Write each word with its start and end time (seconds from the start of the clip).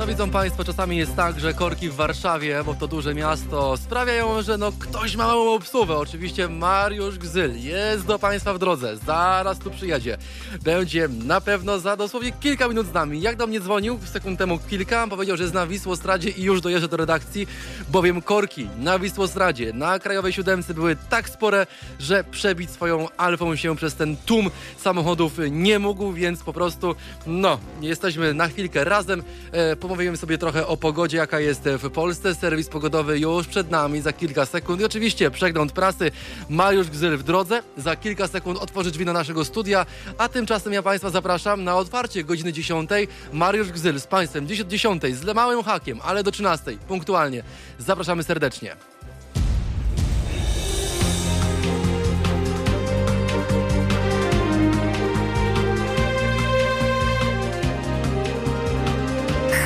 No 0.00 0.06
widzą 0.06 0.30
Państwo, 0.30 0.64
czasami 0.64 0.96
jest 0.96 1.16
tak, 1.16 1.40
że 1.40 1.54
korki 1.54 1.88
w 1.88 1.94
Warszawie, 1.94 2.62
bo 2.66 2.74
to 2.74 2.88
duże 2.88 3.14
miasto, 3.14 3.76
sprawiają, 3.76 4.42
że 4.42 4.58
no 4.58 4.72
ktoś 4.72 5.16
ma 5.16 5.26
małą 5.26 5.54
obsługę. 5.54 5.96
Oczywiście 5.96 6.48
Mariusz 6.48 7.18
Gzyl 7.18 7.60
jest 7.60 8.06
do 8.06 8.18
Państwa 8.18 8.54
w 8.54 8.58
drodze, 8.58 8.96
zaraz 8.96 9.58
tu 9.58 9.70
przyjedzie. 9.70 10.18
Będzie 10.62 11.08
na 11.24 11.40
pewno 11.40 11.78
za 11.78 11.96
dosłownie 11.96 12.32
kilka 12.32 12.68
minut 12.68 12.86
z 12.86 12.92
nami. 12.92 13.20
Jak 13.20 13.36
do 13.36 13.46
mnie 13.46 13.60
dzwonił, 13.60 13.98
sekund 14.12 14.38
temu 14.38 14.58
kilka, 14.58 15.06
powiedział, 15.06 15.36
że 15.36 15.42
jest 15.42 15.54
na 15.54 15.66
Wisłostradzie 15.66 16.30
i 16.30 16.42
już 16.42 16.60
dojeżdża 16.60 16.88
do 16.88 16.96
redakcji, 16.96 17.46
bowiem 17.88 18.22
korki 18.22 18.68
na 18.78 18.98
Wisłostradzie, 18.98 19.72
na 19.72 19.98
Krajowej 19.98 20.32
Siódemce 20.32 20.74
były 20.74 20.96
tak 21.10 21.28
spore, 21.28 21.66
że 21.98 22.24
przebić 22.24 22.70
swoją 22.70 23.08
alfą 23.16 23.56
się 23.56 23.76
przez 23.76 23.94
ten 23.94 24.16
tłum 24.16 24.50
samochodów 24.78 25.32
nie 25.50 25.78
mógł, 25.78 26.12
więc 26.12 26.42
po 26.42 26.52
prostu, 26.52 26.94
no, 27.26 27.58
jesteśmy 27.80 28.34
na 28.34 28.48
chwilkę 28.48 28.84
razem. 28.84 29.22
E, 29.52 29.76
pomówimy 29.90 30.16
sobie 30.16 30.38
trochę 30.38 30.66
o 30.66 30.76
pogodzie, 30.76 31.16
jaka 31.16 31.40
jest 31.40 31.62
w 31.64 31.90
Polsce. 31.90 32.34
Serwis 32.34 32.68
pogodowy 32.68 33.18
już 33.18 33.46
przed 33.46 33.70
nami 33.70 34.00
za 34.00 34.12
kilka 34.12 34.46
sekund. 34.46 34.80
I 34.80 34.84
oczywiście 34.84 35.30
przegląd 35.30 35.72
prasy. 35.72 36.10
Mariusz 36.48 36.90
Gzyl 36.90 37.16
w 37.16 37.22
drodze. 37.22 37.62
Za 37.76 37.96
kilka 37.96 38.28
sekund 38.28 38.58
otworzy 38.58 38.90
drzwi 38.90 39.04
do 39.04 39.12
naszego 39.12 39.44
studia. 39.44 39.86
A 40.18 40.28
tymczasem 40.28 40.72
ja 40.72 40.82
Państwa 40.82 41.10
zapraszam 41.10 41.64
na 41.64 41.76
otwarcie 41.76 42.24
godziny 42.24 42.52
10. 42.52 42.90
Mariusz 43.32 43.68
Gzyl 43.68 44.00
z 44.00 44.06
Państwem 44.06 44.48
dziś 44.48 44.60
od 44.60 44.68
10 44.68 45.02
z 45.16 45.34
małym 45.34 45.62
hakiem, 45.62 46.00
ale 46.04 46.22
do 46.22 46.30
13 46.30 46.78
punktualnie. 46.88 47.42
Zapraszamy 47.78 48.22
serdecznie. 48.22 48.76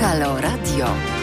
Halo 0.05 0.37
Radio. 0.39 1.14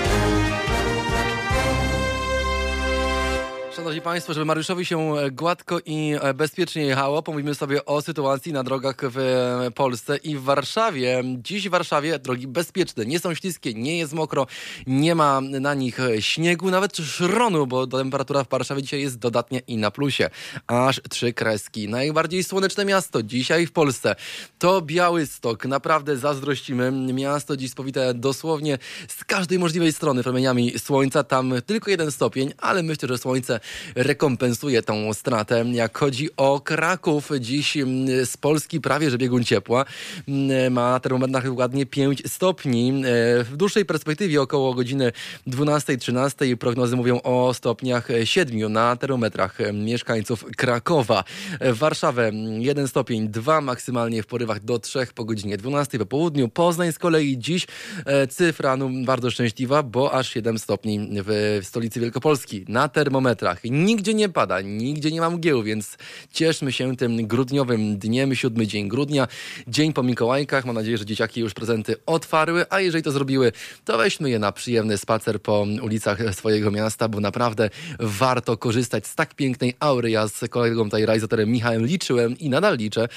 Szanowni 3.81 4.01
Państwo, 4.01 4.33
żeby 4.33 4.45
Mariuszowi 4.45 4.85
się 4.85 5.17
e, 5.17 5.31
gładko 5.31 5.79
i 5.85 6.13
e, 6.21 6.33
bezpiecznie 6.33 6.83
jechało, 6.83 7.23
pomówimy 7.23 7.55
sobie 7.55 7.85
o 7.85 8.01
sytuacji 8.01 8.53
na 8.53 8.63
drogach 8.63 8.95
w 9.01 9.17
e, 9.17 9.71
Polsce 9.71 10.17
i 10.17 10.37
w 10.37 10.43
Warszawie. 10.43 11.23
Dziś 11.37 11.67
w 11.67 11.71
Warszawie 11.71 12.19
drogi 12.19 12.47
bezpieczne, 12.47 13.05
nie 13.05 13.19
są 13.19 13.33
śliskie, 13.33 13.73
nie 13.73 13.97
jest 13.97 14.13
mokro, 14.13 14.47
nie 14.87 15.15
ma 15.15 15.41
na 15.41 15.73
nich 15.73 15.97
śniegu, 16.19 16.71
nawet 16.71 16.97
szronu, 16.97 17.67
bo 17.67 17.87
temperatura 17.87 18.43
w 18.43 18.49
Warszawie 18.49 18.81
dzisiaj 18.81 19.01
jest 19.01 19.19
dodatnia 19.19 19.59
i 19.67 19.77
na 19.77 19.91
plusie. 19.91 20.29
Aż 20.67 21.01
trzy 21.09 21.33
kreski. 21.33 21.89
Najbardziej 21.89 22.43
słoneczne 22.43 22.85
miasto 22.85 23.23
dzisiaj 23.23 23.67
w 23.67 23.71
Polsce 23.71 24.15
to 24.59 24.81
Białystok. 24.81 25.65
Naprawdę 25.65 26.17
zazdrościmy. 26.17 26.91
Miasto 26.91 27.57
dziś 27.57 27.71
spowite 27.71 28.13
dosłownie 28.13 28.77
z 29.07 29.23
każdej 29.23 29.59
możliwej 29.59 29.93
strony 29.93 30.23
promieniami 30.23 30.79
słońca. 30.79 31.23
Tam 31.23 31.53
tylko 31.65 31.91
jeden 31.91 32.11
stopień, 32.11 32.53
ale 32.57 32.83
myślę, 32.83 33.07
że 33.07 33.17
słońce 33.17 33.59
rekompensuje 33.95 34.81
tą 34.81 35.13
stratę. 35.13 35.65
Jak 35.71 35.97
chodzi 35.97 36.29
o 36.37 36.59
Kraków, 36.59 37.29
dziś 37.39 37.77
mm, 37.77 38.25
z 38.25 38.37
Polski 38.37 38.81
prawie 38.81 39.09
że 39.09 39.17
biegun 39.17 39.43
ciepła. 39.43 39.85
Mm, 40.27 40.73
ma 40.73 40.99
termometr 40.99 41.43
dokładnie 41.43 41.85
5 41.85 42.31
stopni. 42.31 42.89
E, 42.89 43.43
w 43.43 43.57
dłuższej 43.57 43.85
perspektywie 43.85 44.41
około 44.41 44.73
godziny 44.73 45.11
12-13 45.47 46.55
prognozy 46.55 46.95
mówią 46.95 47.21
o 47.21 47.53
stopniach 47.53 48.07
7 48.23 48.73
na 48.73 48.95
termometrach 48.95 49.57
mieszkańców 49.73 50.45
Krakowa. 50.57 51.23
Warszawę 51.73 52.31
1 52.59 52.87
stopień, 52.87 53.29
2 53.29 53.61
maksymalnie 53.61 54.23
w 54.23 54.25
porywach 54.25 54.63
do 54.63 54.79
3 54.79 55.07
po 55.15 55.25
godzinie 55.25 55.57
12 55.57 55.99
po 55.99 56.05
południu. 56.05 56.49
Poznań 56.49 56.91
z 56.91 56.99
kolei 56.99 57.37
dziś 57.37 57.67
e, 58.05 58.27
cyfra 58.27 58.77
no, 58.77 58.89
bardzo 59.05 59.31
szczęśliwa, 59.31 59.83
bo 59.83 60.13
aż 60.13 60.29
7 60.29 60.59
stopni 60.59 61.09
w 61.11 61.59
stolicy 61.63 61.99
Wielkopolski 61.99 62.65
na 62.67 62.87
termometrach. 62.87 63.60
Nigdzie 63.63 64.13
nie 64.13 64.29
pada, 64.29 64.61
nigdzie 64.61 65.11
nie 65.11 65.21
ma 65.21 65.29
mgieł, 65.29 65.63
więc 65.63 65.97
cieszmy 66.31 66.71
się 66.71 66.97
tym 66.97 67.27
grudniowym 67.27 67.97
dniem, 67.97 68.35
siódmy 68.35 68.67
dzień 68.67 68.87
grudnia, 68.87 69.27
dzień 69.67 69.93
po 69.93 70.03
Mikołajkach. 70.03 70.65
Mam 70.65 70.75
nadzieję, 70.75 70.97
że 70.97 71.05
dzieciaki 71.05 71.41
już 71.41 71.53
prezenty 71.53 71.95
otwarły, 72.05 72.65
a 72.69 72.79
jeżeli 72.79 73.03
to 73.03 73.11
zrobiły, 73.11 73.51
to 73.85 73.97
weźmy 73.97 74.29
je 74.29 74.39
na 74.39 74.51
przyjemny 74.51 74.97
spacer 74.97 75.41
po 75.41 75.65
ulicach 75.83 76.35
swojego 76.35 76.71
miasta, 76.71 77.09
bo 77.09 77.19
naprawdę 77.19 77.69
warto 77.99 78.57
korzystać 78.57 79.07
z 79.07 79.15
tak 79.15 79.35
pięknej 79.35 79.73
aury. 79.79 80.11
Ja 80.11 80.27
z 80.27 80.49
kolegą 80.49 80.83
tutaj 80.83 81.05
realizatorem 81.05 81.49
Michałem 81.49 81.85
liczyłem 81.85 82.39
i 82.39 82.49
nadal 82.49 82.77
liczę 82.77 83.07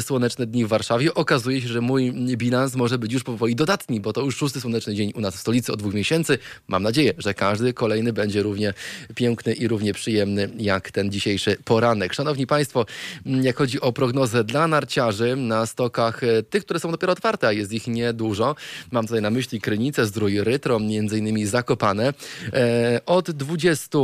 słoneczne 0.00 0.46
dni 0.46 0.64
w 0.64 0.68
Warszawie. 0.68 1.14
Okazuje 1.14 1.60
się, 1.60 1.68
że 1.68 1.80
mój 1.80 2.12
bilans 2.36 2.74
może 2.74 2.98
być 2.98 3.12
już 3.12 3.22
powoli 3.22 3.56
dodatni, 3.56 4.00
bo 4.00 4.12
to 4.12 4.20
już 4.20 4.36
szósty 4.36 4.60
słoneczny 4.60 4.94
dzień 4.94 5.12
u 5.14 5.20
nas 5.20 5.36
w 5.36 5.38
stolicy 5.38 5.72
od 5.72 5.78
dwóch 5.78 5.94
miesięcy. 5.94 6.38
Mam 6.68 6.82
nadzieję, 6.82 7.12
że 7.18 7.34
każdy 7.34 7.72
kolejny 7.72 8.12
będzie 8.12 8.42
równie 8.42 8.74
piękny 9.14 9.52
i 9.52 9.68
równie 9.68 9.91
przyjemny 9.92 10.48
jak 10.58 10.90
ten 10.90 11.10
dzisiejszy 11.10 11.56
poranek. 11.64 12.14
Szanowni 12.14 12.46
Państwo, 12.46 12.86
jak 13.26 13.56
chodzi 13.56 13.80
o 13.80 13.92
prognozę 13.92 14.44
dla 14.44 14.68
narciarzy 14.68 15.36
na 15.36 15.66
stokach, 15.66 16.24
e, 16.24 16.42
tych, 16.42 16.64
które 16.64 16.80
są 16.80 16.90
dopiero 16.90 17.12
otwarte, 17.12 17.48
a 17.48 17.52
jest 17.52 17.72
ich 17.72 17.86
niedużo, 17.86 18.54
mam 18.90 19.06
tutaj 19.06 19.22
na 19.22 19.30
myśli 19.30 19.60
Krynicę, 19.60 20.06
Zdrój, 20.06 20.44
Rytro, 20.44 20.80
między 20.80 21.18
innymi 21.18 21.46
Zakopane, 21.46 22.14
e, 22.52 23.00
od 23.06 23.30
20 23.30 23.98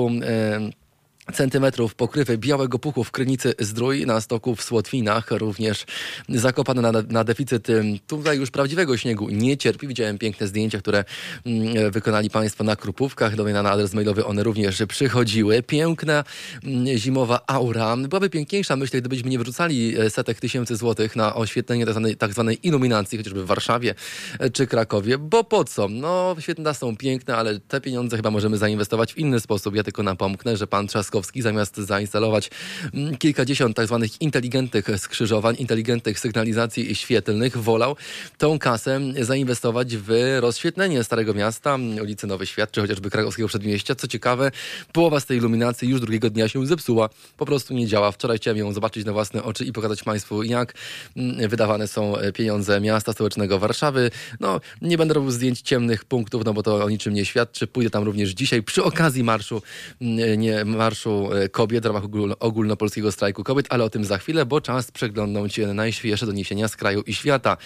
centymetrów 1.32 1.94
pokrywy 1.94 2.38
białego 2.38 2.78
puchu 2.78 3.04
w 3.04 3.10
Krynicy 3.10 3.54
Zdrój, 3.58 4.06
na 4.06 4.20
stoku 4.20 4.54
w 4.54 4.62
Słotwinach, 4.62 5.30
również 5.30 5.84
zakopane 6.28 6.82
na, 6.82 7.02
na 7.08 7.24
deficyt 7.24 7.66
tutaj 8.06 8.38
już 8.38 8.50
prawdziwego 8.50 8.96
śniegu 8.96 9.28
nie 9.30 9.56
cierpi. 9.56 9.88
Widziałem 9.88 10.18
piękne 10.18 10.46
zdjęcia, 10.46 10.78
które 10.78 11.04
mm, 11.46 11.90
wykonali 11.90 12.30
Państwo 12.30 12.64
na 12.64 12.76
Krupówkach. 12.76 13.36
Do 13.36 13.44
mnie 13.44 13.52
na 13.52 13.70
adres 13.70 13.94
mailowy 13.94 14.24
one 14.24 14.42
również 14.42 14.82
przychodziły. 14.88 15.62
Piękna 15.62 16.24
mm, 16.64 16.98
zimowa 16.98 17.40
aura. 17.46 17.96
Byłaby 17.96 18.30
piękniejsza, 18.30 18.76
myślę, 18.76 19.00
gdybyśmy 19.00 19.30
nie 19.30 19.38
wyrzucali 19.38 19.98
e, 19.98 20.10
setek 20.10 20.40
tysięcy 20.40 20.76
złotych 20.76 21.16
na 21.16 21.34
oświetlenie 21.34 21.86
tak 22.18 22.32
zwanej 22.32 22.66
iluminacji, 22.66 23.18
chociażby 23.18 23.44
w 23.44 23.46
Warszawie 23.46 23.94
e, 24.38 24.50
czy 24.50 24.66
Krakowie, 24.66 25.18
bo 25.18 25.44
po 25.44 25.64
co? 25.64 25.88
No, 25.88 26.36
świetne 26.38 26.74
są 26.74 26.96
piękne, 26.96 27.36
ale 27.36 27.60
te 27.60 27.80
pieniądze 27.80 28.16
chyba 28.16 28.30
możemy 28.30 28.58
zainwestować 28.58 29.12
w 29.12 29.18
inny 29.18 29.40
sposób. 29.40 29.74
Ja 29.74 29.82
tylko 29.82 30.02
napomknę, 30.02 30.56
że 30.56 30.66
pan 30.66 30.86
Trzaskowski 30.86 31.17
zamiast 31.36 31.76
zainstalować 31.76 32.50
mm, 32.94 33.16
kilkadziesiąt 33.16 33.76
tak 33.76 33.86
zwanych 33.86 34.20
inteligentnych 34.20 34.86
skrzyżowań, 34.96 35.56
inteligentnych 35.58 36.20
sygnalizacji 36.20 36.94
świetlnych, 36.94 37.56
wolał 37.56 37.96
tą 38.38 38.58
kasę 38.58 39.00
zainwestować 39.20 39.96
w 39.96 40.38
rozświetlenie 40.40 41.04
Starego 41.04 41.34
Miasta, 41.34 41.78
ulicy 42.02 42.26
Nowy 42.26 42.46
Świat, 42.46 42.70
czy 42.70 42.80
chociażby 42.80 43.10
Krakowskiego 43.10 43.48
Przedmieścia. 43.48 43.94
Co 43.94 44.08
ciekawe, 44.08 44.50
połowa 44.92 45.20
z 45.20 45.26
tej 45.26 45.36
iluminacji 45.36 45.88
już 45.88 46.00
drugiego 46.00 46.30
dnia 46.30 46.48
się 46.48 46.66
zepsuła, 46.66 47.08
po 47.36 47.46
prostu 47.46 47.74
nie 47.74 47.86
działa. 47.86 48.12
Wczoraj 48.12 48.36
chciałem 48.38 48.58
ją 48.58 48.72
zobaczyć 48.72 49.06
na 49.06 49.12
własne 49.12 49.42
oczy 49.42 49.64
i 49.64 49.72
pokazać 49.72 50.02
Państwu, 50.02 50.42
jak 50.42 50.74
mm, 51.16 51.48
wydawane 51.48 51.88
są 51.88 52.14
pieniądze 52.34 52.80
miasta 52.80 53.12
stołecznego 53.12 53.58
Warszawy. 53.58 54.10
No, 54.40 54.60
nie 54.82 54.98
będę 54.98 55.14
robił 55.14 55.30
zdjęć 55.30 55.60
ciemnych 55.60 56.04
punktów, 56.04 56.44
no 56.44 56.54
bo 56.54 56.62
to 56.62 56.84
o 56.84 56.90
niczym 56.90 57.14
nie 57.14 57.24
świadczy. 57.24 57.66
Pójdę 57.66 57.90
tam 57.90 58.04
również 58.04 58.30
dzisiaj 58.30 58.62
przy 58.62 58.84
okazji 58.84 59.24
marszu, 59.24 59.62
mm, 60.00 60.40
nie 60.40 60.64
marszu 60.64 61.07
Marszu 61.08 61.34
e, 61.34 61.48
Kobiet 61.48 61.82
w 61.82 61.86
ramach 61.86 62.02
ogólnopolskiego 62.40 63.12
strajku 63.12 63.44
kobiet, 63.44 63.66
ale 63.70 63.84
o 63.84 63.90
tym 63.90 64.04
za 64.04 64.18
chwilę, 64.18 64.46
bo 64.46 64.60
czas 64.60 64.90
przeglądnąć 64.90 65.60
najświeższe 65.74 66.26
doniesienia 66.26 66.68
z 66.68 66.76
kraju 66.76 67.02
i 67.06 67.14
świata. 67.14 67.56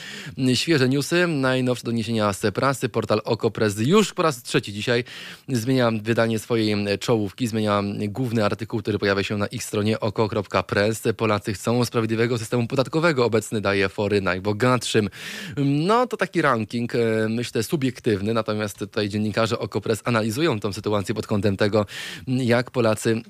Świeże 0.55 0.89
newsy, 0.89 1.27
najnowsze 1.27 1.85
doniesienia 1.85 2.33
z 2.33 2.55
prasy, 2.55 2.89
portal 2.89 3.21
OkoPress 3.25 3.79
już 3.79 4.13
po 4.13 4.23
raz 4.23 4.43
trzeci 4.43 4.73
dzisiaj 4.73 5.05
zmienia 5.49 5.91
wydanie 6.03 6.39
swojej 6.39 6.99
czołówki, 6.99 7.47
zmienia 7.47 7.83
główny 8.09 8.45
artykuł, 8.45 8.81
który 8.81 8.99
pojawia 8.99 9.23
się 9.23 9.37
na 9.37 9.47
ich 9.47 9.65
stronie 9.65 10.01
oko.press. 10.01 11.03
Polacy 11.17 11.53
chcą 11.53 11.85
sprawiedliwego 11.85 12.39
systemu 12.39 12.67
podatkowego, 12.67 13.25
obecny 13.25 13.61
daje 13.61 13.89
fory 13.89 14.21
najbogatszym. 14.21 15.09
No 15.57 16.07
to 16.07 16.17
taki 16.17 16.43
ranking, 16.43 16.95
e, 16.95 16.99
myślę, 17.29 17.63
subiektywny, 17.63 18.35
natomiast 18.35 18.79
tutaj 18.79 19.09
dziennikarze 19.09 19.59
OkoPress 19.59 20.03
analizują 20.05 20.61
tą 20.61 20.73
sytuację 20.73 21.15
pod 21.15 21.27
kątem 21.27 21.57
tego, 21.57 21.87
jak 22.27 22.71
Polacy 22.71 23.23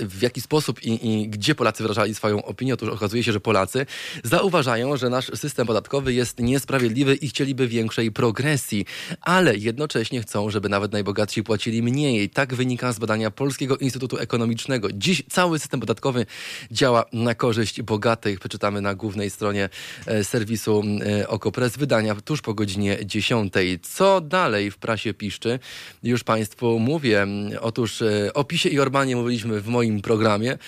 w 0.00 0.22
jaki 0.22 0.40
sposób 0.40 0.82
i, 0.82 1.08
i, 1.12 1.28
gdzie 1.28 1.54
Polacy 1.54 1.82
wyrażali 1.82 2.14
swoją 2.14 2.44
opinię. 2.44 2.74
Otóż 2.74 2.88
okazuje 2.88 3.22
się, 3.22 3.32
że 3.32 3.40
Polacy 3.40 3.86
zauważają, 4.24 4.96
że 4.96 5.10
nasz 5.10 5.30
system 5.34 5.66
podatkowy 5.66 6.12
jest 6.14 6.40
niesprawiedliwy 6.40 7.14
i 7.14 7.28
chcieliby 7.28 7.68
większej 7.68 8.12
progresji, 8.12 8.84
ale 9.20 9.56
jednocześnie 9.56 10.22
chcą, 10.22 10.50
żeby 10.50 10.68
nawet 10.68 10.92
najbogatsi 10.92 11.42
płacili 11.42 11.82
mniej. 11.82 12.30
Tak 12.30 12.54
wynika 12.54 12.92
z 12.92 12.98
badania 12.98 13.30
Polskiego 13.30 13.76
Instytutu 13.76 14.18
Ekonomicznego. 14.18 14.88
Dziś 14.92 15.22
cały 15.30 15.58
system 15.58 15.80
podatkowy 15.80 16.26
działa 16.70 17.04
na 17.12 17.34
korzyść 17.34 17.82
bogatych. 17.82 18.40
Przeczytamy 18.40 18.80
na 18.80 18.94
głównej 18.94 19.30
stronie 19.30 19.68
e, 20.06 20.24
serwisu 20.24 20.82
e, 21.06 21.28
Okopres 21.28 21.76
wydania 21.76 22.14
tuż 22.14 22.42
po 22.42 22.54
godzinie 22.54 22.98
10. 23.04 23.52
Co 23.82 24.20
dalej 24.20 24.70
w 24.70 24.78
prasie 24.78 25.14
piszczy? 25.14 25.58
Już 26.02 26.24
Państwu 26.24 26.78
mówię. 26.78 27.26
Otóż 27.60 28.02
e, 28.02 28.34
o 28.34 28.44
PiSie 28.44 28.68
i 28.68 28.80
Orbanie 28.80 29.16
mówiliśmy 29.16 29.55
w 29.60 29.68
moim 29.68 30.00
programie. 30.00 30.58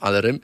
Ale 0.00 0.20
rym. 0.20 0.40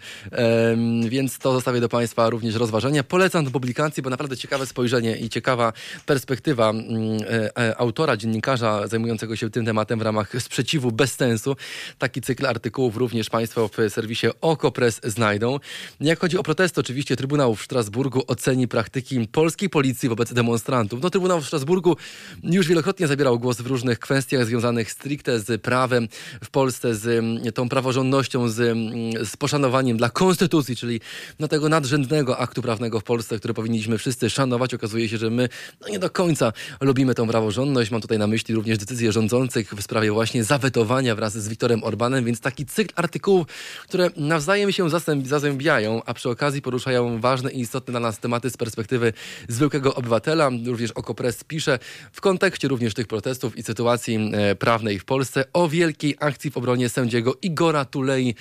Więc 1.08 1.38
to 1.38 1.53
zostawię 1.53 1.81
do 1.81 1.88
Państwa 1.88 2.31
również 2.31 2.55
rozważenia. 2.55 3.05
Polecam 3.05 3.44
tę 3.44 3.50
publikację, 3.50 4.03
bo 4.03 4.11
naprawdę 4.11 4.37
ciekawe 4.37 4.67
spojrzenie 4.67 5.17
i 5.17 5.29
ciekawa 5.29 5.73
perspektywa 6.06 6.70
mm, 6.70 6.85
e, 7.31 7.58
e, 7.58 7.79
autora, 7.79 8.17
dziennikarza 8.17 8.87
zajmującego 8.87 9.37
się 9.37 9.50
tym 9.50 9.64
tematem 9.64 9.99
w 9.99 10.03
ramach 10.03 10.32
sprzeciwu 10.38 10.93
bez 10.93 11.14
sensu. 11.14 11.56
Taki 11.99 12.20
cykl 12.20 12.47
artykułów 12.47 12.97
również 12.97 13.31
Państwo 13.31 13.69
w 13.69 13.93
serwisie 13.93 14.26
OKO.press 14.41 15.00
znajdą. 15.05 15.59
Jak 16.00 16.20
chodzi 16.20 16.38
o 16.38 16.43
protesty, 16.43 16.81
oczywiście 16.81 17.17
Trybunał 17.17 17.55
w 17.55 17.62
Strasburgu 17.62 18.23
oceni 18.26 18.69
praktyki 18.69 19.29
polskiej 19.29 19.70
policji 19.70 20.09
wobec 20.09 20.32
demonstrantów. 20.32 21.02
No, 21.02 21.11
Trybunał 21.11 21.41
w 21.41 21.47
Strasburgu 21.47 21.97
już 22.43 22.69
wielokrotnie 22.69 23.06
zabierał 23.06 23.38
głos 23.38 23.61
w 23.61 23.67
różnych 23.67 23.99
kwestiach 23.99 24.47
związanych 24.47 24.91
stricte 24.91 25.41
z 25.41 25.62
prawem 25.62 26.09
w 26.44 26.50
Polsce, 26.50 26.94
z 26.94 27.06
mm, 27.06 27.52
tą 27.52 27.69
praworządnością, 27.69 28.49
z, 28.49 28.61
mm, 28.61 29.26
z 29.26 29.37
poszanowaniem 29.47 29.97
dla 29.97 30.11
konstytucji, 30.11 30.77
czyli 30.77 31.01
no, 31.39 31.49
tego 31.49 31.69
nadrzędnego 31.69 32.39
aktu 32.39 32.63
prawnego 32.63 33.01
w 33.01 33.05
Polsce, 33.05 33.39
który 33.39 33.55
powinniśmy 33.55 33.99
wszyscy 33.99 34.31
szanować. 34.31 34.75
Okazuje 34.75 35.09
się, 35.09 35.19
że 35.19 35.31
my 35.31 35.49
no, 35.81 35.89
nie 35.89 35.99
do 35.99 36.11
końca 36.11 36.53
lubimy 36.81 37.15
tą 37.15 37.29
praworządność. 37.29 37.91
Mam 37.91 38.01
tutaj 38.01 38.19
na 38.19 38.27
myśli 38.27 38.55
również 38.55 38.79
decyzje 38.79 39.13
rządzących 39.13 39.75
w 39.75 39.83
sprawie 39.83 40.13
właśnie 40.13 40.45
zawetowania 40.45 41.15
wraz 41.15 41.39
z 41.39 41.49
Wiktorem 41.49 41.85
Orbanem, 41.85 42.25
więc 42.25 42.41
taki 42.41 42.67
cykl 42.67 42.95
artykułów, 42.97 43.47
które 43.89 44.11
nawzajem 44.17 44.73
się 44.73 44.91
zazębiają, 45.25 46.03
a 46.07 46.15
przy 46.15 46.29
okazji 46.29 46.63
poruszają 46.63 47.21
ważne 47.21 47.53
i 47.53 47.61
istotne 47.61 47.93
dla 47.93 48.01
nas 48.01 48.19
tematy 48.19 48.51
z 48.51 48.57
perspektywy 48.57 49.13
zwykłego 49.49 49.95
obywatela. 49.95 50.51
Również 50.67 50.91
Okopres 50.91 51.45
pisze 51.45 51.79
w 52.13 52.21
kontekście 52.21 52.69
również 52.69 52.95
tych 52.95 53.07
protestów 53.07 53.59
i 53.59 53.63
sytuacji 53.63 54.31
e, 54.33 54.55
prawnej 54.55 54.99
w 54.99 55.05
Polsce 55.05 55.45
o 55.53 55.69
wielkiej 55.69 56.17
akcji 56.21 56.51
w 56.51 56.57
obronie 56.57 56.89
sędziego 56.89 57.35
Igora 57.43 57.85
Tulei 57.85 58.35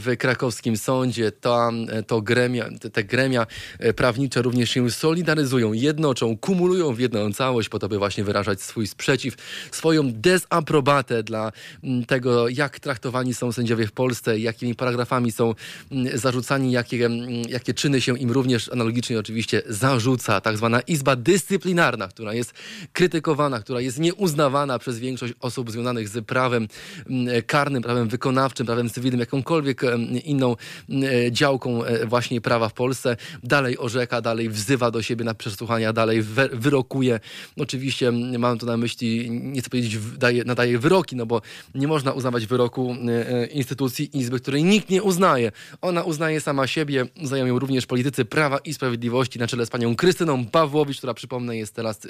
w 0.00 0.16
krakowskim 0.22 0.76
sądzie. 0.76 1.32
To, 1.32 1.70
e, 1.88 2.02
to 2.02 2.22
gremia, 2.22 2.68
te 2.92 3.04
gremia 3.04 3.46
e, 3.78 3.92
prawnicze 3.92 4.42
również 4.42 4.70
się 4.70 4.90
solidaryzują, 4.90 5.72
jednoczą, 5.72 6.36
kumulują 6.36 6.94
w 6.94 6.98
jedną 6.98 7.32
całość 7.32 7.68
po 7.68 7.78
to, 7.78 7.88
by 7.88 7.98
właśnie 7.98 8.24
wyrażać 8.24 8.62
swój 8.62 8.86
sprzeciw, 8.86 9.34
swoją 9.70 10.12
dezaprobatę 10.12 11.22
dla 11.22 11.52
mm, 11.84 12.04
tego, 12.04 12.48
jak 12.48 12.80
traktowani 12.80 13.34
są 13.34 13.52
sędziowie 13.52 13.86
w 13.86 13.92
Polsce, 13.92 14.38
jakimi 14.38 14.74
paragrafami 14.74 15.32
są 15.32 15.54
mm, 15.92 16.18
zarzucani, 16.18 16.72
jakie, 16.72 17.08
jakie 17.48 17.74
czyny 17.74 18.00
się 18.00 18.18
im 18.18 18.30
również 18.30 18.68
analogicznie 18.68 19.18
oczywiście 19.18 19.62
zarzuca. 19.66 20.40
Tak 20.40 20.56
zwana 20.56 20.80
Izba 20.80 21.16
Dyscyplinarna, 21.16 22.08
która 22.08 22.34
jest 22.34 22.52
krytykowana, 22.92 23.60
która 23.60 23.80
jest 23.80 23.98
nieuznawana 23.98 24.78
przez 24.78 24.98
większość 24.98 25.34
osób 25.40 25.70
związanych 25.70 26.08
z 26.08 26.26
prawem 26.26 26.68
mm, 27.10 27.42
karnym, 27.46 27.82
prawem 27.82 28.08
wykonawczym, 28.08 28.66
prawem 28.66 28.90
cywilnym, 28.90 29.20
jakąkolwiek 29.20 29.82
inną 30.18 30.56
e, 30.90 31.32
działką 31.32 31.84
e, 31.84 32.06
właśnie 32.06 32.40
prawa 32.40 32.68
w 32.68 32.72
Polsce. 32.72 33.16
Dalej 33.42 33.78
orzeka, 33.78 34.20
dalej 34.20 34.48
wzywa 34.48 34.90
do 34.90 35.02
siebie 35.02 35.24
na 35.24 35.34
przesłuchania, 35.34 35.92
dalej 35.92 36.22
wyrokuje. 36.52 37.20
Oczywiście 37.58 38.12
mam 38.38 38.58
tu 38.58 38.66
na 38.66 38.76
myśli, 38.76 39.30
nie 39.30 39.60
chcę 39.60 39.70
powiedzieć, 39.70 39.98
daje, 40.18 40.44
nadaje 40.44 40.78
wyroki, 40.78 41.16
no 41.16 41.26
bo 41.26 41.42
nie 41.74 41.88
można 41.88 42.12
uznawać 42.12 42.46
wyroku 42.46 42.96
e, 43.08 43.46
instytucji 43.46 44.18
Izby, 44.18 44.40
której 44.40 44.64
nikt 44.64 44.90
nie 44.90 45.02
uznaje. 45.02 45.52
Ona 45.80 46.02
uznaje 46.02 46.40
sama 46.40 46.66
siebie, 46.66 47.06
uznają 47.22 47.46
ją 47.46 47.58
również 47.58 47.86
politycy 47.86 48.24
Prawa 48.24 48.58
i 48.58 48.74
Sprawiedliwości 48.74 49.38
na 49.38 49.46
czele 49.46 49.66
z 49.66 49.70
panią 49.70 49.96
Krystyną 49.96 50.46
Pawłowicz, 50.46 50.98
która 50.98 51.14
przypomnę 51.14 51.56
jest 51.56 51.74
teraz 51.74 52.00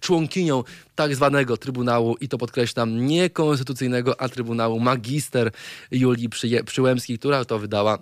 członkinią 0.00 0.64
tak 0.94 1.16
zwanego 1.16 1.56
Trybunału 1.56 2.16
i 2.20 2.28
to 2.28 2.38
podkreślam, 2.38 3.06
nie 3.06 3.30
konstytucyjnego, 3.30 4.20
a 4.20 4.28
Trybunału 4.28 4.80
Magister 4.80 5.50
Julii 5.90 6.28
Przyłębskiej, 6.66 7.18
która 7.18 7.43
to 7.44 7.58
wydała 7.58 7.98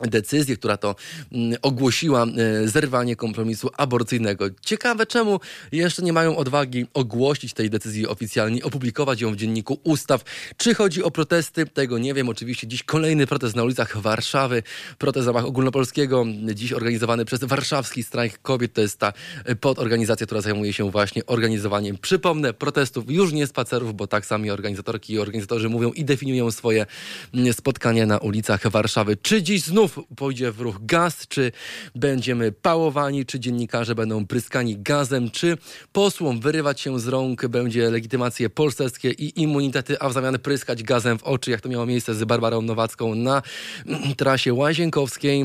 decyzję, 0.00 0.56
która 0.56 0.76
to 0.76 0.94
mm, 1.32 1.58
ogłosiła 1.62 2.26
e, 2.26 2.68
zerwanie 2.68 3.16
kompromisu 3.16 3.70
aborcyjnego. 3.76 4.44
Ciekawe, 4.60 5.06
czemu 5.06 5.40
jeszcze 5.72 6.02
nie 6.02 6.12
mają 6.12 6.36
odwagi 6.36 6.86
ogłosić 6.94 7.52
tej 7.52 7.70
decyzji 7.70 8.06
oficjalnie, 8.06 8.64
opublikować 8.64 9.20
ją 9.20 9.32
w 9.32 9.36
dzienniku 9.36 9.80
ustaw. 9.84 10.24
Czy 10.56 10.74
chodzi 10.74 11.02
o 11.02 11.10
protesty? 11.10 11.66
Tego 11.66 11.98
nie 11.98 12.14
wiem. 12.14 12.28
Oczywiście 12.28 12.66
dziś 12.66 12.82
kolejny 12.82 13.26
protest 13.26 13.56
na 13.56 13.64
ulicach 13.64 13.96
Warszawy, 13.96 14.62
protest 14.98 15.24
w 15.24 15.26
ramach 15.26 15.44
ogólnopolskiego, 15.44 16.24
dziś 16.54 16.72
organizowany 16.72 17.24
przez 17.24 17.44
Warszawski 17.44 18.02
Strajk 18.02 18.42
Kobiet. 18.42 18.72
To 18.72 18.80
jest 18.80 18.98
ta 18.98 19.12
podorganizacja, 19.60 20.26
która 20.26 20.40
zajmuje 20.40 20.72
się 20.72 20.90
właśnie 20.90 21.26
organizowaniem, 21.26 21.98
przypomnę, 21.98 22.52
protestów, 22.52 23.10
już 23.10 23.32
nie 23.32 23.46
spacerów, 23.46 23.94
bo 23.94 24.06
tak 24.06 24.26
sami 24.26 24.50
organizatorki 24.50 25.12
i 25.12 25.18
organizatorzy 25.18 25.68
mówią 25.68 25.92
i 25.92 26.04
definiują 26.04 26.50
swoje 26.50 26.86
mm, 27.34 27.52
spotkania 27.52 28.06
na 28.06 28.18
ulicach 28.18 28.70
Warszawy. 28.70 29.16
Czy 29.16 29.42
dziś 29.42 29.62
znów 29.62 29.85
znów 29.86 30.06
pójdzie 30.16 30.52
w 30.52 30.60
ruch 30.60 30.76
gaz, 30.80 31.28
czy 31.28 31.52
będziemy 31.94 32.52
pałowani, 32.52 33.26
czy 33.26 33.40
dziennikarze 33.40 33.94
będą 33.94 34.26
pryskani 34.26 34.78
gazem, 34.78 35.30
czy 35.30 35.58
posłom 35.92 36.40
wyrywać 36.40 36.80
się 36.80 37.00
z 37.00 37.08
rąk 37.08 37.46
będzie 37.46 37.90
legitymacje 37.90 38.50
polskie 38.50 39.10
i 39.10 39.42
immunitety, 39.42 40.00
a 40.00 40.08
w 40.08 40.12
zamian 40.12 40.38
pryskać 40.38 40.82
gazem 40.82 41.18
w 41.18 41.24
oczy, 41.24 41.50
jak 41.50 41.60
to 41.60 41.68
miało 41.68 41.86
miejsce 41.86 42.14
z 42.14 42.24
Barbarą 42.24 42.62
Nowacką 42.62 43.14
na 43.14 43.42
trasie 44.16 44.54
łazienkowskiej. 44.54 45.42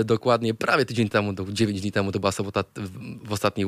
E, 0.00 0.04
dokładnie 0.04 0.54
prawie 0.54 0.84
tydzień 0.84 1.08
temu, 1.08 1.34
to 1.34 1.44
9 1.48 1.80
dni 1.80 1.92
temu, 1.92 2.12
to 2.12 2.20
była 2.20 2.32
sobota 2.32 2.64
w 3.24 3.32
ostatni 3.32 3.64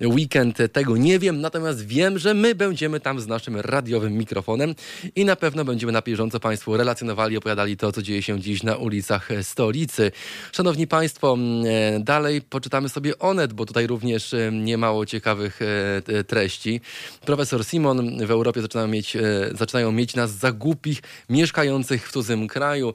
weekend. 0.00 0.58
Tego 0.72 0.96
nie 0.96 1.18
wiem, 1.18 1.40
natomiast 1.40 1.86
wiem, 1.86 2.18
że 2.18 2.34
my 2.34 2.54
będziemy 2.54 3.00
tam 3.00 3.20
z 3.20 3.26
naszym 3.26 3.56
radiowym 3.56 4.12
mikrofonem 4.12 4.74
i 5.16 5.24
na 5.24 5.36
pewno 5.36 5.64
będziemy 5.64 5.92
na 5.92 6.02
bieżąco 6.02 6.40
Państwu 6.40 6.76
relacjonowali, 6.76 7.36
opowiadali 7.36 7.76
to, 7.76 7.92
co 7.92 8.02
dzieje 8.02 8.22
się 8.22 8.40
dziś 8.40 8.62
na 8.62 8.76
ulicach 8.76 9.28
stolicy 9.42 9.61
stolicy. 9.62 10.12
Szanowni 10.52 10.86
Państwo, 10.86 11.36
e, 11.64 12.00
dalej 12.00 12.40
poczytamy 12.40 12.88
sobie 12.88 13.18
Onet, 13.18 13.52
bo 13.52 13.66
tutaj 13.66 13.86
również 13.86 14.34
e, 14.34 14.52
nie 14.52 14.78
mało 14.78 15.06
ciekawych 15.06 15.60
e, 15.62 16.24
treści. 16.24 16.80
Profesor 17.24 17.64
Simon 17.64 18.26
w 18.26 18.30
Europie 18.30 18.62
zaczynają 18.62 18.88
mieć, 18.88 19.16
zaczynają 19.54 19.92
mieć 19.92 20.14
nas 20.14 20.30
za 20.30 20.52
głupich, 20.52 21.02
mieszkających 21.28 22.08
w 22.08 22.12
cudzym 22.12 22.48
kraju. 22.48 22.94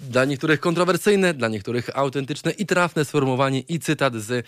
Dla 0.00 0.24
niektórych 0.24 0.60
kontrowersyjne, 0.60 1.34
dla 1.34 1.48
niektórych 1.48 1.90
autentyczne 1.94 2.50
i 2.50 2.66
trafne 2.66 3.04
sformułowanie 3.04 3.60
i 3.60 3.78
cytat 3.78 4.14
z 4.14 4.46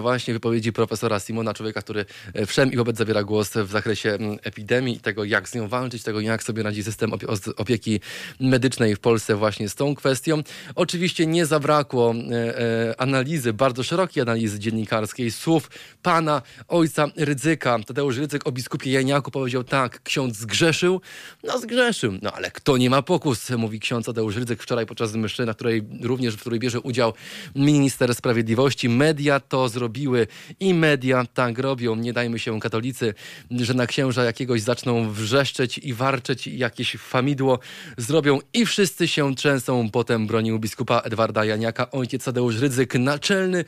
właśnie 0.00 0.34
wypowiedzi 0.34 0.72
profesora 0.72 1.20
Simona, 1.20 1.54
człowieka, 1.54 1.82
który 1.82 2.04
wszem 2.46 2.72
i 2.72 2.76
wobec 2.76 2.96
zabiera 2.96 3.22
głos 3.22 3.50
w 3.50 3.70
zakresie 3.70 4.18
epidemii 4.42 5.00
tego, 5.00 5.24
jak 5.24 5.48
z 5.48 5.54
nią 5.54 5.68
walczyć, 5.68 6.02
tego, 6.02 6.20
jak 6.20 6.42
sobie 6.42 6.62
radzi 6.62 6.84
system 6.84 7.12
opieki 7.56 8.00
medycznej 8.40 8.96
w 8.96 9.00
Polsce 9.00 9.36
właśnie 9.36 9.68
z 9.68 9.74
tą 9.74 9.94
kwestią 9.94 10.19
kwestią. 10.20 10.42
Oczywiście 10.74 11.26
nie 11.26 11.46
zabrakło 11.46 12.14
e, 12.14 12.58
e, 12.58 13.00
analizy, 13.00 13.52
bardzo 13.52 13.82
szerokiej 13.82 14.22
analizy 14.22 14.58
dziennikarskiej, 14.58 15.30
słów 15.30 15.70
pana 16.02 16.42
ojca 16.68 17.06
Rydzyka. 17.16 17.78
Tadeusz 17.86 18.16
Rydzyk 18.16 18.46
o 18.46 18.52
biskupie 18.52 18.92
Janiaku 18.92 19.30
powiedział 19.30 19.64
tak, 19.64 20.02
ksiądz 20.02 20.36
zgrzeszył? 20.36 21.00
No 21.44 21.58
zgrzeszył. 21.58 22.12
No 22.22 22.32
ale 22.32 22.50
kto 22.50 22.76
nie 22.76 22.90
ma 22.90 23.02
pokus, 23.02 23.50
mówi 23.50 23.80
ksiądz 23.80 24.06
Tadeusz 24.06 24.36
Rydzyk 24.36 24.62
wczoraj 24.62 24.86
podczas 24.86 25.14
mszy, 25.14 25.46
na 25.46 25.54
której 25.54 25.82
również, 26.02 26.34
w 26.34 26.40
której 26.40 26.58
bierze 26.58 26.80
udział 26.80 27.12
minister 27.54 28.14
sprawiedliwości. 28.14 28.88
Media 28.88 29.40
to 29.40 29.68
zrobiły 29.68 30.26
i 30.60 30.74
media 30.74 31.24
tak 31.34 31.58
robią. 31.58 31.96
Nie 31.96 32.12
dajmy 32.12 32.38
się 32.38 32.60
katolicy, 32.60 33.14
że 33.50 33.74
na 33.74 33.86
księża 33.86 34.24
jakiegoś 34.24 34.62
zaczną 34.62 35.10
wrzeszczeć 35.10 35.78
i 35.78 35.94
warczeć 35.94 36.46
i 36.46 36.58
jakieś 36.58 36.96
famidło 36.96 37.58
zrobią 37.96 38.38
i 38.52 38.66
wszyscy 38.66 39.08
się 39.08 39.34
trzęsą 39.34 39.90
potem 39.90 40.09
Potem 40.10 40.26
bronił 40.26 40.58
biskupa 40.58 41.00
Edwarda 41.00 41.44
Janiaka 41.44 41.90
ojciec 41.90 42.24
Tadeusz 42.24 42.60
Rydzyk, 42.60 42.94
naczelny 42.94 43.64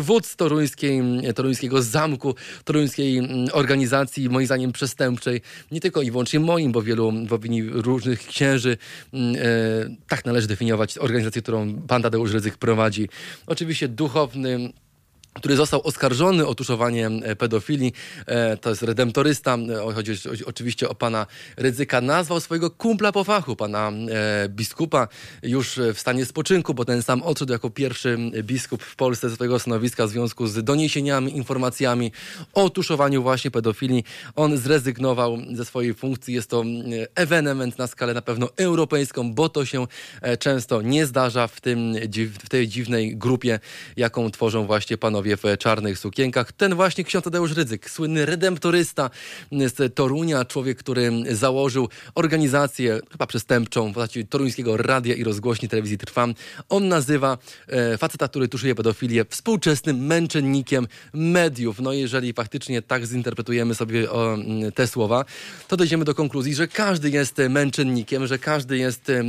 wódz 0.00 0.36
toruńskiej, 0.36 1.02
toruńskiego 1.34 1.82
zamku, 1.82 2.34
toruńskiej 2.64 3.22
organizacji, 3.52 4.28
moim 4.28 4.46
zdaniem 4.46 4.72
przestępczej. 4.72 5.40
Nie 5.70 5.80
tylko 5.80 6.02
i 6.02 6.10
wyłącznie 6.10 6.40
moim, 6.40 6.72
bo 6.72 6.82
wielu 6.82 7.12
w 7.26 7.32
opinii 7.32 7.62
różnych 7.70 8.26
księży 8.26 8.76
e, 9.14 9.16
tak 10.08 10.24
należy 10.24 10.46
definiować 10.46 10.98
organizację, 10.98 11.42
którą 11.42 11.82
pan 11.82 12.02
Tadeusz 12.02 12.32
Rydzyk 12.32 12.56
prowadzi. 12.56 13.08
Oczywiście 13.46 13.88
duchowny 13.88 14.72
który 15.34 15.56
został 15.56 15.80
oskarżony 15.86 16.46
o 16.46 16.54
tuszowanie 16.54 17.06
e, 17.06 17.36
pedofilii. 17.36 17.92
E, 18.26 18.56
to 18.56 18.70
jest 18.70 18.82
redemptorysta. 18.82 19.56
E, 19.90 19.94
chodzi 19.94 20.12
oczywiście 20.46 20.88
o 20.88 20.94
pana 20.94 21.26
Rydzyka. 21.56 22.00
Nazwał 22.00 22.40
swojego 22.40 22.70
kumpla 22.70 23.12
po 23.12 23.24
fachu, 23.24 23.56
pana 23.56 23.92
biskupa, 24.48 25.08
już 25.42 25.80
w 25.94 26.00
stanie 26.00 26.24
spoczynku, 26.24 26.74
bo 26.74 26.84
ten 26.84 27.02
sam 27.02 27.22
odszedł 27.22 27.52
jako 27.52 27.70
pierwszy 27.70 28.18
biskup 28.42 28.82
w 28.82 28.96
Polsce 28.96 29.28
ze 29.28 29.34
swojego 29.34 29.58
stanowiska 29.58 30.06
w 30.06 30.10
związku 30.10 30.46
z 30.46 30.64
doniesieniami, 30.64 31.36
informacjami 31.36 32.12
o 32.52 32.70
tuszowaniu 32.70 33.22
właśnie 33.22 33.50
pedofilii. 33.50 34.04
On 34.36 34.58
zrezygnował 34.58 35.38
ze 35.52 35.64
swojej 35.64 35.94
funkcji. 35.94 36.34
Jest 36.34 36.50
to 36.50 36.64
ewenement 37.14 37.78
na 37.78 37.86
skalę 37.86 38.14
na 38.14 38.22
pewno 38.22 38.48
europejską, 38.56 39.34
bo 39.34 39.48
to 39.48 39.64
się 39.64 39.86
często 40.38 40.82
nie 40.82 41.06
zdarza 41.06 41.46
w, 41.46 41.60
tym, 41.60 41.94
w 42.44 42.48
tej 42.48 42.68
dziwnej 42.68 43.16
grupie, 43.16 43.60
jaką 43.96 44.30
tworzą 44.30 44.66
właśnie 44.66 44.98
panowie 44.98 45.23
panowie 45.24 45.56
w 45.56 45.58
czarnych 45.58 45.98
sukienkach. 45.98 46.52
Ten 46.52 46.74
właśnie 46.74 47.04
ksiądz 47.04 47.24
Tadeusz 47.24 47.52
Rydzyk, 47.52 47.90
słynny 47.90 48.26
redemptorysta 48.26 49.10
z 49.52 49.94
Torunia, 49.94 50.44
człowiek, 50.44 50.78
który 50.78 51.12
założył 51.30 51.88
organizację 52.14 53.00
chyba 53.12 53.26
przestępczą 53.26 53.90
w 53.90 53.94
postaci 53.94 54.26
toruńskiego 54.26 54.76
radia 54.76 55.14
i 55.14 55.24
rozgłośni 55.24 55.68
telewizji 55.68 55.98
Trwam. 55.98 56.34
On 56.68 56.88
nazywa 56.88 57.38
e, 57.68 57.98
faceta, 57.98 58.28
który 58.28 58.48
tuszuje 58.48 58.74
pedofilię, 58.74 59.24
współczesnym 59.30 60.06
męczennikiem 60.06 60.86
mediów. 61.12 61.80
No 61.80 61.92
jeżeli 61.92 62.32
faktycznie 62.32 62.82
tak 62.82 63.06
zinterpretujemy 63.06 63.74
sobie 63.74 64.10
o, 64.10 64.36
te 64.74 64.86
słowa, 64.86 65.24
to 65.68 65.76
dojdziemy 65.76 66.04
do 66.04 66.14
konkluzji, 66.14 66.54
że 66.54 66.68
każdy 66.68 67.10
jest 67.10 67.38
męczennikiem, 67.48 68.26
że 68.26 68.38
każdy 68.38 68.78
jest, 68.78 69.10
e, 69.10 69.24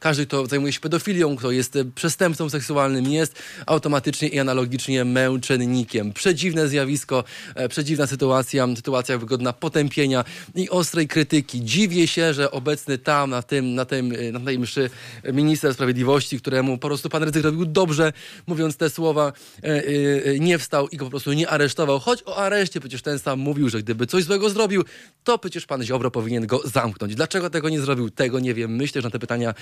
każdy, 0.00 0.26
kto 0.26 0.46
zajmuje 0.46 0.72
się 0.72 0.80
pedofilią, 0.80 1.36
kto 1.36 1.50
jest 1.50 1.78
przestępcą 1.94 2.50
seksualnym, 2.50 3.12
jest 3.12 3.42
automatycznie 3.66 4.28
i 4.28 4.38
analogicznie 4.38 5.04
męczennikiem. 5.32 6.12
Przedziwne 6.12 6.68
zjawisko, 6.68 7.24
e, 7.54 7.68
przedziwna 7.68 8.06
sytuacja, 8.06 8.68
sytuacja 8.76 9.18
wygodna 9.18 9.52
potępienia 9.52 10.24
i 10.54 10.70
ostrej 10.70 11.08
krytyki. 11.08 11.64
Dziwię 11.64 12.06
się, 12.06 12.34
że 12.34 12.50
obecny 12.50 12.98
tam, 12.98 13.30
na, 13.30 13.42
tym, 13.42 13.74
na, 13.74 13.84
tym, 13.84 14.14
na 14.32 14.40
tej 14.40 14.58
mszy 14.58 14.90
minister 15.32 15.74
sprawiedliwości, 15.74 16.38
któremu 16.38 16.78
po 16.78 16.88
prostu 16.88 17.08
pan 17.08 17.22
Rydzyk 17.22 17.44
robił 17.44 17.64
dobrze, 17.64 18.12
mówiąc 18.46 18.76
te 18.76 18.90
słowa, 18.90 19.32
e, 19.62 19.66
e, 19.66 20.38
nie 20.38 20.58
wstał 20.58 20.88
i 20.88 20.96
go 20.96 21.04
po 21.04 21.10
prostu 21.10 21.32
nie 21.32 21.48
aresztował. 21.48 21.98
Choć 21.98 22.22
o 22.26 22.36
areszcie 22.36 22.80
przecież 22.80 23.02
ten 23.02 23.18
sam 23.18 23.38
mówił, 23.40 23.68
że 23.68 23.78
gdyby 23.78 24.06
coś 24.06 24.24
złego 24.24 24.50
zrobił, 24.50 24.84
to 25.24 25.38
przecież 25.38 25.66
pan 25.66 25.82
Ziobro 25.82 26.10
powinien 26.10 26.46
go 26.46 26.60
zamknąć. 26.64 27.14
Dlaczego 27.14 27.50
tego 27.50 27.68
nie 27.68 27.80
zrobił? 27.80 28.10
Tego 28.10 28.40
nie 28.40 28.54
wiem. 28.54 28.76
Myślę, 28.76 29.02
że 29.02 29.06
na 29.06 29.12
te 29.12 29.18
pytania 29.18 29.54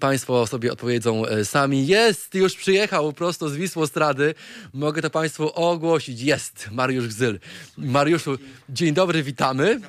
państwo 0.00 0.46
sobie 0.46 0.72
odpowiedzą 0.72 1.22
sami. 1.44 1.86
Jest, 1.86 2.34
już 2.34 2.54
przyjechał 2.54 3.12
prosto 3.12 3.48
z 3.48 3.56
Wisłostrady. 3.56 4.34
Mogę 4.72 5.02
to 5.02 5.10
państwu 5.16 5.50
ogłosić. 5.54 6.20
Jest 6.20 6.68
Mariusz 6.72 7.08
Gzyl. 7.08 7.40
Mariuszu, 7.78 8.38
dzień 8.68 8.94
dobry, 8.94 9.22
witamy. 9.22 9.80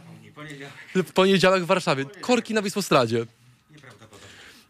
W 0.95 1.11
poniedziałek 1.11 1.63
w 1.63 1.65
Warszawie. 1.65 2.05
Korki 2.21 2.53
na 2.53 2.61
Wisłostradzie. 2.61 3.25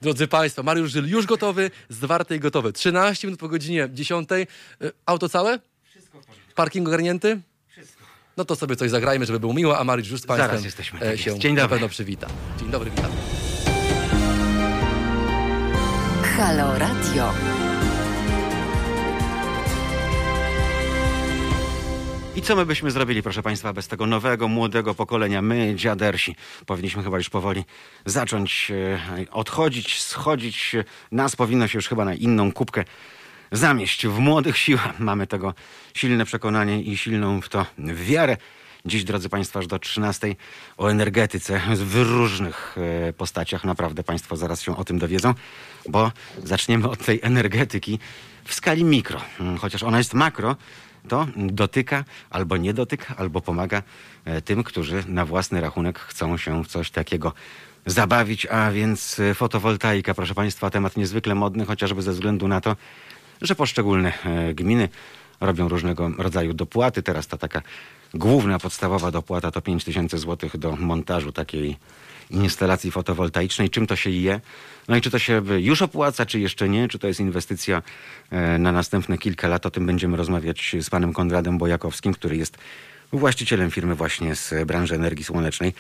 Drodzy 0.02 0.28
Państwo, 0.28 0.64
Mariusz 0.64 0.92
Żyl 0.92 1.10
już 1.10 1.26
gotowy, 1.26 1.72
zwarte 1.90 2.36
i 2.36 2.40
gotowe. 2.40 2.74
13 2.74 3.28
minut 3.28 3.40
po 3.40 3.48
godzinie 3.48 3.90
10. 3.94 4.30
Auto 5.06 5.30
całe? 5.30 5.60
Wszystko 5.90 6.22
w 6.22 6.26
porządku. 6.26 6.56
Parking 6.56 6.88
ogarnięty? 6.88 7.40
Wszystko. 7.68 8.04
No 8.38 8.46
to 8.46 8.56
sobie 8.56 8.76
coś 8.76 8.90
zagrajmy, 8.90 9.26
żeby 9.26 9.40
było 9.40 9.54
miło, 9.54 9.80
a 9.80 9.84
Mariusz 9.84 10.10
już 10.10 10.22
z 10.22 10.26
Państwem 10.26 10.50
Zaraz 10.50 10.66
jesteśmy, 10.66 11.00
e, 11.00 11.12
tak 11.12 11.20
się 11.20 11.30
jest. 11.30 11.42
Dzień 11.42 11.56
na 11.56 11.62
dobry. 11.62 11.76
pewno 11.76 11.90
przywita. 11.90 12.28
Dzień 12.60 12.70
dobry, 12.72 12.92
witam. 12.92 13.12
Halo 16.38 16.80
Radio. 16.80 17.34
I 22.38 22.42
co 22.42 22.56
my 22.56 22.66
byśmy 22.66 22.92
zrobili, 22.92 23.24
proszę 23.24 23.44
Państwa, 23.44 23.74
bez 23.74 23.88
tego 23.88 24.06
nowego, 24.06 24.48
młodego 24.48 24.96
pokolenia? 24.96 25.42
My, 25.42 25.76
dziadersi, 25.76 26.36
powinniśmy 26.66 27.04
chyba 27.04 27.18
już 27.18 27.30
powoli 27.30 27.66
zacząć 28.06 28.72
e, 28.72 29.32
odchodzić, 29.32 30.02
schodzić. 30.02 30.76
Nas 31.12 31.36
powinno 31.36 31.68
się 31.68 31.78
już 31.78 31.88
chyba 31.88 32.06
na 32.06 32.14
inną 32.14 32.52
kubkę 32.52 32.84
zamieść. 33.52 34.08
W 34.08 34.20
młodych 34.20 34.58
siłach 34.58 35.00
mamy 35.00 35.28
tego 35.28 35.54
silne 35.94 36.26
przekonanie 36.26 36.82
i 36.82 36.98
silną 36.98 37.42
w 37.42 37.50
to 37.50 37.66
wiarę. 37.78 38.38
Dziś, 38.86 39.04
drodzy 39.04 39.30
Państwo, 39.30 39.60
aż 39.60 39.68
do 39.68 39.80
13 39.80 40.36
o 40.78 40.88
energetyce 40.88 41.62
w 41.76 41.96
różnych 41.96 42.76
e, 43.10 43.14
postaciach. 43.14 43.64
Naprawdę 43.64 44.04
Państwo 44.04 44.38
zaraz 44.38 44.62
się 44.62 44.78
o 44.78 44.84
tym 44.84 45.00
dowiedzą, 45.00 45.34
bo 45.90 46.12
zaczniemy 46.44 46.90
od 46.90 47.06
tej 47.06 47.20
energetyki 47.24 48.00
w 48.46 48.54
skali 48.54 48.84
mikro. 48.84 49.22
Mm, 49.40 49.58
Chociaż 49.58 49.84
ona 49.84 49.98
jest 49.98 50.14
makro, 50.14 50.56
to 51.08 51.28
dotyka 51.36 52.04
albo 52.30 52.58
nie 52.58 52.74
dotyka, 52.74 53.16
albo 53.18 53.42
pomaga 53.42 53.84
e, 54.26 54.42
tym, 54.42 54.64
którzy 54.64 55.04
na 55.08 55.26
własny 55.26 55.62
rachunek 55.62 56.00
chcą 56.00 56.38
się 56.38 56.64
w 56.64 56.68
coś 56.68 56.92
takiego 56.92 57.34
zabawić. 57.86 58.46
A 58.46 58.72
więc 58.72 59.20
e, 59.20 59.34
fotowoltaika, 59.34 60.14
proszę 60.14 60.34
Państwa, 60.34 60.70
temat 60.70 60.98
niezwykle 60.98 61.36
modny, 61.36 61.66
chociażby 61.66 62.02
ze 62.02 62.12
względu 62.12 62.48
na 62.48 62.62
to, 62.62 62.76
że 63.42 63.56
poszczególne 63.56 64.14
e, 64.26 64.54
gminy 64.54 64.90
robią 65.42 65.68
różnego 65.68 66.12
rodzaju 66.18 66.54
dopłaty. 66.54 67.04
Teraz 67.04 67.28
ta 67.28 67.38
taka 67.38 67.62
główna, 68.14 68.60
podstawowa 68.60 69.12
dopłata 69.12 69.52
to 69.52 69.62
5 69.62 69.84
tysięcy 69.84 70.18
złotych 70.18 70.58
do 70.58 70.76
montażu 70.76 71.32
takiej 71.32 71.78
instalacji 72.30 72.92
fotowoltaicznej. 72.92 73.70
Czym 73.70 73.88
to 73.88 73.96
się 73.96 74.10
je? 74.10 74.40
No 74.88 74.96
i 74.96 75.02
czy 75.02 75.12
to 75.12 75.20
się 75.20 75.42
już 75.58 75.82
opłaca, 75.82 76.26
czy 76.26 76.40
jeszcze 76.40 76.70
nie? 76.70 76.88
Czy 76.88 77.00
to 77.00 77.08
jest 77.08 77.20
inwestycja 77.20 77.82
e, 78.32 78.58
na 78.58 78.72
następne 78.72 79.18
kilka 79.18 79.48
lat? 79.48 79.66
O 79.66 79.72
tym 79.72 79.86
będziemy 79.86 80.18
rozmawiać 80.18 80.76
z 80.82 80.90
panem 80.90 81.14
Konradem 81.14 81.58
Bojakowskim, 81.58 82.14
który 82.14 82.38
jest 82.38 82.58
właścicielem 83.14 83.72
firmy 83.72 83.96
właśnie 83.96 84.36
z 84.36 84.54
branży 84.66 84.96
energii 84.96 85.24
słonecznej. 85.26 85.74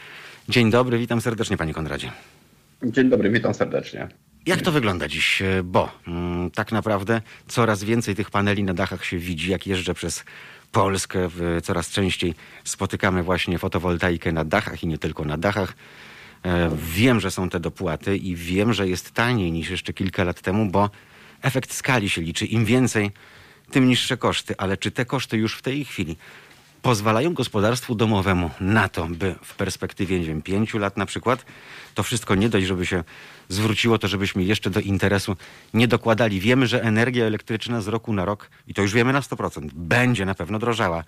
Dzień 0.49 0.71
dobry, 0.71 0.97
witam 0.97 1.21
serdecznie 1.21 1.57
panie 1.57 1.73
Konradzie. 1.73 2.11
Dzień 2.83 3.09
dobry, 3.09 3.29
witam 3.29 3.53
serdecznie. 3.53 4.07
Jak 4.45 4.61
to 4.61 4.71
wygląda 4.71 5.07
dziś? 5.07 5.41
E, 5.41 5.63
Bo 5.63 5.91
mm, 6.07 6.51
tak 6.51 6.71
naprawdę 6.71 7.21
coraz 7.47 7.83
więcej 7.83 8.15
tych 8.15 8.29
paneli 8.31 8.63
na 8.63 8.73
dachach 8.73 9.05
się 9.05 9.17
widzi. 9.17 9.51
Jak 9.51 9.67
jeżdżę 9.67 9.93
przez 9.93 10.23
Polskę, 10.71 11.29
coraz 11.63 11.89
częściej 11.89 12.35
spotykamy 12.63 13.23
właśnie 13.23 13.59
fotowoltaikę 13.59 14.31
na 14.31 14.43
dachach 14.43 14.83
i 14.83 14.87
nie 14.87 14.97
tylko 14.97 15.25
na 15.25 15.37
dachach. 15.37 15.73
E, 16.45 16.71
Wiem, 16.75 17.19
że 17.19 17.31
są 17.31 17.49
te 17.49 17.59
dopłaty 17.59 18.17
i 18.17 18.35
wiem, 18.35 18.73
że 18.73 18.87
jest 18.87 19.11
taniej 19.11 19.51
niż 19.51 19.69
jeszcze 19.69 19.93
kilka 19.93 20.23
lat 20.23 20.41
temu, 20.41 20.65
bo 20.65 20.89
efekt 21.41 21.73
skali 21.73 22.09
się 22.09 22.21
liczy. 22.21 22.45
Im 22.45 22.65
więcej, 22.65 23.11
tym 23.71 23.87
niższe 23.87 24.17
koszty. 24.17 24.55
Ale 24.57 24.77
czy 24.77 24.91
te 24.91 25.05
koszty 25.05 25.37
już 25.37 25.57
w 25.57 25.61
tej 25.61 25.85
chwili 25.85 26.17
pozwalają 26.81 27.33
gospodarstwu 27.33 27.95
domowemu 27.95 28.49
na 28.59 28.89
to, 28.89 29.07
by 29.07 29.35
w 29.43 29.55
perspektywie, 29.55 30.19
nie 30.19 30.25
wiem, 30.25 30.41
pięciu 30.41 30.77
lat 30.77 30.97
na 30.97 31.05
przykład, 31.05 31.45
to 31.95 32.03
wszystko 32.03 32.35
nie 32.35 32.49
dość, 32.49 32.67
żeby 32.67 32.85
się 32.85 33.03
zwróciło, 33.49 33.97
to 33.97 34.07
żebyśmy 34.07 34.43
jeszcze 34.43 34.69
do 34.69 34.79
interesu 34.79 35.35
nie 35.73 35.87
dokładali. 35.87 36.39
Wiemy, 36.39 36.67
że 36.67 36.83
energia 36.83 37.25
elektryczna 37.25 37.81
z 37.81 37.87
roku 37.87 38.13
na 38.13 38.25
rok, 38.25 38.49
i 38.67 38.73
to 38.73 38.81
już 38.81 38.93
wiemy 38.93 39.13
na 39.13 39.21
100%, 39.21 39.69
będzie 39.73 40.25
na 40.25 40.35
pewno 40.35 40.59
drożała. 40.59 41.03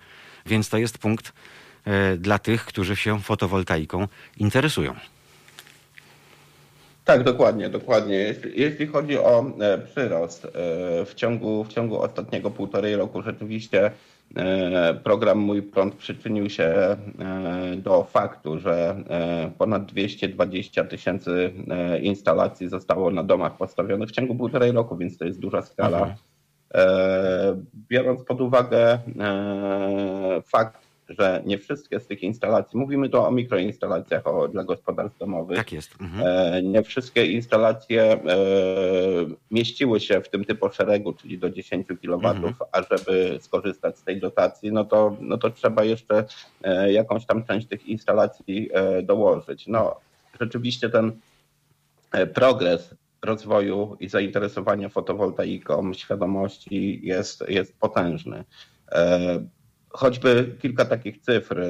Więc 0.46 0.68
to 0.68 0.78
jest 0.78 0.98
punkt 0.98 1.32
e, 1.84 2.16
dla 2.16 2.38
tych, 2.38 2.64
którzy 2.64 2.96
się 2.96 3.20
fotowoltaiką 3.20 4.08
interesują. 4.36 4.94
Tak, 7.04 7.22
dokładnie, 7.22 7.68
dokładnie. 7.68 8.14
Jeśli, 8.14 8.60
jeśli 8.60 8.86
chodzi 8.86 9.18
o 9.18 9.44
e, 9.60 9.78
przyrost, 9.78 10.44
e, 10.44 10.48
w 11.04 11.14
ciągu, 11.14 11.64
w 11.64 11.68
ciągu 11.68 12.02
ostatniego 12.02 12.50
półtorej 12.50 12.96
roku 12.96 13.22
rzeczywiście 13.22 13.90
e, 14.36 14.94
program 14.94 15.38
Mój 15.38 15.62
Prąd 15.62 15.94
przyczynił 15.94 16.50
się 16.50 16.96
do 17.76 18.04
faktu, 18.04 18.58
że 18.58 18.96
ponad 19.58 19.84
220 19.86 20.84
tysięcy 20.84 21.52
instalacji 22.02 22.68
zostało 22.68 23.10
na 23.10 23.24
domach 23.24 23.56
postawionych 23.56 24.08
w 24.08 24.12
ciągu 24.12 24.34
półtorej 24.34 24.72
roku, 24.72 24.96
więc 24.96 25.18
to 25.18 25.24
jest 25.24 25.40
duża 25.40 25.62
skala. 25.62 25.98
Mhm. 25.98 26.16
Biorąc 27.88 28.24
pod 28.24 28.40
uwagę 28.40 28.98
fakt, 30.46 30.89
że 31.18 31.42
nie 31.46 31.58
wszystkie 31.58 32.00
z 32.00 32.06
tych 32.06 32.22
instalacji, 32.22 32.78
mówimy 32.78 33.08
tu 33.08 33.18
o 33.20 33.30
mikroinstalacjach 33.30 34.26
o, 34.26 34.48
dla 34.48 34.64
gospodarstw 34.64 35.18
domowych, 35.18 35.56
Tak 35.56 35.72
jest. 35.72 35.94
Mhm. 36.00 36.26
E, 36.26 36.62
Nie 36.62 36.82
wszystkie 36.82 37.26
instalacje 37.26 38.02
e, 38.12 38.18
mieściły 39.50 40.00
się 40.00 40.20
w 40.20 40.28
tym 40.28 40.44
typu 40.44 40.70
szeregu, 40.72 41.12
czyli 41.12 41.38
do 41.38 41.50
10 41.50 41.86
kW, 42.02 42.28
Mhm. 42.28 42.54
a 42.72 42.82
żeby 42.82 43.38
skorzystać 43.40 43.98
z 43.98 44.04
tej 44.04 44.20
dotacji, 44.20 44.72
no 44.72 44.84
to, 44.84 45.16
no 45.20 45.38
to 45.38 45.50
trzeba 45.50 45.84
jeszcze 45.84 46.24
e, 46.62 46.92
jakąś 46.92 47.26
tam 47.26 47.44
część 47.44 47.66
tych 47.66 47.86
instalacji 47.86 48.70
e, 48.72 49.02
dołożyć. 49.02 49.66
No, 49.66 49.96
rzeczywiście 50.40 50.90
ten 50.90 51.12
e, 52.12 52.26
progres 52.26 52.94
rozwoju 53.22 53.96
i 54.00 54.08
zainteresowania 54.08 54.88
fotowoltaiką, 54.88 55.94
świadomości 55.94 57.00
jest, 57.02 57.44
jest 57.48 57.78
potężny. 57.80 58.44
Choćby 59.92 60.56
kilka 60.62 60.84
takich 60.84 61.18
cyfr 61.18 61.60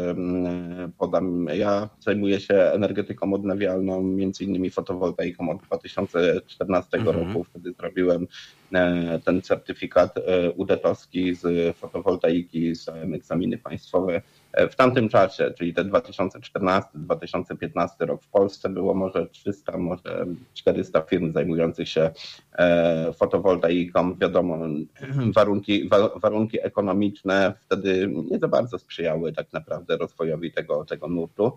podam. 0.98 1.46
Ja 1.54 1.88
zajmuję 2.00 2.40
się 2.40 2.54
energetyką 2.54 3.34
odnawialną, 3.34 4.02
między 4.02 4.44
innymi 4.44 4.70
fotowoltaiką 4.70 5.50
od 5.50 5.62
2014 5.62 6.98
Mhm. 6.98 7.18
roku. 7.18 7.44
Wtedy 7.44 7.72
zrobiłem 7.72 8.26
e, 8.72 9.18
ten 9.24 9.42
certyfikat 9.42 10.18
e, 10.18 10.50
UDET-owski 10.50 11.34
z 11.34 11.76
fotowoltaiki, 11.76 12.74
zdałem 12.74 13.14
egzaminy 13.14 13.58
państwowe. 13.58 14.22
E, 14.52 14.68
W 14.68 14.76
tamtym 14.76 15.08
czasie, 15.08 15.52
czyli 15.58 15.74
te 15.74 15.84
2014-2015 15.84 17.88
rok 18.00 18.22
w 18.22 18.28
Polsce 18.28 18.68
było 18.68 18.94
może 18.94 19.26
300, 19.26 19.78
może 19.78 20.26
400 20.54 21.02
firm 21.02 21.32
zajmujących 21.32 21.88
się 21.88 22.10
e, 22.52 23.12
fotowoltaiką. 23.12 24.14
Wiadomo, 24.14 24.58
warunki, 25.36 25.88
wa, 25.88 26.08
warunki 26.08 26.58
ekonomiczne 26.62 27.54
wtedy 27.60 28.12
nie 28.30 28.38
za 28.38 28.48
bardzo 28.48 28.78
sprzyjały 28.78 29.32
tak 29.32 29.52
naprawdę 29.52 29.96
rozwojowi 29.96 30.52
tego, 30.52 30.84
tego 30.84 31.08
nurtu. 31.08 31.56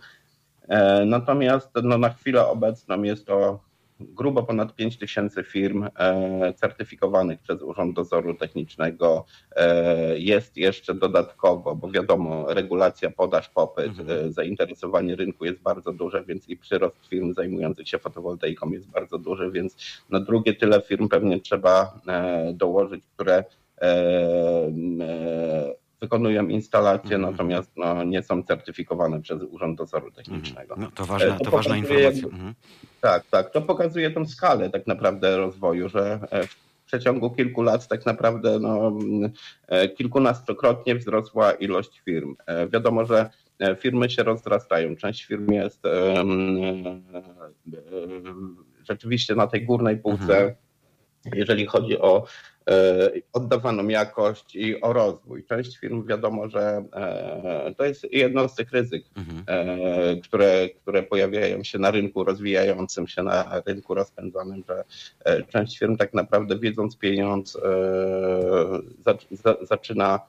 E, 0.67 1.05
Natomiast 1.05 1.69
no, 1.83 1.97
na 1.97 2.09
chwilę 2.09 2.47
obecną 2.47 3.03
jest 3.03 3.25
to 3.25 3.59
grubo 4.09 4.43
ponad 4.43 4.75
5 4.75 4.97
tysięcy 4.97 5.43
firm 5.43 5.87
e, 5.99 6.53
certyfikowanych 6.53 7.39
przez 7.39 7.61
Urząd 7.61 7.95
Dozoru 7.95 8.33
Technicznego. 8.33 9.25
E, 9.55 10.19
jest 10.19 10.57
jeszcze 10.57 10.93
dodatkowo, 10.93 11.75
bo 11.75 11.91
wiadomo, 11.91 12.53
regulacja 12.53 13.11
podaż, 13.11 13.49
popyt, 13.49 13.99
mhm. 13.99 14.33
zainteresowanie 14.33 15.15
rynku 15.15 15.45
jest 15.45 15.61
bardzo 15.61 15.93
duże, 15.93 16.23
więc 16.23 16.49
i 16.49 16.57
przyrost 16.57 17.07
firm 17.07 17.33
zajmujących 17.33 17.89
się 17.89 17.99
fotowoltaiką 17.99 18.71
jest 18.71 18.89
bardzo 18.89 19.17
duży, 19.17 19.51
więc 19.51 19.77
na 20.09 20.19
drugie 20.19 20.53
tyle 20.53 20.81
firm 20.81 21.09
pewnie 21.09 21.39
trzeba 21.39 21.99
dołożyć, 22.53 23.03
które 23.15 23.43
wykonują 26.03 26.47
instalacje, 26.47 27.15
mm. 27.15 27.31
natomiast 27.31 27.71
no, 27.77 28.03
nie 28.03 28.23
są 28.23 28.43
certyfikowane 28.43 29.21
przez 29.21 29.41
Urząd 29.43 29.77
Dozoru 29.77 30.11
Technicznego. 30.11 30.75
No, 30.77 30.91
to 30.95 31.05
ważna, 31.05 31.37
to, 31.37 31.45
to 31.45 31.51
ważna 31.51 31.77
informacja. 31.77 32.27
Mhm. 32.27 32.53
Tak, 33.01 33.23
tak. 33.31 33.51
To 33.51 33.61
pokazuje 33.61 34.11
tą 34.11 34.25
skalę 34.25 34.69
tak 34.69 34.87
naprawdę 34.87 35.37
rozwoju, 35.37 35.89
że 35.89 36.19
e, 36.31 36.47
w 36.47 36.57
przeciągu 36.85 37.31
kilku 37.31 37.61
lat 37.61 37.87
tak 37.87 38.05
naprawdę 38.05 38.59
no, 38.59 38.99
e, 39.67 39.89
kilkunastokrotnie 39.89 40.95
wzrosła 40.95 41.51
ilość 41.51 42.01
firm. 42.05 42.35
E, 42.45 42.67
wiadomo, 42.67 43.05
że 43.05 43.29
firmy 43.79 44.09
się 44.09 44.23
rozrastają. 44.23 44.95
Część 44.95 45.25
firm 45.25 45.51
jest 45.51 45.83
rzeczywiście 48.89 49.35
na 49.35 49.47
tej 49.47 49.65
górnej 49.65 49.97
półce, 49.97 50.37
mhm. 50.37 50.55
jeżeli 51.33 51.65
chodzi 51.65 51.97
o 51.97 52.25
oddawaną 53.33 53.87
jakość 53.87 54.55
i 54.55 54.81
o 54.81 54.93
rozwój. 54.93 55.45
Część 55.45 55.77
firm 55.77 56.07
wiadomo, 56.07 56.49
że 56.49 56.85
e, 56.93 57.73
to 57.77 57.85
jest 57.85 58.07
jedno 58.11 58.47
z 58.47 58.55
tych 58.55 58.71
ryzyk, 58.71 59.03
mhm. 59.15 59.43
E, 59.47 60.17
które, 60.17 60.69
które 60.69 61.03
pojawiają 61.03 61.63
się 61.63 61.79
na 61.79 61.91
rynku 61.91 62.23
rozwijającym 62.23 63.07
się, 63.07 63.23
na 63.23 63.61
rynku 63.65 63.93
rozpędzanym, 63.93 64.63
że 64.69 64.83
część 65.49 65.79
firm 65.79 65.97
tak 65.97 66.13
naprawdę 66.13 66.59
wiedząc 66.59 66.97
pieniądz 66.97 67.57
zaczyna 69.61 70.19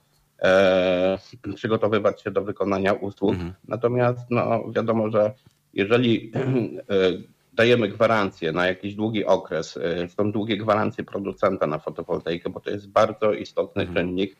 przygotowywać 1.54 2.22
się 2.22 2.30
do 2.30 2.42
wykonania 2.42 2.92
usług. 2.92 3.32
Mhm. 3.32 3.52
Natomiast 3.68 4.20
no, 4.30 4.64
wiadomo, 4.72 5.10
że 5.10 5.32
jeżeli 5.74 6.32
dajemy 7.54 7.88
gwarancję 7.88 8.52
na 8.52 8.66
jakiś 8.66 8.94
długi 8.94 9.24
okres, 9.24 9.76
y, 9.76 10.08
są 10.16 10.32
długie 10.32 10.56
gwarancje 10.56 11.04
producenta 11.04 11.66
na 11.66 11.78
fotowoltaikę, 11.78 12.50
bo 12.50 12.60
to 12.60 12.70
jest 12.70 12.88
bardzo 12.88 13.32
istotny 13.32 13.82
mhm. 13.82 14.06
czynnik. 14.06 14.36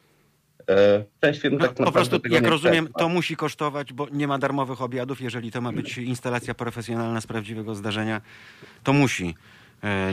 Y, 0.61 1.05
część 1.21 1.41
firm 1.41 1.59
no, 1.59 1.67
tak 1.67 1.75
po 1.75 1.93
prostu, 1.93 2.21
jak 2.31 2.47
rozumiem, 2.47 2.89
to 2.99 3.09
musi 3.09 3.37
kosztować, 3.37 3.93
bo 3.93 4.07
nie 4.13 4.29
ma 4.29 4.39
darmowych 4.39 4.83
obiadów. 4.83 5.21
Jeżeli 5.21 5.51
to 5.51 5.61
ma 5.61 5.73
być 5.73 5.99
instalacja 5.99 6.55
profesjonalna 6.55 7.21
z 7.21 7.27
prawdziwego 7.27 7.75
zdarzenia, 7.75 8.21
to 8.83 8.93
musi 8.93 9.35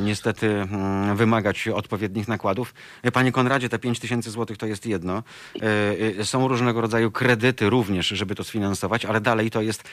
niestety 0.01 0.47
mm, 0.47 1.15
wymagać 1.15 1.67
odpowiednich 1.67 2.27
nakładów. 2.27 2.73
E, 3.03 3.11
panie 3.11 3.31
Konradzie, 3.31 3.69
te 3.69 3.79
5 3.79 3.99
tysięcy 3.99 4.31
złotych 4.31 4.57
to 4.57 4.65
jest 4.65 4.85
jedno. 4.85 5.23
E, 6.19 6.25
są 6.25 6.47
różnego 6.47 6.81
rodzaju 6.81 7.11
kredyty 7.11 7.69
również, 7.69 8.07
żeby 8.07 8.35
to 8.35 8.43
sfinansować, 8.43 9.05
ale 9.05 9.21
dalej 9.21 9.51
to 9.51 9.61
jest 9.61 9.83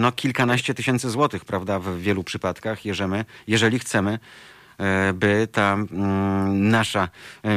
no, 0.00 0.12
kilkanaście 0.12 0.74
tysięcy 0.74 1.10
złotych, 1.10 1.44
prawda, 1.44 1.78
w 1.78 1.98
wielu 1.98 2.24
przypadkach, 2.24 2.84
jeżeli, 2.84 3.12
jeżeli 3.46 3.78
chcemy 3.78 4.18
by 5.14 5.48
ta 5.52 5.72
mm, 5.72 6.70
nasza 6.70 7.08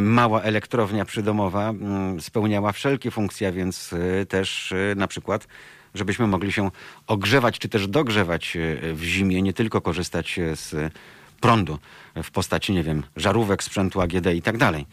mała 0.01 0.41
elektrownia 0.41 1.05
przydomowa 1.05 1.69
mm, 1.69 2.21
spełniała 2.21 2.71
wszelkie 2.71 3.11
funkcje, 3.11 3.51
więc 3.51 3.95
też 4.29 4.73
na 4.95 5.07
przykład 5.07 5.47
żebyśmy 5.93 6.27
mogli 6.27 6.51
się 6.51 6.71
ogrzewać 7.07 7.59
czy 7.59 7.69
też 7.69 7.87
dogrzewać 7.87 8.57
w 8.93 9.03
zimie, 9.03 9.41
nie 9.41 9.53
tylko 9.53 9.81
korzystać 9.81 10.39
z 10.53 10.93
prądu 11.41 11.77
w 12.23 12.31
postaci, 12.31 12.73
nie 12.73 12.83
wiem, 12.83 13.03
żarówek, 13.15 13.63
sprzętu 13.63 14.01
AGD 14.01 14.27
i 14.35 14.41
tak 14.41 14.57
dalej. 14.57 14.85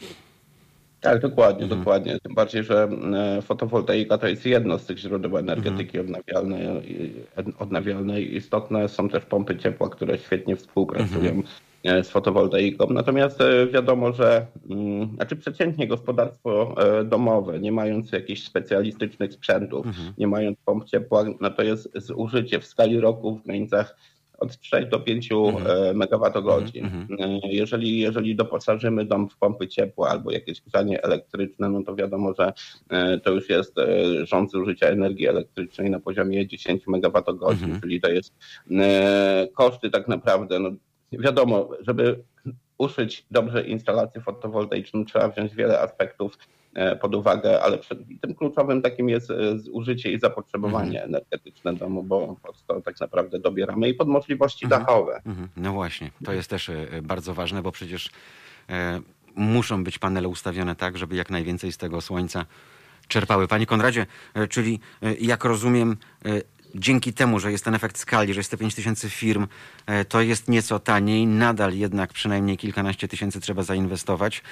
Tak, 1.01 1.21
dokładnie, 1.21 1.63
mhm. 1.63 1.79
dokładnie. 1.79 2.19
Tym 2.23 2.35
bardziej, 2.35 2.63
że 2.63 2.89
e, 3.37 3.41
fotowoltaika 3.41 4.17
to 4.17 4.27
jest 4.27 4.45
jedno 4.45 4.77
z 4.77 4.85
tych 4.85 4.97
źródeł 4.97 5.37
energetyki 5.37 5.97
mhm. 5.97 6.15
odnawialnej, 6.15 6.67
odnawialnej. 7.59 8.35
Istotne 8.35 8.89
są 8.89 9.09
też 9.09 9.25
pompy 9.25 9.57
ciepła, 9.57 9.89
które 9.89 10.17
świetnie 10.17 10.55
współpracują 10.55 11.31
mhm. 11.31 11.43
E, 11.85 12.03
z 12.03 12.09
fotowoltaiką. 12.09 12.87
Natomiast 12.89 13.41
e, 13.41 13.67
wiadomo, 13.67 14.13
że 14.13 14.45
mm, 14.69 15.15
znaczy 15.15 15.35
przeciętnie 15.35 15.87
gospodarstwo 15.87 16.75
domowe, 17.05 17.59
nie 17.59 17.71
mając 17.71 18.11
jakichś 18.11 18.43
specjalistycznych 18.43 19.33
sprzętów, 19.33 19.85
mhm. 19.85 20.13
nie 20.17 20.27
mając 20.27 20.57
pomp 20.65 20.85
ciepła, 20.85 21.25
no 21.41 21.49
to 21.49 21.63
jest 21.63 21.89
zużycie 21.95 22.59
w 22.59 22.65
skali 22.65 22.99
roku 22.99 23.35
w 23.35 23.43
granicach 23.43 23.95
od 24.37 24.59
3 24.59 24.85
do 24.85 24.99
5 24.99 25.31
mhm. 25.31 25.97
megawattogodzin. 25.97 26.85
Mhm, 26.85 27.07
mhm. 27.11 27.39
Jeżeli, 27.43 27.99
jeżeli 27.99 28.35
doposażymy 28.35 29.05
dom 29.05 29.29
w 29.29 29.37
pompy 29.37 29.67
ciepła 29.67 30.09
albo 30.09 30.31
jakieś 30.31 30.61
grzanie 30.61 31.03
elektryczne, 31.03 31.69
no 31.69 31.83
to 31.83 31.95
wiadomo, 31.95 32.33
że 32.39 32.53
e, 32.89 33.19
to 33.19 33.31
już 33.31 33.49
jest 33.49 33.77
e, 33.77 33.85
rząd 34.25 34.51
zużycia 34.51 34.87
energii 34.87 35.27
elektrycznej 35.27 35.89
na 35.89 35.99
poziomie 35.99 36.47
10 36.47 36.87
megawattogodzin, 36.87 37.63
mhm. 37.63 37.81
czyli 37.81 38.01
to 38.01 38.09
jest 38.11 38.33
e, 38.71 39.47
koszty 39.53 39.89
tak 39.89 40.07
naprawdę, 40.07 40.59
no 40.59 40.69
wiadomo, 41.11 41.69
żeby 41.79 42.23
uszyć 42.77 43.25
dobrze 43.31 43.67
instalację 43.67 44.21
fotowoltaiczną, 44.21 45.05
trzeba 45.05 45.29
wziąć 45.29 45.55
wiele 45.55 45.79
aspektów 45.79 46.37
E, 46.37 46.64
pod 47.01 47.15
uwagę, 47.15 47.61
ale 47.61 47.77
przed, 47.77 47.99
tym 48.21 48.35
kluczowym 48.35 48.81
takim 48.81 49.09
jest 49.09 49.31
e, 49.31 49.59
zużycie 49.59 50.11
i 50.11 50.19
zapotrzebowanie 50.19 51.03
mhm. 51.03 51.09
energetyczne 51.09 51.73
domu, 51.73 52.03
bo 52.03 52.35
to 52.67 52.81
tak 52.81 52.99
naprawdę 52.99 53.39
dobieramy 53.39 53.89
i 53.89 53.93
pod 53.93 54.07
możliwości 54.07 54.65
mhm. 54.65 54.81
dachowe. 54.81 55.21
Mhm. 55.25 55.49
No 55.57 55.73
właśnie, 55.73 56.11
to 56.25 56.33
jest 56.33 56.49
też 56.49 56.69
e, 56.69 56.87
bardzo 57.01 57.33
ważne, 57.33 57.61
bo 57.61 57.71
przecież 57.71 58.09
e, 58.69 59.01
muszą 59.35 59.83
być 59.83 59.99
panele 59.99 60.27
ustawione 60.27 60.75
tak, 60.75 60.97
żeby 60.97 61.15
jak 61.15 61.29
najwięcej 61.29 61.71
z 61.71 61.77
tego 61.77 62.01
słońca 62.01 62.45
czerpały. 63.07 63.47
Panie 63.47 63.65
Konradzie, 63.65 64.05
czyli 64.49 64.79
jak 65.19 65.43
rozumiem, 65.43 65.97
dzięki 66.75 67.13
temu, 67.13 67.39
że 67.39 67.51
jest 67.51 67.65
ten 67.65 67.75
efekt 67.75 67.97
skali, 67.97 68.33
że 68.33 68.39
jest 68.39 68.51
te 68.51 68.57
5 68.57 68.75
tysięcy 68.75 69.09
firm, 69.09 69.47
to 70.09 70.21
jest 70.21 70.47
nieco 70.47 70.79
taniej. 70.79 71.27
Nadal 71.27 71.73
jednak 71.73 72.13
przynajmniej 72.13 72.57
kilkanaście 72.57 73.07
tysięcy 73.07 73.39
trzeba 73.41 73.63
zainwestować. 73.63 74.43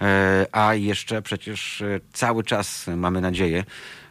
E, 0.00 0.46
a 0.52 0.74
jeszcze 0.74 1.22
przecież 1.22 1.82
e, 1.82 2.00
cały 2.12 2.44
czas 2.44 2.86
mamy 2.96 3.20
nadzieję, 3.20 3.64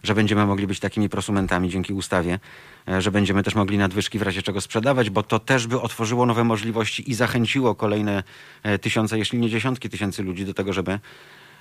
że 0.04 0.16
będziemy 0.16 0.46
mogli 0.46 0.68
być 0.68 0.80
takimi 0.80 1.10
prosumentami 1.10 1.70
dzięki 1.70 1.94
ustawie, 1.94 2.40
e, 2.88 3.02
że 3.02 3.12
będziemy 3.12 3.44
też 3.44 3.56
mogli 3.56 3.78
nadwyżki 3.78 4.20
w 4.20 4.22
razie 4.22 4.42
czego 4.42 4.62
sprzedawać, 4.62 5.10
bo 5.10 5.24
to 5.24 5.40
też 5.40 5.68
by 5.68 5.82
otworzyło 5.82 6.26
nowe 6.26 6.44
możliwości 6.44 7.12
i 7.12 7.14
zachęciło 7.14 7.76
kolejne 7.76 8.24
tysiące, 8.82 9.18
jeśli 9.18 9.40
nie 9.40 9.50
dziesiątki 9.50 9.90
tysięcy 9.90 10.24
ludzi 10.24 10.46
do 10.46 10.54
tego, 10.54 10.74
żeby, 10.74 11.00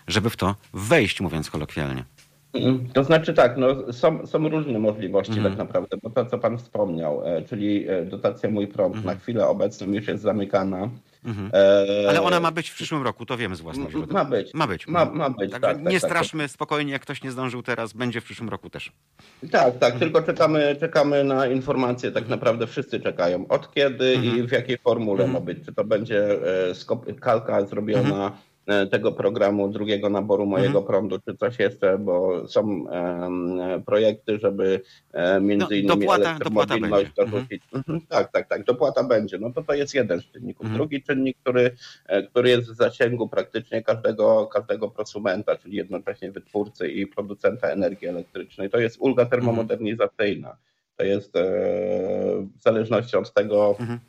żeby 0.09 0.31
w 0.31 0.37
to 0.37 0.55
wejść, 0.75 1.21
mówiąc 1.21 1.51
kolokwialnie. 1.51 2.05
Mm, 2.55 2.89
to 2.89 3.05
znaczy 3.05 3.35
tak, 3.35 3.57
no, 3.57 3.93
są, 3.93 4.27
są 4.27 4.49
różne 4.49 4.79
możliwości 4.79 5.39
mm. 5.39 5.45
tak 5.45 5.59
naprawdę, 5.59 5.97
bo 6.03 6.11
to 6.11 6.27
co 6.27 6.39
Pan 6.39 6.59
wspomniał, 6.59 7.23
czyli 7.49 7.87
dotacja 8.11 8.51
Mój 8.51 8.67
Prąd 8.67 8.95
mm. 8.95 9.07
na 9.07 9.15
chwilę 9.15 9.49
obecną 9.49 9.93
już 9.93 10.09
jest 10.09 10.23
zamykana. 10.23 10.89
Mhm. 11.25 11.51
E... 11.53 12.09
Ale 12.09 12.23
ona 12.23 12.41
ma 12.41 12.51
być 12.51 12.71
w 12.71 12.75
przyszłym 12.75 13.03
roku, 13.03 13.27
to 13.27 13.37
wiemy 13.37 13.57
z 13.57 13.61
własnego 13.61 13.91
źródła. 13.91 14.25
Ma 14.25 14.31
być. 14.31 14.55
Ma 14.55 14.67
być. 14.67 14.87
Ma, 14.87 15.05
ma 15.05 15.31
być. 15.31 15.51
Tak, 15.51 15.63
tak, 15.63 15.79
nie 15.79 16.01
tak, 16.01 16.11
straszmy 16.11 16.45
tak. 16.45 16.51
spokojnie, 16.51 16.93
jak 16.93 17.03
ktoś 17.03 17.23
nie 17.23 17.31
zdążył 17.31 17.63
teraz, 17.63 17.93
będzie 17.93 18.21
w 18.21 18.25
przyszłym 18.25 18.49
roku 18.49 18.71
też. 18.71 18.93
Tak, 19.51 19.79
tak, 19.79 19.93
mhm. 19.93 19.99
tylko 19.99 20.23
czekamy, 20.23 20.77
czekamy 20.81 21.25
na 21.25 21.47
informacje, 21.47 22.11
tak 22.11 22.23
mhm. 22.23 22.41
naprawdę 22.41 22.67
wszyscy 22.67 23.01
czekają. 23.01 23.49
Od 23.49 23.75
kiedy 23.75 24.15
mhm. 24.15 24.39
i 24.39 24.43
w 24.43 24.53
jakiej 24.53 24.79
formule 24.79 25.27
ma 25.27 25.41
być. 25.41 25.65
Czy 25.65 25.75
to 25.75 25.85
będzie 25.85 26.39
e, 27.11 27.15
kalka 27.21 27.67
zrobiona 27.67 28.09
mhm. 28.09 28.33
Tego 28.91 29.13
programu 29.13 29.69
drugiego 29.69 30.11
naboru 30.11 30.47
mojego 30.47 30.79
mhm. 30.79 30.87
prądu, 30.87 31.19
czy 31.19 31.37
coś 31.37 31.59
jeszcze, 31.59 31.99
bo 31.99 32.49
są 32.49 32.85
projekty, 33.87 34.39
żeby 34.39 34.81
e, 35.13 35.41
między 35.41 35.67
no, 35.71 35.77
innymi 35.77 36.01
dopłata, 36.01 36.31
elektromobilność 36.31 37.09
dopłata 37.09 37.31
dorzucić. 37.31 37.63
Mhm. 37.75 38.01
Tak, 38.09 38.33
tak, 38.33 38.49
tak, 38.49 38.65
dopłata 38.65 39.05
będzie. 39.05 39.39
No 39.39 39.53
to 39.53 39.63
to 39.63 39.75
jest 39.75 39.95
jeden 39.95 40.21
z 40.21 40.25
czynników. 40.25 40.65
Mhm. 40.65 40.79
Drugi 40.79 41.03
czynnik, 41.03 41.37
który, 41.39 41.71
e, 42.07 42.23
który 42.23 42.49
jest 42.49 42.73
w 42.73 42.77
zasięgu 42.77 43.29
praktycznie 43.29 43.83
każdego, 43.83 44.47
każdego 44.47 44.91
prosumenta, 44.91 45.57
czyli 45.57 45.77
jednocześnie 45.77 46.33
wytwórcy 46.33 46.89
i 46.89 47.07
producenta 47.07 47.69
energii 47.69 48.09
elektrycznej, 48.09 48.71
to 48.71 48.79
jest 48.79 48.97
ulga 49.01 49.27
termomodernizacyjna. 49.27 50.57
To 50.99 51.05
jest 51.05 51.37
e, 51.37 51.43
w 52.59 52.63
zależności 52.63 53.17
od 53.17 53.33
tego, 53.33 53.77
mhm. 53.81 54.01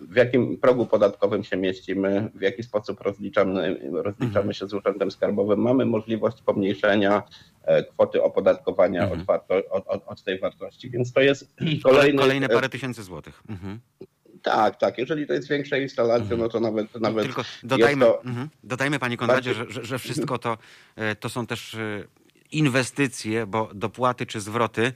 w 0.00 0.16
jakim 0.16 0.56
progu 0.56 0.86
podatkowym 0.86 1.44
się 1.44 1.56
mieścimy, 1.56 2.30
w 2.34 2.40
jaki 2.40 2.62
sposób 2.62 3.00
rozliczamy, 3.00 3.76
rozliczamy 3.92 4.36
mhm. 4.36 4.52
się 4.52 4.68
z 4.68 4.74
Urzędem 4.74 5.10
Skarbowym, 5.10 5.60
mamy 5.60 5.86
możliwość 5.86 6.42
pomniejszenia 6.42 7.22
e, 7.62 7.84
kwoty 7.84 8.22
opodatkowania 8.22 9.02
mhm. 9.02 9.20
od, 9.20 9.26
warto, 9.26 9.54
od, 9.70 10.02
od, 10.06 10.22
tej 10.22 10.38
wartości. 10.38 10.90
Więc 10.90 11.12
to 11.12 11.20
jest 11.20 11.54
kolejny, 11.82 12.18
kolejne 12.18 12.48
parę 12.48 12.68
tysięcy 12.68 13.02
złotych. 13.02 13.42
Tak, 14.42 14.76
tak. 14.76 14.98
Jeżeli 14.98 15.26
to 15.26 15.32
jest 15.32 15.48
większa 15.48 15.76
instalacja, 15.76 16.36
no 16.36 16.48
to 16.48 16.60
nawet. 16.60 17.00
nawet 17.00 17.24
Tylko 17.24 17.42
dodajmy, 17.62 18.04
to... 18.04 18.22
dodajmy 18.64 18.98
Panie 18.98 19.16
Konradzie, 19.16 19.54
że, 19.54 19.70
że, 19.70 19.84
że 19.84 19.98
wszystko 19.98 20.38
to, 20.38 20.58
e, 20.96 21.16
to 21.16 21.28
są 21.28 21.46
też 21.46 21.76
inwestycje, 22.52 23.46
bo 23.46 23.70
dopłaty 23.74 24.26
czy 24.26 24.40
zwroty 24.40 24.92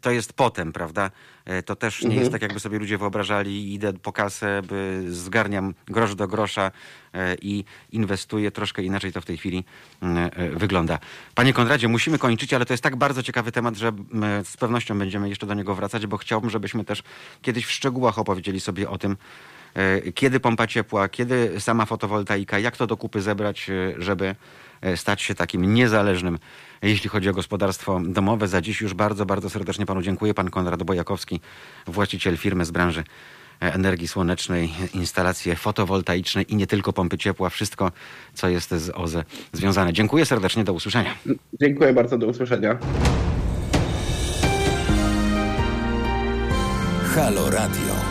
to 0.00 0.10
jest 0.10 0.32
potem, 0.32 0.72
prawda? 0.72 1.10
E, 1.44 1.62
To 1.62 1.76
też 1.76 2.00
nie 2.00 2.06
Mhm. 2.06 2.20
jest 2.20 2.32
tak, 2.32 2.42
jakby 2.42 2.60
sobie 2.60 2.78
ludzie 2.78 2.98
wyobrażali, 2.98 3.74
idę 3.74 3.92
po 3.92 4.12
kasę, 4.12 4.62
by 4.68 5.04
zgarniam 5.08 5.74
grosz 5.88 6.14
do 6.14 6.28
grosza 6.28 6.70
e, 7.14 7.34
i 7.42 7.64
inwestuję. 7.92 8.50
Troszkę 8.50 8.82
inaczej 8.82 9.12
to 9.12 9.20
w 9.20 9.24
tej 9.24 9.36
chwili 9.36 9.64
mm, 10.02 10.30
e, 10.36 10.48
wygląda. 10.50 10.98
Panie 11.34 11.52
Konradzie, 11.52 11.88
musimy 11.88 12.18
kończyć, 12.18 12.54
ale 12.54 12.66
to 12.66 12.72
jest 12.72 12.82
tak 12.82 12.96
bardzo 12.96 13.22
ciekawy 13.22 13.52
temat, 13.52 13.76
że 13.76 13.88
mm, 13.88 14.44
z 14.44 14.56
pewnością 14.56 14.98
będziemy 14.98 15.28
jeszcze 15.28 15.46
do 15.46 15.54
niego 15.54 15.74
wracać, 15.74 16.06
bo 16.06 16.16
chciałbym, 16.16 16.50
żebyśmy 16.50 16.84
też 16.84 17.02
kiedyś 17.42 17.66
w 17.66 17.70
szczegółach 17.70 18.18
opowiedzieli 18.18 18.60
sobie 18.60 18.90
o 18.90 18.98
tym, 18.98 19.16
e, 19.74 20.12
kiedy 20.12 20.40
pompa 20.40 20.66
ciepła, 20.66 21.08
kiedy 21.08 21.60
sama 21.60 21.86
fotowoltaika, 21.86 22.58
jak 22.58 22.76
to 22.76 22.86
do 22.86 22.96
kupy 22.96 23.20
zebrać, 23.22 23.70
e, 23.70 23.94
żeby 23.98 24.34
e, 24.80 24.96
stać 24.96 25.22
się 25.22 25.34
takim 25.34 25.74
niezależnym, 25.74 26.38
jeśli 26.88 27.10
chodzi 27.10 27.28
o 27.28 27.32
gospodarstwo 27.32 28.00
domowe. 28.04 28.48
Za 28.48 28.60
dziś 28.60 28.80
już 28.80 28.94
bardzo, 28.94 29.26
bardzo 29.26 29.50
serdecznie 29.50 29.86
panu 29.86 30.02
dziękuję. 30.02 30.34
Pan 30.34 30.50
Konrad 30.50 30.82
Bojakowski, 30.82 31.40
właściciel 31.86 32.36
firmy 32.36 32.64
z 32.64 32.70
branży 32.70 33.04
energii 33.60 34.08
słonecznej, 34.08 34.72
instalacje 34.94 35.56
fotowoltaiczne 35.56 36.42
i 36.42 36.56
nie 36.56 36.66
tylko 36.66 36.92
pompy 36.92 37.18
ciepła, 37.18 37.50
wszystko, 37.50 37.92
co 38.34 38.48
jest 38.48 38.70
z 38.70 38.90
OZE 38.94 39.24
związane. 39.52 39.92
Dziękuję 39.92 40.26
serdecznie, 40.26 40.64
do 40.64 40.72
usłyszenia. 40.72 41.14
Dziękuję 41.60 41.92
bardzo, 41.92 42.18
do 42.18 42.26
usłyszenia. 42.26 42.78
Halo 47.14 47.50
Radio. 47.50 48.09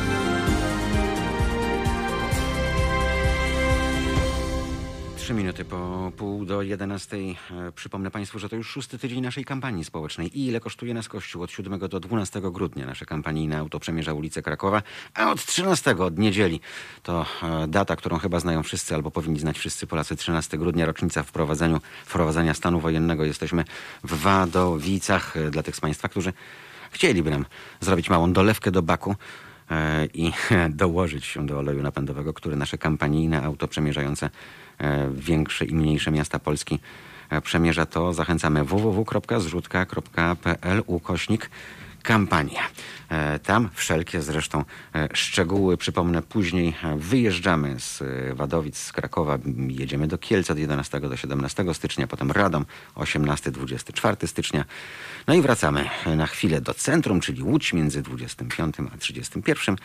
Trzy 5.30 5.34
minuty 5.36 5.65
po 5.65 6.12
pół 6.18 6.46
do 6.46 6.62
jedenastej. 6.62 7.38
E, 7.52 7.72
Przypomnę 7.72 8.12
Państwu, 8.12 8.39
że 8.39 8.50
to 8.50 8.56
już 8.56 8.70
szósty 8.70 9.00
tydzień 9.00 9.22
naszej 9.22 9.46
kampanii 9.46 9.86
społecznej. 9.86 10.39
I 10.39 10.48
ile 10.48 10.60
kosztuje 10.60 10.94
nas 10.94 11.08
Kościół? 11.10 11.44
Od 11.44 11.52
7 11.52 11.80
do 11.80 12.00
12 12.00 12.42
grudnia 12.42 12.86
nasze 12.86 13.06
kampanijne 13.06 13.58
auto 13.58 13.80
przemierza 13.80 14.13
ulicę 14.13 14.42
Krakowa, 14.42 14.82
a 15.13 15.32
od 15.32 15.46
13 15.46 15.98
od 15.98 16.18
niedzieli 16.18 16.60
to 17.04 17.26
e, 17.44 17.68
data, 17.68 17.96
którą 17.96 18.18
chyba 18.18 18.39
znają 18.39 18.63
wszyscy 18.63 18.96
albo 18.96 19.12
powinni 19.12 19.39
znać 19.39 19.60
wszyscy 19.60 19.88
Polacy. 19.88 20.15
13 20.15 20.58
grudnia, 20.58 20.86
rocznica 20.86 21.24
wprowadzeniu, 21.24 21.82
wprowadzenia 22.06 22.54
stanu 22.54 22.80
wojennego. 22.80 23.26
Jesteśmy 23.26 23.65
w 24.04 24.22
Wadowicach. 24.22 25.38
E, 25.38 25.52
Dla 25.52 25.63
tych 25.63 25.76
z 25.76 25.80
Państwa, 25.80 26.10
którzy 26.10 26.34
chcieliby 26.92 27.30
nam 27.30 27.46
zrobić 27.80 28.10
małą 28.10 28.34
dolewkę 28.34 28.72
do 28.72 28.82
baku 28.82 29.15
i 30.13 30.32
dołożyć 30.70 31.26
się 31.26 31.46
do 31.46 31.60
oleju 31.60 31.84
napędowego, 31.84 32.34
który 32.34 32.56
nasze 32.56 32.78
kampanijne 32.78 33.44
auto 33.44 33.68
przemierzające 33.68 34.30
większe 35.12 35.65
i 35.65 35.74
mniejsze 35.74 36.12
miasta 36.12 36.39
Polski 36.39 36.80
e, 37.30 37.42
przemierza 37.42 37.86
to. 37.86 38.13
Zachęcamy 38.13 38.63
www.zrzutka.pl 38.63 40.84
ukośnik 40.86 41.50
kampania. 42.04 42.62
E, 43.10 43.39
Tam 43.39 43.70
wszelkie 43.74 44.22
zresztą 44.22 44.63
e, 44.96 45.10
szczegóły, 45.13 45.78
przypomnę 45.78 46.22
później, 46.22 46.76
e, 46.84 46.98
wyjeżdżamy 46.98 47.80
z 47.80 48.02
e, 48.02 48.34
Wadowic, 48.34 48.78
z 48.78 48.92
Krakowa, 48.92 49.38
jedziemy 49.68 50.08
do 50.08 50.18
Kielc 50.18 50.52
od 50.52 50.58
11 50.58 51.00
do 51.00 51.18
17 51.18 51.74
stycznia, 51.74 52.08
potem 52.08 52.32
Radom 52.32 52.65
18-24 52.96 54.28
stycznia. 54.28 54.65
No 55.28 55.34
i 55.34 55.42
wracamy 55.42 55.89
na 56.15 56.28
chwilę 56.28 56.62
do 56.62 56.74
centrum, 56.74 57.20
czyli 57.20 57.44
Łódź 57.44 57.74
między 57.74 58.02
25 58.02 58.76
a 58.94 58.98
31, 58.98 59.76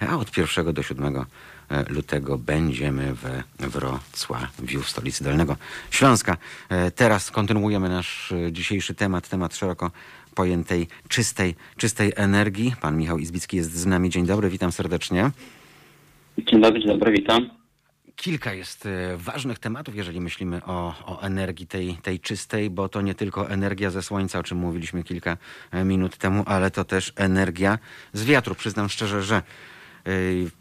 a 0.00 0.16
od 0.16 0.36
1 0.36 0.74
do 0.74 0.82
7 0.82 1.26
lutego 1.88 2.38
będziemy 2.38 3.14
we 3.14 3.42
Wrocławiu, 3.58 4.82
w 4.82 4.88
stolicy 4.88 5.24
Dolnego 5.24 5.56
Śląska. 5.90 6.36
E, 6.68 6.90
Teraz 6.90 7.30
kontynuujemy 7.30 7.88
nasz 7.88 8.32
e, 8.32 8.52
dzisiejszy 8.52 8.94
temat, 8.94 9.28
temat 9.28 9.56
szeroko 9.56 9.90
pojętej 10.34 10.88
czystej, 11.08 11.54
czystej 11.76 12.12
energii. 12.16 12.74
Pan 12.80 12.96
Michał 12.96 13.18
Izbicki 13.18 13.56
jest 13.56 13.72
z 13.74 13.86
nami. 13.86 14.10
Dzień 14.10 14.26
dobry, 14.26 14.50
witam 14.50 14.72
serdecznie. 14.72 15.30
Dzień 16.38 16.60
dobry, 16.60 16.80
dzień 16.80 16.88
dobry, 16.88 17.12
witam. 17.12 17.50
Kilka 18.16 18.54
jest 18.54 18.86
e, 18.86 19.16
ważnych 19.16 19.58
tematów, 19.58 19.96
jeżeli 19.96 20.20
myślimy 20.20 20.64
o, 20.64 20.94
o 21.06 21.22
energii 21.22 21.66
tej, 21.66 21.94
tej 22.02 22.20
czystej, 22.20 22.70
bo 22.70 22.88
to 22.88 23.00
nie 23.00 23.14
tylko 23.14 23.50
energia 23.50 23.90
ze 23.90 24.02
słońca, 24.02 24.38
o 24.38 24.42
czym 24.42 24.58
mówiliśmy 24.58 25.04
kilka 25.04 25.36
e, 25.70 25.84
minut 25.84 26.16
temu, 26.16 26.42
ale 26.46 26.70
to 26.70 26.84
też 26.84 27.12
energia 27.16 27.78
z 28.12 28.24
wiatru. 28.24 28.54
Przyznam 28.54 28.88
szczerze, 28.88 29.22
że 29.22 29.36
e, 29.36 29.42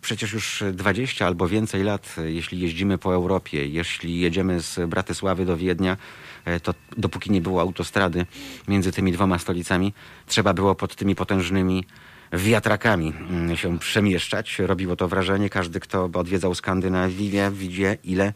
przecież 0.02 0.34
już 0.34 0.64
20 0.74 1.28
albo 1.28 1.48
więcej 1.48 1.84
lat, 1.84 2.16
e, 2.18 2.32
jeśli 2.32 2.60
jeździmy 2.60 2.98
po 2.98 3.14
Europie, 3.14 3.68
jeśli 3.68 4.20
jedziemy 4.20 4.62
z 4.62 4.90
Bratysławy 4.90 5.46
do 5.46 5.58
Wiednia, 5.58 5.98
e, 6.46 6.60
to 6.60 6.74
dopóki 6.98 7.32
nie 7.32 7.42
było 7.42 7.62
autostrady 7.62 8.26
między 8.68 8.92
tymi 8.92 9.12
dwoma 9.12 9.40
stolicami, 9.40 9.94
trzeba 10.28 10.54
było 10.54 10.76
pod 10.76 10.96
tymi 10.96 11.16
potężnymi 11.16 11.86
wiatrakami 12.34 13.14
się 13.56 13.80
przemieszczać. 13.80 14.60
Robiło 14.60 14.96
to 14.96 15.08
wrażenie. 15.08 15.50
Każdy, 15.50 15.80
kto 15.80 16.10
odwiedzał 16.14 16.56
Skandynawię, 16.56 17.52
widzi, 17.52 17.84
ile 18.04 18.34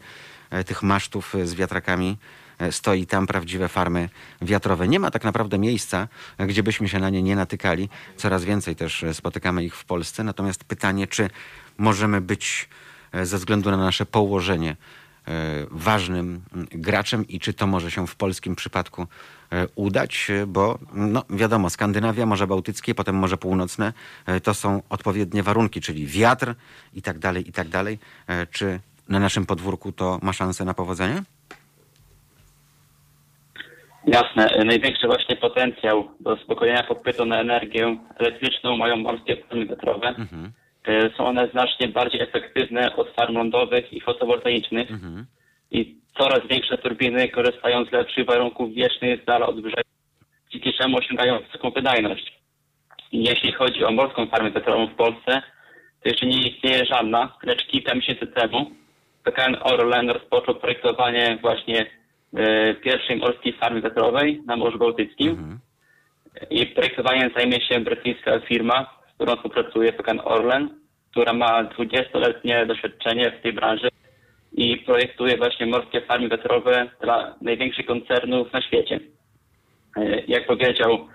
tych 0.66 0.82
masztów 0.82 1.34
z 1.44 1.54
wiatrakami 1.54 2.16
stoi 2.70 3.06
tam 3.06 3.26
prawdziwe 3.26 3.68
farmy 3.68 4.08
wiatrowe. 4.42 4.88
Nie 4.88 5.00
ma 5.00 5.10
tak 5.10 5.24
naprawdę 5.24 5.58
miejsca, 5.58 6.08
e, 6.38 6.46
gdzie 6.46 6.62
byśmy 6.62 6.88
się 6.88 6.98
na 6.98 7.10
nie 7.10 7.22
nie 7.22 7.36
natykali. 7.36 7.88
Coraz 8.16 8.44
więcej 8.44 8.76
też 8.76 9.02
e, 9.02 9.14
spotykamy 9.14 9.64
ich 9.64 9.76
w 9.76 9.84
Polsce. 9.84 10.24
Natomiast 10.24 10.64
pytanie, 10.64 11.06
czy 11.06 11.30
możemy 11.78 12.20
być 12.20 12.68
e, 13.12 13.26
ze 13.26 13.38
względu 13.38 13.70
na 13.70 13.76
nasze 13.76 14.06
położenie 14.06 14.70
e, 15.28 15.66
ważnym 15.70 16.42
mm, 16.52 16.66
graczem 16.70 17.28
i 17.28 17.40
czy 17.40 17.54
to 17.54 17.66
może 17.66 17.90
się 17.90 18.06
w 18.06 18.16
polskim 18.16 18.56
przypadku 18.56 19.06
e, 19.52 19.66
udać, 19.74 20.30
e, 20.30 20.46
bo 20.46 20.78
no, 20.92 21.24
wiadomo, 21.30 21.70
Skandynawia, 21.70 22.26
Morze 22.26 22.46
Bałtyckie, 22.46 22.94
potem 22.94 23.16
Morze 23.16 23.36
Północne, 23.36 23.92
e, 24.26 24.40
to 24.40 24.54
są 24.54 24.82
odpowiednie 24.88 25.42
warunki, 25.42 25.80
czyli 25.80 26.06
wiatr 26.06 26.54
i 26.94 27.02
tak 27.02 27.18
dalej, 27.18 27.48
i 27.48 27.52
tak 27.52 27.68
dalej. 27.68 27.98
E, 28.26 28.46
Czy 28.46 28.80
na 29.08 29.18
naszym 29.18 29.46
podwórku 29.46 29.92
to 29.92 30.18
ma 30.22 30.32
szansę 30.32 30.64
na 30.64 30.74
powodzenie? 30.74 31.22
Jasne, 34.06 34.50
e, 34.50 34.64
największy 34.64 35.06
właśnie 35.06 35.36
potencjał 35.36 36.10
do 36.20 36.36
zaspokojenia 36.36 36.82
popytu 36.82 37.24
na 37.24 37.40
energię 37.40 37.96
elektryczną 38.18 38.76
mają 38.76 38.96
morskie 38.96 39.36
farmy 39.36 39.66
wiatrowe. 39.66 40.08
Mhm. 40.08 40.52
E, 40.86 41.10
Są 41.16 41.26
one 41.26 41.48
znacznie 41.48 41.88
bardziej 41.88 42.20
efektywne 42.20 42.96
od 42.96 43.10
farm 43.10 43.34
lądowych 43.34 43.92
i 43.92 44.00
fotowoltaicznych 44.00 44.90
Mhm. 44.90 45.26
i 45.70 45.96
coraz 46.18 46.40
większe 46.50 46.78
turbiny 46.78 47.28
korzystają 47.28 47.84
z 47.84 47.92
lepszych 47.92 48.26
warunków 48.26 48.74
wiecznych 48.74 49.22
z 49.22 49.24
dala 49.24 49.46
od 49.46 49.60
brzegu, 49.60 49.90
dzięki 50.50 50.72
czemu 50.72 50.96
osiągają 50.98 51.38
wysoką 51.38 51.70
wydajność. 51.70 52.40
I 53.12 53.24
jeśli 53.24 53.52
chodzi 53.52 53.84
o 53.84 53.90
morską 53.90 54.26
farmę 54.26 54.50
wiatrową 54.50 54.86
w 54.86 54.94
Polsce, 54.94 55.42
to 56.02 56.08
jeszcze 56.08 56.26
nie 56.26 56.48
istnieje 56.48 56.86
żadna, 56.86 57.36
lecz 57.42 57.66
kilka 57.66 57.94
miesięcy 57.94 58.26
temu 58.26 58.70
PKN 59.24 59.56
Orlen 59.60 60.10
rozpoczął 60.10 60.54
projektowanie 60.54 61.38
właśnie 61.42 61.86
pierwszej 62.82 63.16
morskiej 63.16 63.52
farmy 63.52 63.80
wiatrowej 63.80 64.42
na 64.46 64.56
Morzu 64.56 64.78
Bałtyckim. 64.78 65.28
Mhm. 65.28 65.58
I 66.50 66.66
projektowaniem 66.66 67.30
zajmie 67.36 67.60
się 67.60 67.80
brytyjska 67.80 68.40
firma, 68.40 68.86
z 69.10 69.14
którą 69.14 69.36
współpracuje 69.36 69.92
PKN 69.92 70.20
Orlen, 70.24 70.68
która 71.10 71.32
ma 71.32 71.64
20-letnie 71.64 72.66
doświadczenie 72.66 73.30
w 73.30 73.42
tej 73.42 73.52
branży 73.52 73.88
i 74.52 74.76
projektuje 74.76 75.36
właśnie 75.36 75.66
morskie 75.66 76.00
farmy 76.00 76.28
wiatrowe 76.28 76.90
dla 77.00 77.34
największych 77.40 77.86
koncernów 77.86 78.52
na 78.52 78.62
świecie. 78.62 79.00
E, 79.96 80.20
Jak 80.28 80.46
powiedział 80.46 81.08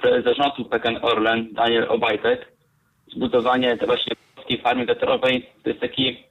prezes 0.00 0.24
zarządu 0.24 0.64
PKN 0.64 0.98
Orlen, 1.02 1.52
Daniel 1.52 1.86
Obajtek, 1.88 2.48
zbudowanie 3.12 3.76
tej 3.76 3.86
właśnie 3.86 4.12
morskiej 4.36 4.58
farmy 4.58 4.86
wiatrowej 4.86 5.46
to 5.62 5.68
jest 5.68 5.80
taki 5.80 6.24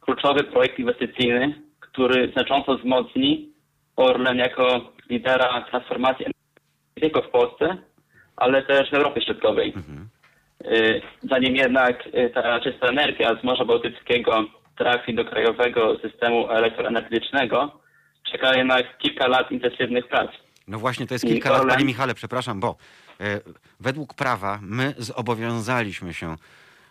kluczowy 0.00 0.44
projekt 0.44 0.78
inwestycyjny, 0.78 1.54
który 1.80 2.32
znacząco 2.32 2.78
wzmocni 2.78 3.55
Orlen 3.96 4.36
jako 4.38 4.92
lidera 5.10 5.64
transformacji 5.70 6.26
nie 6.96 7.00
tylko 7.00 7.22
w 7.22 7.30
Polsce, 7.30 7.76
ale 8.36 8.62
też 8.62 8.90
w 8.90 8.94
Europie 8.94 9.22
Środkowej. 9.22 9.74
Y, 10.64 11.02
Zanim 11.30 11.56
jednak 11.56 12.06
y, 12.06 12.30
ta 12.34 12.60
czysta 12.60 12.86
energia 12.86 13.40
z 13.40 13.44
Morza 13.44 13.64
Bałtyckiego 13.64 14.44
trafi 14.78 15.14
do 15.14 15.24
krajowego 15.24 15.98
systemu 15.98 16.50
elektroenergetycznego, 16.50 17.80
czeka 18.32 18.54
jednak 18.56 18.98
kilka 18.98 19.26
lat 19.28 19.50
intensywnych 19.52 20.08
prac. 20.08 20.30
No 20.68 20.78
właśnie, 20.78 21.06
to 21.06 21.14
jest 21.14 21.24
kilka 21.26 21.50
lat, 21.50 21.62
Orlen- 21.62 21.68
Panie 21.70 21.84
Michale, 21.84 22.14
przepraszam, 22.14 22.60
bo 22.60 22.76
e, 23.20 23.40
według 23.80 24.14
prawa 24.14 24.58
my 24.62 24.94
zobowiązaliśmy 24.98 26.14
się 26.14 26.36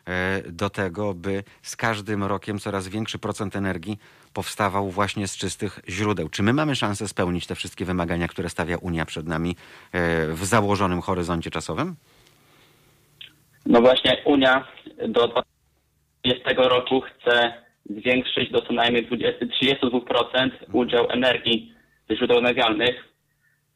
e, 0.06 0.42
do 0.52 0.70
tego, 0.70 1.14
by 1.14 1.44
z 1.62 1.76
każdym 1.76 2.24
rokiem 2.24 2.60
coraz 2.60 2.88
większy 2.88 3.20
procent 3.20 3.56
energii 3.56 3.98
powstawał 4.40 4.90
właśnie 4.90 5.28
z 5.28 5.38
czystych 5.38 5.80
źródeł. 5.90 6.30
Czy 6.30 6.44
my 6.44 6.54
mamy 6.54 6.76
szansę 6.76 7.08
spełnić 7.08 7.48
te 7.48 7.56
wszystkie 7.56 7.86
wymagania, 7.86 8.28
które 8.28 8.50
stawia 8.50 8.78
Unia 8.78 9.06
przed 9.06 9.28
nami 9.28 9.52
e, 9.52 10.28
w 10.28 10.46
założonym 10.46 11.02
horyzoncie 11.02 11.52
czasowym? 11.52 11.96
No 13.66 13.82
właśnie 13.82 14.18
Unia 14.26 14.68
do 15.08 15.28
2020 15.28 16.70
roku 16.70 17.02
chce 17.02 17.54
zwiększyć 17.90 18.52
do 18.52 18.62
co 18.62 18.74
najmniej 18.74 19.06
20, 19.06 19.46
32% 19.46 20.50
udział 20.74 21.12
energii 21.12 21.74
ze 22.10 22.16
źródeł 22.16 22.38
odnawialnych 22.38 22.96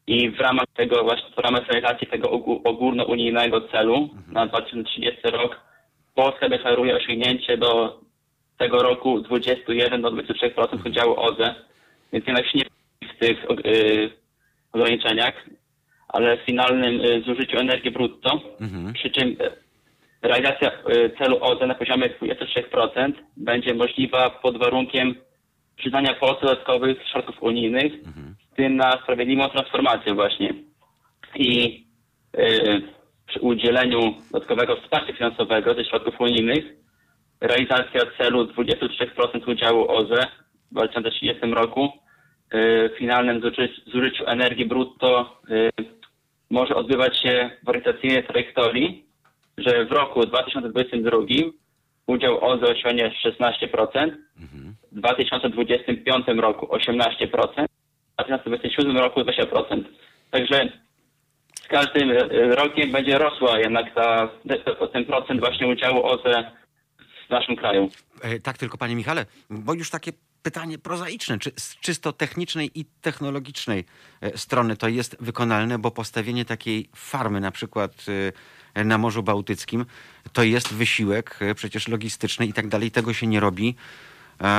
I 0.06 0.30
w 0.30 0.40
ramach 0.40 0.66
tego 0.76 1.02
właśnie, 1.04 1.30
w 1.36 1.38
ramach 1.38 1.68
realizacji 1.68 2.06
tego 2.06 2.28
ogó- 2.28 2.60
ogólnounijnego 2.64 3.68
celu 3.68 4.10
na 4.28 4.46
2030 4.46 5.20
rok 5.24 5.60
Polska 6.14 6.48
deklaruje 6.48 6.96
osiągnięcie 6.96 7.56
do 7.56 8.00
tego 8.60 8.82
roku 8.82 9.20
21 9.20 10.02
do 10.02 10.10
23% 10.10 10.86
udziału 10.86 11.20
OZE, 11.20 11.54
więc 12.12 12.26
jednak 12.26 12.46
się 12.46 12.58
nie 12.58 12.64
w 13.08 13.18
tych 13.18 13.44
y, 13.66 14.10
ograniczeniach, 14.72 15.34
ale 16.08 16.36
w 16.36 16.40
finalnym 16.40 17.00
y, 17.00 17.22
zużyciu 17.26 17.58
energii 17.58 17.90
brutto, 17.90 18.40
przy 18.94 19.10
czym 19.10 19.28
y, 19.28 19.36
realizacja 20.22 20.70
celu 21.18 21.38
OZE 21.40 21.66
na 21.66 21.74
poziomie 21.74 22.10
23% 22.10 23.12
będzie 23.36 23.74
możliwa 23.74 24.30
pod 24.30 24.58
warunkiem 24.58 25.14
przyznania 25.76 26.14
Polsce 26.14 26.46
dodatkowych 26.46 26.98
środków 27.12 27.42
unijnych, 27.42 27.92
w 28.52 28.56
tym 28.56 28.76
na 28.76 28.92
sprawiedliwą 29.02 29.48
transformację 29.48 30.14
właśnie. 30.14 30.54
I 31.34 31.84
przy 33.26 33.40
udzieleniu 33.40 34.14
dodatkowego 34.32 34.76
wsparcia 34.76 35.12
finansowego 35.12 35.74
ze 35.74 35.84
środków 35.84 36.20
unijnych 36.20 36.80
realizacja 37.40 38.00
celu 38.18 38.44
23% 38.44 39.50
udziału 39.50 39.88
OZE 39.90 40.26
w 40.70 40.74
2030 40.74 41.46
roku 41.46 41.84
y, 41.84 42.90
w 42.94 42.98
finalnym 42.98 43.40
zuży- 43.40 43.90
zużyciu 43.92 44.26
energii 44.26 44.66
brutto 44.66 45.40
y, 45.50 45.70
może 46.50 46.74
odbywać 46.74 47.18
się 47.22 47.50
w 47.64 47.68
orientacyjnej 47.68 48.24
trajektorii, 48.26 49.04
że 49.58 49.84
w 49.84 49.92
roku 49.92 50.26
2022 50.26 51.18
udział 52.06 52.44
OZE 52.44 52.66
osiągnie 52.72 53.12
16%, 53.24 54.10
w 54.92 55.00
2025 55.00 56.26
roku 56.28 56.66
18%, 56.66 57.66
a 58.16 58.22
w 58.24 58.26
2027 58.26 58.96
roku 58.98 59.20
20%. 59.20 59.82
Także 60.30 60.68
z 61.54 61.68
każdym 61.68 62.10
e, 62.10 62.16
rokiem 62.54 62.92
będzie 62.92 63.18
rosła 63.18 63.58
jednak 63.58 63.94
ta, 63.94 64.28
te- 64.48 64.88
ten 64.92 65.04
procent 65.04 65.40
właśnie 65.40 65.68
udziału 65.68 66.06
OZE 66.06 66.50
naszym 67.30 67.56
kraju. 67.56 67.90
E, 68.22 68.40
Tak, 68.40 68.58
tylko 68.58 68.78
panie 68.78 68.96
Michale, 68.96 69.26
bo 69.50 69.74
już 69.74 69.90
takie 69.90 70.12
pytanie 70.42 70.78
prozaiczne, 70.78 71.38
czy 71.38 71.52
z 71.58 71.76
czysto 71.76 72.12
technicznej 72.12 72.80
i 72.80 72.84
technologicznej 72.84 73.84
e, 74.20 74.38
strony 74.38 74.76
to 74.76 74.88
jest 74.88 75.16
wykonalne, 75.20 75.78
bo 75.78 75.90
postawienie 75.90 76.44
takiej 76.44 76.88
farmy 76.96 77.40
na 77.40 77.50
przykład 77.50 77.92
e, 78.74 78.84
na 78.84 78.98
Morzu 78.98 79.22
Bałtyckim 79.22 79.86
to 80.32 80.42
jest 80.42 80.74
wysiłek 80.74 81.38
przecież 81.54 81.88
logistyczny 81.88 82.46
i 82.46 82.52
tak 82.52 82.68
dalej. 82.68 82.90
Tego 82.90 83.14
się 83.14 83.26
nie 83.26 83.40
robi 83.40 83.74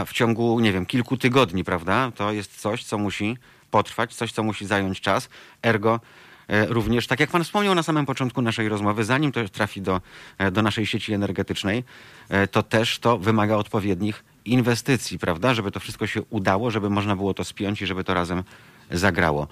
w 0.06 0.14
ciągu, 0.14 0.60
nie 0.60 0.74
wiem, 0.74 0.86
kilku 0.86 1.18
tygodni, 1.18 1.64
prawda? 1.64 2.12
To 2.16 2.32
jest 2.32 2.62
coś, 2.62 2.84
co 2.84 2.98
musi 2.98 3.38
potrwać, 3.72 4.16
coś, 4.16 4.32
co 4.32 4.44
musi 4.44 4.66
zająć 4.66 5.02
czas. 5.02 5.30
Ergo 5.64 6.00
również, 6.48 7.08
tak 7.08 7.20
jak 7.20 7.30
pan 7.30 7.44
wspomniał 7.44 7.76
na 7.76 7.84
samym 7.84 8.06
początku 8.06 8.42
naszej 8.42 8.70
rozmowy, 8.70 9.04
zanim 9.04 9.32
to 9.32 9.50
trafi 9.50 9.82
do, 9.82 10.02
e, 10.38 10.52
do 10.52 10.62
naszej 10.62 10.86
sieci 10.86 11.14
energetycznej, 11.14 11.84
e, 12.30 12.48
to 12.48 12.64
też 12.64 13.00
to 13.00 13.18
wymaga 13.18 13.56
odpowiednich 13.56 14.24
inwestycji, 14.46 15.20
prawda? 15.20 15.54
Żeby 15.54 15.72
to 15.72 15.80
wszystko 15.80 16.08
się 16.08 16.22
udało, 16.30 16.72
żeby 16.72 16.90
można 16.90 17.16
było 17.16 17.34
to 17.34 17.44
spiąć 17.44 17.82
i 17.82 17.86
żeby 17.86 18.04
to 18.04 18.14
razem 18.14 18.44
zagrało. 18.92 19.48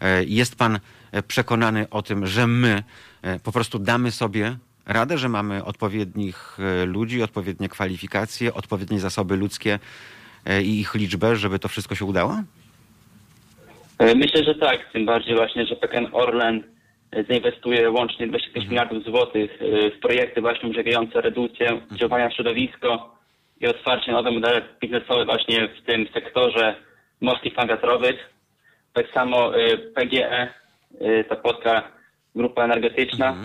E, 0.00 0.24
Jest 0.24 0.56
pan 0.56 0.80
e, 1.12 1.22
przekonany 1.22 1.90
o 1.90 2.02
tym, 2.02 2.26
że 2.26 2.46
my 2.46 2.82
e, 3.22 3.38
po 3.38 3.52
prostu 3.52 3.78
damy 3.78 4.10
sobie 4.10 4.56
radę, 4.86 5.18
że 5.18 5.28
mamy 5.28 5.64
odpowiednich 5.64 6.58
e, 6.82 6.84
ludzi, 6.86 7.22
odpowiednie 7.22 7.68
kwalifikacje, 7.68 8.54
odpowiednie 8.54 9.00
zasoby 9.00 9.36
ludzkie 9.36 9.78
e, 10.44 10.62
i 10.62 10.80
ich 10.80 10.94
liczbę, 10.94 11.36
żeby 11.36 11.58
to 11.58 11.68
wszystko 11.68 11.94
się 11.94 12.04
udało? 12.04 12.42
E, 13.98 14.14
Myślę, 14.14 14.44
że 14.44 14.54
tak, 14.54 14.92
tym 14.92 15.06
bardziej 15.06 15.36
właśnie, 15.36 15.66
że 15.66 15.76
PKN 15.76 16.08
Orlen 16.12 16.62
e, 17.12 17.24
zainwestuje 17.24 17.90
łącznie 17.90 18.26
25 18.26 18.66
miliardów 18.66 19.04
złotych 19.04 19.62
e, 19.62 19.90
w 19.90 20.00
projekty 20.00 20.40
właśnie 20.40 20.68
umożliwiające 20.68 21.20
redukcję 21.20 21.80
działania 21.92 22.24
na 22.24 22.34
środowisko 22.34 23.16
i 23.60 23.66
otwarcie 23.66 24.12
nowe 24.12 24.30
modele 24.30 24.62
biznesowe 24.80 25.24
właśnie 25.24 25.68
w 25.68 25.86
tym 25.86 26.08
sektorze 26.14 26.74
morskich 27.20 27.54
farm 27.54 27.68
wiatrowych. 27.68 28.30
Tak 28.92 29.06
samo 29.14 29.52
PGE, 29.94 30.48
ta 31.28 31.36
polska 31.36 31.82
grupa 32.34 32.64
energetyczna, 32.64 33.36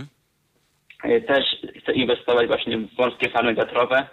e, 1.03 1.21
też 1.21 1.45
chce 1.81 1.93
inwestować 1.93 2.47
właśnie 2.47 2.77
w 2.77 2.97
morskie 2.97 3.29
farmy 3.29 3.55
wiatrowe 3.55 4.07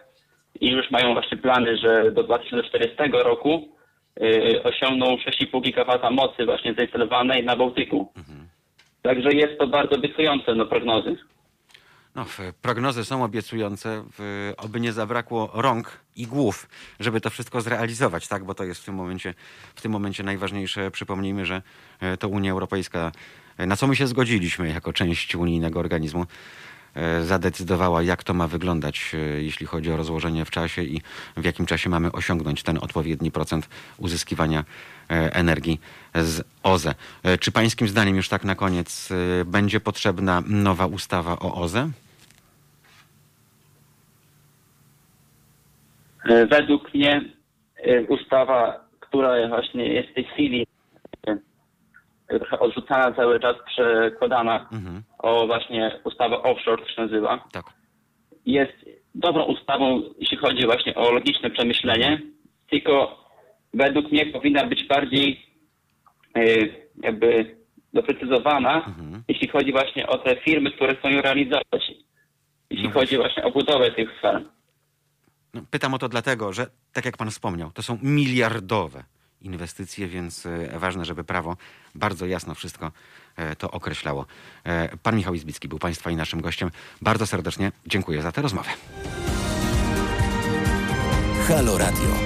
i 0.60 0.70
już 0.70 0.90
mają 0.90 1.12
właśnie 1.12 1.38
plany, 1.38 1.76
że 1.76 2.12
do 2.12 2.22
2040 2.22 2.96
roku 3.12 3.68
y, 4.22 4.62
osiągną 4.62 5.16
6,5 5.16 5.62
gigawata 5.62 6.10
mocy 6.10 6.44
właśnie 6.44 6.74
zainstalowanej 6.74 7.44
na 7.44 7.56
Bałtyku. 7.56 8.12
Także 9.02 9.32
jest 9.32 9.58
to 9.58 9.66
bardzo 9.66 9.96
obiecujące 9.96 10.54
no, 10.54 10.66
prognozy. 10.66 11.16
No, 12.14 12.26
prognozy 12.62 13.04
są 13.04 13.24
obiecujące, 13.24 14.04
oby 14.56 14.80
nie 14.80 14.92
zabrakło 14.92 15.50
rąk 15.54 16.00
i 16.16 16.26
głów, 16.26 16.68
żeby 17.00 17.20
to 17.20 17.30
wszystko 17.30 17.60
zrealizować, 17.60 18.28
tak? 18.28 18.44
Bo 18.44 18.54
to 18.54 18.64
jest 18.64 18.82
w 18.82 18.84
tym 18.84 18.94
momencie, 18.94 19.34
w 19.74 19.82
tym 19.82 19.92
momencie 19.92 20.22
najważniejsze. 20.22 20.90
Przypomnijmy, 20.90 21.46
że 21.46 21.62
e, 22.00 22.16
to 22.16 22.28
Unia 22.28 22.52
Europejska, 22.52 23.12
e, 23.56 23.66
na 23.66 23.76
co 23.76 23.86
my 23.86 23.96
się 23.96 24.06
zgodziliśmy 24.06 24.68
jako 24.68 24.92
część 24.92 25.34
unijnego 25.34 25.80
organizmu, 25.80 26.26
zadecydowała, 27.22 28.02
jak 28.02 28.24
to 28.24 28.34
ma 28.34 28.46
wyglądać, 28.46 29.12
e, 29.14 29.42
jeśli 29.42 29.66
chodzi 29.66 29.92
o 29.92 29.96
rozłożenie 29.96 30.44
w 30.44 30.50
czasie 30.50 30.82
i 30.82 31.00
w 31.36 31.44
jakim 31.44 31.66
czasie 31.66 31.90
mamy 31.90 32.12
osiągnąć 32.12 32.62
ten 32.62 32.78
odpowiedni 32.78 33.30
procent 33.30 33.68
uzyskiwania 33.98 34.64
e, 35.10 35.34
energii 35.34 35.80
z 36.14 36.44
OZE. 36.62 36.94
E, 37.22 37.38
Czy 37.38 37.52
pańskim 37.52 37.88
zdaniem 37.88 38.16
już 38.16 38.28
tak 38.28 38.44
na 38.44 38.54
koniec 38.54 39.08
e, 39.10 39.44
będzie 39.44 39.80
potrzebna 39.80 40.42
nowa 40.46 40.86
ustawa 40.86 41.32
o 41.32 41.54
OZE? 41.54 41.90
Według 46.50 46.94
mnie 46.94 47.24
ustawa, 48.08 48.84
która 49.00 49.48
właśnie 49.48 49.94
jest 49.94 50.08
w 50.10 50.14
tej 50.14 50.24
chwili 50.24 50.66
trochę 52.38 52.58
odrzucana 52.58 53.12
cały 53.12 53.40
czas, 53.40 53.56
przekładana 53.66 54.68
Mhm. 54.72 55.02
o 55.18 55.46
właśnie 55.46 56.00
ustawę 56.04 56.42
offshore, 56.42 56.82
to 56.82 56.88
się 56.88 57.02
nazywa, 57.02 57.44
Tak. 57.52 57.64
jest 58.46 58.72
dobrą 59.14 59.44
ustawą, 59.44 60.02
jeśli 60.18 60.36
chodzi 60.36 60.66
właśnie 60.66 60.94
o 60.94 61.12
logiczne 61.12 61.50
przemyślenie, 61.50 62.22
tylko 62.70 63.24
według 63.74 64.12
mnie 64.12 64.26
powinna 64.26 64.66
być 64.66 64.86
bardziej 64.88 65.46
y, 66.38 66.74
jakby 67.02 67.56
doprecyzowana, 67.92 68.94
jeśli 69.28 69.48
chodzi 69.48 69.72
właśnie 69.72 70.06
o 70.06 70.18
te 70.18 70.36
firmy, 70.36 70.70
które 70.72 70.96
chcą 70.96 71.08
ją 71.08 71.22
realizować. 71.22 71.92
Jeśli 72.70 72.86
No 72.88 72.94
chodzi 72.94 73.16
właśnie 73.16 73.44
o 73.44 73.50
budowę 73.50 73.90
tych 73.90 74.20
farm. 74.20 74.44
No, 75.54 75.60
pytam 75.70 75.94
o 75.94 75.98
to 75.98 76.08
dlatego, 76.08 76.52
że 76.52 76.66
tak 76.92 77.04
jak 77.04 77.16
pan 77.16 77.30
wspomniał, 77.30 77.70
to 77.70 77.82
są 77.82 77.98
miliardowe 78.02 79.04
inwestycje, 79.42 80.08
więc 80.08 80.46
e, 80.46 80.78
ważne, 80.78 81.04
żeby 81.04 81.24
prawo 81.24 81.56
bardzo 81.94 82.26
jasno 82.26 82.54
wszystko 82.54 82.92
e, 83.36 83.56
to 83.56 83.70
określało. 83.70 84.26
E, 84.64 84.96
Pan 84.96 85.16
Michał 85.16 85.34
Izbicki 85.34 85.68
był 85.68 85.78
państwa 85.78 86.10
i 86.10 86.16
naszym 86.16 86.40
gościem. 86.40 86.70
Bardzo 87.02 87.26
serdecznie 87.26 87.72
dziękuję 87.86 88.22
za 88.22 88.32
tę 88.32 88.42
rozmowę. 88.42 88.70
Halo 91.48 91.78
Radio. 91.78 92.16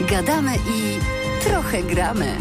Gadamy 0.00 0.56
i 0.56 0.98
trochę 1.44 1.82
gramy. 1.82 2.36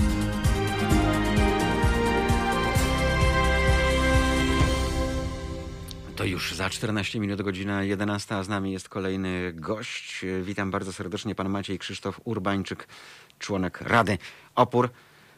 To 6.15 6.23
już 6.25 6.53
za 6.53 6.69
14 6.69 7.19
minut, 7.19 7.41
godzina 7.41 7.83
11, 7.83 8.35
a 8.35 8.43
z 8.43 8.49
nami 8.49 8.71
jest 8.71 8.89
kolejny 8.89 9.53
gość. 9.53 10.25
Witam 10.41 10.71
bardzo 10.71 10.93
serdecznie, 10.93 11.35
pan 11.35 11.49
Maciej 11.49 11.79
Krzysztof 11.79 12.21
Urbańczyk, 12.23 12.87
członek 13.39 13.81
Rady 13.81 14.17
Opór. 14.55 14.89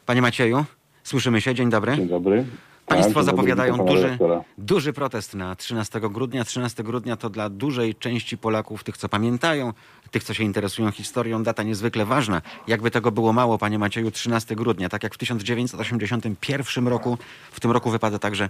Panie 0.06 0.22
Macieju, 0.22 0.66
słyszymy 1.04 1.42
się, 1.42 1.56
dzień 1.56 1.70
dobry. 1.70 1.96
Dzień 1.96 2.08
dobry. 2.08 2.46
Państwo 2.86 3.24
zapowiadają 3.24 3.78
duży, 3.78 4.18
duży 4.58 4.94
protest 4.94 5.34
na 5.34 5.56
13 5.56 6.00
grudnia. 6.00 6.44
13 6.44 6.84
grudnia 6.84 7.18
to 7.18 7.30
dla 7.30 7.50
dużej 7.50 7.96
części 7.96 8.38
Polaków, 8.38 8.84
tych 8.84 8.98
co 8.98 9.10
pamiętają, 9.10 9.74
tych 10.12 10.24
co 10.24 10.34
się 10.34 10.44
interesują 10.44 10.92
historią, 10.92 11.44
data 11.44 11.64
niezwykle 11.64 12.06
ważna. 12.06 12.42
Jakby 12.68 12.92
tego 12.92 13.12
było 13.12 13.34
mało, 13.34 13.58
panie 13.58 13.80
Macieju, 13.80 14.12
13 14.12 14.56
grudnia, 14.56 14.90
tak 14.90 15.04
jak 15.04 15.14
w 15.14 15.18
1981 15.18 16.88
roku, 16.88 17.18
w 17.52 17.60
tym 17.60 17.72
roku 17.72 17.90
wypada 17.90 18.20
także, 18.20 18.50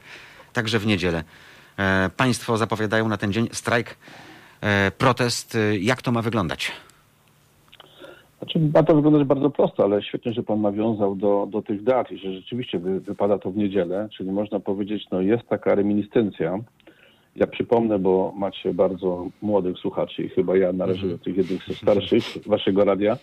także 0.54 0.80
w 0.80 0.86
niedzielę. 0.86 1.24
E, 1.78 2.10
państwo 2.18 2.58
zapowiadają 2.58 3.08
na 3.08 3.18
ten 3.18 3.34
dzień 3.34 3.50
strajk, 3.52 3.98
e, 4.62 4.92
protest. 4.92 5.56
E, 5.56 5.78
Jak 5.78 6.02
to 6.02 6.12
ma 6.12 6.22
wyglądać? 6.22 6.72
Znaczy, 8.38 8.60
ma 8.74 8.84
to 8.84 8.96
wyglądać 8.96 9.24
bardzo 9.24 9.50
prosto, 9.50 9.84
ale 9.84 10.04
świetnie, 10.04 10.34
że 10.34 10.44
pan 10.44 10.62
nawiązał 10.62 11.16
do, 11.16 11.48
do 11.52 11.62
tych 11.62 11.84
dat 11.84 12.12
i 12.12 12.18
że 12.18 12.34
rzeczywiście 12.34 12.80
wy, 12.80 13.00
wypada 13.00 13.38
to 13.38 13.52
w 13.52 13.58
niedzielę, 13.58 14.10
czyli 14.18 14.32
można 14.32 14.60
powiedzieć, 14.60 15.06
no 15.12 15.22
jest 15.22 15.48
taka 15.50 15.76
reminiscencja. 15.76 16.60
Ja 17.36 17.48
przypomnę, 17.48 18.00
bo 18.00 18.34
macie 18.38 18.74
bardzo 18.74 19.28
młodych 19.42 19.78
słuchaczy 19.78 20.24
i 20.24 20.30
chyba 20.30 20.58
ja 20.58 20.74
należę 20.74 21.08
do 21.08 21.18
tych 21.18 21.38
jednych 21.38 21.68
ze 21.68 21.74
starszych 21.74 22.24
waszego 22.46 22.86
radia, 22.86 23.18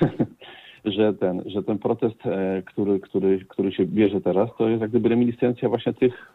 że 0.84 1.14
ten, 1.14 1.42
że 1.46 1.62
ten 1.62 1.78
protest, 1.78 2.26
e, 2.26 2.62
który, 2.66 3.00
który, 3.00 3.44
który 3.48 3.72
się 3.72 3.86
bierze 3.86 4.20
teraz, 4.20 4.50
to 4.58 4.68
jest 4.68 4.80
jak 4.80 4.90
gdyby 4.90 5.08
reminiscencja 5.08 5.68
właśnie 5.68 5.92
tych 5.94 6.32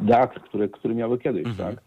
dat, 0.00 0.34
które, 0.34 0.68
które 0.68 0.94
miały 0.94 1.18
kiedyś, 1.18 1.56
tak? 1.58 1.80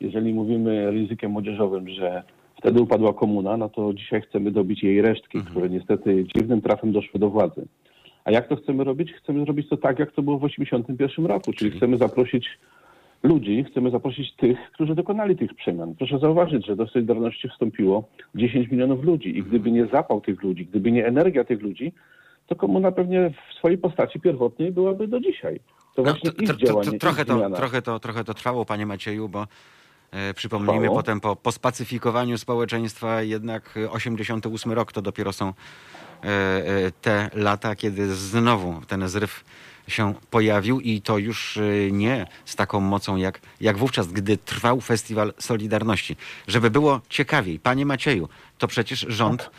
Jeżeli 0.00 0.34
mówimy 0.34 0.92
językiem 0.94 1.30
młodzieżowym, 1.30 1.88
że 1.88 2.22
wtedy 2.64 2.80
upadła 2.80 3.12
komuna, 3.14 3.56
no 3.56 3.68
to 3.68 3.94
dzisiaj 3.94 4.22
chcemy 4.22 4.50
dobić 4.50 4.82
jej 4.82 5.02
resztki, 5.02 5.38
które 5.42 5.68
niestety 5.68 6.24
dziwnym 6.36 6.60
trafem 6.60 6.92
doszły 6.92 7.20
do 7.20 7.30
władzy. 7.30 7.66
A 8.24 8.30
jak 8.30 8.48
to 8.48 8.56
chcemy 8.56 8.84
robić? 8.84 9.12
Chcemy 9.12 9.44
zrobić 9.44 9.68
to 9.68 9.76
tak, 9.76 9.98
jak 9.98 10.12
to 10.12 10.22
było 10.22 10.38
w 10.38 10.40
1981 10.40 11.26
roku, 11.26 11.52
czyli 11.52 11.70
chcemy 11.70 11.98
zaprosić 11.98 12.46
ludzi, 13.22 13.64
chcemy 13.70 13.90
zaprosić 13.90 14.32
tych, 14.36 14.58
którzy 14.72 14.94
dokonali 14.94 15.36
tych 15.36 15.54
przemian. 15.54 15.94
Proszę 15.94 16.18
zauważyć, 16.18 16.66
że 16.66 16.76
do 16.76 16.86
Solidarności 16.86 17.48
wstąpiło 17.48 18.08
10 18.34 18.70
milionów 18.70 19.04
ludzi 19.04 19.38
i 19.38 19.42
gdyby 19.42 19.70
nie 19.70 19.86
zapał 19.86 20.20
tych 20.20 20.42
ludzi, 20.42 20.66
gdyby 20.66 20.92
nie 20.92 21.06
energia 21.06 21.44
tych 21.44 21.62
ludzi, 21.62 21.92
to 22.46 22.56
komuna 22.56 22.92
pewnie 22.92 23.30
w 23.50 23.54
swojej 23.58 23.78
postaci 23.78 24.20
pierwotnej 24.20 24.72
byłaby 24.72 25.08
do 25.08 25.20
dzisiaj. 25.20 25.60
To 25.96 26.02
No, 26.02 26.10
właśnie 26.10 26.30
to- 26.30 26.42
ich 26.42 26.48
to- 26.48 26.54
to- 26.54 26.60
działanie, 26.66 26.88
to- 26.88 26.94
ich 26.94 27.00
trochę, 27.00 27.24
to, 27.24 27.38
zmiana. 27.38 27.56
trochę, 27.56 27.82
to, 27.82 27.98
trochę 28.00 28.24
to 28.24 28.34
trwało, 28.34 28.64
panie 28.64 28.86
Macieju, 28.86 29.28
bo 29.28 29.46
przypomnijmy 30.34 30.80
Trwało. 30.80 30.96
potem 30.96 31.20
po, 31.20 31.36
po 31.36 31.52
spacyfikowaniu 31.52 32.38
społeczeństwa 32.38 33.22
jednak 33.22 33.76
e, 33.76 33.90
88 33.90 34.72
rok 34.72 34.92
to 34.92 35.02
dopiero 35.02 35.32
są 35.32 35.48
e, 35.48 35.52
e, 36.24 36.92
te 37.02 37.30
lata, 37.34 37.76
kiedy 37.76 38.14
znowu 38.14 38.82
ten 38.88 39.08
zryw 39.08 39.44
się 39.88 40.14
pojawił 40.30 40.80
i 40.80 41.02
to 41.02 41.18
już 41.18 41.56
e, 41.56 41.62
nie 41.90 42.26
z 42.44 42.56
taką 42.56 42.80
mocą 42.80 43.16
jak, 43.16 43.40
jak 43.60 43.78
wówczas, 43.78 44.06
gdy 44.06 44.36
trwał 44.36 44.80
Festiwal 44.80 45.34
Solidarności. 45.38 46.16
Żeby 46.48 46.70
było 46.70 47.00
ciekawiej, 47.08 47.58
panie 47.58 47.86
Macieju, 47.86 48.28
to 48.58 48.68
przecież 48.68 49.06
rząd 49.08 49.50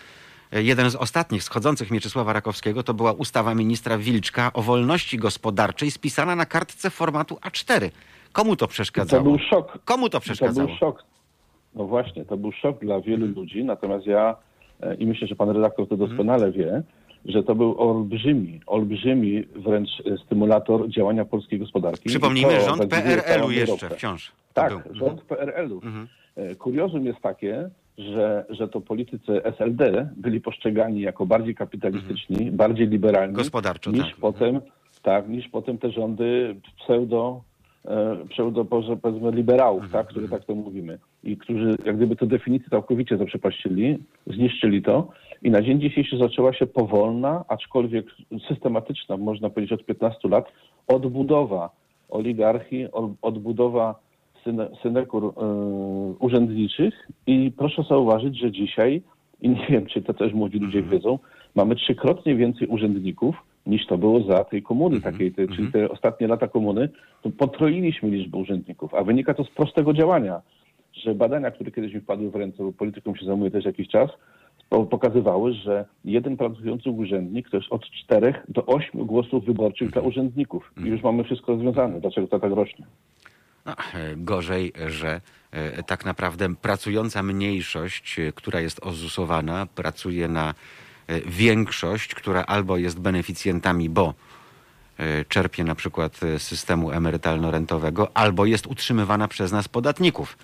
E, 0.56 0.64
Jeden 0.64 0.90
z 0.90 0.96
ostatnich 0.96 1.44
schodzących 1.44 1.92
Mieczysława 1.92 2.34
Rakowskiego 2.34 2.84
to 2.84 2.94
była 2.94 3.14
ustawa 3.14 3.56
ministra 3.56 3.98
Wilczka 3.98 4.54
o 4.54 4.62
wolności 4.62 5.18
gospodarczej 5.18 5.92
spisana 5.92 6.36
na 6.36 6.46
kartce 6.46 6.90
formatu 6.90 7.36
A4. 7.36 7.92
Komu 8.36 8.56
to 8.56 8.66
To 8.66 8.72
przeszkadzało? 8.72 9.24
był 9.24 9.40
szok. 9.40 9.80
Komu 9.86 10.06
to 10.10 10.18
To 10.18 10.20
przeszkadzało? 10.20 10.68
był 10.68 10.78
szok. 10.78 11.04
No 11.76 11.84
właśnie, 11.86 12.26
to 12.26 12.38
był 12.38 12.52
szok 12.52 12.80
dla 12.80 13.02
wielu 13.02 13.28
ludzi, 13.28 13.64
natomiast 13.64 14.06
ja 14.06 14.36
e, 14.82 14.96
i 14.96 15.06
myślę, 15.08 15.28
że 15.28 15.36
pan 15.36 15.50
redaktor 15.50 15.88
to 15.88 15.98
doskonale 15.98 16.52
wie, 16.52 16.84
że 17.26 17.44
to 17.44 17.56
był 17.56 17.82
olbrzymi, 17.82 18.60
olbrzymi 18.66 19.44
wręcz 19.56 19.90
e, 20.06 20.18
stymulator 20.26 20.90
działania 20.90 21.26
polskiej 21.26 21.60
gospodarki. 21.60 22.10
Przypomnijmy, 22.10 22.54
to 22.56 22.66
rząd 22.66 22.78
zadziwiło 22.92 23.22
PRL-u 23.24 23.52
jeszcze 23.52 23.90
wciąż. 23.90 24.28
to 24.28 24.34
Tak, 24.54 24.70
był. 24.70 24.78
Mhm. 24.78 24.96
rząd 24.96 25.22
PRL-u. 25.22 25.82
E, 26.36 26.56
Kuriozum 26.56 27.06
jest 27.06 27.20
takie, 27.22 27.70
że, 27.98 28.46
że 28.50 28.68
to 28.68 28.82
politycy 28.82 29.44
SLD 29.44 30.10
byli 30.18 30.42
postrzegani 30.42 31.02
jako 31.02 31.26
bardziej 31.26 31.56
kapitalistyczni, 31.56 32.52
bardziej 32.52 32.88
liberalni 32.88 33.34
Gospodarczo, 33.36 33.92
niż 33.92 34.06
tak. 34.06 34.16
potem, 34.16 34.62
tak, 35.02 35.30
niż 35.30 35.48
potem 35.50 35.78
te 35.78 35.92
rządy 35.92 36.56
pseudo, 36.84 37.42
pseudo 38.30 38.66
poże- 38.66 38.98
powiedzmy 38.98 39.32
liberałów, 39.32 39.84
Mhm, 39.84 39.92
tak, 40.04 40.12
które 40.12 40.28
tak 40.28 40.46
to 40.46 40.56
mówimy. 40.56 41.00
I 41.24 41.38
którzy 41.38 41.76
jak 41.86 41.96
gdyby 41.98 42.16
tę 42.16 42.26
definicję 42.28 42.70
całkowicie 42.70 43.18
zaprzepaścili, 43.18 43.98
zniszczyli 44.28 44.82
to 44.82 45.08
i 45.44 45.52
na 45.52 45.62
dzień 45.62 45.82
dzisiejszy 45.82 46.18
zaczęła 46.18 46.54
się 46.54 46.66
powolna, 46.68 47.46
aczkolwiek 47.48 48.06
systematyczna, 48.48 49.18
można 49.18 49.50
powiedzieć 49.50 49.72
od 49.74 49.86
15 49.86 50.30
lat, 50.30 50.46
odbudowa 50.88 51.70
oligarchii, 52.10 52.92
od- 52.92 53.12
odbudowa 53.22 53.96
syne, 54.44 54.70
synekur 54.84 55.24
e, 55.26 55.30
urzędniczych. 56.20 57.08
I 57.28 57.52
proszę 57.58 57.84
zauważyć, 57.90 58.40
że 58.40 58.52
dzisiaj, 58.52 59.02
i 59.42 59.50
nie 59.50 59.68
wiem, 59.70 59.86
czy 59.86 60.02
to 60.02 60.14
też 60.14 60.34
młodzi 60.34 60.60
ludzie 60.60 60.82
wiedzą, 60.84 61.20
mamy 61.56 61.76
trzykrotnie 61.76 62.36
więcej 62.36 62.68
urzędników 62.68 63.36
niż 63.66 63.88
to 63.88 63.98
było 63.98 64.24
za 64.24 64.44
tej 64.44 64.64
komuny 64.64 65.02
takiej, 65.02 65.32
te, 65.32 65.48
czyli 65.48 65.72
te 65.72 65.90
ostatnie 65.90 66.28
lata 66.28 66.48
komuny, 66.48 66.90
to 67.22 67.30
potroiliśmy 67.30 68.10
liczbę 68.10 68.38
urzędników, 68.38 68.94
a 68.94 69.04
wynika 69.04 69.34
to 69.34 69.44
z 69.44 69.50
prostego 69.50 69.94
działania, 69.94 70.42
że 70.94 71.16
badania, 71.16 71.52
które 71.52 71.72
kiedyś 71.72 71.94
mi 71.94 72.02
wpadły 72.02 72.32
w 72.32 72.36
ręce, 72.36 72.64
bo 72.64 72.72
polityką 72.72 73.16
się 73.16 73.26
zajmuję 73.26 73.52
też 73.52 73.66
jakiś 73.66 73.88
czas, 73.88 74.10
po- 74.70 74.86
pokazywały, 74.86 75.54
że 75.54 75.86
jeden 76.06 76.38
pracujący 76.38 76.90
urzędnik 76.90 77.50
to 77.50 77.58
jest 77.58 77.72
od 77.72 77.90
czterech 77.90 78.36
do 78.50 78.66
ośmiu 78.66 79.06
głosów 79.06 79.46
wyborczych 79.46 79.92
dla 79.92 80.02
urzędników. 80.02 80.72
I 80.86 80.88
już 80.88 81.04
mamy 81.04 81.24
wszystko 81.24 81.52
rozwiązane. 81.52 82.02
Dlaczego 82.02 82.28
to 82.28 82.40
tak 82.40 82.52
rośnie? 82.52 82.86
No, 83.66 83.74
gorzej, 84.18 84.72
że 84.88 85.22
e, 85.52 85.84
tak 85.84 86.06
naprawdę 86.06 86.56
pracująca 86.56 87.24
mniejszość, 87.24 88.20
e, 88.20 88.32
która 88.32 88.62
jest 88.62 88.86
ozusowana, 88.86 89.68
pracuje 89.76 90.28
na 90.28 90.54
większość, 91.26 92.16
która 92.16 92.44
albo 92.44 92.78
jest 92.78 93.00
beneficjentami, 93.00 93.90
bo 93.90 94.14
e, 94.98 95.26
czerpie 95.26 95.64
na 95.64 95.76
przykład 95.76 96.24
e, 96.24 96.40
systemu 96.40 96.92
emerytalno-rentowego, 96.92 98.08
albo 98.14 98.46
jest 98.46 98.68
utrzymywana 98.68 99.28
przez 99.28 99.52
nas 99.52 99.68
podatników. 99.68 100.38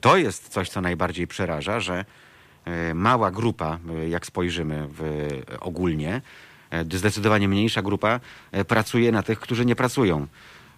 To 0.00 0.16
jest 0.16 0.48
coś, 0.48 0.68
co 0.68 0.80
najbardziej 0.80 1.26
przeraża, 1.26 1.80
że 1.80 2.04
e, 2.64 2.94
mała 2.94 3.30
grupa, 3.30 3.78
e, 3.90 4.08
jak 4.08 4.26
spojrzymy 4.26 4.88
ogólnie, 5.60 6.20
e, 6.70 6.84
zdecydowanie 6.84 7.48
mniejsza 7.48 7.82
grupa 7.82 8.20
e, 8.52 8.64
pracuje 8.64 9.12
na 9.12 9.22
tych, 9.22 9.40
którzy 9.40 9.64
nie 9.64 9.76
pracują. 9.76 10.26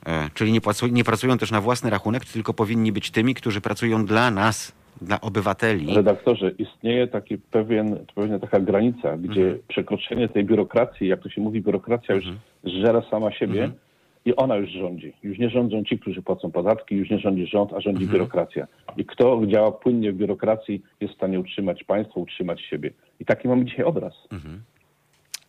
E, 0.06 0.30
Czyli 0.34 0.52
nie, 0.52 0.60
nie 0.90 1.04
pracują 1.04 1.38
też 1.38 1.50
na 1.50 1.60
własny 1.60 1.90
rachunek, 1.90 2.24
tylko 2.24 2.54
powinni 2.54 2.92
być 2.92 3.10
tymi, 3.10 3.34
którzy 3.34 3.60
pracują 3.60 4.06
dla 4.06 4.30
nas, 4.30 4.72
dla 5.00 5.20
obywateli. 5.20 5.94
Redaktorze, 5.94 6.50
istnieje 6.58 7.06
taki 7.06 7.38
pewien, 7.38 8.06
pewna 8.14 8.38
taka 8.38 8.60
granica, 8.60 9.16
gdzie 9.16 9.42
Mhm. 9.42 9.58
przekroczenie 9.68 10.28
tej 10.28 10.44
biurokracji, 10.44 11.08
jak 11.08 11.22
to 11.22 11.28
się 11.30 11.40
mówi, 11.40 11.60
biurokracja 11.62 12.14
już 12.14 12.24
zżera 12.64 13.02
sama 13.10 13.32
siebie 13.32 13.62
Mhm. 13.64 13.80
i 14.24 14.36
ona 14.36 14.56
już 14.56 14.70
rządzi. 14.70 15.12
Już 15.22 15.38
nie 15.38 15.50
rządzą 15.50 15.84
ci, 15.84 15.98
którzy 15.98 16.22
płacą 16.22 16.50
podatki, 16.50 16.94
już 16.94 17.10
nie 17.10 17.18
rządzi 17.18 17.46
rząd, 17.46 17.72
a 17.72 17.80
rządzi 17.80 18.02
Mhm. 18.02 18.12
biurokracja. 18.12 18.66
I 18.96 19.04
kto 19.04 19.40
działa 19.46 19.72
płynnie 19.72 20.12
w 20.12 20.16
biurokracji, 20.16 20.82
jest 21.00 21.14
w 21.14 21.16
stanie 21.16 21.40
utrzymać 21.40 21.84
państwo, 21.84 22.20
utrzymać 22.20 22.60
siebie. 22.60 22.90
I 23.20 23.24
taki 23.24 23.48
mamy 23.48 23.64
dzisiaj 23.64 23.84
obraz. 23.84 24.14
Mhm. 24.32 24.62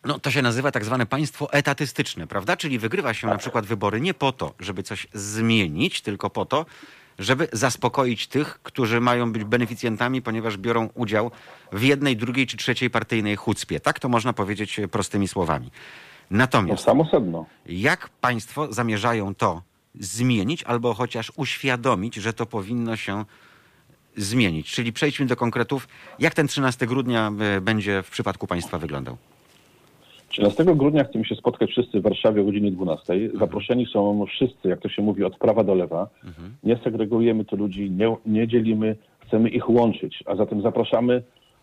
No, 0.04 0.18
to 0.18 0.30
się 0.30 0.42
nazywa 0.42 0.70
tak 0.70 0.84
zwane 0.84 1.06
państwo 1.06 1.52
etatystyczne, 1.52 2.26
prawda? 2.26 2.56
Czyli 2.56 2.78
wygrywa 2.78 3.14
się 3.14 3.26
na 3.26 3.38
przykład 3.38 3.66
wybory 3.66 4.00
nie 4.00 4.14
po 4.14 4.32
to, 4.32 4.54
żeby 4.60 4.82
coś 4.82 5.06
zmienić, 5.12 6.00
tylko 6.00 6.30
po 6.30 6.44
to, 6.44 6.66
żeby 7.22 7.48
zaspokoić 7.52 8.26
tych, 8.26 8.60
którzy 8.62 9.00
mają 9.00 9.32
być 9.32 9.44
beneficjentami, 9.44 10.22
ponieważ 10.22 10.56
biorą 10.56 10.88
udział 10.94 11.30
w 11.72 11.82
jednej, 11.82 12.16
drugiej 12.16 12.46
czy 12.46 12.56
trzeciej 12.56 12.90
partyjnej 12.90 13.36
chucpie. 13.36 13.80
Tak 13.80 14.00
to 14.00 14.08
można 14.08 14.32
powiedzieć 14.32 14.78
e, 14.78 14.88
prostymi 14.88 15.28
słowami. 15.28 15.70
No 16.30 16.38
Natomiast 16.38 16.84
sedno. 17.10 17.46
jak 17.66 18.08
państwo 18.08 18.72
zamierzają 18.72 19.34
to 19.34 19.62
zmienić 20.00 20.62
albo 20.64 20.94
chociaż 20.94 21.32
uświadomić, 21.36 22.14
że 22.14 22.32
to 22.32 22.46
powinno 22.46 22.96
się 22.96 23.24
zmienić? 24.16 24.70
Czyli 24.70 24.92
przejdźmy 24.92 25.26
do 25.26 25.36
konkretów. 25.36 25.88
Jak 26.18 26.34
ten 26.34 26.48
13 26.48 26.86
grudnia 26.86 27.32
e, 27.56 27.60
będzie 27.60 28.02
w 28.02 28.10
przypadku 28.10 28.46
państwa 28.46 28.78
wyglądał? 28.78 29.16
13 30.32 30.64
grudnia 30.64 31.04
chcemy 31.04 31.24
się 31.24 31.34
spotkać 31.34 31.70
wszyscy 31.70 32.00
w 32.00 32.02
Warszawie 32.02 32.42
o 32.42 32.44
godzinie 32.44 32.70
12. 32.70 33.30
Zaproszeni 33.34 33.86
są 33.86 34.26
wszyscy, 34.26 34.68
jak 34.68 34.80
to 34.80 34.88
się 34.88 35.02
mówi, 35.02 35.24
od 35.24 35.36
prawa 35.36 35.64
do 35.64 35.74
lewa. 35.74 36.08
Nie 36.64 36.76
segregujemy 36.76 37.44
tu 37.44 37.56
ludzi, 37.56 37.90
nie, 37.90 38.16
nie 38.26 38.48
dzielimy, 38.48 38.96
chcemy 39.18 39.48
ich 39.48 39.70
łączyć. 39.70 40.24
A 40.26 40.36
zatem 40.36 40.62
zapraszamy 40.62 41.22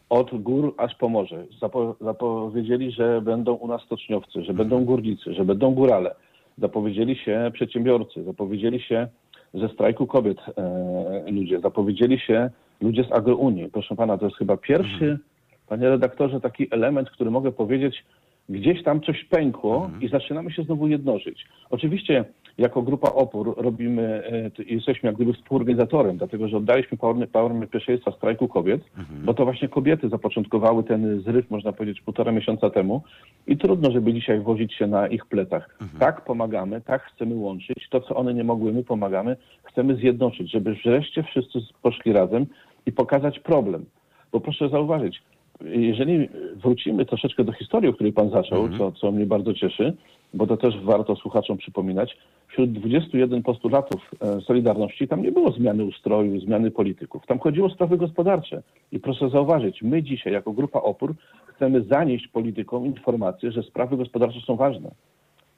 od 0.10 0.42
gór 0.42 0.74
aż 0.78 0.96
po 0.96 1.10
morze. 1.10 1.46
Zapo, 1.62 1.96
zapowiedzieli, 2.02 2.92
że 2.92 3.22
będą 3.22 3.54
u 3.54 3.68
nas 3.68 3.82
stoczniowcy, 3.82 4.44
że 4.44 4.54
będą 4.54 4.86
górnicy, 4.86 5.34
że 5.34 5.46
będą 5.46 5.74
górale. 5.74 6.16
Zapowiedzieli 6.58 7.16
się 7.16 7.52
przedsiębiorcy, 7.54 8.24
zapowiedzieli 8.24 8.82
się 8.82 9.08
ze 9.54 9.70
strajku 9.70 10.08
kobiet 10.08 10.38
e, 10.58 11.32
ludzie, 11.32 11.60
zapowiedzieli 11.60 12.20
się 12.20 12.50
ludzie 12.82 13.04
z 13.04 13.12
agrounii. 13.12 13.70
Proszę 13.70 13.96
pana, 13.96 14.18
to 14.18 14.26
jest 14.26 14.38
chyba 14.38 14.58
pierwszy, 14.58 15.20
panie 15.68 15.90
redaktorze, 15.90 16.42
taki 16.42 16.68
element, 16.72 17.10
który 17.10 17.32
mogę 17.32 17.52
powiedzieć, 17.52 18.06
gdzieś 18.50 18.84
tam 18.84 19.02
coś 19.02 19.24
pękło 19.24 19.92
i 20.02 20.08
zaczynamy 20.08 20.52
się 20.52 20.64
znowu 20.64 20.88
jednożyć. 20.88 21.46
Oczywiście 21.70 22.26
jako 22.58 22.82
grupa 22.82 23.12
Opór 23.12 23.54
robimy, 23.58 24.24
e, 24.58 24.64
jesteśmy 24.64 25.08
jak 25.08 25.16
gdyby 25.16 25.34
współorganizatorem, 25.34 26.18
dlatego 26.18 26.48
że 26.48 26.58
oddaliśmy 26.58 26.98
pałamy 27.32 27.68
pierwszeństwa 27.68 28.12
strajku 28.12 28.48
kobiet, 28.48 28.82
bo 29.26 29.34
to 29.34 29.46
właśnie 29.46 29.68
kobiety 29.68 30.10
zapoczątkowały 30.10 30.84
ten 30.84 31.22
zryw, 31.22 31.52
można 31.52 31.74
powiedzieć, 31.74 32.02
półtora 32.02 32.32
miesiąca 32.32 32.70
temu 32.70 33.02
i 33.48 33.58
trudno, 33.58 33.92
żeby 33.92 34.14
dzisiaj 34.14 34.40
wozić 34.40 34.74
się 34.74 34.88
na 34.88 35.08
ich 35.08 35.26
plecach. 35.26 35.78
Tak 36.00 36.26
pomagamy, 36.26 36.82
tak 36.82 37.04
chcemy 37.04 37.36
łączyć. 37.36 37.90
To, 37.90 38.02
co 38.02 38.16
one 38.16 38.34
nie 38.34 38.44
mogły, 38.44 38.74
my 38.74 38.84
pomagamy, 38.84 39.36
chcemy 39.64 39.96
zjednoczyć, 39.96 40.52
żeby 40.52 40.76
wreszcie 40.86 41.24
wszyscy 41.24 41.60
poszli 41.82 42.14
razem 42.14 42.46
i 42.86 42.92
pokazać 42.92 43.40
problem. 43.40 43.86
Bo 44.32 44.40
proszę 44.40 44.70
zauważyć, 44.70 45.22
jeżeli 45.66 46.30
wrócimy 46.56 47.06
troszeczkę 47.06 47.44
do 47.44 47.52
historii, 47.52 47.90
o 47.90 47.94
której 47.94 48.14
pan 48.14 48.30
zaczął, 48.30 48.70
co, 48.78 48.92
co 48.92 49.12
mnie 49.12 49.26
bardzo 49.26 49.54
cieszy, 49.54 49.94
bo 50.34 50.48
to 50.48 50.58
też 50.58 50.78
warto 50.84 51.16
słuchaczom 51.16 51.58
przypominać, 51.58 52.18
wśród 52.48 52.72
21 52.72 53.44
postulatów 53.44 54.02
e, 54.22 54.42
Solidarności 54.42 55.08
tam 55.08 55.22
nie 55.22 55.32
było 55.32 55.52
zmiany 55.52 55.84
ustroju, 55.84 56.40
zmiany 56.42 56.72
polityków. 56.72 57.26
Tam 57.26 57.40
chodziło 57.40 57.68
o 57.68 57.70
sprawy 57.70 57.98
gospodarcze. 57.98 58.64
I 58.92 59.00
proszę 59.00 59.30
zauważyć, 59.30 59.82
my 59.82 60.04
dzisiaj 60.04 60.34
jako 60.34 60.52
grupa 60.52 60.80
Opór 60.80 61.14
chcemy 61.56 61.84
zanieść 61.84 62.28
politykom 62.28 62.86
informację, 62.86 63.52
że 63.52 63.64
sprawy 63.64 63.98
gospodarcze 63.98 64.40
są 64.48 64.56
ważne. 64.56 64.92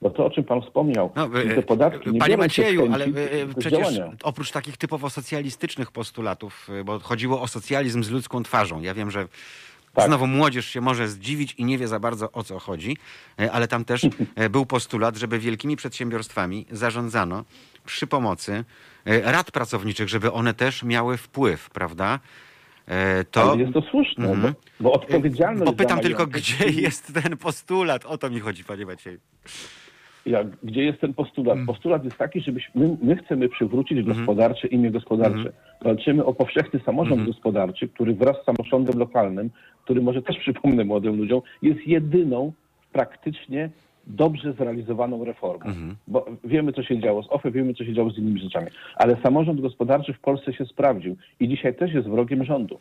Bo 0.02 0.10
to, 0.10 0.26
o 0.26 0.30
czym 0.30 0.44
pan 0.44 0.62
wspomniał, 0.62 1.10
No, 1.16 1.24
e, 1.24 1.54
te 1.54 1.62
podatki 1.62 2.10
nie 2.12 2.18
Panie 2.18 2.36
Macieju, 2.36 2.92
ale 2.92 3.04
e, 3.04 3.10
przecież 3.58 3.94
działania. 3.94 4.12
oprócz 4.22 4.50
takich 4.52 4.76
typowo 4.76 5.10
socjalistycznych 5.10 5.92
postulatów, 5.92 6.68
bo 6.84 6.98
chodziło 6.98 7.40
o 7.40 7.48
socjalizm 7.48 8.02
z 8.02 8.10
ludzką 8.10 8.42
twarzą. 8.42 8.80
Ja 8.80 8.94
wiem, 8.94 9.10
że 9.10 9.26
Tak. 9.94 10.06
znowu 10.06 10.26
młodzież 10.26 10.66
się 10.66 10.80
może 10.80 11.08
zdziwić 11.08 11.54
i 11.58 11.64
nie 11.64 11.78
wie 11.78 11.88
za 11.88 12.00
bardzo 12.00 12.32
o 12.32 12.42
co 12.44 12.58
chodzi, 12.58 12.96
e, 13.40 13.52
ale 13.52 13.68
tam 13.68 13.84
też 13.84 14.06
e, 14.34 14.50
był 14.50 14.66
postulat, 14.66 15.16
żeby 15.16 15.38
wielkimi 15.38 15.76
przedsiębiorstwami 15.76 16.66
zarządzano 16.70 17.44
przy 17.86 18.06
pomocy 18.06 18.64
e, 19.04 19.32
rad 19.32 19.50
pracowniczych, 19.50 20.08
żeby 20.08 20.32
one 20.32 20.54
też 20.54 20.82
miały 20.82 21.16
wpływ, 21.16 21.70
prawda? 21.70 22.20
To 23.30 23.50
Ale 23.52 23.60
jest 23.62 23.72
to 23.72 23.82
słuszne, 23.82 24.28
Mhm. 24.30 24.54
bo, 24.80 24.84
bo 24.84 24.92
odpowiedzialność 24.92 25.64
Bo 25.64 25.72
pytam 25.72 26.00
tylko, 26.00 26.22
majątek- 26.26 26.30
gdzie 26.30 26.66
jest 26.80 27.14
ten 27.22 27.36
postulat? 27.36 28.06
O 28.06 28.18
to 28.18 28.30
mi 28.30 28.40
chodzi, 28.40 28.64
panie 28.64 28.86
Macieju. 28.86 29.18
Jak, 30.26 30.46
gdzie 30.62 30.84
jest 30.84 31.00
ten 31.00 31.14
postulat? 31.14 31.54
Mm. 31.54 31.66
Postulat 31.66 32.04
jest 32.04 32.18
taki, 32.18 32.40
żebyśmy 32.40 32.80
my, 32.80 32.96
my 33.02 33.16
chcemy 33.16 33.48
przywrócić 33.48 33.98
Mhm. 33.98 34.16
gospodarcze 34.16 34.68
imię 34.68 34.90
gospodarcze. 34.90 35.52
Walczymy 35.82 36.24
o 36.24 36.34
powszechny 36.34 36.80
samorząd 36.80 37.18
Mhm. 37.20 37.30
gospodarczy, 37.30 37.88
który 37.88 38.14
wraz 38.14 38.36
z 38.42 38.44
samorządem 38.44 38.98
lokalnym, 38.98 39.50
który 39.84 40.00
może 40.00 40.22
też 40.22 40.38
przypomnę 40.38 40.84
młodym 40.84 41.16
ludziom, 41.16 41.40
jest 41.62 41.86
jedyną 41.86 42.52
praktycznie 42.92 43.70
dobrze 44.06 44.52
zrealizowaną 44.52 45.24
reformą. 45.24 45.66
Mhm. 45.66 45.96
Bo 46.08 46.26
wiemy, 46.44 46.72
co 46.72 46.82
się 46.82 47.00
działo 47.00 47.22
z 47.22 47.26
OFE, 47.30 47.50
wiemy, 47.50 47.74
co 47.74 47.84
się 47.84 47.94
działo 47.94 48.10
z 48.10 48.18
innymi 48.18 48.40
rzeczami. 48.40 48.66
Ale 48.96 49.16
samorząd 49.22 49.60
gospodarczy 49.60 50.12
w 50.12 50.20
Polsce 50.20 50.52
się 50.52 50.64
sprawdził 50.64 51.16
i 51.40 51.48
dzisiaj 51.48 51.74
też 51.74 51.92
jest 51.94 52.08
wrogiem 52.08 52.44
rządu. 52.44 52.78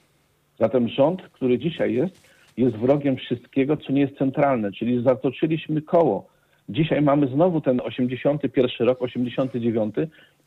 Zatem 0.59 0.87
rząd, 0.87 1.21
który 1.21 1.59
dzisiaj 1.59 1.93
jest, 1.93 2.29
jest 2.57 2.75
wrogiem 2.75 3.15
wszystkiego, 3.15 3.77
co 3.77 3.93
nie 3.93 4.01
jest 4.01 4.17
centralne, 4.17 4.71
czyli 4.71 5.03
zatoczyliśmy 5.03 5.81
koło. 5.81 6.30
Dzisiaj 6.69 7.01
mamy 7.01 7.27
znowu 7.27 7.61
ten 7.61 7.81
81 7.83 8.87
rok, 8.87 9.01
89, 9.01 9.95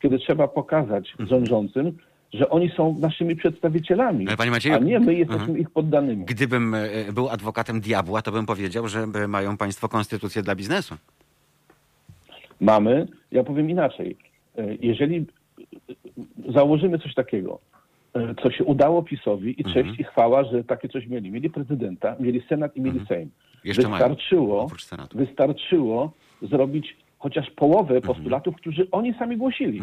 kiedy 0.02 0.18
trzeba 0.18 0.48
pokazać 0.48 1.14
rządzącym, 1.18 1.98
że 2.32 2.50
oni 2.50 2.70
są 2.76 2.96
naszymi 2.98 3.36
przedstawicielami, 3.36 4.28
Mhm. 4.30 4.52
Macieju- 4.52 4.74
a 4.74 4.78
nie 4.78 5.00
my 5.00 5.14
jesteśmy 5.14 5.40
Mhm. 5.42 5.58
ich 5.58 5.70
poddanymi. 5.70 6.24
Gdybym 6.24 6.74
e, 6.74 6.88
był 7.12 7.28
adwokatem 7.28 7.80
diabła, 7.80 8.22
to 8.22 8.32
bym 8.32 8.46
powiedział, 8.46 8.88
że 8.88 9.06
e, 9.14 9.28
mają 9.28 9.56
państwo 9.56 9.88
konstytucję 9.88 10.42
dla 10.42 10.54
biznesu. 10.54 10.94
Mamy, 12.60 13.06
ja 13.32 13.44
powiem 13.44 13.70
inaczej, 13.70 14.16
E, 14.58 14.74
jeżeli 14.80 15.26
założymy 16.48 16.98
coś 16.98 17.14
takiego, 17.14 17.58
co 18.42 18.50
się 18.50 18.64
udało 18.64 19.02
PiSowi 19.02 19.60
i 19.60 19.64
cześć 19.64 20.00
i 20.00 20.04
chwała, 20.04 20.44
że 20.44 20.64
takie 20.64 20.88
coś 20.88 21.06
mieli. 21.06 21.30
Mieli 21.30 21.50
prezydenta, 21.50 22.16
mieli 22.20 22.42
Senat 22.48 22.76
i 22.76 22.80
mieli 22.80 23.06
Sejm. 23.06 23.30
Jeszcze 23.64 23.82
mają, 23.82 23.92
wystarczyło, 23.92 24.68
Senatu. 24.78 25.18
wystarczyło 25.18 26.12
zrobić 26.42 26.96
chociaż 27.18 27.50
połowę 27.50 28.00
postulatów, 28.00 28.56
którzy 28.56 28.90
oni 28.90 29.14
sami 29.14 29.36
głosili. 29.36 29.82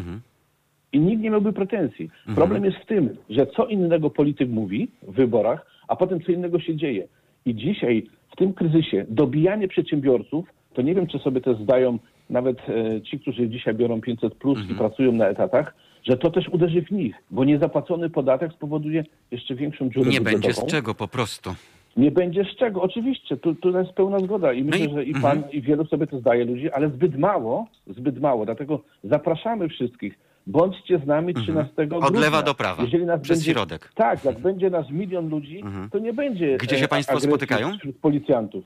I 0.94 1.00
nikt 1.00 1.22
nie 1.22 1.30
miałby 1.30 1.54
pretensji. 1.54 2.10
Problem 2.36 2.66
jest 2.66 2.78
w 2.78 2.86
tym, 2.86 3.10
że 3.30 3.48
co 3.48 3.66
innego 3.66 4.10
polityk 4.10 4.50
mówi 4.50 4.92
w 5.02 5.14
wyborach, 5.14 5.66
a 5.88 5.96
potem 5.96 6.22
co 6.22 6.32
innego 6.32 6.60
się 6.60 6.76
dzieje. 6.76 7.08
I 7.46 7.56
dzisiaj 7.56 8.08
w 8.32 8.36
tym 8.36 8.54
kryzysie 8.54 9.06
dobijanie 9.10 9.68
przedsiębiorców, 9.68 10.46
to 10.74 10.82
nie 10.82 10.96
wiem, 10.96 11.08
czy 11.08 11.20
sobie 11.20 11.42
to 11.42 11.54
zdają 11.54 12.00
nawet 12.30 12.58
e, 12.70 13.02
ci, 13.02 13.20
którzy 13.20 13.50
dzisiaj 13.50 13.74
biorą 13.76 14.02
500 14.02 14.36
plus 14.36 14.60
i 14.70 14.76
pracują 14.76 15.12
na 15.12 15.28
etatach, 15.28 15.74
że 16.04 16.18
to 16.18 16.32
też 16.32 16.50
uderzy 16.50 16.82
w 16.82 16.92
nich, 16.92 17.16
bo 17.32 17.44
niezapłacony 17.46 18.10
podatek 18.10 18.54
spowoduje 18.54 19.04
jeszcze 19.32 19.56
większą 19.56 19.90
dziurę 19.90 20.10
Nie 20.12 20.22
będzie 20.22 20.38
budżetową. 20.48 20.68
z 20.68 20.72
czego 20.72 20.96
po 20.96 21.08
prostu. 21.08 21.56
Nie 21.98 22.12
będzie 22.12 22.44
z 22.44 22.56
czego, 22.60 22.82
oczywiście, 22.82 23.38
tu, 23.38 23.56
tu 23.56 23.78
jest 23.78 23.92
pełna 23.92 24.20
zgoda 24.20 24.54
i 24.54 24.64
myślę, 24.64 24.86
i- 24.86 24.94
że 24.94 25.04
i 25.04 25.14
mhm. 25.16 25.22
pan, 25.42 25.52
i 25.52 25.62
wielu 25.62 25.86
sobie 25.86 26.08
to 26.08 26.20
zdaje 26.20 26.46
ludzi, 26.46 26.72
ale 26.72 26.90
zbyt 26.90 27.18
mało, 27.20 27.68
zbyt 27.88 28.20
mało, 28.22 28.46
dlatego 28.46 28.82
zapraszamy 29.04 29.70
wszystkich. 29.70 30.20
Bądźcie 30.48 31.00
z 31.04 31.08
nami 31.08 31.34
13 31.34 31.74
grudnia. 31.76 31.96
Mhm. 31.98 32.16
Od 32.16 32.22
lewa 32.22 32.44
do 32.44 32.54
prawa, 32.54 32.84
Jeżeli 32.84 33.06
nas 33.06 33.22
przez 33.22 33.38
będzie, 33.38 33.52
środek. 33.52 33.92
Tak, 33.96 34.26
jak 34.26 34.40
będzie 34.40 34.70
nas 34.70 34.90
milion 34.90 35.30
ludzi, 35.30 35.64
to 35.92 36.00
nie 36.00 36.14
będzie 36.14 36.58
Gdzie 36.58 36.78
się 36.78 36.86
e, 36.86 36.88
państwo 36.88 37.20
spotykają? 37.20 37.78
wśród 37.78 37.96
policjantów. 37.98 38.64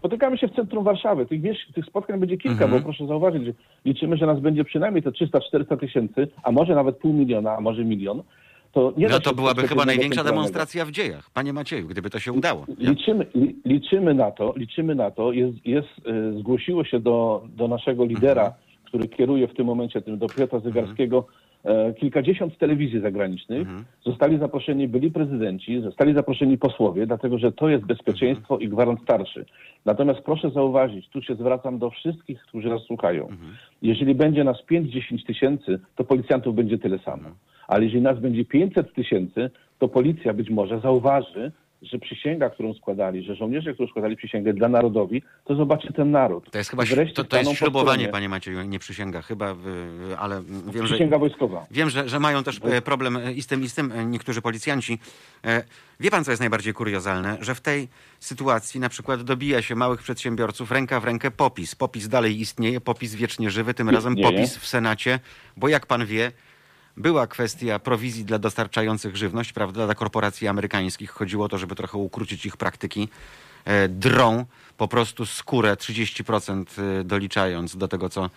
Spotykamy 0.00 0.38
się 0.38 0.48
w 0.48 0.54
centrum 0.56 0.84
Warszawy. 0.84 1.26
Tych, 1.26 1.40
wiesz, 1.40 1.58
tych 1.74 1.84
spotkań 1.86 2.20
będzie 2.20 2.36
kilka, 2.38 2.64
Mhm. 2.64 2.70
bo 2.82 2.84
proszę 2.84 3.06
zauważyć, 3.06 3.44
że 3.44 3.52
liczymy, 3.84 4.16
że 4.16 4.26
nas 4.26 4.40
będzie 4.40 4.64
przynajmniej 4.64 5.02
te 5.02 5.10
300-400 5.10 5.76
tysięcy, 5.80 6.28
a 6.42 6.52
może 6.52 6.74
nawet 6.74 6.96
pół 6.96 7.12
miliona, 7.12 7.56
a 7.56 7.60
może 7.60 7.84
milion. 7.84 8.22
To 8.72 8.92
nie 8.96 9.08
No 9.08 9.20
to 9.20 9.34
byłaby 9.34 9.68
chyba 9.68 9.84
największa 9.84 10.24
demonstracja 10.24 10.84
w 10.84 10.90
dziejach. 10.90 11.30
Panie 11.34 11.52
Macieju, 11.52 11.86
gdyby 11.88 12.10
to 12.10 12.18
się 12.18 12.32
udało. 12.32 12.66
Ja, 12.78 12.90
Liczymy, 12.90 13.26
li, 13.34 13.56
liczymy 13.64 14.14
na 14.14 14.30
to, 14.30 14.54
liczymy 14.56 14.94
na 14.94 15.10
to. 15.10 15.32
Jest, 15.32 15.66
jest, 15.66 15.88
e, 16.06 16.38
zgłosiło 16.38 16.84
się 16.84 17.00
do, 17.00 17.42
do 17.56 17.68
naszego 17.68 18.04
lidera, 18.04 18.42
Mhm. 18.42 18.60
który 18.84 19.08
kieruje 19.08 19.48
w 19.48 19.54
tym 19.54 19.66
momencie 19.66 20.02
tym, 20.02 20.18
do 20.18 20.26
Piotra 20.28 20.60
Zygarskiego, 20.60 21.24
e, 21.28 21.49
kilkadziesiąt 22.00 22.58
telewizji 22.58 23.00
zagranicznych. 23.00 23.60
Mhm. 23.60 23.84
Zostali 24.04 24.38
zaproszeni 24.38 24.88
byli 24.88 25.10
prezydenci, 25.10 25.80
zostali 25.80 26.14
zaproszeni 26.14 26.58
posłowie, 26.58 27.06
dlatego 27.06 27.38
że 27.38 27.52
to 27.52 27.68
jest 27.68 27.84
bezpieczeństwo 27.84 28.54
Mhm. 28.54 28.60
i 28.60 28.68
gwarant 28.68 29.02
starszy. 29.02 29.44
Natomiast 29.84 30.20
proszę 30.20 30.50
zauważyć, 30.50 31.08
tu 31.08 31.22
się 31.22 31.34
zwracam 31.34 31.78
do 31.78 31.90
wszystkich, 31.90 32.42
którzy 32.42 32.68
nas 32.68 32.82
słuchają. 32.82 33.22
Mhm. 33.22 33.52
Jeżeli 33.82 34.14
będzie 34.14 34.44
nas 34.44 34.56
5-10 34.70 35.26
tysięcy, 35.26 35.80
to 35.96 36.04
policjantów 36.04 36.54
będzie 36.54 36.78
tyle 36.78 36.98
samo. 36.98 37.28
Ale 37.68 37.84
jeżeli 37.84 38.02
nas 38.02 38.20
będzie 38.20 38.44
500 38.44 38.94
tysięcy, 38.94 39.50
to 39.78 39.88
policja 39.88 40.34
być 40.34 40.50
może 40.50 40.80
zauważy, 40.80 41.52
że 41.82 41.98
przysięga, 41.98 42.50
którą 42.50 42.74
składali, 42.74 43.24
że 43.24 43.34
żołnierze, 43.34 43.74
którzy 43.74 43.90
składali 43.90 44.16
przysięgę 44.16 44.52
dla 44.52 44.68
narodowi, 44.68 45.22
to 45.44 45.54
zobaczy 45.54 45.92
ten 45.92 46.10
naród. 46.10 46.50
to 46.50 46.58
jest 46.58 46.70
chyba 46.70 46.82
to, 47.14 47.24
to 47.24 47.38
jest 47.38 47.52
ślubowanie, 47.52 48.08
panie 48.08 48.28
Macieju, 48.28 48.62
nie 48.62 48.78
przysięga 48.78 49.22
chyba, 49.22 49.56
ale 50.18 50.42
wiem, 50.66 50.86
że 50.86 50.94
Przysięga 50.94 51.18
wojskowa. 51.18 51.66
Wiem, 51.70 51.90
że, 51.90 52.08
że 52.08 52.20
mają 52.20 52.42
też 52.42 52.60
e, 52.64 52.82
problem 52.82 53.16
e, 53.16 53.32
i 53.32 53.42
z 53.42 53.46
tym, 53.46 53.62
i 53.62 53.68
z 53.68 53.74
tym 53.74 53.92
e, 53.92 54.04
niektórzy 54.04 54.42
policjanci. 54.42 54.98
Wie 56.00 56.10
pan, 56.10 56.24
co 56.24 56.30
jest 56.30 56.40
najbardziej 56.40 56.72
kuriozalne? 56.72 57.36
Że 57.40 57.54
w 57.54 57.60
tej 57.60 57.88
sytuacji 58.18 58.80
na 58.80 58.88
przykład 58.88 59.22
dobija 59.22 59.62
się 59.62 59.74
małych 59.74 60.02
przedsiębiorców 60.02 60.70
ręka 60.72 61.00
w 61.00 61.04
rękę 61.04 61.30
popis. 61.30 61.74
Popis 61.74 62.08
dalej 62.08 62.40
istnieje, 62.40 62.80
popis 62.80 63.14
wiecznie 63.14 63.50
żywy, 63.50 63.74
tym 63.74 63.90
razem 63.90 64.12
Istnieje. 64.12 64.36
popis 64.36 64.56
w 64.56 64.66
Senacie, 64.66 65.20
bo 65.56 65.68
jak 65.68 65.86
pan 65.86 66.06
wie, 66.06 66.32
była 67.00 67.26
kwestia 67.26 67.78
prowizji 67.78 68.24
dla 68.24 68.38
dostarczających 68.38 69.16
żywność, 69.16 69.52
prawda, 69.52 69.84
dla 69.84 69.94
korporacji 69.94 70.48
amerykańskich. 70.48 71.10
Chodziło 71.10 71.44
o 71.44 71.48
to, 71.48 71.58
żeby 71.58 71.74
trochę 71.74 71.98
ukrócić 71.98 72.46
ich 72.46 72.56
praktyki. 72.56 73.08
E, 73.64 73.88
Drą 73.88 74.44
po 74.76 74.88
prostu 74.88 75.26
skórę 75.26 75.74
30% 75.74 76.64
e, 77.00 77.04
doliczając 77.04 77.76
do 77.76 77.88
tego, 77.88 78.08
co, 78.08 78.30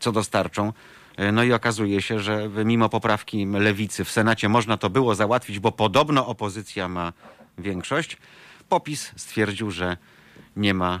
co 0.00 0.12
dostarczą. 0.12 0.72
E, 1.16 1.32
No 1.32 1.44
i 1.44 1.52
okazuje 1.52 2.02
się, 2.02 2.20
że 2.20 2.50
mimo 2.64 2.88
poprawki 2.88 3.46
lewicy 3.46 4.04
w 4.04 4.10
Senacie 4.10 4.48
można 4.48 4.76
to 4.76 4.90
było 4.90 5.14
załatwić, 5.14 5.58
bo 5.58 5.72
podobno 5.72 6.26
opozycja 6.26 6.88
ma 6.88 7.12
większość. 7.58 8.16
Popis 8.68 9.12
stwierdził, 9.16 9.70
że 9.70 9.96
nie 10.56 10.74
ma 10.74 11.00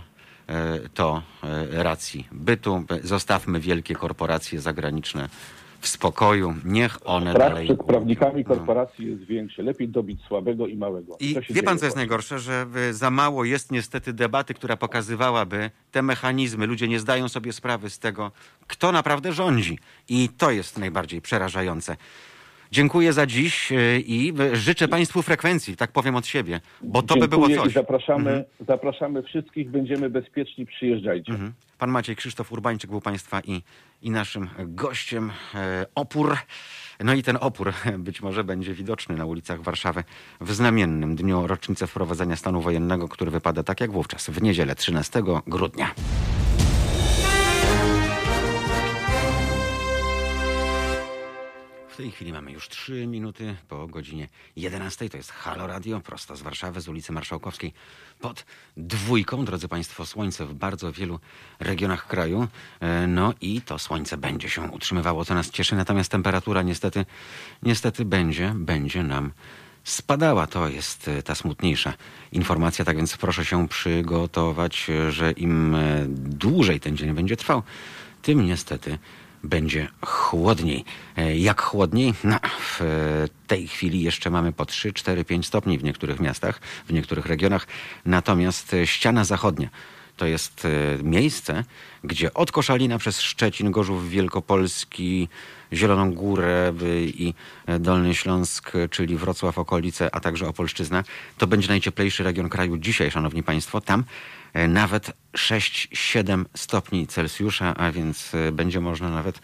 to 0.94 1.22
racji 1.70 2.28
bytu. 2.32 2.84
Zostawmy 3.02 3.60
wielkie 3.60 3.94
korporacje 3.94 4.60
zagraniczne 4.60 5.28
w 5.80 5.88
spokoju. 5.88 6.54
Niech 6.64 6.98
one 7.04 7.30
Strach 7.30 7.48
dalej. 7.48 7.64
przed 7.64 7.82
prawnikami 7.82 8.36
łupią. 8.36 8.48
No. 8.48 8.56
korporacji 8.56 9.06
jest 9.06 9.24
większy. 9.24 9.62
Lepiej 9.62 9.88
dobić 9.88 10.20
słabego 10.28 10.66
i 10.66 10.76
małego. 10.76 11.16
I 11.20 11.36
wie 11.50 11.62
pan, 11.62 11.78
co 11.78 11.84
jest 11.84 11.96
najgorsze? 11.96 12.38
Że 12.38 12.66
y, 12.90 12.94
za 12.94 13.10
mało 13.10 13.44
jest 13.44 13.72
niestety 13.72 14.12
debaty, 14.12 14.54
która 14.54 14.76
pokazywałaby 14.76 15.70
te 15.92 16.02
mechanizmy. 16.02 16.66
Ludzie 16.66 16.88
nie 16.88 17.00
zdają 17.00 17.28
sobie 17.28 17.52
sprawy 17.52 17.90
z 17.90 17.98
tego, 17.98 18.32
kto 18.66 18.92
naprawdę 18.92 19.32
rządzi. 19.32 19.78
I 20.08 20.28
to 20.38 20.50
jest 20.50 20.78
najbardziej 20.78 21.20
przerażające. 21.20 21.96
Dziękuję 22.72 23.12
za 23.12 23.26
dziś 23.26 23.72
y, 23.72 24.02
i 24.06 24.32
y, 24.40 24.56
życzę 24.56 24.88
Państwu 24.88 25.22
frekwencji, 25.22 25.76
tak 25.76 25.92
powiem 25.92 26.16
od 26.16 26.26
siebie, 26.26 26.60
bo 26.82 27.02
to 27.02 27.16
by 27.16 27.28
było 27.28 27.48
Dziękuję 27.48 27.64
coś. 27.64 27.72
I 27.72 27.74
zapraszamy, 27.74 28.44
zapraszamy 28.68 29.22
wszystkich, 29.22 29.70
będziemy 29.70 30.10
bezpieczni, 30.10 30.66
przyjeżdżajcie. 30.66 31.32
Mhm. 31.32 31.52
Pan 31.78 31.90
Maciej 31.90 32.16
Krzysztof 32.16 32.52
Urbańczyk 32.52 32.90
był 32.90 33.00
Państwa 33.00 33.40
i, 33.40 33.62
i 34.02 34.10
naszym 34.10 34.48
gościem. 34.58 35.32
E, 35.54 35.86
opór. 35.94 36.36
No 37.00 37.14
i 37.14 37.22
ten 37.22 37.38
opór 37.40 37.72
być 37.98 38.20
może 38.22 38.44
będzie 38.44 38.74
widoczny 38.74 39.16
na 39.16 39.24
ulicach 39.24 39.62
Warszawy 39.62 40.04
w 40.40 40.52
znamiennym 40.52 41.16
dniu 41.16 41.46
rocznicy 41.46 41.86
wprowadzenia 41.86 42.36
stanu 42.36 42.60
wojennego, 42.60 43.08
który 43.08 43.30
wypada 43.30 43.62
tak 43.62 43.80
jak 43.80 43.92
wówczas, 43.92 44.30
w 44.30 44.42
niedzielę 44.42 44.74
13 44.74 45.22
grudnia. 45.46 45.94
Tej 51.98 52.10
chwili 52.10 52.32
mamy 52.32 52.52
już 52.52 52.68
3 52.68 53.06
minuty 53.06 53.56
po 53.68 53.86
godzinie 53.86 54.28
11. 54.56 55.08
To 55.08 55.16
jest 55.16 55.32
Halo 55.32 55.66
Radio, 55.66 56.00
prosto 56.00 56.36
z 56.36 56.42
Warszawy, 56.42 56.80
z 56.80 56.88
ulicy 56.88 57.12
Marszałkowskiej 57.12 57.72
pod 58.20 58.44
dwójką. 58.76 59.44
Drodzy 59.44 59.68
Państwo, 59.68 60.06
słońce 60.06 60.46
w 60.46 60.54
bardzo 60.54 60.92
wielu 60.92 61.20
regionach 61.60 62.06
kraju. 62.06 62.48
E, 62.80 63.06
No 63.06 63.34
i 63.40 63.62
to 63.62 63.78
słońce 63.78 64.16
będzie 64.16 64.50
się 64.50 64.62
utrzymywało, 64.62 65.24
co 65.24 65.34
nas 65.34 65.50
cieszy. 65.50 65.76
Natomiast 65.76 66.10
temperatura 66.10 66.62
niestety, 66.62 67.06
niestety 67.62 68.04
będzie, 68.04 68.52
będzie 68.56 69.02
nam 69.02 69.32
spadała. 69.84 70.46
To 70.46 70.68
jest 70.68 71.10
ta 71.24 71.34
smutniejsza 71.34 71.92
informacja, 72.32 72.84
tak 72.84 72.96
więc 72.96 73.16
proszę 73.16 73.44
się 73.44 73.68
przygotować, 73.68 74.86
że 75.08 75.32
im 75.32 75.76
dłużej 76.16 76.80
ten 76.80 76.96
dzień 76.96 77.14
będzie 77.14 77.36
trwał, 77.36 77.62
tym 78.22 78.46
niestety 78.46 78.98
będzie 79.44 79.88
chłodniej. 80.06 80.84
Jak 81.36 81.62
chłodniej? 81.62 82.14
No, 82.24 82.36
w 82.60 82.80
tej 83.46 83.68
chwili 83.68 84.02
jeszcze 84.02 84.30
mamy 84.30 84.52
po 84.52 84.66
3, 84.66 84.92
4, 84.92 85.24
5 85.24 85.46
stopni 85.46 85.78
w 85.78 85.84
niektórych 85.84 86.20
miastach, 86.20 86.60
w 86.86 86.92
niektórych 86.92 87.26
regionach. 87.26 87.66
Natomiast 88.04 88.76
ściana 88.84 89.24
zachodnia 89.24 89.68
to 90.18 90.26
jest 90.26 90.64
e, 90.64 91.02
miejsce, 91.02 91.64
gdzie 92.04 92.34
od 92.34 92.52
Koszalina 92.52 92.98
przez 92.98 93.20
Szczecin, 93.20 93.70
Gorzów 93.70 94.10
Wielkopolski, 94.10 95.28
Zieloną 95.72 96.14
Górę 96.14 96.72
i 97.04 97.34
e, 97.66 97.78
Dolny 97.78 98.14
Śląsk, 98.14 98.72
czyli 98.90 99.16
Wrocław, 99.16 99.58
okolice, 99.58 100.14
a 100.14 100.20
także 100.20 100.48
Opolszczyzna, 100.48 101.04
to 101.38 101.46
będzie 101.46 101.68
najcieplejszy 101.68 102.24
region 102.24 102.48
kraju 102.48 102.76
dzisiaj, 102.76 103.10
szanowni 103.10 103.42
państwo. 103.42 103.80
Tam 103.80 104.00
e, 104.00 104.04
nawet 104.68 105.12
6-7 105.32 106.44
stopni 106.54 107.06
Celsjusza, 107.06 107.74
a 107.74 107.92
więc 107.92 108.32
będzie 108.52 108.80
można 108.80 109.10
nawet 109.10 109.40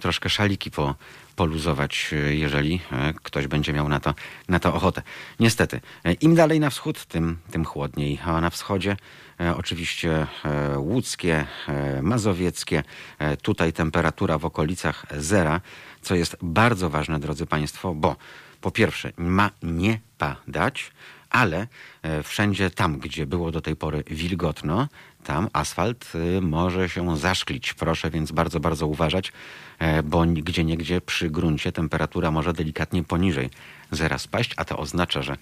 troszkę 0.00 0.28
szaliki 0.28 0.70
po, 0.70 0.94
poluzować, 1.36 2.14
jeżeli 2.28 2.80
ktoś 3.22 3.46
będzie 3.46 3.72
miał 3.72 3.88
na 3.88 4.00
to, 4.00 4.14
na 4.48 4.58
to 4.58 4.74
ochotę. 4.74 5.02
Niestety, 5.40 5.80
im 6.20 6.34
dalej 6.34 6.60
na 6.60 6.70
wschód, 6.70 7.04
tym, 7.04 7.38
tym 7.50 7.64
chłodniej, 7.64 8.18
a 8.24 8.40
na 8.40 8.50
wschodzie 8.50 8.96
E, 9.40 9.56
oczywiście 9.56 10.26
e, 10.44 10.78
łódzkie, 10.78 11.46
e, 11.68 12.02
mazowieckie. 12.02 12.82
Tutaj 13.42 13.72
temperatura 13.72 14.38
w 14.38 14.44
okolicach 14.44 15.06
zera, 15.18 15.60
co 16.02 16.14
jest 16.14 16.36
bardzo 16.42 16.90
ważne, 16.90 17.20
drodzy 17.20 17.46
Państwo, 17.46 17.94
bo 17.94 18.16
po 18.60 18.70
pierwsze 18.70 19.12
ma 19.16 19.50
nie 19.62 20.00
padać, 20.18 20.90
ale 21.36 21.66
wszędzie 22.22 22.70
tam, 22.70 22.98
gdzie 22.98 23.26
było 23.26 23.50
do 23.50 23.60
tej 23.60 23.76
pory 23.76 24.02
wilgotno, 24.10 24.88
tam 25.24 25.48
asfalt 25.52 26.12
może 26.40 26.88
się 26.88 27.16
zaszklić. 27.16 27.74
Proszę 27.74 28.10
więc 28.10 28.32
bardzo, 28.32 28.60
bardzo 28.60 28.86
uważać, 28.86 29.32
bo 30.04 30.24
gdzie 30.26 30.64
niegdzie 30.64 31.00
przy 31.00 31.30
gruncie 31.30 31.72
temperatura 31.72 32.30
może 32.30 32.52
delikatnie 32.52 33.04
poniżej 33.04 33.50
zera 33.90 34.18
spaść, 34.18 34.54
a 34.56 34.64
to 34.64 34.78
oznacza, 34.78 35.22
że 35.22 35.36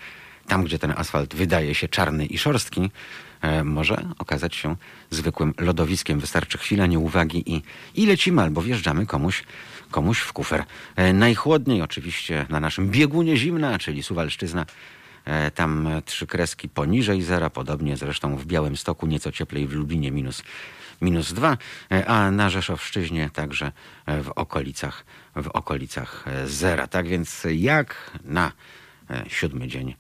tam, 0.47 0.65
gdzie 0.65 0.79
ten 0.79 0.95
asfalt 0.97 1.35
wydaje 1.35 1.75
się 1.75 1.89
czarny 1.89 2.27
i 2.27 2.39
szorstki, 2.39 2.91
E, 3.45 3.65
może 3.65 4.09
okazać 4.19 4.55
się 4.55 4.77
zwykłym 5.11 5.55
lodowiskiem. 5.59 6.21
Wystarczy 6.21 6.59
chwila 6.59 6.87
nieuwagi 6.87 7.53
i, 7.55 7.63
i 7.95 8.07
lecimy 8.07 8.43
albo 8.43 8.63
wjeżdżamy 8.63 9.07
komuś, 9.07 9.45
komuś 9.91 10.19
w 10.19 10.33
kufer. 10.33 10.65
E, 10.97 11.13
najchłodniej 11.13 11.83
oczywiście 11.83 12.47
na 12.49 12.61
naszym 12.61 12.91
biegunie 12.91 13.37
zimna, 13.37 13.79
czyli 13.79 14.03
Suwalszczyzna. 14.03 14.67
E, 15.25 15.51
tam 15.51 15.89
trzy 16.05 16.27
kreski 16.27 16.68
poniżej 16.68 17.22
zera, 17.22 17.51
podobnie 17.51 17.97
zresztą 17.97 18.37
w 18.37 18.47
Białym 18.47 18.77
Stoku, 18.77 19.07
nieco 19.07 19.33
cieplej 19.33 19.66
w 19.66 19.72
Lublinie 19.72 20.11
minus, 20.11 20.43
minus 21.01 21.33
dwa, 21.33 21.57
a 22.07 22.31
na 22.31 22.51
Rzeszowszczyźnie 22.51 23.31
także 23.33 23.72
w 24.07 24.31
okolicach, 24.35 25.05
w 25.37 25.49
okolicach 25.49 26.25
zera. 26.47 26.87
Tak 26.87 27.09
więc 27.09 27.47
jak 27.55 28.11
na 28.25 28.53
siódmy 29.29 29.68
dzień 29.68 29.95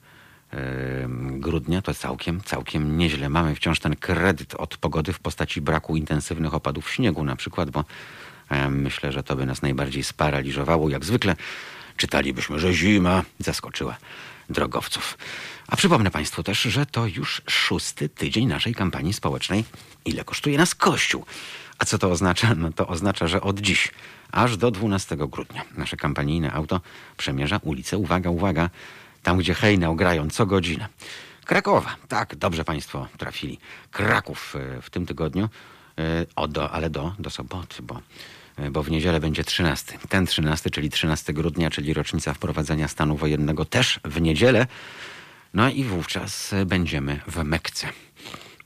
grudnia 1.30 1.82
to 1.82 1.94
całkiem, 1.94 2.40
całkiem 2.40 2.98
nieźle. 2.98 3.28
Mamy 3.28 3.54
wciąż 3.54 3.80
ten 3.80 3.96
kredyt 3.96 4.54
od 4.54 4.76
pogody 4.76 5.12
w 5.12 5.18
postaci 5.18 5.60
braku 5.60 5.96
intensywnych 5.96 6.54
opadów 6.54 6.90
śniegu 6.90 7.24
na 7.24 7.36
przykład, 7.36 7.70
bo 7.70 7.84
myślę, 8.70 9.12
że 9.12 9.22
to 9.22 9.36
by 9.36 9.46
nas 9.46 9.62
najbardziej 9.62 10.04
sparaliżowało. 10.04 10.88
Jak 10.88 11.04
zwykle 11.04 11.36
czytalibyśmy, 11.96 12.58
że 12.58 12.72
zima 12.72 13.22
zaskoczyła 13.38 13.96
drogowców. 14.50 15.18
A 15.68 15.76
przypomnę 15.76 16.10
Państwu 16.10 16.42
też, 16.42 16.62
że 16.62 16.86
to 16.86 17.06
już 17.06 17.42
szósty 17.48 18.08
tydzień 18.08 18.46
naszej 18.46 18.74
kampanii 18.74 19.12
społecznej 19.12 19.64
Ile 20.04 20.24
kosztuje 20.24 20.58
nas 20.58 20.74
Kościół? 20.74 21.26
A 21.78 21.84
co 21.84 21.98
to 21.98 22.10
oznacza? 22.10 22.54
No 22.54 22.72
to 22.72 22.86
oznacza, 22.86 23.26
że 23.26 23.40
od 23.40 23.60
dziś 23.60 23.90
aż 24.32 24.56
do 24.56 24.70
12 24.70 25.16
grudnia 25.16 25.64
nasze 25.76 25.96
kampanijne 25.96 26.52
auto 26.52 26.80
przemierza 27.16 27.60
ulicę, 27.62 27.98
uwaga, 27.98 28.30
uwaga, 28.30 28.70
tam 29.22 29.38
gdzie 29.38 29.54
hejnał 29.54 29.96
grają 29.96 30.30
co 30.30 30.46
godzinę. 30.46 30.88
Krakowa, 31.44 31.96
tak, 32.08 32.36
dobrze 32.36 32.64
Państwo 32.64 33.08
trafili. 33.18 33.58
Kraków 33.90 34.56
e, 34.56 34.82
w 34.82 34.90
tym 34.90 35.06
tygodniu, 35.06 35.48
e, 35.98 36.26
o, 36.36 36.48
do, 36.48 36.70
ale 36.70 36.90
do, 36.90 37.14
do 37.18 37.30
soboty, 37.30 37.82
bo, 37.82 38.00
bo 38.70 38.82
w 38.82 38.90
niedzielę 38.90 39.20
będzie 39.20 39.44
13. 39.44 39.98
Ten 40.08 40.26
13, 40.26 40.70
czyli 40.70 40.90
13 40.90 41.32
grudnia, 41.32 41.70
czyli 41.70 41.94
rocznica 41.94 42.34
wprowadzenia 42.34 42.88
stanu 42.88 43.16
wojennego, 43.16 43.64
też 43.64 44.00
w 44.04 44.20
niedzielę. 44.20 44.66
No 45.54 45.70
i 45.70 45.84
wówczas 45.84 46.54
będziemy 46.66 47.20
w 47.26 47.44
Mekce 47.44 47.88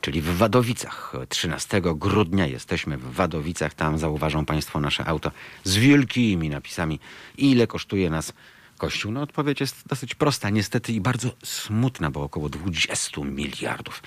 czyli 0.00 0.20
w 0.20 0.36
Wadowicach. 0.36 1.12
13 1.28 1.80
grudnia 1.84 2.46
jesteśmy 2.46 2.98
w 2.98 3.12
Wadowicach. 3.12 3.74
Tam 3.74 3.98
zauważą 3.98 4.44
Państwo 4.44 4.80
nasze 4.80 5.04
auto 5.04 5.30
z 5.64 5.76
wielkimi 5.76 6.48
napisami, 6.48 7.00
ile 7.36 7.66
kosztuje 7.66 8.10
nas 8.10 8.32
Kościół? 8.78 9.12
No 9.12 9.22
odpowiedź 9.22 9.60
jest 9.60 9.86
dosyć 9.86 10.14
prosta, 10.14 10.50
niestety 10.50 10.92
i 10.92 11.00
bardzo 11.00 11.30
smutna, 11.44 12.10
bo 12.10 12.22
około 12.22 12.48
20 12.48 13.20
miliardów 13.20 14.02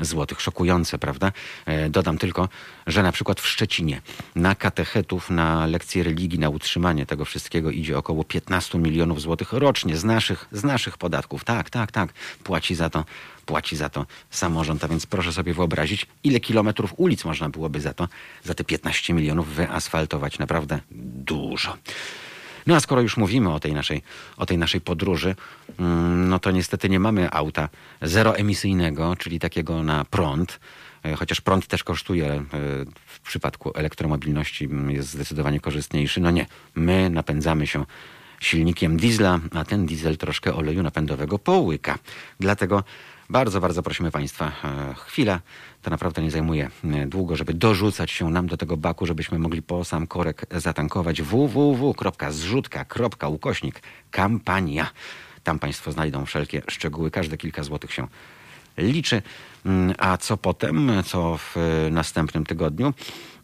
złotych. 0.00 0.40
Szokujące, 0.40 0.98
prawda? 0.98 1.32
E, 1.66 1.90
dodam 1.90 2.18
tylko, 2.18 2.48
że 2.86 3.02
na 3.02 3.12
przykład 3.12 3.40
w 3.40 3.46
Szczecinie 3.46 4.02
na 4.36 4.54
katechetów, 4.54 5.30
na 5.30 5.66
lekcje 5.66 6.02
religii, 6.02 6.38
na 6.38 6.48
utrzymanie 6.48 7.06
tego 7.06 7.24
wszystkiego 7.24 7.70
idzie 7.70 7.98
około 7.98 8.24
15 8.24 8.78
milionów 8.78 9.20
złotych 9.20 9.52
rocznie 9.52 9.96
z 9.96 10.04
naszych, 10.04 10.48
z 10.52 10.64
naszych 10.64 10.98
podatków. 10.98 11.44
Tak, 11.44 11.70
tak, 11.70 11.92
tak. 11.92 12.12
Płaci 12.44 12.74
za 12.74 12.90
to 12.90 13.04
płaci 13.44 13.76
za 13.76 13.88
to 13.88 14.06
samorząd. 14.30 14.84
A 14.84 14.88
więc 14.88 15.06
proszę 15.06 15.32
sobie 15.32 15.54
wyobrazić, 15.54 16.06
ile 16.24 16.40
kilometrów 16.40 16.94
ulic 16.96 17.24
można 17.24 17.48
byłoby 17.48 17.80
za 17.80 17.94
to, 17.94 18.08
za 18.44 18.54
te 18.54 18.64
15 18.64 19.14
milionów 19.14 19.48
wyasfaltować. 19.48 20.38
Naprawdę 20.38 20.80
dużo. 21.24 21.76
No 22.66 22.74
a 22.74 22.80
skoro 22.80 23.00
już 23.00 23.16
mówimy 23.16 23.52
o 23.52 23.60
tej 23.60 23.72
naszej, 23.72 24.02
o 24.36 24.46
tej 24.46 24.58
naszej 24.58 24.80
podróży, 24.80 25.36
mm, 25.78 26.28
no 26.28 26.38
to 26.38 26.50
niestety 26.50 26.88
nie 26.88 27.00
mamy 27.00 27.30
auta 27.30 27.68
zeroemisyjnego, 28.02 29.16
czyli 29.16 29.38
takiego 29.38 29.82
na 29.82 30.04
prąd. 30.04 30.60
E, 31.04 31.16
chociaż 31.16 31.40
prąd 31.40 31.66
też 31.66 31.84
kosztuje, 31.84 32.26
e, 32.26 32.42
w 33.06 33.20
przypadku 33.20 33.72
elektromobilności 33.74 34.68
jest 34.88 35.08
zdecydowanie 35.08 35.60
korzystniejszy. 35.60 36.20
No 36.20 36.30
nie, 36.30 36.46
my 36.74 37.10
napędzamy 37.10 37.66
się 37.66 37.84
silnikiem 38.40 38.96
diesla, 38.96 39.40
a 39.54 39.64
ten 39.64 39.86
diesel 39.86 40.16
troszkę 40.16 40.54
oleju 40.54 40.82
napędowego 40.82 41.38
połyka. 41.38 41.98
Dlatego 42.40 42.84
bardzo, 43.30 43.60
bardzo 43.60 43.82
prosimy 43.82 44.10
Państwa, 44.10 44.52
e, 44.64 44.94
chwila, 44.94 45.40
to 45.82 45.90
naprawdę 45.90 46.22
nie 46.22 46.30
zajmuje 46.30 46.70
e, 46.84 47.06
długo, 47.06 47.36
żeby 47.36 47.54
dorzucać 47.54 48.10
się 48.10 48.30
nam 48.30 48.46
do 48.46 48.56
tego 48.56 48.76
baku, 48.76 49.06
żebyśmy 49.06 49.38
mogli 49.38 49.62
po 49.62 49.84
sam 49.84 50.06
korek 50.06 50.46
zatankować. 50.50 51.22
www.zrzutka.ukośnik 51.22 53.82
kampania. 54.10 54.90
Tam 55.44 55.58
Państwo 55.58 55.92
znajdą 55.92 56.24
wszelkie 56.24 56.62
szczegóły, 56.68 57.10
każde 57.10 57.36
kilka 57.36 57.62
złotych 57.62 57.92
się 57.92 58.08
liczy. 58.78 59.22
Mm, 59.66 59.94
a 59.98 60.16
co 60.16 60.36
potem, 60.36 60.92
co 61.06 61.38
w 61.38 61.56
e, 61.56 61.90
następnym 61.90 62.46
tygodniu, 62.46 62.94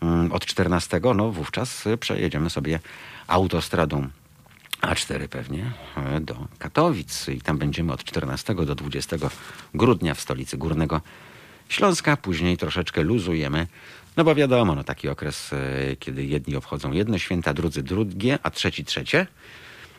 mm, 0.01 0.33
od 0.33 0.47
14, 0.47 1.01
no 1.15 1.33
wówczas 1.33 1.85
przejedziemy 2.01 2.51
sobie 2.51 2.81
autostradą 3.27 4.09
a4 4.81 5.29
pewnie 5.29 5.73
e, 5.97 6.21
do 6.21 6.37
Katowic 6.59 7.29
i 7.29 7.41
tam 7.41 7.59
będziemy 7.59 7.93
od 7.93 8.05
14 8.05 8.55
do 8.55 8.75
20 8.75 9.17
grudnia 9.75 10.15
w 10.15 10.21
stolicy 10.21 10.57
Górnego 10.57 11.01
Śląska. 11.69 12.17
Później 12.17 12.57
troszeczkę 12.57 13.03
luzujemy, 13.03 13.67
no 14.17 14.25
bo 14.25 14.35
wiadomo, 14.35 14.75
no 14.75 14.85
taki 14.85 15.09
okres, 15.09 15.53
e, 15.53 15.97
kiedy 15.97 16.25
jedni 16.25 16.57
obchodzą 16.57 16.93
jedne 16.93 17.19
święta, 17.19 17.55
drudzy 17.55 17.83
drugie, 17.83 18.39
a 18.43 18.51
trzeci 18.51 18.85
trzecie. 18.85 19.27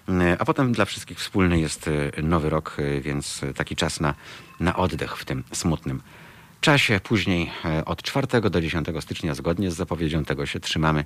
E, 0.10 0.38
a 0.40 0.46
potem 0.46 0.72
dla 0.72 0.86
wszystkich 0.86 1.20
wspólny 1.20 1.60
jest 1.60 1.90
nowy 2.24 2.50
rok, 2.50 2.78
więc 3.02 3.42
taki 3.56 3.76
czas 3.76 4.00
na, 4.00 4.14
na 4.60 4.76
oddech 4.76 5.18
w 5.18 5.26
tym 5.26 5.44
smutnym 5.52 6.02
czasie. 6.62 7.00
Później 7.04 7.52
od 7.86 8.02
4 8.04 8.28
do 8.42 8.62
10 8.62 8.88
stycznia, 9.00 9.36
zgodnie 9.36 9.72
z 9.72 9.76
zapowiedzią 9.76 10.26
tego 10.26 10.46
się 10.46 10.60
trzymamy, 10.60 11.06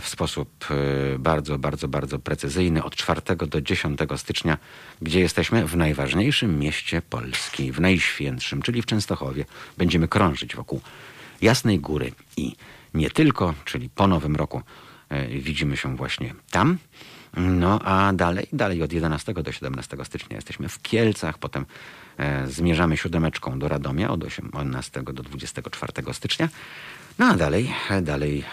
w 0.00 0.08
sposób 0.08 0.66
e, 0.70 1.18
bardzo, 1.18 1.58
bardzo, 1.58 1.88
bardzo 1.88 2.18
precyzyjny 2.18 2.84
od 2.84 2.96
4 2.96 3.20
do 3.36 3.60
10 3.60 4.00
stycznia, 4.16 4.58
gdzie 5.02 5.20
jesteśmy 5.20 5.66
w 5.66 5.76
najważniejszym 5.76 6.58
mieście 6.58 7.02
Polski, 7.02 7.72
w 7.72 7.80
najświętszym, 7.80 8.62
czyli 8.62 8.82
w 8.82 8.86
Częstochowie. 8.86 9.44
Będziemy 9.76 10.08
krążyć 10.08 10.56
wokół 10.56 10.80
Jasnej 11.42 11.78
Góry 11.80 12.12
i 12.36 12.56
nie 12.94 13.10
tylko, 13.10 13.54
czyli 13.64 13.90
po 13.90 14.06
Nowym 14.06 14.36
Roku 14.36 14.62
e, 15.08 15.28
widzimy 15.28 15.76
się 15.76 15.96
właśnie 15.96 16.34
tam. 16.50 16.78
No 17.36 17.80
a 17.84 18.12
dalej, 18.12 18.46
dalej 18.52 18.82
od 18.82 18.92
11 18.92 19.34
do 19.34 19.52
17 19.52 19.96
stycznia 20.04 20.36
jesteśmy 20.36 20.68
w 20.68 20.82
Kielcach, 20.82 21.38
potem 21.38 21.66
zmierzamy 22.46 22.96
siódemeczką 22.96 23.58
do 23.58 23.68
Radomia 23.68 24.10
od 24.10 24.24
18 24.24 25.02
do 25.02 25.22
24 25.22 26.14
stycznia. 26.14 26.48
No 27.18 27.26
a 27.26 27.36
dalej, 27.36 27.74
dalej 28.02 28.44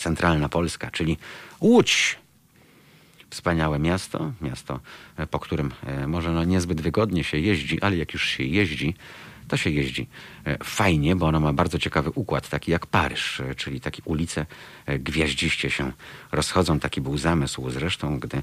centralna 0.00 0.48
Polska, 0.48 0.90
czyli 0.90 1.16
Łódź. 1.60 2.18
Wspaniałe 3.30 3.78
miasto, 3.78 4.32
miasto, 4.40 4.80
po 5.30 5.38
którym 5.38 5.72
może 6.06 6.30
no 6.32 6.44
niezbyt 6.44 6.80
wygodnie 6.80 7.24
się 7.24 7.38
jeździ, 7.38 7.80
ale 7.82 7.96
jak 7.96 8.12
już 8.12 8.28
się 8.28 8.44
jeździ, 8.44 8.94
to 9.48 9.56
się 9.56 9.70
jeździ 9.70 10.06
fajnie, 10.64 11.16
bo 11.16 11.26
ono 11.26 11.40
ma 11.40 11.52
bardzo 11.52 11.78
ciekawy 11.78 12.10
układ, 12.10 12.48
taki 12.48 12.70
jak 12.70 12.86
Paryż, 12.86 13.42
czyli 13.56 13.80
takie 13.80 14.02
ulice 14.04 14.46
gwiaździście 14.86 15.70
się 15.70 15.92
rozchodzą. 16.32 16.80
Taki 16.80 17.00
był 17.00 17.18
zamysł 17.18 17.70
zresztą, 17.70 18.18
gdy 18.18 18.42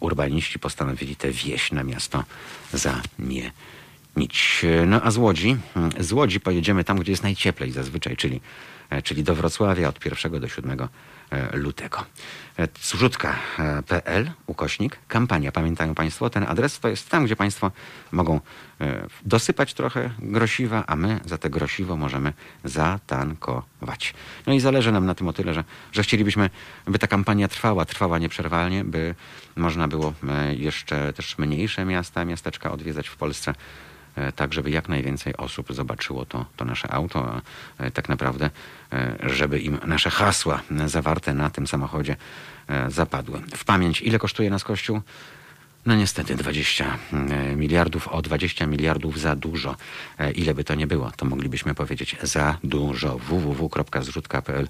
urbaniści 0.00 0.58
postanowili 0.58 1.16
tę 1.16 1.30
wieś 1.30 1.72
na 1.72 1.84
miasto 1.84 2.24
zamienić. 2.72 4.64
No 4.86 5.02
a 5.02 5.10
z 5.10 5.16
Łodzi, 5.16 5.56
z 6.00 6.12
Łodzi 6.12 6.40
pojedziemy 6.40 6.84
tam, 6.84 6.98
gdzie 6.98 7.12
jest 7.12 7.22
najcieplej 7.22 7.72
zazwyczaj, 7.72 8.16
czyli, 8.16 8.40
czyli 9.04 9.22
do 9.22 9.34
Wrocławia 9.34 9.88
od 9.88 10.04
1 10.04 10.40
do 10.40 10.48
7 10.48 10.88
E, 11.30 11.56
lutego. 11.56 12.04
E, 12.58 12.68
zrzutka.pl, 12.82 14.30
ukośnik, 14.46 14.98
kampania. 15.08 15.52
Pamiętają 15.52 15.94
Państwo, 15.94 16.30
ten 16.30 16.42
adres 16.48 16.80
to 16.80 16.88
jest 16.88 17.08
tam, 17.08 17.24
gdzie 17.24 17.36
Państwo 17.36 17.70
mogą 18.12 18.40
e, 18.80 19.06
dosypać 19.24 19.74
trochę 19.74 20.10
grosiwa, 20.18 20.84
a 20.86 20.96
my 20.96 21.20
za 21.24 21.38
te 21.38 21.50
grosiwo 21.50 21.96
możemy 21.96 22.32
zatankować. 22.64 24.14
No 24.46 24.52
i 24.52 24.60
zależy 24.60 24.92
nam 24.92 25.06
na 25.06 25.14
tym 25.14 25.28
o 25.28 25.32
tyle, 25.32 25.54
że, 25.54 25.64
że 25.92 26.02
chcielibyśmy, 26.02 26.50
by 26.86 26.98
ta 26.98 27.06
kampania 27.06 27.48
trwała, 27.48 27.84
trwała 27.84 28.18
nieprzerwalnie, 28.18 28.84
by 28.84 29.14
można 29.56 29.88
było 29.88 30.12
jeszcze 30.56 31.12
też 31.12 31.38
mniejsze 31.38 31.84
miasta, 31.84 32.24
miasteczka 32.24 32.72
odwiedzać 32.72 33.08
w 33.08 33.16
Polsce 33.16 33.54
E, 33.54 33.54
tak 34.36 34.52
żeby 34.52 34.70
jak 34.70 34.88
najwięcej 34.88 35.36
osób 35.36 35.72
zobaczyło 35.72 36.24
to, 36.24 36.46
to 36.56 36.64
nasze 36.64 36.92
auto, 36.92 37.32
a 37.32 37.40
e, 37.84 37.90
tak 37.90 38.08
naprawdę, 38.08 38.50
e, 38.92 39.16
żeby 39.22 39.60
im 39.60 39.78
nasze 39.86 40.10
hasła 40.10 40.62
zawarte 40.86 41.34
na 41.34 41.50
tym 41.50 41.66
samochodzie 41.66 42.16
zapadły. 42.88 43.42
W 43.56 43.64
pamięć, 43.64 44.02
ile 44.02 44.18
kosztuje 44.18 44.50
nas 44.50 44.64
Kościół? 44.64 45.00
No 45.86 45.96
niestety 45.96 46.34
20 46.34 46.98
miliardów, 47.56 48.08
o 48.08 48.22
20 48.22 48.66
miliardów 48.66 49.20
za 49.20 49.36
dużo. 49.36 49.76
Ile 50.34 50.54
by 50.54 50.64
to 50.64 50.74
nie 50.74 50.86
było, 50.86 51.10
to 51.16 51.26
moglibyśmy 51.26 51.74
powiedzieć 51.74 52.16
za 52.22 52.58
dużo. 52.64 53.18
www.zrzutka.pl 53.18 54.68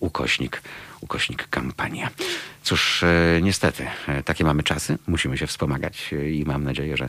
ukośnik, 0.00 0.62
ukośnik 1.00 1.48
kampania. 1.48 2.10
Cóż, 2.62 3.02
e, 3.02 3.40
niestety, 3.42 3.86
e, 4.08 4.22
takie 4.22 4.44
mamy 4.44 4.62
czasy, 4.62 4.98
musimy 5.06 5.38
się 5.38 5.46
wspomagać 5.46 6.10
e, 6.12 6.30
i 6.30 6.44
mam 6.44 6.64
nadzieję, 6.64 6.96
że, 6.96 7.08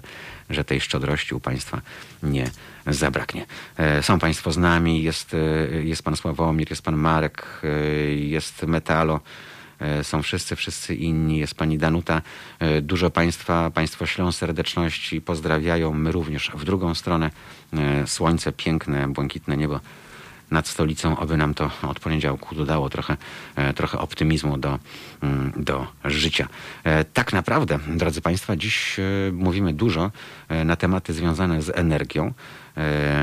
że 0.50 0.64
tej 0.64 0.82
szczodrości 0.82 1.36
u 1.36 1.40
Państwa 1.40 1.82
nie 2.24 2.52
zabraknie. 2.88 3.46
Są 4.02 4.20
Państwo 4.20 4.52
z 4.52 4.58
nami, 4.58 5.04
jest, 5.04 5.36
jest 5.84 6.04
Pan 6.04 6.16
Sławomir, 6.16 6.70
jest 6.70 6.82
Pan 6.82 6.98
Marek, 6.98 7.62
jest 8.16 8.64
Metalo, 8.64 9.20
są 10.04 10.22
wszyscy, 10.22 10.56
wszyscy 10.56 10.96
inni, 10.96 11.38
jest 11.38 11.56
Pani 11.56 11.78
Danuta. 11.78 12.22
Dużo 12.82 13.10
Państwa, 13.10 13.72
Państwo 13.72 14.06
ślą 14.06 14.32
serdeczności, 14.32 15.22
pozdrawiają, 15.22 15.94
my 15.94 16.12
również 16.12 16.52
w 16.54 16.66
drugą 16.66 16.96
stronę. 16.96 17.32
Słońce 18.06 18.52
piękne, 18.52 19.08
błękitne 19.08 19.58
niebo 19.58 19.80
nad 20.52 20.68
stolicą, 20.68 21.18
aby 21.18 21.38
nam 21.38 21.54
to 21.54 21.72
od 21.84 22.00
poniedziałku 22.00 22.56
dodało 22.56 22.90
trochę, 22.90 23.18
e, 23.56 23.74
trochę 23.74 24.00
optymizmu 24.00 24.58
do, 24.58 24.80
mm, 25.22 25.54
do 25.56 25.88
życia. 26.06 26.48
E, 26.84 27.04
tak 27.04 27.34
naprawdę, 27.34 27.80
drodzy 27.88 28.22
Państwo, 28.22 28.56
dziś 28.56 29.00
e, 29.00 29.04
mówimy 29.32 29.74
dużo 29.74 30.12
na 30.66 30.76
tematy 30.76 31.14
związane 31.14 31.62
z 31.62 31.70
energią, 31.70 32.34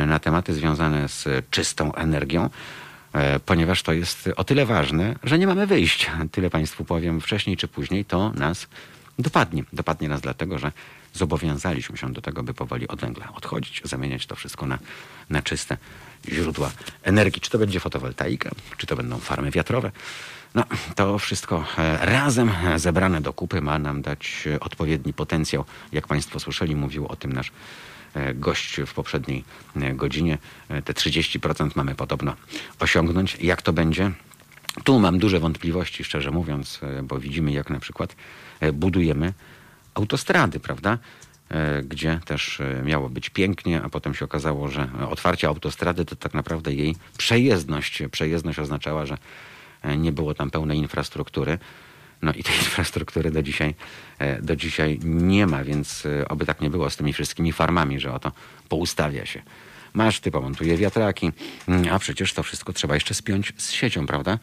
na 0.07 0.19
tematy 0.19 0.55
związane 0.55 1.09
z 1.09 1.51
czystą 1.51 1.95
energią 1.95 2.51
ponieważ 3.47 3.83
to 3.83 3.93
jest 3.93 4.29
o 4.37 4.45
tyle 4.45 4.67
ważne, 4.67 5.15
że 5.25 5.39
nie 5.39 5.47
mamy 5.47 5.67
wyjścia. 5.67 6.19
Tyle 6.33 6.51
Państwu 6.51 6.85
powiem, 6.85 7.21
wcześniej 7.21 7.57
czy 7.57 7.69
później 7.69 8.05
to 8.05 8.33
nas 8.33 8.67
dopadnie. 9.19 9.65
Dopadnie 9.73 10.09
nas 10.09 10.21
dlatego, 10.21 10.59
że 10.59 10.73
zobowiązaliśmy 11.13 11.97
się 11.97 12.13
do 12.13 12.21
tego, 12.21 12.43
by 12.43 12.55
powoli 12.55 12.89
od 12.89 13.01
węgla 13.01 13.33
odchodzić, 13.35 13.83
zamieniać 13.85 14.27
to 14.27 14.37
wszystko 14.37 14.67
na, 14.67 14.79
na 15.31 15.43
czyste 15.43 15.77
źródła 16.29 16.71
energii. 17.03 17.41
Czy 17.41 17.51
to 17.51 17.59
będzie 17.59 17.81
fotowoltaika, 17.81 18.51
czy 18.77 18.87
to 18.87 18.97
będą 18.97 19.19
farmy 19.19 19.51
wiatrowe. 19.51 19.93
No, 20.55 20.65
to 20.95 21.19
wszystko 21.19 21.65
e, 21.79 22.07
razem 22.07 22.51
zebrane 22.77 23.21
do 23.21 23.33
kupy 23.33 23.61
ma 23.61 23.79
nam 23.79 24.03
dać 24.03 24.45
e, 24.47 24.61
odpowiedni 24.61 25.13
potencjał. 25.13 25.65
Jak 25.93 26.07
Państwo 26.07 26.41
słyszeli, 26.41 26.77
mówił 26.77 27.07
o 27.07 27.17
tym 27.17 27.33
nasz 27.33 27.49
e, 27.49 27.53
gość 28.35 28.81
w 28.87 28.95
poprzedniej 28.95 29.45
godzinie. 29.95 30.39
Te 30.69 30.93
30% 30.93 31.71
mamy 31.75 31.95
podobno 31.95 32.37
osiągnąć. 32.79 33.37
Jak 33.41 33.63
to 33.63 33.73
będzie? 33.73 34.11
Tu 34.85 35.01
mam 35.01 35.19
duże 35.19 35.41
wątpliwości, 35.41 36.05
szczerze 36.05 36.31
mówiąc, 36.31 36.81
bo 37.03 37.19
widzimy, 37.19 37.53
jak 37.53 37.71
na 37.71 37.81
przykład 37.81 38.17
budujemy 38.73 39.33
autostrady, 39.95 40.61
prawda? 40.61 40.99
E, 41.51 41.83
gdzie 41.83 42.21
też 42.25 42.61
e, 42.61 42.83
miało 42.85 43.09
być 43.09 43.31
pięknie, 43.31 43.83
a 43.83 43.89
potem 43.89 44.15
się 44.15 44.25
okazało, 44.25 44.69
że 44.69 44.89
otwarcie 45.11 45.49
autostrady 45.49 46.05
to 46.05 46.17
tak 46.17 46.35
naprawdę 46.35 46.73
jej 46.75 46.97
przejezdność. 47.19 48.03
Przejezdność 48.11 48.59
oznaczała, 48.59 49.07
że 49.07 49.19
e, 49.83 49.97
nie 49.97 50.13
było 50.13 50.35
tam 50.35 50.51
pełnej 50.51 50.79
infrastruktury. 50.79 51.59
No 52.23 52.33
i 52.33 52.43
tej 52.43 52.57
infrastruktury 52.65 53.31
do 53.31 53.43
dzisiaj, 53.43 53.75
do 54.43 54.57
dzisiaj 54.57 54.99
nie 55.05 55.47
ma, 55.47 55.65
więc 55.65 56.07
oby 56.29 56.47
tak 56.47 56.61
nie 56.61 56.71
było 56.71 56.91
z 56.91 56.97
tymi 56.97 57.13
wszystkimi 57.13 57.53
farmami, 57.53 58.01
że 58.01 58.13
oto 58.13 58.33
poustawia 58.69 59.27
się 59.27 59.43
maszty, 59.95 60.31
pomontuje 60.31 60.77
wiatraki, 60.77 61.33
mm, 61.69 61.95
a 61.95 61.99
przecież 61.99 62.33
to 62.33 62.43
wszystko 62.43 62.73
trzeba 62.73 62.95
jeszcze 62.95 63.15
spiąć 63.15 63.53
z 63.57 63.71
siecią, 63.71 64.07
prawda? 64.07 64.39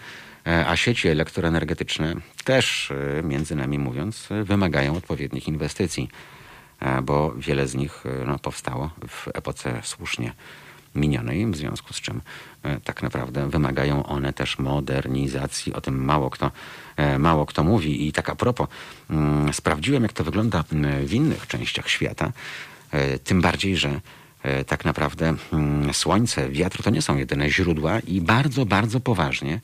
A 0.68 0.76
sieci 0.76 1.08
elektroenergetyczne 1.08 2.16
też, 2.44 2.94
między 3.24 3.56
nami 3.56 3.80
mówiąc, 3.80 4.28
wymagają 4.44 4.96
odpowiednich 4.96 5.48
inwestycji. 5.48 6.10
E, 6.80 7.02
bo 7.02 7.34
wiele 7.38 7.68
z 7.68 7.76
nich 7.76 8.04
e, 8.06 8.26
no, 8.26 8.40
powstało 8.40 8.90
w 9.08 9.28
epoce 9.34 9.80
słusznie 9.84 10.34
minionej, 10.96 11.48
w 11.48 11.56
związku 11.56 11.94
z 11.94 12.02
czym 12.02 12.22
e, 12.64 12.80
tak 12.80 13.04
naprawdę 13.04 13.50
wymagają 13.50 14.06
one 14.06 14.34
też 14.34 14.60
modernizacji. 14.60 15.74
O 15.74 15.82
tym 15.82 16.06
mało 16.06 16.30
kto, 16.30 16.52
mało 17.20 17.46
kto 17.46 17.64
mówi. 17.64 18.08
I 18.08 18.12
tak 18.12 18.30
a 18.30 18.36
propos, 18.36 18.68
mm, 19.10 19.54
sprawdziłem 19.54 20.04
jak 20.04 20.14
to 20.14 20.24
wygląda 20.24 20.64
w 21.06 21.14
innych 21.14 21.48
częściach 21.48 21.90
świata, 21.90 22.32
tym 23.24 23.42
bardziej, 23.42 23.78
że 23.78 24.02
tak 24.68 24.86
naprawdę 24.86 25.34
mm, 25.54 25.94
słońce, 25.94 26.50
wiatr 26.50 26.84
to 26.84 26.90
nie 26.90 27.02
są 27.02 27.18
jedyne 27.18 27.50
źródła 27.50 28.00
i 28.00 28.22
bardzo, 28.22 28.66
bardzo 28.66 29.00
poważnie 29.00 29.62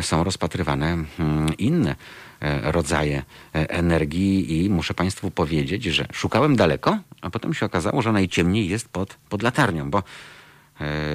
są 0.00 0.24
rozpatrywane 0.24 1.04
mm, 1.18 1.56
inne 1.58 1.96
E, 2.44 2.72
rodzaje 2.72 3.22
e, 3.54 3.70
energii 3.70 4.64
i 4.64 4.70
muszę 4.70 4.94
Państwu 4.94 5.30
powiedzieć, 5.30 5.84
że 5.84 6.06
szukałem 6.12 6.56
daleko, 6.56 6.98
a 7.20 7.30
potem 7.30 7.54
się 7.54 7.66
okazało, 7.66 8.02
że 8.02 8.12
najciemniej 8.12 8.68
jest 8.68 8.88
pod, 8.88 9.16
pod 9.28 9.42
latarnią, 9.42 9.90
bo 9.90 9.98
e, 9.98 10.02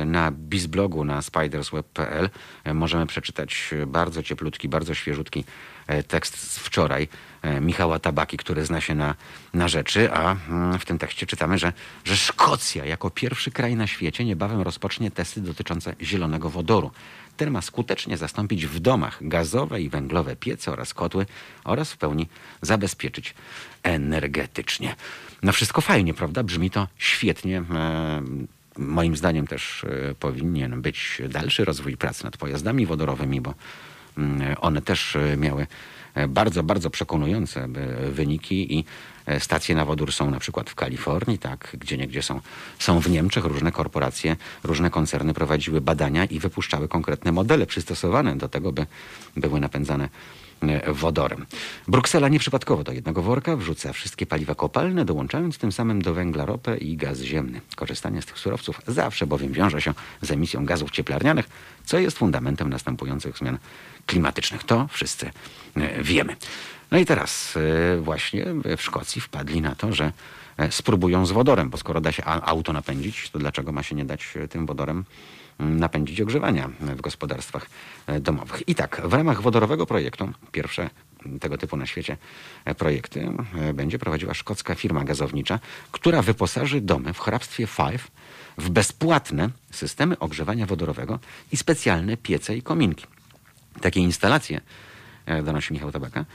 na 0.06 0.32
bizblogu 0.32 1.04
na 1.04 1.22
spidersweb.pl 1.22 2.30
możemy 2.74 3.06
przeczytać 3.06 3.74
bardzo 3.88 4.24
cieplutki, 4.24 4.70
bardzo 4.70 4.94
świeżutki 4.94 5.44
tekst 6.08 6.52
z 6.52 6.60
wczoraj 6.60 7.08
Michała 7.62 8.00
Tabaki, 8.00 8.38
który 8.38 8.66
zna 8.66 8.82
się 8.82 8.96
na, 8.96 9.16
na 9.54 9.68
rzeczy, 9.68 10.12
a 10.12 10.36
mm, 10.50 10.80
w 10.80 10.86
tym 10.86 10.98
tekście 10.98 11.26
czytamy, 11.26 11.58
że, 11.58 11.74
że 12.04 12.18
Szkocja 12.18 12.86
jako 12.86 13.10
pierwszy 13.10 13.52
kraj 13.52 13.76
na 13.76 13.88
świecie 13.88 14.26
niebawem 14.26 14.62
rozpocznie 14.62 15.12
testy 15.12 15.42
dotyczące 15.42 15.96
zielonego 16.02 16.50
wodoru. 16.50 16.92
Ten 17.38 17.52
ma 17.52 17.62
skutecznie 17.62 18.18
zastąpić 18.18 18.66
w 18.66 18.80
domach 18.80 19.18
gazowe 19.22 19.82
i 19.82 19.90
węglowe 19.90 20.36
piece 20.36 20.72
oraz 20.72 20.94
kotły 20.94 21.26
oraz 21.64 21.92
w 21.94 21.98
pełni 21.98 22.28
zabezpieczyć 22.62 23.34
energetycznie. 23.84 24.96
No 25.44 25.52
wszystko 25.52 25.82
fajnie, 25.82 26.14
prawda? 26.14 26.44
Brzmi 26.44 26.70
to 26.70 26.88
świetnie. 26.98 27.64
E, 28.80 28.84
moim 28.84 29.18
zdaniem 29.18 29.48
też 29.48 29.84
e, 29.84 30.16
powinien 30.16 30.82
być 30.82 31.22
dalszy 31.30 31.66
rozwój 31.66 31.98
pracy 31.98 32.24
nad 32.24 32.38
pojazdami 32.38 32.86
wodorowymi, 32.86 33.42
bo 33.42 33.54
mm, 34.18 34.56
one 34.62 34.82
też 34.82 35.16
e, 35.16 35.38
miały 35.38 35.68
bardzo, 36.30 36.64
bardzo 36.64 36.90
przekonujące 36.90 37.68
wyniki 38.12 38.78
i 38.78 38.86
E, 39.30 39.40
stacje 39.40 39.76
na 39.76 39.86
wodór 39.86 40.12
są 40.12 40.32
na 40.32 40.40
przykład 40.40 40.70
w 40.70 40.76
Kalifornii, 40.76 41.38
tak, 41.38 41.78
gdzie 41.80 41.98
niegdzie 41.98 42.22
są, 42.22 42.42
są 42.80 43.00
w 43.00 43.10
Niemczech. 43.10 43.46
Różne 43.46 43.72
korporacje, 43.72 44.36
różne 44.64 44.90
koncerny 44.90 45.34
prowadziły 45.34 45.82
badania 45.82 46.26
i 46.26 46.40
wypuszczały 46.40 46.88
konkretne 46.88 47.32
modele 47.32 47.66
przystosowane 47.66 48.36
do 48.36 48.50
tego, 48.50 48.72
by 48.72 48.86
były 49.38 49.60
napędzane 49.60 50.04
e, 50.04 50.10
wodorem. 50.88 51.46
Bruksela 51.88 52.30
nieprzypadkowo 52.30 52.84
do 52.84 52.92
jednego 52.92 53.22
worka 53.22 53.56
wrzuca 53.56 53.94
wszystkie 53.94 54.26
paliwa 54.26 54.56
kopalne, 54.56 55.06
dołączając 55.06 55.58
tym 55.58 55.72
samym 55.72 56.02
do 56.02 56.14
węgla 56.14 56.46
ropę 56.46 56.78
i 56.78 56.98
gaz 56.98 57.20
ziemny. 57.20 57.62
Korzystanie 57.76 58.22
z 58.22 58.26
tych 58.26 58.40
surowców 58.40 58.82
zawsze 58.88 59.28
bowiem 59.28 59.54
wiąże 59.54 59.82
się 59.82 59.94
z 60.22 60.32
emisją 60.32 60.66
gazów 60.66 60.92
cieplarnianych, 60.92 61.50
co 61.86 62.00
jest 62.00 62.18
fundamentem 62.18 62.70
następujących 62.70 63.38
zmian 63.38 63.58
klimatycznych. 64.06 64.64
To 64.64 64.88
wszyscy 64.92 65.32
e, 65.76 66.04
wiemy. 66.04 66.36
No 66.92 66.98
i 66.98 67.06
teraz 67.06 67.58
e, 67.58 68.02
właśnie 68.02 68.46
w 68.78 68.82
Szkocji 68.82 69.22
wpadli 69.22 69.62
na 69.62 69.76
to, 69.76 69.94
że 69.94 70.12
e, 70.58 70.72
spróbują 70.72 71.26
z 71.26 71.32
wodorem, 71.32 71.70
bo 71.70 71.78
skoro 71.78 72.02
da 72.02 72.12
się 72.12 72.26
auto 72.26 72.74
napędzić, 72.74 73.30
to 73.30 73.40
dlaczego 73.40 73.72
ma 73.72 73.84
się 73.84 73.96
nie 73.96 74.06
dać 74.06 74.34
e, 74.36 74.48
tym 74.48 74.66
wodorem 74.66 75.06
mm, 75.60 75.80
napędzić 75.80 76.22
ogrzewania 76.22 76.70
w 76.80 77.02
gospodarstwach 77.02 77.66
domowych. 78.22 78.64
I 78.68 78.76
tak, 78.76 79.02
w 79.06 79.14
ramach 79.14 79.42
wodorowego 79.42 79.86
projektu 79.86 80.32
pierwsze 80.52 80.90
tego 81.40 81.58
typu 81.58 81.78
na 81.78 81.86
świecie 81.86 82.18
projekty 82.78 83.32
będzie 83.74 84.00
prowadziła 84.00 84.34
szkocka 84.34 84.76
firma 84.76 85.04
gazownicza, 85.04 85.60
która 85.92 86.22
wyposaży 86.22 86.82
domy 86.82 87.14
w 87.14 87.20
hrabstwie 87.20 87.68
Five 87.68 88.12
w 88.58 88.70
bezpłatne 88.70 89.50
systemy 89.72 90.20
ogrzewania 90.20 90.66
wodorowego 90.66 91.20
i 91.52 91.58
specjalne 91.58 92.18
piece 92.18 92.58
i 92.58 92.62
kominki. 92.62 93.06
Takie 93.82 94.00
instalacje, 94.00 94.62
donosi 95.44 95.74
Michał 95.74 95.92
Tabaka, 95.92 96.26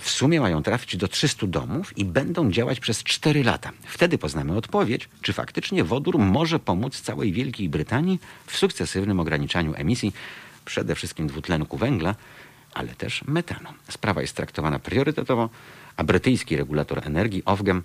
w 0.00 0.10
sumie 0.10 0.40
mają 0.40 0.62
trafić 0.62 0.96
do 0.96 1.08
300 1.08 1.46
domów 1.46 1.98
i 1.98 2.04
będą 2.04 2.50
działać 2.50 2.80
przez 2.80 3.02
4 3.02 3.44
lata. 3.44 3.72
Wtedy 3.86 4.18
poznamy 4.18 4.56
odpowiedź, 4.56 5.08
czy 5.22 5.32
faktycznie 5.32 5.84
wodór 5.84 6.18
może 6.18 6.58
pomóc 6.58 7.00
całej 7.00 7.32
Wielkiej 7.32 7.68
Brytanii 7.68 8.20
w 8.46 8.56
sukcesywnym 8.56 9.20
ograniczaniu 9.20 9.74
emisji 9.76 10.12
przede 10.64 10.94
wszystkim 10.94 11.26
dwutlenku 11.26 11.76
węgla, 11.76 12.14
ale 12.74 12.94
też 12.94 13.24
metanu. 13.24 13.68
Sprawa 13.88 14.20
jest 14.20 14.36
traktowana 14.36 14.78
priorytetowo, 14.78 15.48
a 15.96 16.04
brytyjski 16.04 16.56
regulator 16.56 17.06
energii 17.06 17.42
Ofgem 17.44 17.82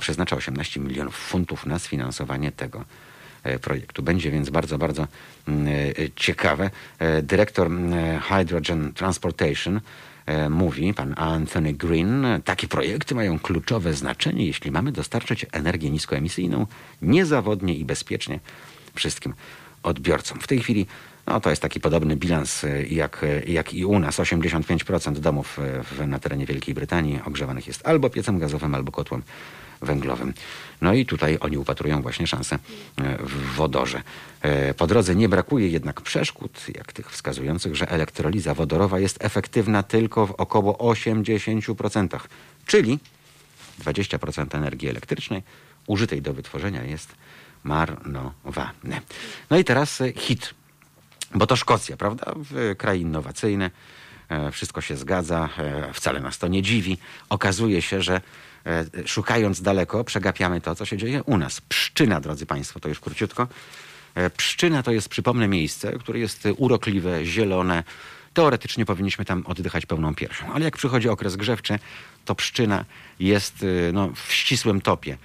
przeznacza 0.00 0.36
18 0.36 0.80
milionów 0.80 1.16
funtów 1.16 1.66
na 1.66 1.78
sfinansowanie 1.78 2.52
tego 2.52 2.84
e, 3.42 3.58
projektu. 3.58 4.02
Będzie 4.02 4.30
więc 4.30 4.50
bardzo, 4.50 4.78
bardzo 4.78 5.06
mm, 5.48 5.66
e, 5.66 5.92
ciekawe. 6.16 6.70
E, 6.98 7.22
dyrektor 7.22 7.66
mm, 7.66 8.20
Hydrogen 8.20 8.92
Transportation 8.92 9.80
mówi, 10.50 10.94
pan 10.94 11.14
Anthony 11.18 11.72
Green, 11.72 12.26
takie 12.44 12.68
projekty 12.68 13.14
mają 13.14 13.38
kluczowe 13.38 13.94
znaczenie, 13.94 14.46
jeśli 14.46 14.70
mamy 14.70 14.92
dostarczyć 14.92 15.46
energię 15.52 15.90
niskoemisyjną 15.90 16.66
niezawodnie 17.02 17.74
i 17.74 17.84
bezpiecznie 17.84 18.40
wszystkim 18.94 19.34
odbiorcom. 19.82 20.40
W 20.40 20.46
tej 20.46 20.60
chwili 20.60 20.86
no, 21.26 21.40
to 21.40 21.50
jest 21.50 21.62
taki 21.62 21.80
podobny 21.80 22.16
bilans 22.16 22.64
y, 22.64 22.86
jak, 22.90 23.22
y, 23.22 23.44
jak 23.46 23.74
i 23.74 23.84
u 23.84 23.98
nas. 23.98 24.18
85% 24.18 25.18
domów 25.18 25.58
y, 25.58 25.82
w, 25.82 26.06
na 26.06 26.18
terenie 26.18 26.46
Wielkiej 26.46 26.74
Brytanii 26.74 27.20
ogrzewanych 27.24 27.66
jest 27.66 27.86
albo 27.86 28.10
piecem 28.10 28.38
gazowym, 28.38 28.74
albo 28.74 28.92
kotłem 28.92 29.22
węglowym. 29.82 30.34
No 30.80 30.94
i 30.94 31.06
tutaj 31.06 31.38
oni 31.40 31.58
upatrują 31.58 32.02
właśnie 32.02 32.26
szansę 32.26 32.58
w 33.20 33.54
wodorze. 33.54 34.02
Po 34.76 34.86
drodze 34.86 35.14
nie 35.14 35.28
brakuje 35.28 35.68
jednak 35.68 36.00
przeszkód, 36.00 36.66
jak 36.74 36.92
tych 36.92 37.10
wskazujących, 37.10 37.76
że 37.76 37.88
elektroliza 37.88 38.54
wodorowa 38.54 38.98
jest 38.98 39.24
efektywna 39.24 39.82
tylko 39.82 40.26
w 40.26 40.30
około 40.30 40.92
80%, 40.92 42.20
czyli 42.66 42.98
20% 43.84 44.56
energii 44.56 44.88
elektrycznej 44.88 45.42
użytej 45.86 46.22
do 46.22 46.32
wytworzenia 46.32 46.82
jest 46.84 47.14
marnowane. 47.64 49.00
No 49.50 49.58
i 49.58 49.64
teraz 49.64 50.02
hit 50.16 50.54
bo 51.34 51.46
to 51.46 51.56
Szkocja, 51.56 51.96
prawda? 51.96 52.34
Kraj 52.78 53.00
innowacyjny, 53.00 53.70
e, 54.28 54.52
wszystko 54.52 54.80
się 54.80 54.96
zgadza, 54.96 55.48
e, 55.58 55.92
wcale 55.92 56.20
nas 56.20 56.38
to 56.38 56.48
nie 56.48 56.62
dziwi. 56.62 56.98
Okazuje 57.28 57.82
się, 57.82 58.02
że 58.02 58.20
e, 58.66 58.84
szukając 59.06 59.62
daleko, 59.62 60.04
przegapiamy 60.04 60.60
to, 60.60 60.74
co 60.74 60.84
się 60.84 60.96
dzieje 60.96 61.22
u 61.22 61.38
nas. 61.38 61.60
Pszczyna, 61.60 62.20
drodzy 62.20 62.46
Państwo, 62.46 62.80
to 62.80 62.88
już 62.88 63.00
króciutko. 63.00 63.48
Pszczyna 64.36 64.82
to 64.82 64.92
jest, 64.92 65.08
przypomnę, 65.08 65.48
miejsce, 65.48 65.92
które 65.98 66.18
jest 66.18 66.48
urokliwe, 66.56 67.24
zielone. 67.24 67.84
Teoretycznie 68.34 68.86
powinniśmy 68.86 69.24
tam 69.24 69.46
oddychać 69.46 69.86
pełną 69.86 70.14
piersią, 70.14 70.52
ale 70.52 70.64
jak 70.64 70.76
przychodzi 70.76 71.08
okres 71.08 71.36
grzewczy, 71.36 71.78
to 72.24 72.34
pszczyna 72.34 72.84
jest 73.20 73.64
no, 73.92 74.10
w 74.14 74.32
ścisłym 74.32 74.80
topie, 74.80 75.18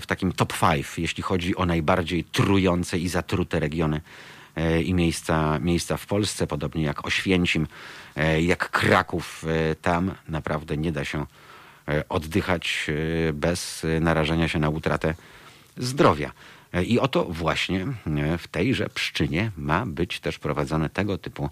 w 0.00 0.06
takim 0.06 0.32
top 0.32 0.52
5, 0.60 0.86
jeśli 0.98 1.22
chodzi 1.22 1.56
o 1.56 1.66
najbardziej 1.66 2.24
trujące 2.24 2.98
i 2.98 3.08
zatrute 3.08 3.60
regiony 3.60 4.00
E, 4.00 4.37
i 4.84 4.94
miejsca, 4.94 5.58
miejsca 5.58 5.96
w 5.96 6.06
Polsce, 6.06 6.46
podobnie 6.46 6.82
jak 6.82 7.06
Oświęcim, 7.06 7.66
e, 8.16 8.42
jak 8.42 8.70
Kraków. 8.70 9.44
E, 9.70 9.74
tam 9.74 10.14
naprawdę 10.28 10.76
nie 10.76 10.92
da 10.92 11.04
się 11.04 11.26
oddychać 12.08 12.86
bez 13.32 13.86
narażenia 14.00 14.48
się 14.48 14.58
na 14.58 14.68
utratę 14.68 15.14
zdrowia. 15.76 16.32
I 16.86 17.00
oto 17.00 17.24
właśnie 17.24 17.86
w 18.38 18.48
tejże 18.48 18.88
pszczynie 18.88 19.50
ma 19.56 19.86
być 19.86 20.20
też 20.20 20.38
prowadzony 20.38 20.90
tego 20.90 21.18
typu 21.18 21.50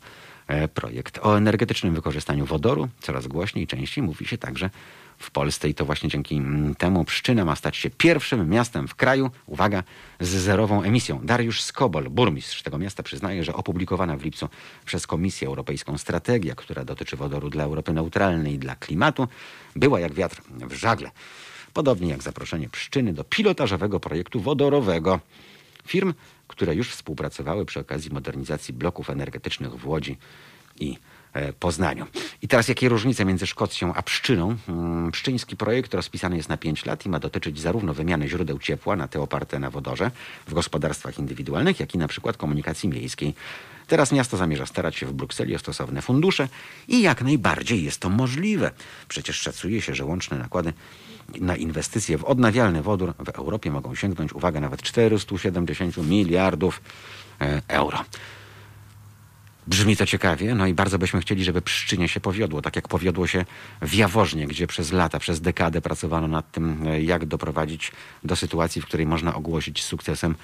projekt. 0.74 1.18
O 1.22 1.38
energetycznym 1.38 1.94
wykorzystaniu 1.94 2.46
wodoru 2.46 2.88
coraz 3.00 3.26
głośniej 3.26 3.66
częściej 3.66 4.04
mówi 4.04 4.26
się 4.26 4.38
także 4.38 4.70
w 5.18 5.30
Polsce 5.30 5.68
i 5.68 5.74
to 5.74 5.84
właśnie 5.84 6.08
dzięki 6.08 6.36
mm, 6.36 6.74
temu 6.74 7.04
Pszczyna 7.04 7.44
ma 7.44 7.56
stać 7.56 7.76
się 7.76 7.90
pierwszym 7.90 8.50
miastem 8.50 8.88
w 8.88 8.94
kraju, 8.94 9.30
uwaga, 9.46 9.82
z 10.20 10.28
zerową 10.28 10.82
emisją. 10.82 11.20
Dariusz 11.22 11.62
Skobol, 11.62 12.10
burmistrz 12.10 12.62
tego 12.62 12.78
miasta, 12.78 13.02
przyznaje, 13.02 13.44
że 13.44 13.54
opublikowana 13.54 14.16
w 14.16 14.22
lipcu 14.22 14.48
przez 14.84 15.06
Komisję 15.06 15.48
Europejską 15.48 15.98
strategia, 15.98 16.54
która 16.54 16.84
dotyczy 16.84 17.16
wodoru 17.16 17.50
dla 17.50 17.64
Europy 17.64 17.92
neutralnej 17.92 18.54
i 18.54 18.58
dla 18.58 18.76
klimatu, 18.76 19.28
była 19.76 20.00
jak 20.00 20.14
wiatr 20.14 20.42
w 20.50 20.72
żagle. 20.72 21.10
Podobnie 21.72 22.10
jak 22.10 22.22
zaproszenie 22.22 22.68
Pszczyny 22.68 23.12
do 23.12 23.24
pilotażowego 23.24 24.00
projektu 24.00 24.40
wodorowego 24.40 25.20
firm, 25.86 26.14
które 26.48 26.74
już 26.74 26.90
współpracowały 26.90 27.64
przy 27.64 27.80
okazji 27.80 28.10
modernizacji 28.10 28.74
bloków 28.74 29.10
energetycznych 29.10 29.74
w 29.74 29.86
Łodzi 29.86 30.16
i 30.80 30.98
Poznaniu. 31.60 32.06
I 32.42 32.48
teraz 32.48 32.68
jakie 32.68 32.88
różnice 32.88 33.24
między 33.24 33.46
Szkocją 33.46 33.94
a 33.94 34.02
Pszczyną? 34.02 34.56
Mm, 34.68 35.12
pszczyński 35.12 35.56
projekt 35.56 35.94
rozpisany 35.94 36.36
jest 36.36 36.48
na 36.48 36.56
5 36.56 36.86
lat 36.86 37.06
i 37.06 37.08
ma 37.08 37.18
dotyczyć 37.18 37.60
zarówno 37.60 37.94
wymiany 37.94 38.28
źródeł 38.28 38.58
ciepła 38.58 38.96
na 38.96 39.08
te 39.08 39.20
oparte 39.20 39.58
na 39.58 39.70
wodorze 39.70 40.10
w 40.46 40.54
gospodarstwach 40.54 41.18
indywidualnych, 41.18 41.80
jak 41.80 41.94
i 41.94 41.98
na 41.98 42.08
przykład 42.08 42.36
komunikacji 42.36 42.88
miejskiej. 42.88 43.34
Teraz 43.86 44.12
miasto 44.12 44.36
zamierza 44.36 44.66
starać 44.66 44.96
się 44.96 45.06
w 45.06 45.12
Brukseli 45.12 45.54
o 45.54 45.58
stosowne 45.58 46.02
fundusze 46.02 46.48
i 46.88 47.02
jak 47.02 47.22
najbardziej 47.22 47.84
jest 47.84 48.00
to 48.00 48.08
możliwe. 48.08 48.70
Przecież 49.08 49.40
szacuje 49.40 49.82
się, 49.82 49.94
że 49.94 50.04
łączne 50.04 50.38
nakłady 50.38 50.72
na 51.40 51.56
inwestycje 51.56 52.18
w 52.18 52.24
odnawialny 52.24 52.82
wodór 52.82 53.14
w 53.18 53.28
Europie 53.28 53.70
mogą 53.70 53.94
sięgnąć, 53.94 54.32
uwaga, 54.32 54.60
nawet 54.60 54.82
470 54.82 55.96
miliardów 55.96 56.80
e, 57.40 57.62
euro. 57.68 58.04
Brzmi 59.66 59.96
to 59.96 60.06
ciekawie, 60.06 60.54
no 60.54 60.66
i 60.66 60.74
bardzo 60.74 60.98
byśmy 60.98 61.20
chcieli, 61.20 61.44
żeby 61.44 61.62
Pszczynie 61.62 62.08
się 62.08 62.20
powiodło, 62.20 62.62
tak 62.62 62.76
jak 62.76 62.88
powiodło 62.88 63.26
się 63.26 63.44
w 63.82 63.94
Jaworznie, 63.94 64.46
gdzie 64.46 64.66
przez 64.66 64.92
lata, 64.92 65.18
przez 65.18 65.40
dekadę 65.40 65.80
pracowano 65.80 66.28
nad 66.28 66.52
tym, 66.52 66.86
e, 66.86 67.02
jak 67.02 67.24
doprowadzić 67.24 67.92
do 68.24 68.36
sytuacji, 68.36 68.82
w 68.82 68.86
której 68.86 69.06
można 69.06 69.34
ogłosić 69.34 69.84
sukcesem 69.84 70.34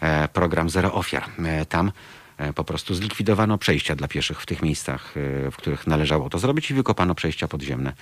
e, 0.00 0.28
program 0.28 0.70
Zero 0.70 0.94
Ofiar. 0.94 1.24
E, 1.38 1.66
tam 1.66 1.92
po 2.54 2.64
prostu 2.64 2.94
zlikwidowano 2.94 3.58
przejścia 3.58 3.96
dla 3.96 4.08
pieszych 4.08 4.40
w 4.40 4.46
tych 4.46 4.62
miejscach, 4.62 5.12
w 5.52 5.56
których 5.56 5.86
należało 5.86 6.30
to 6.30 6.38
zrobić 6.38 6.70
i 6.70 6.74
wykopano 6.74 7.14
przejścia 7.14 7.48
podziemne. 7.48 7.92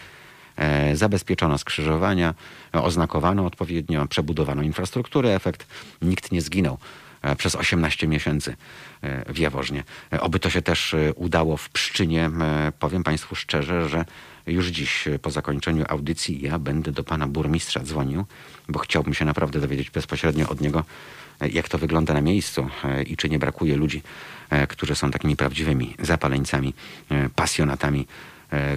Zabezpieczono 0.94 1.58
skrzyżowania, 1.58 2.34
oznakowano 2.72 3.46
odpowiednio, 3.46 4.06
przebudowano 4.06 4.62
infrastrukturę, 4.62 5.34
efekt 5.34 5.66
nikt 6.02 6.32
nie 6.32 6.42
zginął. 6.42 6.78
E, 7.24 7.36
przez 7.36 7.54
18 7.54 8.08
miesięcy 8.08 8.56
e, 9.02 9.32
w 9.32 9.38
Jaworznie. 9.38 9.84
E, 10.12 10.20
oby 10.20 10.40
to 10.40 10.50
się 10.50 10.62
też 10.62 10.94
udało 11.14 11.56
w 11.56 11.70
Pszczynie. 11.70 12.30
Powiem 12.78 13.02
Państwu 13.02 13.34
szczerze, 13.34 13.88
że 13.88 14.04
już 14.46 14.66
dziś 14.66 15.08
po 15.22 15.30
zakończeniu 15.30 15.84
audycji 15.88 16.42
ja 16.42 16.58
będę 16.58 16.92
do 16.92 17.04
pana 17.04 17.26
burmistrza 17.28 17.80
dzwonił, 17.80 18.24
bo 18.68 18.78
chciałbym 18.78 19.14
się 19.14 19.24
naprawdę 19.24 19.60
dowiedzieć 19.60 19.90
bezpośrednio 19.90 20.48
od 20.48 20.60
niego, 20.60 20.84
jak 21.52 21.68
to 21.68 21.78
wygląda 21.78 22.14
na 22.14 22.20
miejscu 22.20 22.68
i 23.06 23.16
czy 23.16 23.28
nie 23.28 23.38
brakuje 23.38 23.76
ludzi, 23.76 24.02
którzy 24.68 24.94
są 24.94 25.10
takimi 25.10 25.36
prawdziwymi 25.36 25.94
zapaleńcami, 25.98 26.74
pasjonatami, 27.36 28.06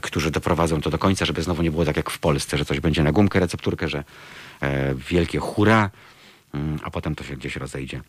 którzy 0.02 0.32
doprowadzą 0.32 0.82
to 0.82 0.90
do 0.90 0.98
końca, 0.98 1.26
żeby 1.26 1.42
znowu 1.42 1.64
nie 1.64 1.72
było 1.72 1.86
tak 1.86 1.98
jak 1.98 2.10
w 2.10 2.20
Polsce, 2.20 2.58
że 2.58 2.66
coś 2.66 2.80
będzie 2.80 3.04
na 3.04 3.12
gumkę, 3.12 3.40
recepturkę, 3.40 3.88
że 3.88 4.04
wielkie 5.10 5.40
hura, 5.40 5.90
mm, 6.54 6.80
a 6.84 6.92
potem 6.92 7.16
to 7.16 7.24
się 7.24 7.36
gdzieś 7.36 7.56
rozejdzie 7.56 8.02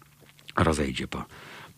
rozejdzie 0.64 1.08
po, 1.08 1.24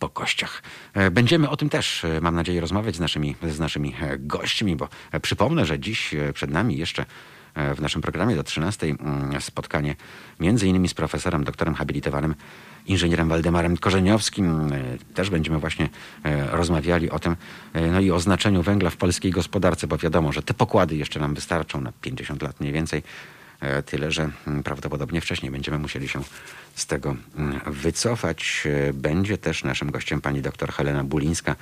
po 0.01 0.09
kościach. 0.09 0.63
E, 0.95 1.11
będziemy 1.11 1.49
o 1.49 1.57
tym 1.57 1.69
też, 1.69 2.05
e, 2.05 2.21
mam 2.21 2.35
nadzieję, 2.35 2.61
rozmawiać 2.61 2.97
z 2.97 3.01
naszymi, 3.01 3.37
z 3.43 3.59
naszymi 3.59 3.95
e, 4.01 4.19
gośćmi, 4.19 4.77
bo 4.77 4.89
przypomnę, 5.23 5.67
że 5.67 5.79
dziś 5.79 6.15
przed 6.35 6.51
nami 6.51 6.77
jeszcze 6.77 7.05
w 7.77 7.81
naszym 7.81 8.03
programie 8.03 8.37
do 8.37 8.43
13 8.43 8.87
mm, 8.87 9.41
spotkanie 9.41 9.97
między 10.41 10.67
innymi 10.67 10.89
z 10.89 10.95
profesorem, 10.95 11.45
doktorem 11.45 11.75
habilitowanym, 11.75 12.35
inżynierem 12.87 13.29
Waldemarem 13.29 13.77
Korzeniowskim. 13.77 14.73
Też 15.15 15.31
będziemy 15.31 15.59
właśnie 15.59 15.89
rozmawiali 16.51 17.11
o 17.11 17.19
tym, 17.19 17.37
no 17.93 18.01
i 18.01 18.11
o 18.11 18.21
znaczeniu 18.21 18.63
węgla 18.63 18.91
w 18.91 18.97
polskiej 18.97 19.31
gospodarce, 19.31 19.87
bo 19.87 19.99
wiadomo, 19.99 20.33
że 20.33 20.43
te 20.43 20.55
pokłady 20.55 20.97
jeszcze 20.97 21.21
nam 21.21 21.35
wystarczą 21.35 21.81
na 21.81 21.93
50 22.01 22.43
lat 22.43 22.61
mniej 22.61 22.73
więcej. 22.73 23.03
Tyle, 23.87 24.13
że 24.13 24.31
mm, 24.47 24.63
prawdopodobnie 24.63 25.21
wcześniej 25.21 25.53
będziemy 25.53 25.79
musieli 25.79 26.09
się 26.09 26.23
z 26.75 26.87
tego 26.87 27.17
mm, 27.37 27.61
wycofać. 27.67 28.63
E, 28.89 28.93
będzie 28.93 29.39
też 29.39 29.65
naszym 29.65 29.91
gościem 29.91 30.21
pani 30.21 30.43
dr 30.43 30.73
Helena 30.73 31.05
Bulińska, 31.05 31.57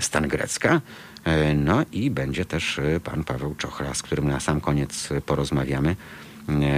stan 0.00 0.28
grecka. 0.28 0.80
E, 1.24 1.54
no 1.54 1.84
i 1.92 2.10
będzie 2.10 2.44
też 2.44 2.78
e, 2.78 3.00
pan 3.00 3.24
Paweł 3.24 3.54
Czochra, 3.54 3.94
z 3.94 4.02
którym 4.02 4.28
na 4.28 4.40
sam 4.40 4.60
koniec 4.60 5.08
porozmawiamy 5.26 5.96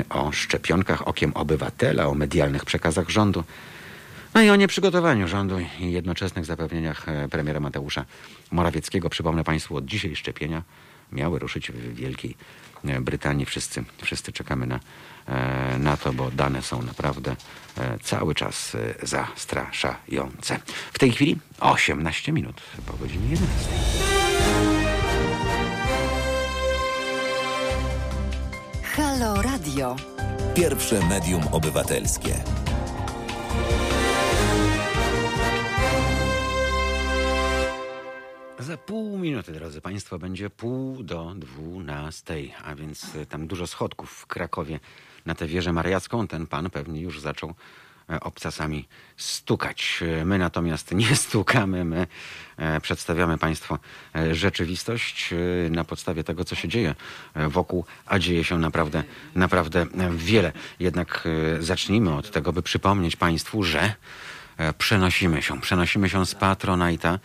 o 0.09 0.33
szczepionkach 0.33 1.09
okiem 1.09 1.33
obywatela, 1.33 2.07
o 2.07 2.15
medialnych 2.15 2.65
przekazach 2.65 3.09
rządu. 3.09 3.45
No 4.35 4.43
i 4.43 4.51
o 4.51 4.57
nieprzygotowaniu 4.57 5.29
rządu 5.29 5.59
i 5.81 5.93
jednoczesnych 5.93 6.45
zapewnieniach 6.45 7.07
premiera 7.31 7.61
Mateusza 7.61 8.05
Morawieckiego. 8.51 9.11
Przypomnę 9.11 9.45
Państwu, 9.45 9.77
od 9.77 9.85
dzisiaj 9.85 10.17
szczepienia 10.17 10.63
miały 11.13 11.39
ruszyć 11.39 11.71
w 11.71 11.95
Wielkiej 11.95 12.37
Brytanii. 13.01 13.47
Wszyscy, 13.47 13.85
wszyscy 14.03 14.33
czekamy 14.33 14.67
na, 14.67 14.81
na 15.79 15.97
to, 15.97 16.13
bo 16.13 16.31
dane 16.31 16.63
są 16.63 16.83
naprawdę 16.83 17.37
cały 18.03 18.35
czas 18.35 18.77
zastraszające. 19.03 20.59
W 20.93 20.99
tej 20.99 21.13
chwili 21.13 21.39
18 21.61 22.33
minut 22.33 22.61
po 22.87 22.93
godzinie 22.93 23.29
11. 23.31 23.71
Halo 28.97 29.43
Radio. 29.43 29.97
Pierwsze 30.55 31.07
medium 31.07 31.43
obywatelskie. 31.53 32.66
Pół 38.87 39.19
minuty, 39.19 39.53
drodzy 39.53 39.81
Państwo, 39.81 40.19
będzie 40.19 40.51
pół 40.51 41.03
do 41.03 41.35
dwunastej, 41.37 42.55
a 42.65 42.75
więc 42.75 43.15
e, 43.17 43.27
tam 43.27 43.47
dużo 43.47 43.67
schodków 43.67 44.11
w 44.11 44.27
Krakowie 44.27 44.81
na 45.27 45.35
tę 45.35 45.47
wieżę 45.47 45.73
mariacką. 45.73 46.27
Ten 46.27 46.47
pan 46.47 46.71
pewnie 46.71 47.01
już 47.01 47.21
zaczął 47.21 47.55
e, 48.11 48.21
obcasami 48.21 48.89
stukać. 49.17 50.01
E, 50.21 50.25
my 50.25 50.39
natomiast 50.39 50.95
nie 50.95 51.17
stukamy, 51.27 51.85
my 51.85 52.07
przedstawiamy 52.83 53.39
Państwu 53.39 53.79
rzeczywistość 54.33 55.35
na 55.71 55.85
podstawie 55.85 56.25
tego, 56.25 56.45
co 56.45 56.55
się 56.55 56.69
dzieje 56.69 56.95
wokół, 57.35 57.85
a 58.07 58.19
dzieje 58.19 58.45
się 58.45 58.59
naprawdę, 58.59 59.03
naprawdę 59.35 59.87
wiele. 60.11 60.53
Jednak 60.81 61.29
zacznijmy 61.61 62.15
od 62.15 62.31
tego, 62.31 62.53
by 62.53 62.63
przypomnieć 62.63 63.17
Państwu, 63.17 63.63
że 63.63 63.95
przenosimy 64.79 65.43
się, 65.43 65.61
przenosimy 65.61 66.09
się 66.09 66.27
z 66.27 66.35
Patronite'a 66.35 67.19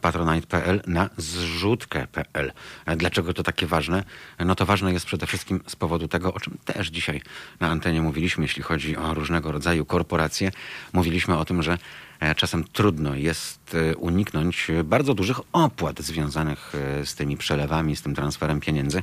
patronite.pl 0.00 0.82
na 0.86 1.10
zrzutkę.pl. 1.16 2.52
Dlaczego 2.96 3.34
to 3.34 3.42
takie 3.42 3.66
ważne? 3.66 4.04
No 4.38 4.54
to 4.54 4.66
ważne 4.66 4.92
jest 4.92 5.06
przede 5.06 5.26
wszystkim 5.26 5.60
z 5.66 5.76
powodu 5.76 6.08
tego, 6.08 6.34
o 6.34 6.40
czym 6.40 6.58
też 6.64 6.88
dzisiaj 6.88 7.22
na 7.60 7.68
antenie 7.68 8.02
mówiliśmy, 8.02 8.44
jeśli 8.44 8.62
chodzi 8.62 8.96
o 8.96 9.14
różnego 9.14 9.52
rodzaju 9.52 9.84
korporacje. 9.84 10.50
Mówiliśmy 10.92 11.38
o 11.38 11.44
tym, 11.44 11.62
że 11.62 11.78
e, 12.20 12.34
czasem 12.34 12.64
trudno 12.64 13.14
jest 13.14 13.74
e, 13.74 13.96
uniknąć 13.96 14.68
bardzo 14.84 15.14
dużych 15.14 15.40
opłat 15.52 16.00
związanych 16.00 16.72
e, 16.74 17.06
z 17.06 17.14
tymi 17.14 17.36
przelewami, 17.36 17.96
z 17.96 18.02
tym 18.02 18.14
transferem 18.14 18.60
pieniędzy. 18.60 19.02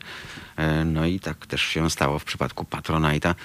No 0.85 1.05
i 1.05 1.19
tak 1.19 1.45
też 1.45 1.61
się 1.61 1.89
stało 1.89 2.19
w 2.19 2.23
przypadku 2.23 2.63
Patronite'a. 2.63 3.35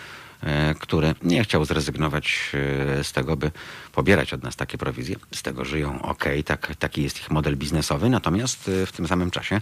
E, 0.43 0.75
który 0.75 1.15
nie 1.23 1.45
chciał 1.45 1.65
zrezygnować 1.65 2.53
e, 2.99 3.05
z 3.05 3.13
tego, 3.13 3.37
by 3.37 3.51
pobierać 3.93 4.33
od 4.33 4.43
nas 4.43 4.57
takie 4.57 4.79
prowizje. 4.79 5.17
Z 5.35 5.43
tego 5.43 5.65
żyją 5.65 6.03
ok, 6.03 6.25
tak, 6.45 6.77
taki 6.79 7.03
jest 7.03 7.21
ich 7.21 7.31
model 7.31 7.57
biznesowy. 7.57 8.11
Natomiast 8.11 8.71
e, 8.83 8.87
w 8.87 8.93
tym 8.93 9.09
samym 9.09 9.31
czasie 9.31 9.61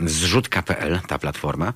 zrzutka.pl, 0.00 1.00
ta 1.08 1.18
platforma, 1.18 1.72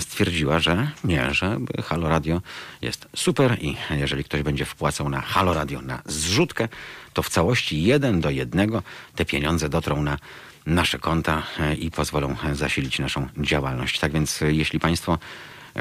stwierdziła, 0.00 0.60
że 0.60 0.90
nie, 1.04 1.34
że 1.34 1.58
Halo 1.84 2.08
Radio 2.08 2.42
jest 2.82 3.08
super 3.16 3.58
i 3.60 3.76
jeżeli 3.90 4.24
ktoś 4.24 4.42
będzie 4.42 4.64
wpłacał 4.64 5.08
na 5.08 5.20
Halo 5.20 5.54
Radio 5.54 5.82
na 5.82 6.02
zrzutkę, 6.04 6.68
to 7.12 7.22
w 7.22 7.28
całości 7.28 7.82
jeden 7.82 8.20
do 8.20 8.30
jednego 8.30 8.82
te 9.14 9.24
pieniądze 9.24 9.68
dotrą 9.68 10.02
na 10.02 10.18
nasze 10.66 10.98
konta 10.98 11.42
i 11.78 11.90
pozwolą 11.90 12.36
zasilić 12.52 12.98
naszą 12.98 13.28
działalność. 13.38 13.98
Tak 13.98 14.12
więc 14.12 14.40
jeśli 14.40 14.80
Państwo 14.80 15.18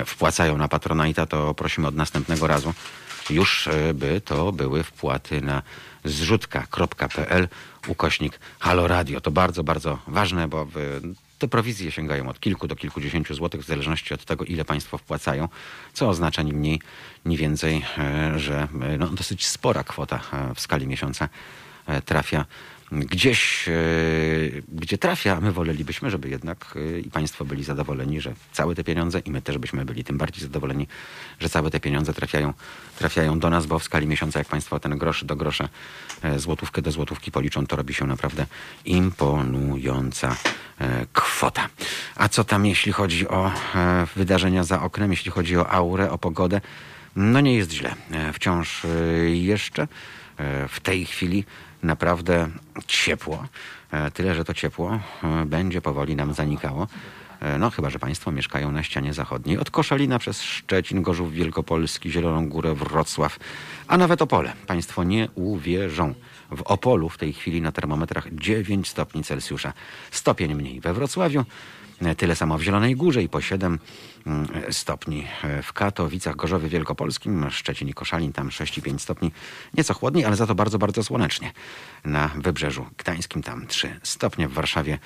wpłacają 0.05 0.57
na 0.57 0.67
Patronite'a, 0.67 1.27
to 1.27 1.53
prosimy 1.53 1.87
od 1.87 1.95
następnego 1.95 2.47
razu 2.47 2.73
już 3.29 3.67
e, 3.67 3.93
by 3.93 4.21
to 4.21 4.51
były 4.51 4.83
wpłaty 4.83 5.41
na 5.41 5.61
zrzutka.pl 6.03 7.47
ukośnik 7.87 8.39
Halo 8.59 8.87
Radio. 8.87 9.21
To 9.21 9.31
bardzo, 9.31 9.63
bardzo 9.63 9.99
ważne, 10.07 10.47
bo 10.47 10.67
te 11.39 11.47
prowizje 11.47 11.91
sięgają 11.91 12.29
od 12.29 12.39
kilku 12.39 12.67
do 12.67 12.75
kilkudziesięciu 12.75 13.33
złotych 13.33 13.61
w 13.61 13.67
zależności 13.67 14.13
od 14.13 14.25
tego, 14.25 14.45
ile 14.45 14.65
państwo 14.65 14.97
wpłacają, 14.97 15.49
co 15.93 16.09
oznacza 16.09 16.41
ni 16.41 16.53
mniej, 16.53 16.81
ni 17.25 17.37
więcej, 17.37 17.85
e, 17.97 18.39
że 18.39 18.67
e, 18.81 18.97
no, 18.97 19.07
dosyć 19.07 19.47
spora 19.47 19.83
kwota 19.83 20.19
w 20.55 20.59
skali 20.59 20.87
miesiąca 20.87 21.29
trafia 22.05 22.45
gdzieś, 22.91 23.67
e, 23.67 23.71
gdzie 24.67 24.97
trafia, 24.97 25.37
a 25.37 25.41
my 25.41 25.51
wolelibyśmy, 25.51 26.09
żeby 26.09 26.29
jednak 26.29 26.73
e, 26.75 26.99
i 26.99 27.09
państwo 27.09 27.45
byli 27.45 27.63
zadowoleni, 27.63 28.21
że 28.21 28.33
całe 28.51 28.75
te 28.75 28.83
pieniądze 28.83 29.19
i 29.19 29.31
my 29.31 29.41
też 29.41 29.57
byśmy 29.57 29.85
byli 29.85 30.03
tym 30.03 30.17
bardziej 30.17 30.41
zadowoleni, 30.41 30.87
że 31.39 31.49
całe 31.49 31.71
te 31.71 31.79
pieniądze 31.79 32.13
trafiają, 32.13 32.53
trafiają 32.99 33.39
do 33.39 33.49
nas, 33.49 33.65
bo 33.65 33.79
w 33.79 33.83
skali 33.83 34.07
miesiąca, 34.07 34.39
jak 34.39 34.47
państwo 34.47 34.79
ten 34.79 34.97
grosz 34.97 35.23
do 35.23 35.35
grosza, 35.35 35.69
e, 36.21 36.39
złotówkę 36.39 36.81
do 36.81 36.91
złotówki 36.91 37.31
policzą, 37.31 37.67
to 37.67 37.75
robi 37.75 37.93
się 37.93 38.07
naprawdę 38.07 38.45
imponująca 38.85 40.35
kwota. 41.13 41.69
A 42.15 42.29
co 42.29 42.43
tam, 42.43 42.65
jeśli 42.65 42.91
chodzi 42.91 43.27
o 43.27 43.51
wydarzenia 44.15 44.63
za 44.63 44.81
oknem, 44.81 45.11
jeśli 45.11 45.31
chodzi 45.31 45.57
o 45.57 45.69
aurę, 45.69 46.11
o 46.11 46.17
pogodę? 46.17 46.61
No 47.15 47.41
nie 47.41 47.53
jest 47.53 47.71
źle. 47.71 47.95
Wciąż 48.33 48.81
jeszcze 49.33 49.87
w 50.69 50.79
tej 50.79 51.05
chwili 51.05 51.45
naprawdę 51.85 52.49
ciepło. 52.87 53.45
E, 53.91 54.11
tyle, 54.11 54.35
że 54.35 54.45
to 54.45 54.53
ciepło 54.53 54.99
e, 55.23 55.45
będzie 55.45 55.81
powoli 55.81 56.15
nam 56.15 56.33
zanikało. 56.33 56.87
E, 57.39 57.57
no, 57.57 57.69
chyba, 57.69 57.89
że 57.89 57.99
Państwo 57.99 58.31
mieszkają 58.31 58.71
na 58.71 58.83
ścianie 58.83 59.13
zachodniej. 59.13 59.57
Od 59.57 59.71
Koszalina 59.71 60.19
przez 60.19 60.41
Szczecin, 60.41 61.01
Gorzów 61.01 61.33
Wielkopolski, 61.33 62.11
Zieloną 62.11 62.49
Górę, 62.49 62.75
Wrocław, 62.75 63.39
a 63.87 63.97
nawet 63.97 64.21
Opole. 64.21 64.53
Państwo 64.67 65.03
nie 65.03 65.29
uwierzą. 65.35 66.13
W 66.51 66.61
Opolu 66.61 67.09
w 67.09 67.17
tej 67.17 67.33
chwili 67.33 67.61
na 67.61 67.71
termometrach 67.71 68.27
9 68.31 68.89
stopni 68.89 69.23
Celsjusza. 69.23 69.73
Stopień 70.11 70.55
mniej 70.55 70.79
we 70.79 70.93
Wrocławiu, 70.93 71.45
tyle 72.17 72.35
samo 72.35 72.57
w 72.57 72.61
Zielonej 72.61 72.95
Górze 72.95 73.23
i 73.23 73.29
po 73.29 73.41
7 73.41 73.79
mm, 74.25 74.47
stopni 74.71 75.27
w 75.63 75.73
Katowicach, 75.73 76.35
Gorzowie 76.35 76.69
Wielkopolskim, 76.69 77.45
Szczecin 77.49 77.87
i 77.87 77.93
Koszalin, 77.93 78.33
tam 78.33 78.49
6,5 78.49 78.99
stopni. 78.99 79.31
Nieco 79.73 79.93
chłodniej, 79.93 80.25
ale 80.25 80.35
za 80.35 80.47
to 80.47 80.55
bardzo, 80.55 80.77
bardzo 80.77 81.03
słonecznie. 81.03 81.51
Na 82.05 82.27
Wybrzeżu 82.27 82.85
Gdańskim 82.97 83.43
tam 83.43 83.67
3 83.67 83.99
stopnie, 84.03 84.47
w 84.47 84.53
Warszawie 84.53 84.99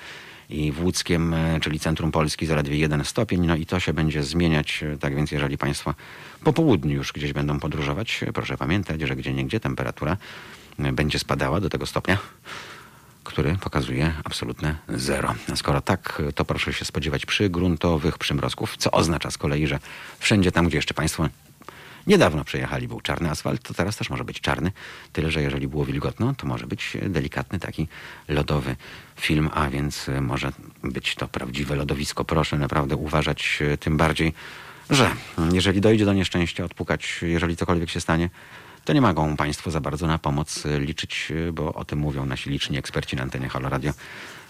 i 0.50 0.72
w 0.72 0.84
Łódzkiem, 0.84 1.34
e, 1.34 1.60
czyli 1.60 1.80
centrum 1.80 2.12
Polski, 2.12 2.46
zaledwie 2.46 2.76
1 2.76 3.04
stopień. 3.04 3.46
No 3.46 3.56
i 3.56 3.66
to 3.66 3.80
się 3.80 3.92
będzie 3.92 4.22
zmieniać. 4.22 4.84
Tak 5.00 5.14
więc, 5.14 5.32
jeżeli 5.32 5.58
Państwo 5.58 5.94
po 6.44 6.52
południu 6.52 6.96
już 6.96 7.12
gdzieś 7.12 7.32
będą 7.32 7.60
podróżować, 7.60 8.24
proszę 8.34 8.56
pamiętać, 8.56 9.00
że 9.00 9.16
gdzie 9.16 9.34
niegdzie 9.34 9.60
temperatura 9.60 10.16
będzie 10.78 11.18
spadała 11.18 11.60
do 11.60 11.70
tego 11.70 11.86
stopnia, 11.86 12.18
który 13.24 13.56
pokazuje 13.60 14.12
absolutne 14.24 14.76
zero. 14.88 15.34
Skoro 15.54 15.80
tak, 15.80 16.22
to 16.34 16.44
proszę 16.44 16.72
się 16.72 16.84
spodziewać 16.84 17.26
przygruntowych 17.26 18.18
przymrozków, 18.18 18.76
co 18.76 18.90
oznacza 18.90 19.30
z 19.30 19.38
kolei, 19.38 19.66
że 19.66 19.78
wszędzie 20.18 20.52
tam, 20.52 20.68
gdzie 20.68 20.78
jeszcze 20.78 20.94
Państwo 20.94 21.28
niedawno 22.06 22.44
przejechali, 22.44 22.88
był 22.88 23.00
czarny 23.00 23.30
asfalt, 23.30 23.62
to 23.62 23.74
teraz 23.74 23.96
też 23.96 24.10
może 24.10 24.24
być 24.24 24.40
czarny. 24.40 24.72
Tyle, 25.12 25.30
że 25.30 25.42
jeżeli 25.42 25.68
było 25.68 25.84
wilgotno, 25.84 26.34
to 26.34 26.46
może 26.46 26.66
być 26.66 26.96
delikatny 27.02 27.58
taki 27.58 27.88
lodowy 28.28 28.76
film, 29.16 29.50
a 29.54 29.70
więc 29.70 30.06
może 30.20 30.52
być 30.82 31.14
to 31.14 31.28
prawdziwe 31.28 31.76
lodowisko. 31.76 32.24
Proszę 32.24 32.58
naprawdę 32.58 32.96
uważać 32.96 33.58
tym 33.80 33.96
bardziej, 33.96 34.32
że 34.90 35.10
jeżeli 35.52 35.80
dojdzie 35.80 36.04
do 36.04 36.12
nieszczęścia, 36.12 36.64
odpukać, 36.64 37.20
jeżeli 37.22 37.56
cokolwiek 37.56 37.90
się 37.90 38.00
stanie, 38.00 38.30
to 38.84 38.92
nie 38.92 39.00
mogą 39.00 39.36
Państwo 39.36 39.70
za 39.70 39.80
bardzo 39.80 40.06
na 40.06 40.18
pomoc 40.18 40.66
e, 40.66 40.80
liczyć, 40.80 41.32
e, 41.48 41.52
bo 41.52 41.74
o 41.74 41.84
tym 41.84 41.98
mówią 41.98 42.26
nasi 42.26 42.50
liczni 42.50 42.78
eksperci 42.78 43.16
na 43.16 43.22
antenie 43.22 43.48
Halo 43.48 43.68
Radio. 43.68 43.92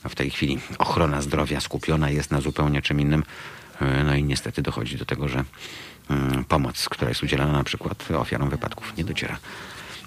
W 0.08 0.14
tej 0.14 0.30
chwili 0.30 0.58
ochrona 0.78 1.22
zdrowia 1.22 1.60
skupiona 1.60 2.10
jest 2.10 2.30
na 2.30 2.40
zupełnie 2.40 2.82
czym 2.82 3.00
innym. 3.00 3.22
E, 3.80 4.04
no 4.04 4.14
i 4.14 4.24
niestety 4.24 4.62
dochodzi 4.62 4.96
do 4.96 5.04
tego, 5.04 5.28
że 5.28 5.44
pomoc, 6.48 6.88
która 6.88 7.08
jest 7.08 7.22
udzielana 7.22 7.52
na 7.52 7.64
przykład 7.64 8.10
ofiarom 8.10 8.50
wypadków, 8.50 8.96
nie 8.96 9.04
dociera 9.04 9.38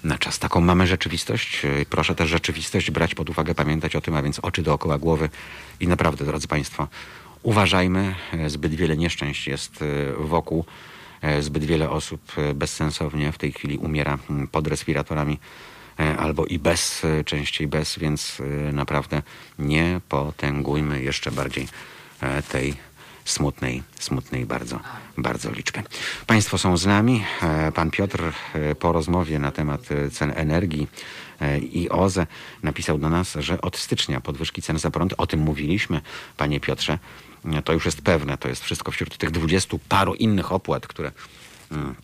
na 0.04 0.18
czas. 0.18 0.38
Taką 0.38 0.60
mamy 0.60 0.86
rzeczywistość. 0.86 1.62
Proszę 1.90 2.14
też 2.14 2.30
rzeczywistość 2.30 2.90
brać 2.90 3.14
pod 3.14 3.30
uwagę, 3.30 3.54
pamiętać 3.54 3.96
o 3.96 4.00
tym, 4.00 4.14
a 4.14 4.22
więc 4.22 4.38
oczy 4.38 4.62
dookoła 4.62 4.98
głowy. 4.98 5.28
I 5.80 5.88
naprawdę, 5.88 6.24
drodzy 6.24 6.48
Państwo, 6.48 6.88
uważajmy. 7.42 8.14
Zbyt 8.46 8.74
wiele 8.74 8.96
nieszczęść 8.96 9.46
jest 9.46 9.84
wokół. 10.18 10.64
E, 11.24 11.42
zbyt 11.42 11.64
wiele 11.64 11.90
osób 11.90 12.20
e, 12.36 12.54
bezsensownie 12.54 13.32
w 13.32 13.38
tej 13.38 13.52
chwili 13.52 13.78
umiera 13.78 14.18
mm, 14.30 14.48
pod 14.48 14.66
respiratorami 14.66 15.38
e, 16.00 16.16
albo 16.16 16.46
i 16.46 16.58
bez, 16.58 17.02
częściej 17.24 17.66
bez, 17.68 17.98
więc 17.98 18.42
naprawdę 18.72 19.22
nie 19.58 20.00
potęgujmy 20.08 21.02
jeszcze 21.02 21.30
bardziej 21.30 21.68
tej 22.48 22.74
smutnej, 23.24 23.82
smutnej 23.98 24.46
bardzo, 24.46 24.80
bardzo 25.18 25.50
liczby. 25.50 25.82
Państwo 26.26 26.58
są 26.58 26.76
z 26.76 26.86
nami. 26.86 27.24
Pan 27.74 27.90
Piotr 27.90 28.22
po 28.78 28.92
rozmowie 28.92 29.38
na 29.38 29.50
temat 29.50 29.80
cen 30.12 30.32
energii 30.36 30.88
i 31.72 31.88
OZE 31.90 32.26
napisał 32.62 32.98
do 32.98 33.10
nas, 33.10 33.36
że 33.38 33.60
od 33.60 33.76
stycznia 33.76 34.20
podwyżki 34.20 34.62
cen 34.62 34.78
za 34.78 34.90
prąd, 34.90 35.14
o 35.18 35.26
tym 35.26 35.40
mówiliśmy, 35.40 36.00
panie 36.36 36.60
Piotrze, 36.60 36.98
to 37.64 37.72
już 37.72 37.84
jest 37.84 38.02
pewne. 38.02 38.38
To 38.38 38.48
jest 38.48 38.64
wszystko 38.64 38.92
wśród 38.92 39.16
tych 39.16 39.30
dwudziestu 39.30 39.78
paru 39.88 40.14
innych 40.14 40.52
opłat, 40.52 40.86
które 40.86 41.12
mm, 41.72 41.94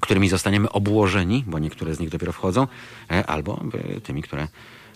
którymi 0.00 0.28
zostaniemy 0.28 0.70
obłożeni, 0.70 1.44
bo 1.46 1.58
niektóre 1.58 1.94
z 1.94 2.00
nich 2.00 2.08
dopiero 2.08 2.32
wchodzą, 2.32 2.66
e, 3.10 3.26
albo 3.26 3.60
tymi, 4.02 4.22
które 4.22 4.48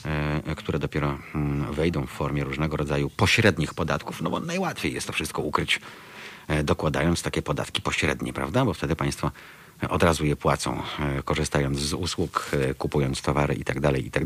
e, 0.05 0.55
które 0.57 0.78
dopiero 0.78 1.18
mm, 1.34 1.72
wejdą 1.72 2.07
w 2.07 2.11
formie 2.11 2.45
różnego 2.45 2.76
rodzaju 2.76 3.11
pośrednich 3.11 3.74
podatków, 3.74 4.22
no 4.22 4.30
bo 4.30 4.41
najłatwiej 4.41 4.95
jest 4.95 5.07
to 5.07 5.12
wszystko 5.12 5.43
ukryć, 5.43 5.80
e, 6.49 6.64
dokładając 6.64 7.22
takie 7.22 7.43
podatki 7.43 7.82
pośrednie, 7.82 8.32
prawda? 8.32 8.64
Bo 8.64 8.74
wtedy 8.74 8.97
państwo 8.97 9.30
od 9.89 10.03
razu 10.03 10.26
je 10.26 10.36
płacą, 10.36 10.82
korzystając 11.24 11.78
z 11.78 11.93
usług, 11.93 12.51
kupując 12.78 13.22
towary 13.22 13.55
i 13.55 13.64
tak 13.64 14.24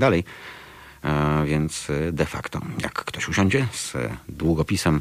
Więc 1.45 1.91
e, 1.91 2.13
de 2.13 2.27
facto, 2.27 2.61
jak 2.83 2.93
ktoś 2.93 3.29
usiądzie 3.29 3.67
z 3.73 3.93
długopisem, 4.29 5.01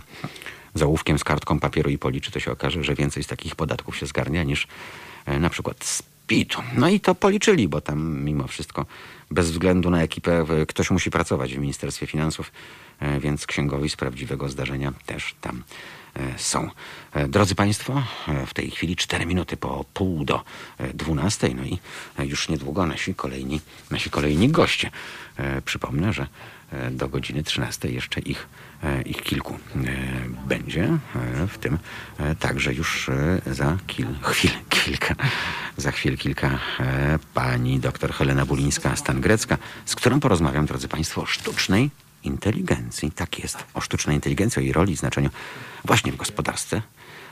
z 0.73 0.81
ołówkiem, 0.81 1.19
z 1.19 1.23
kartką 1.23 1.59
papieru 1.59 1.89
i 1.89 1.97
policzy, 1.97 2.31
to 2.31 2.39
się 2.39 2.51
okaże, 2.51 2.83
że 2.83 2.95
więcej 2.95 3.23
z 3.23 3.27
takich 3.27 3.55
podatków 3.55 3.97
się 3.97 4.05
zgarnia 4.05 4.43
niż 4.43 4.67
e, 5.25 5.39
na 5.39 5.49
przykład 5.49 5.85
z 5.85 6.03
PIT-u. 6.27 6.61
No 6.75 6.89
i 6.89 6.99
to 6.99 7.15
policzyli, 7.15 7.67
bo 7.67 7.81
tam 7.81 8.23
mimo 8.23 8.47
wszystko, 8.47 8.85
bez 9.31 9.51
względu 9.51 9.89
na 9.89 10.03
ekipę, 10.03 10.45
ktoś 10.67 10.91
musi 10.91 11.11
pracować 11.11 11.55
w 11.55 11.59
Ministerstwie 11.59 12.07
Finansów, 12.07 12.51
e, 12.99 13.19
więc 13.19 13.47
księgowi 13.47 13.89
z 13.89 13.95
prawdziwego 13.95 14.49
zdarzenia 14.49 14.93
też 15.05 15.35
tam 15.41 15.63
są. 16.37 16.69
E, 17.13 17.27
Drodzy 17.27 17.55
Państwo, 17.55 18.03
e, 18.27 18.45
w 18.45 18.53
tej 18.53 18.71
chwili 18.71 18.95
4 18.95 19.25
minuty 19.25 19.57
po 19.57 19.85
pół 19.93 20.25
do 20.25 20.43
e, 20.77 20.93
12, 20.93 21.49
no 21.55 21.63
i 21.63 21.79
e, 22.19 22.25
już 22.25 22.49
niedługo 22.49 22.85
nasi 22.85 23.15
kolejni, 23.15 23.61
nasi 23.91 24.09
kolejni 24.09 24.49
goście. 24.49 24.91
E, 25.37 25.61
Przypomnę, 25.61 26.13
że 26.13 26.27
e, 26.71 26.91
do 26.91 27.09
godziny 27.09 27.43
13 27.43 27.91
jeszcze 27.91 28.19
ich, 28.21 28.47
e, 28.83 29.01
ich 29.01 29.21
kilku 29.21 29.53
e, 29.53 29.79
będzie, 30.47 30.83
e, 30.83 31.47
w 31.47 31.57
tym 31.57 31.77
e, 32.19 32.35
także 32.35 32.73
już 32.73 33.09
e, 33.09 33.41
za 33.45 33.77
kil, 33.87 34.07
chwil 34.21 34.51
kilka, 34.69 35.15
za 35.77 35.91
chwil 35.91 36.17
kilka 36.17 36.59
e, 36.79 37.19
pani 37.33 37.79
dr 37.79 38.13
Helena 38.13 38.45
Bulińska-Stangrecka, 38.45 39.57
z 39.85 39.95
którą 39.95 40.19
porozmawiam, 40.19 40.65
drodzy 40.65 40.87
Państwo, 40.87 41.21
o 41.21 41.25
sztucznej 41.25 41.89
inteligencji. 42.23 43.11
Tak 43.11 43.39
jest, 43.39 43.57
o 43.73 43.81
sztucznej 43.81 44.15
inteligencji, 44.15 44.59
o 44.59 44.63
jej 44.63 44.73
roli 44.73 44.93
i 44.93 44.95
znaczeniu 44.95 45.29
właśnie 45.85 46.11
w 46.11 46.15
gospodarce 46.15 46.81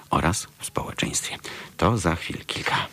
oraz 0.10 0.48
w 0.60 0.66
społeczeństwie. 0.66 1.38
To 1.78 1.98
za 1.98 2.16
chwil 2.16 2.46
kilka. 2.46 2.88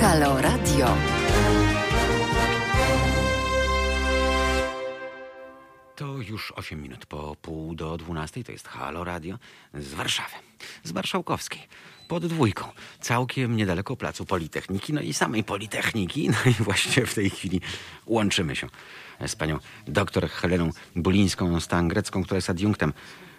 Halo 0.00 0.40
Radio. 0.40 0.96
To 5.96 6.18
już 6.18 6.52
8 6.56 6.82
minut 6.82 7.06
po 7.06 7.36
pół 7.42 7.74
do 7.74 7.96
12. 7.96 8.44
To 8.44 8.52
jest 8.52 8.68
Halo 8.68 9.04
Radio 9.04 9.38
z 9.74 9.94
Warszawy, 9.94 10.34
z 10.84 10.92
Marszałkowskiej, 10.92 11.68
pod 12.08 12.26
dwójką, 12.26 12.64
całkiem 13.00 13.56
niedaleko 13.56 13.96
Placu 13.96 14.26
Politechniki, 14.26 14.92
no 14.92 15.00
i 15.00 15.14
samej 15.14 15.44
Politechniki. 15.44 16.28
No 16.28 16.50
i 16.50 16.54
właśnie 16.64 17.06
w 17.06 17.14
tej 17.14 17.30
chwili 17.30 17.60
łączymy 18.06 18.56
się 18.56 18.68
z 19.26 19.36
panią 19.36 19.58
doktor 19.88 20.28
Heleną 20.28 20.70
Bulińską-Stangrecką, 20.96 22.24
która 22.24 22.36
jest 22.36 22.50
adiunktem 22.50 22.92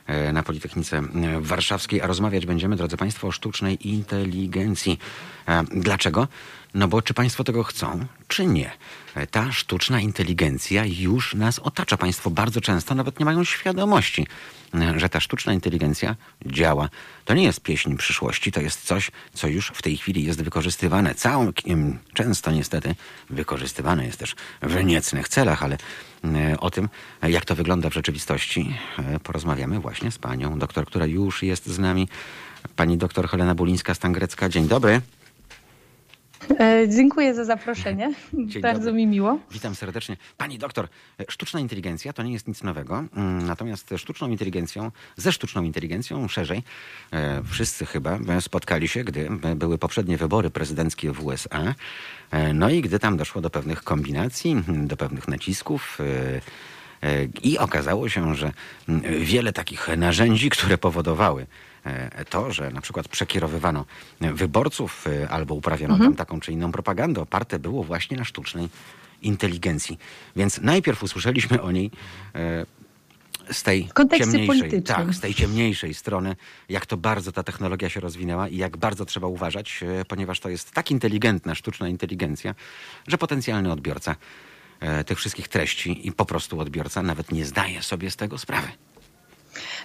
e, 0.05 0.33
na 0.33 0.43
Politechnice 0.43 0.97
e, 0.97 1.03
Warszawskiej, 1.41 2.01
a 2.01 2.07
rozmawiać 2.07 2.45
będziemy, 2.45 2.75
drodzy 2.75 2.97
Państwo, 2.97 3.27
o 3.27 3.31
sztucznej 3.31 3.87
inteligencji. 3.89 4.99
E, 5.47 5.63
Dlaczego? 5.71 6.27
No 6.75 6.87
bo 6.87 7.01
czy 7.01 7.13
Państwo 7.13 7.43
tego 7.43 7.63
chcą, 7.63 8.05
czy 8.27 8.45
nie? 8.45 8.71
Ta 9.31 9.51
sztuczna 9.51 9.99
inteligencja 10.01 10.85
już 10.85 11.35
nas 11.35 11.59
otacza. 11.59 11.97
Państwo 11.97 12.29
bardzo 12.29 12.61
często 12.61 12.95
nawet 12.95 13.19
nie 13.19 13.25
mają 13.25 13.43
świadomości, 13.43 14.27
że 14.95 15.09
ta 15.09 15.19
sztuczna 15.19 15.53
inteligencja 15.53 16.15
działa. 16.45 16.89
To 17.25 17.33
nie 17.33 17.43
jest 17.43 17.61
pieśń 17.61 17.95
przyszłości, 17.95 18.51
to 18.51 18.61
jest 18.61 18.81
coś, 18.81 19.11
co 19.33 19.47
już 19.47 19.67
w 19.67 19.81
tej 19.81 19.97
chwili 19.97 20.23
jest 20.23 20.41
wykorzystywane. 20.41 21.15
Całkiem 21.15 21.99
często 22.13 22.51
niestety 22.51 22.95
wykorzystywane 23.29 24.05
jest 24.05 24.19
też 24.19 24.35
w 24.61 24.83
niecnych 24.83 25.29
celach, 25.29 25.63
ale 25.63 25.77
e, 26.23 26.59
o 26.59 26.71
tym, 26.71 26.89
jak 27.21 27.45
to 27.45 27.55
wygląda 27.55 27.89
w 27.89 27.93
rzeczywistości, 27.93 28.75
e, 28.97 29.19
porozmawiamy 29.19 29.79
właśnie 29.79 30.11
z 30.11 30.17
panią 30.17 30.59
doktor, 30.59 30.85
która 30.85 31.05
już 31.05 31.43
jest 31.43 31.67
z 31.67 31.79
nami. 31.79 32.09
Pani 32.75 32.97
doktor 32.97 33.29
Helena 33.29 33.55
Bulińska-Stangrecka. 33.55 34.49
Dzień 34.49 34.67
dobry. 34.67 35.01
E, 36.59 36.89
Dziękuję 36.89 37.33
za 37.33 37.45
zaproszenie. 37.45 38.13
Dzień 38.33 38.61
Bardzo 38.61 38.85
dobry. 38.85 38.93
mi 38.93 39.07
miło. 39.07 39.39
Witam 39.51 39.75
serdecznie. 39.75 40.17
Pani 40.37 40.57
doktor, 40.57 40.87
e, 41.19 41.23
sztuczna 41.29 41.59
inteligencja 41.59 42.13
to 42.13 42.23
nie 42.23 42.33
jest 42.33 42.47
nic 42.47 42.63
nowego, 42.63 43.03
mm, 43.15 43.45
natomiast 43.45 43.93
sztuczną 43.97 44.29
inteligencją, 44.29 44.91
ze 45.15 45.31
sztuczną 45.31 45.63
inteligencją 45.63 46.27
szerzej, 46.27 46.63
e, 47.11 47.41
wszyscy 47.43 47.85
chyba 47.85 48.19
spotkali 48.39 48.87
się, 48.87 49.03
gdy 49.03 49.29
były 49.55 49.77
poprzednie 49.77 50.17
wybory 50.17 50.49
prezydenckie 50.49 51.11
w 51.11 51.25
USA, 51.25 51.75
no 52.53 52.69
i 52.69 52.81
gdy 52.81 52.99
tam 52.99 53.17
doszło 53.17 53.41
do 53.41 53.49
pewnych 53.49 53.83
kombinacji, 53.83 54.51
mm, 54.51 54.87
do 54.87 54.97
pewnych 54.97 55.27
nacisków, 55.27 55.97
i 57.43 57.57
okazało 57.57 58.09
się, 58.09 58.35
że 58.35 58.51
mm, 58.89 59.01
wiele 59.19 59.53
takich 59.53 59.87
narzędzi, 59.97 60.49
które 60.49 60.77
powodowały 60.77 61.45
to, 62.29 62.51
że 62.51 62.71
na 62.71 62.81
przykład 62.81 63.07
przekierowywano 63.07 63.85
wyborców 64.21 65.07
e, 65.07 65.29
albo 65.29 65.55
uprawiano 65.55 65.97
tam 65.97 66.15
taką 66.15 66.39
czy 66.39 66.51
inną 66.51 66.71
propagandę, 66.71 67.21
oparte 67.21 67.59
było 67.59 67.83
właśnie 67.83 68.17
na 68.17 68.23
sztucznej 68.23 68.69
inteligencji. 69.21 69.99
Więc 70.35 70.61
najpierw 70.61 71.03
usłyszeliśmy 71.03 71.61
o 71.61 71.71
niej 71.71 71.91
e, 72.35 72.65
z 73.51 73.63
tej 73.63 73.89
ciemniejszej, 74.17 74.83
tak, 74.83 75.13
z 75.13 75.19
tej 75.19 75.33
ciemniejszej 75.33 75.93
strony, 75.93 76.35
jak 76.69 76.85
to 76.85 76.97
bardzo 76.97 77.31
ta 77.31 77.43
technologia 77.43 77.89
się 77.89 77.99
rozwinęła 77.99 78.47
i 78.47 78.57
jak 78.57 78.77
bardzo 78.77 79.05
trzeba 79.05 79.27
uważać, 79.27 79.83
e, 79.83 80.05
ponieważ 80.05 80.39
to 80.39 80.49
jest 80.49 80.71
tak 80.71 80.91
inteligentna 80.91 81.55
sztuczna 81.55 81.87
inteligencja, 81.89 82.55
że 83.07 83.17
potencjalny 83.17 83.71
odbiorca 83.71 84.15
e, 84.79 85.03
tych 85.03 85.17
wszystkich 85.17 85.47
treści 85.47 86.07
i 86.07 86.11
po 86.11 86.25
prostu 86.25 86.59
odbiorca 86.59 87.01
nawet 87.01 87.31
nie 87.31 87.45
zdaje 87.45 87.81
sobie 87.83 88.11
z 88.11 88.15
tego 88.15 88.37
sprawy. 88.37 88.67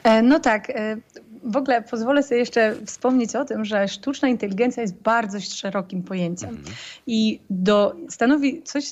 E, 0.04 0.22
No 0.22 0.40
tak, 0.40 0.70
e, 0.70 0.96
w 1.44 1.56
ogóle 1.56 1.82
pozwolę 1.82 2.22
sobie 2.22 2.38
jeszcze 2.38 2.74
wspomnieć 2.86 3.36
o 3.36 3.44
tym, 3.44 3.64
że 3.64 3.88
sztuczna 3.88 4.28
inteligencja 4.28 4.82
jest 4.82 4.94
bardzo 4.94 5.40
szerokim 5.40 6.02
pojęciem 6.02 6.62
i 7.06 7.40
do, 7.50 7.96
stanowi 8.08 8.62
coś 8.62 8.84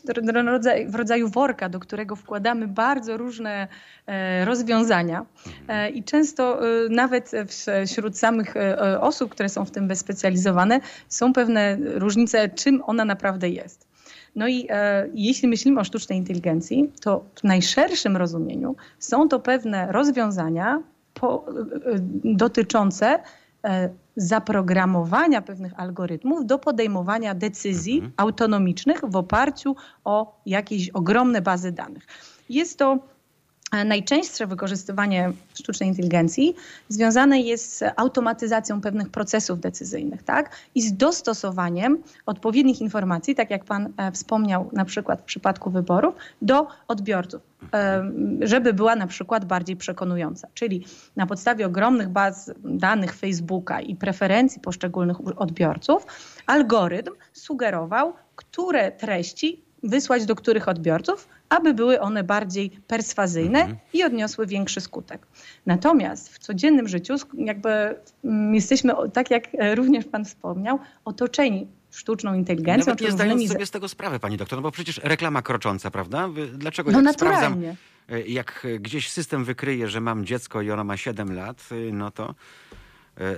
w 0.86 0.94
rodzaju 0.94 1.28
worka, 1.28 1.68
do 1.68 1.80
którego 1.80 2.16
wkładamy 2.16 2.68
bardzo 2.68 3.16
różne 3.16 3.68
e, 4.06 4.44
rozwiązania. 4.44 5.26
E, 5.68 5.90
i 5.90 6.04
często 6.04 6.60
nawet 6.90 7.30
wśród 7.86 8.18
samych 8.18 8.54
osób, 9.00 9.30
które 9.30 9.48
są 9.48 9.64
w 9.64 9.70
tym 9.70 9.88
wyspecjalizowane, 9.88 10.80
są 11.08 11.32
pewne 11.32 11.76
różnice, 11.80 12.48
czym 12.48 12.82
ona 12.86 13.04
naprawdę 13.04 13.48
jest. 13.48 13.88
No 14.36 14.48
i 14.48 14.66
e, 14.70 15.08
jeśli 15.14 15.48
myślimy 15.48 15.80
o 15.80 15.84
sztucznej 15.84 16.18
inteligencji, 16.18 16.92
to 17.00 17.24
w 17.34 17.44
najszerszym 17.44 18.16
rozumieniu 18.16 18.76
są 18.98 19.28
to 19.28 19.40
pewne 19.40 19.92
rozwiązania 19.92 20.82
po, 21.14 21.44
e, 21.48 21.50
e, 21.50 21.98
dotyczące 22.24 23.18
e, 23.64 23.88
zaprogramowania 24.16 25.42
pewnych 25.42 25.80
algorytmów 25.80 26.46
do 26.46 26.58
podejmowania 26.58 27.34
decyzji 27.34 28.10
autonomicznych 28.16 29.00
w 29.02 29.16
oparciu 29.16 29.76
o 30.04 30.40
jakieś 30.46 30.90
ogromne 30.90 31.42
bazy 31.42 31.72
danych. 31.72 32.06
Jest 32.48 32.78
to 32.78 32.98
Najczęstsze 33.72 34.46
wykorzystywanie 34.46 35.32
sztucznej 35.54 35.88
inteligencji 35.88 36.54
związane 36.88 37.40
jest 37.40 37.76
z 37.76 37.82
automatyzacją 37.96 38.80
pewnych 38.80 39.08
procesów 39.08 39.60
decyzyjnych, 39.60 40.22
tak? 40.22 40.56
I 40.74 40.82
z 40.82 40.96
dostosowaniem 40.96 42.02
odpowiednich 42.26 42.80
informacji, 42.80 43.34
tak 43.34 43.50
jak 43.50 43.64
Pan 43.64 43.92
e, 43.96 44.12
wspomniał, 44.12 44.70
na 44.72 44.84
przykład 44.84 45.20
w 45.20 45.24
przypadku 45.24 45.70
wyborów, 45.70 46.14
do 46.42 46.66
odbiorców, 46.88 47.42
e, 47.74 48.10
żeby 48.40 48.72
była 48.72 48.96
na 48.96 49.06
przykład 49.06 49.44
bardziej 49.44 49.76
przekonująca. 49.76 50.48
Czyli 50.54 50.86
na 51.16 51.26
podstawie 51.26 51.66
ogromnych 51.66 52.08
baz 52.08 52.50
danych 52.64 53.14
Facebooka 53.14 53.80
i 53.80 53.96
preferencji 53.96 54.60
poszczególnych 54.60 55.40
odbiorców, 55.40 56.06
algorytm 56.46 57.12
sugerował, 57.32 58.12
które 58.36 58.92
treści 58.92 59.62
wysłać 59.82 60.26
do 60.26 60.34
których 60.34 60.68
odbiorców, 60.68 61.28
aby 61.48 61.74
były 61.74 62.00
one 62.00 62.24
bardziej 62.24 62.70
perswazyjne 62.70 63.76
i 63.92 64.04
odniosły 64.04 64.46
większy 64.46 64.80
skutek. 64.80 65.26
Natomiast 65.66 66.34
w 66.34 66.38
codziennym 66.38 66.88
życiu 66.88 67.14
jakby 67.34 67.70
mm, 68.24 68.54
jesteśmy, 68.54 68.92
tak 69.12 69.30
jak 69.30 69.44
e, 69.58 69.74
również 69.74 70.04
Pan 70.04 70.24
wspomniał, 70.24 70.78
otoczeni 71.04 71.66
sztuczną 71.90 72.34
inteligencją 72.34 72.86
Nawet 72.86 73.00
nie 73.00 73.12
zdając 73.12 73.32
różnymi... 73.32 73.48
sobie 73.52 73.66
z 73.66 73.70
tego 73.70 73.88
sprawy, 73.88 74.20
pani 74.20 74.36
doktor, 74.36 74.58
no 74.58 74.62
bo 74.62 74.70
przecież 74.70 75.00
reklama 75.04 75.42
krocząca, 75.42 75.90
prawda? 75.90 76.28
Dlaczego 76.54 76.90
No 76.90 77.00
jak 77.02 77.14
sprawdzam, 77.14 77.42
naturalnie. 77.42 77.76
e, 78.08 78.20
jak 78.20 78.66
e, 78.74 78.78
gdzieś 78.78 79.10
system 79.10 79.44
wykryje, 79.44 79.88
że 79.88 80.00
mam 80.00 80.24
dziecko 80.24 80.62
i 80.62 80.70
ono 80.70 80.84
ma 80.84 80.96
7 80.96 81.34
lat, 81.34 81.68
no 81.92 82.10
to 82.10 82.34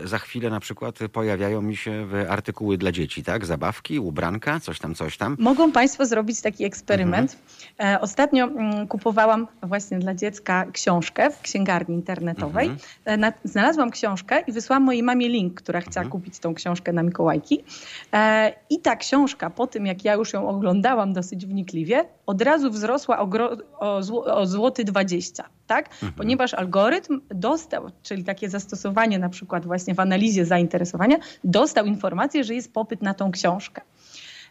za 0.05 0.19
chwilę 0.19 0.51
na 0.51 0.61
przykład 0.61 0.99
pojawiają 1.13 1.63
mi 1.63 1.77
się 1.77 2.07
artykuły 2.29 2.79
dla 2.79 2.93
dzieci, 2.93 3.25
tak? 3.25 3.47
Zabawki, 3.47 3.99
ubranka, 3.99 4.61
coś 4.61 4.79
tam, 4.79 4.95
coś 4.95 5.17
tam. 5.17 5.37
Mogą 5.39 5.73
Państwo 5.73 6.07
zrobić 6.07 6.41
taki 6.41 6.65
eksperyment. 6.65 7.37
E, 7.81 8.01
Ostatnio 8.01 8.45
mm, 8.45 8.89
kupowałam 8.89 9.47
właśnie 9.63 9.99
dla 9.99 10.15
dziecka 10.15 10.65
książkę 10.73 11.31
w 11.31 11.41
księgarni 11.41 11.95
internetowej. 11.95 12.67
Mhm. 12.69 12.89
E, 13.05 13.17
Na, 13.17 13.33
znalazłam 13.45 13.91
książkę 13.91 14.41
i 14.47 14.53
wysłałam 14.53 14.83
mojej 14.83 15.03
mamie 15.03 15.29
link, 15.29 15.55
która 15.55 15.81
chciała 15.81 16.05
Mhm. 16.05 16.11
kupić 16.11 16.39
tą 16.39 16.55
książkę 16.55 16.93
na 16.93 17.03
Mikołajki. 17.03 17.65
E, 18.13 18.53
I 18.71 18.79
ta 18.81 18.97
książka, 18.97 19.51
po 19.51 19.67
tym 19.67 19.87
jak 19.87 20.05
ja 20.05 20.15
już 20.15 20.33
ją 20.33 20.49
oglądałam 20.49 21.13
dosyć 21.13 21.47
wnikliwie, 21.47 22.05
od 22.31 22.43
razu 22.43 22.71
wzrosła 22.71 23.19
o, 23.19 23.27
gro, 23.27 23.57
o, 23.79 24.03
zł, 24.03 24.23
o 24.25 24.47
złoty 24.47 24.85
20, 24.85 25.45
tak? 25.67 25.89
Mhm. 25.93 26.13
Ponieważ 26.13 26.55
algorytm 26.55 27.21
dostał, 27.31 27.91
czyli 28.03 28.25
takie 28.25 28.49
zastosowanie 28.51 29.19
na 29.19 29.29
przykład 29.29 29.67
właśnie 29.67 29.95
w 29.95 30.01
analizie 30.01 30.47
zainteresowania, 30.47 31.17
dostał 31.45 31.87
informację, 31.87 32.45
że 32.45 32.55
jest 32.55 32.73
popyt 32.73 33.03
na 33.03 33.15
tą 33.15 33.31
książkę. 33.31 33.83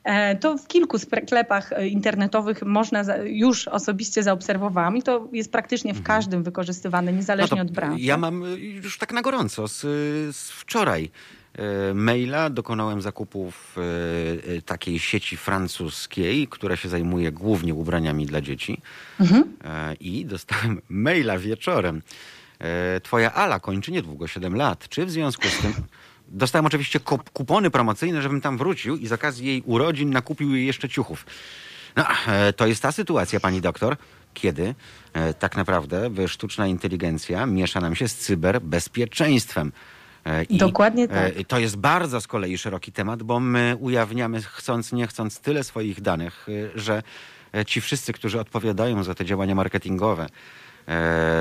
E, 0.04 0.36
To 0.36 0.58
w 0.58 0.68
kilku 0.68 0.98
sklepach 1.00 1.74
e, 1.74 1.88
internetowych 1.88 2.64
można 2.64 3.04
już 3.24 3.68
osobiście 3.68 4.24
zaobserwowałam 4.24 4.98
i 4.98 5.04
to 5.04 5.28
jest 5.32 5.52
praktycznie 5.52 5.94
w 5.94 6.04
każdym 6.04 6.44
wykorzystywane, 6.44 7.14
niezależnie 7.14 7.62
od 7.62 7.72
branży. 7.72 8.02
Mhm. 8.02 8.02
No 8.02 8.08
Ja 8.08 8.18
mam 8.18 8.44
y, 8.44 8.60
już 8.60 8.98
tak 8.98 9.14
na 9.14 9.22
gorąco 9.22 9.68
z, 9.68 9.82
z 10.36 10.52
wczoraj 10.52 11.12
maila. 11.94 12.50
Dokonałem 12.50 13.02
zakupów 13.02 13.78
y, 13.78 14.52
y, 14.52 14.62
takiej 14.62 15.00
sieci 15.00 15.38
francuskiej, 15.38 16.48
która 16.48 16.76
się 16.76 16.90
zajmuje 16.90 17.32
głównie 17.32 17.74
ubraniami 17.74 18.26
dla 18.26 18.42
dzieci. 18.42 18.82
Mhm. 19.20 19.44
E, 19.64 19.94
I 19.94 20.26
dostałem 20.26 20.82
maila 20.90 21.38
wieczorem. 21.38 22.02
E, 22.60 23.02
Twoja 23.02 23.34
Ala 23.34 23.60
kończy 23.60 23.92
niedługo 23.92 24.28
7 24.28 24.56
lat. 24.56 24.90
Czy 24.90 25.06
w 25.06 25.12
związku 25.12 25.48
z 25.48 25.58
tym... 25.58 25.74
Dostałem 26.28 26.66
oczywiście 26.66 27.00
kup- 27.00 27.30
kupony 27.30 27.70
promocyjne, 27.72 28.22
żebym 28.22 28.42
tam 28.42 28.58
wrócił 28.58 28.98
i 28.98 29.08
z 29.08 29.12
okazji 29.12 29.48
jej 29.48 29.64
urodzin 29.66 30.10
nakupił 30.10 30.56
jej 30.56 30.68
jeszcze 30.68 30.90
ciuchów. 30.90 31.26
No, 31.96 32.06
e, 32.28 32.54
to 32.54 32.68
jest 32.68 32.82
ta 32.82 32.92
sytuacja, 32.92 33.40
pani 33.40 33.62
doktor, 33.62 33.98
kiedy 34.34 34.76
e, 35.14 35.34
tak 35.34 35.58
naprawdę 35.58 36.28
sztuczna 36.28 36.68
inteligencja 36.68 37.46
miesza 37.46 37.82
nam 37.82 37.96
się 37.96 38.08
z 38.08 38.16
cyberbezpieczeństwem. 38.16 39.72
E, 40.30 40.44
I, 40.44 40.58
Dokładnie 40.58 41.08
tak. 41.08 41.38
e, 41.38 41.44
To 41.44 41.60
jest 41.60 41.78
bardzo 41.78 42.22
z 42.22 42.28
kolei 42.28 42.58
szeroki 42.58 42.92
temat, 42.92 43.24
bo 43.24 43.40
my 43.40 43.76
ujawniamy 43.80 44.42
chcąc, 44.42 44.92
nie 44.92 45.08
chcąc 45.08 45.40
tyle 45.40 45.64
swoich 45.64 46.02
danych, 46.02 46.48
e, 46.76 46.80
że 46.80 47.04
ci 47.68 47.82
wszyscy, 47.82 48.14
którzy 48.14 48.40
odpowiadają 48.40 49.04
za 49.04 49.16
te 49.16 49.26
działania 49.26 49.56
marketingowe, 49.56 50.28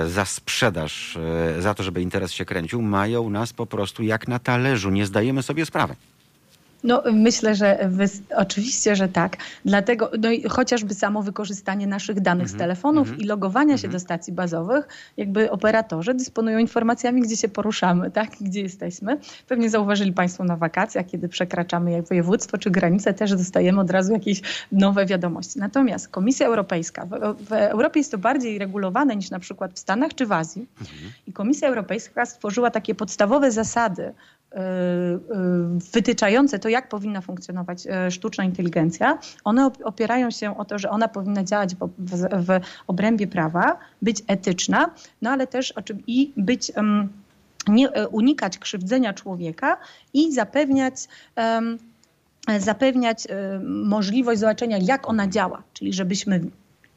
za 0.06 0.24
sprzedaż, 0.24 1.18
za 1.58 1.74
to, 1.74 1.82
żeby 1.82 2.02
interes 2.02 2.32
się 2.32 2.44
kręcił, 2.44 2.82
mają 2.82 3.30
nas 3.30 3.52
po 3.52 3.66
prostu 3.66 4.02
jak 4.02 4.28
na 4.28 4.38
talerzu. 4.38 4.90
Nie 4.90 5.06
zdajemy 5.06 5.42
sobie 5.42 5.66
sprawy. 5.66 5.94
No, 6.84 7.02
myślę, 7.12 7.54
że 7.54 7.78
wy, 7.88 8.04
oczywiście, 8.36 8.96
że 8.96 9.08
tak. 9.08 9.36
Dlatego 9.64 10.10
no 10.20 10.30
i 10.30 10.48
chociażby 10.48 10.94
samo 10.94 11.22
wykorzystanie 11.22 11.86
naszych 11.86 12.20
danych 12.20 12.48
z 12.48 12.56
telefonów 12.56 13.18
i 13.18 13.24
logowania 13.24 13.78
się 13.78 13.88
do 13.88 14.00
stacji 14.00 14.32
bazowych, 14.32 14.88
jakby 15.16 15.50
operatorzy 15.50 16.14
dysponują 16.14 16.58
informacjami, 16.58 17.22
gdzie 17.22 17.36
się 17.36 17.48
poruszamy, 17.48 18.10
tak? 18.18 18.30
gdzie 18.40 18.60
jesteśmy. 18.60 19.18
Pewnie 19.48 19.70
zauważyli 19.70 20.12
Państwo 20.12 20.44
na 20.44 20.56
wakacjach, 20.56 21.06
kiedy 21.06 21.28
przekraczamy 21.28 21.90
jak 21.90 22.08
województwo 22.08 22.58
czy 22.58 22.70
granicę, 22.70 23.14
też 23.14 23.36
dostajemy 23.36 23.80
od 23.80 23.90
razu 23.90 24.12
jakieś 24.12 24.42
nowe 24.72 25.06
wiadomości. 25.06 25.58
Natomiast 25.58 26.08
Komisja 26.08 26.46
Europejska, 26.46 27.06
w, 27.06 27.44
w 27.48 27.52
Europie 27.52 28.00
jest 28.00 28.10
to 28.10 28.18
bardziej 28.18 28.58
regulowane 28.58 29.16
niż 29.16 29.30
na 29.30 29.38
przykład 29.38 29.72
w 29.72 29.78
Stanach 29.78 30.14
czy 30.14 30.26
w 30.26 30.32
Azji. 30.32 30.66
I 31.26 31.32
Komisja 31.32 31.68
Europejska 31.68 32.26
stworzyła 32.26 32.70
takie 32.70 32.94
podstawowe 32.94 33.50
zasady 33.50 34.14
wytyczające 35.92 36.58
to, 36.58 36.68
jak 36.68 36.88
powinna 36.88 37.20
funkcjonować 37.20 37.86
y, 37.86 38.10
sztuczna 38.10 38.44
inteligencja. 38.44 39.18
One 39.44 39.66
op- 39.66 39.82
opierają 39.84 40.30
się 40.30 40.58
o 40.58 40.64
to, 40.64 40.78
że 40.78 40.90
ona 40.90 41.08
powinna 41.08 41.44
działać 41.44 41.76
w, 41.98 42.60
obrębie 42.86 43.26
prawa, 43.26 43.78
być 44.02 44.22
etyczna, 44.26 44.90
no 45.22 45.30
ale 45.30 45.46
też 45.46 45.74
i 46.06 46.32
być. 46.36 46.72
nie, 47.68 47.92
e, 47.92 48.08
unikać 48.08 48.58
krzywdzenia 48.58 49.12
człowieka 49.12 49.76
i 50.14 50.32
zapewniać 50.32 50.94
e, 51.36 52.60
zapewniać 52.60 53.26
e, 53.26 53.60
możliwość 53.64 54.40
zobaczenia, 54.40 54.78
jak 54.80 55.08
ona 55.08 55.26
działa, 55.26 55.62
czyli 55.72 55.92
żebyśmy 55.92 56.40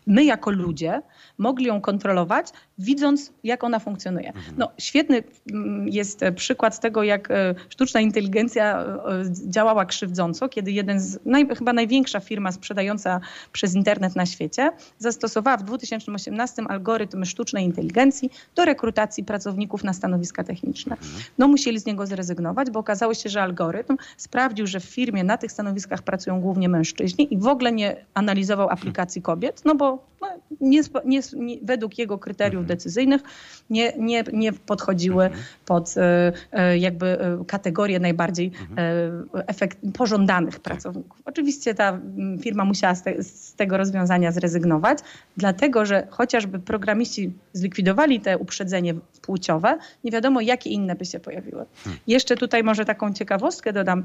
my 0.08 0.24
jako 0.24 0.52
ludzie 0.52 1.02
mogli 1.38 1.66
ją 1.66 1.82
kontrolować, 1.82 2.47
widząc, 2.82 3.34
jak 3.43 3.63
ona 3.63 3.79
funkcjonuje. 3.79 4.34
No, 4.57 4.71
świetny 4.77 5.23
mm, 5.51 5.88
jest 5.88 6.23
e, 6.23 6.32
przykład 6.32 6.79
tego, 6.79 7.03
jak 7.03 7.32
e, 7.32 7.55
sztuczna 7.69 8.01
inteligencja 8.01 8.79
e, 8.79 9.23
działała 9.49 9.86
krzywdząco, 9.86 10.49
kiedy 10.49 10.71
jeden 10.71 10.99
z, 10.99 11.19
naj, 11.25 11.47
chyba 11.57 11.73
największa 11.73 12.19
firma 12.19 12.51
sprzedająca 12.51 13.19
przez 13.51 13.75
internet 13.75 14.15
na 14.15 14.25
świecie 14.25 14.71
zastosowała 14.99 15.57
w 15.57 15.63
2018 15.63 16.63
algorytm 16.69 17.25
sztucznej 17.25 17.65
inteligencji 17.65 18.32
do 18.55 18.65
rekrutacji 18.65 19.23
pracowników 19.23 19.84
na 19.84 19.93
stanowiska 19.93 20.43
techniczne. 20.43 20.97
No, 21.38 21.47
musieli 21.47 21.79
z 21.79 21.86
niego 21.86 22.05
zrezygnować, 22.05 22.69
bo 22.69 22.79
okazało 22.79 23.13
się, 23.13 23.29
że 23.29 23.41
algorytm 23.41 23.97
sprawdził, 24.17 24.67
że 24.67 24.79
w 24.79 24.84
firmie 24.84 25.23
na 25.23 25.38
tych 25.38 25.51
stanowiskach 25.51 26.01
pracują 26.01 26.41
głównie 26.41 26.69
mężczyźni 26.69 27.34
i 27.34 27.38
w 27.38 27.47
ogóle 27.47 27.71
nie 27.71 28.05
analizował 28.13 28.69
aplikacji 28.69 29.21
kobiet, 29.21 29.61
no 29.65 29.75
bo 29.75 30.11
no, 30.21 30.27
nie, 30.61 30.82
nie, 31.05 31.21
według 31.61 31.97
jego 31.97 32.17
kryteriów 32.17 32.65
decyzyjnych 32.76 33.22
nie, 33.69 33.93
nie, 33.97 34.24
nie 34.34 34.53
podchodziły 34.53 35.30
pod 35.65 35.95
e, 35.97 36.32
e, 36.51 36.78
jakby 36.78 37.07
e, 37.07 37.45
kategorię 37.47 37.99
najbardziej 37.99 38.51
e, 38.78 39.43
efekt, 39.47 39.78
pożądanych 39.97 40.59
pracowników. 40.59 41.22
Oczywiście 41.26 41.76
ta 41.76 41.99
firma 42.41 42.65
musiała 42.65 42.95
z, 42.95 43.03
te, 43.03 43.24
z 43.24 43.53
tego 43.53 43.78
rozwiązania 43.78 44.32
zrezygnować, 44.32 44.97
dlatego 45.38 45.86
że 45.86 46.07
chociażby 46.09 46.59
programiści 46.59 47.34
zlikwidowali 47.53 48.19
te 48.19 48.38
uprzedzenie 48.38 48.93
płciowe, 49.22 49.78
nie 50.03 50.11
wiadomo 50.11 50.41
jakie 50.41 50.69
inne 50.69 50.95
by 50.95 51.05
się 51.05 51.19
pojawiły. 51.19 51.65
Jeszcze 52.07 52.36
tutaj 52.36 52.63
może 52.63 52.86
taką 52.86 53.13
ciekawostkę 53.13 53.74
dodam, 53.74 54.03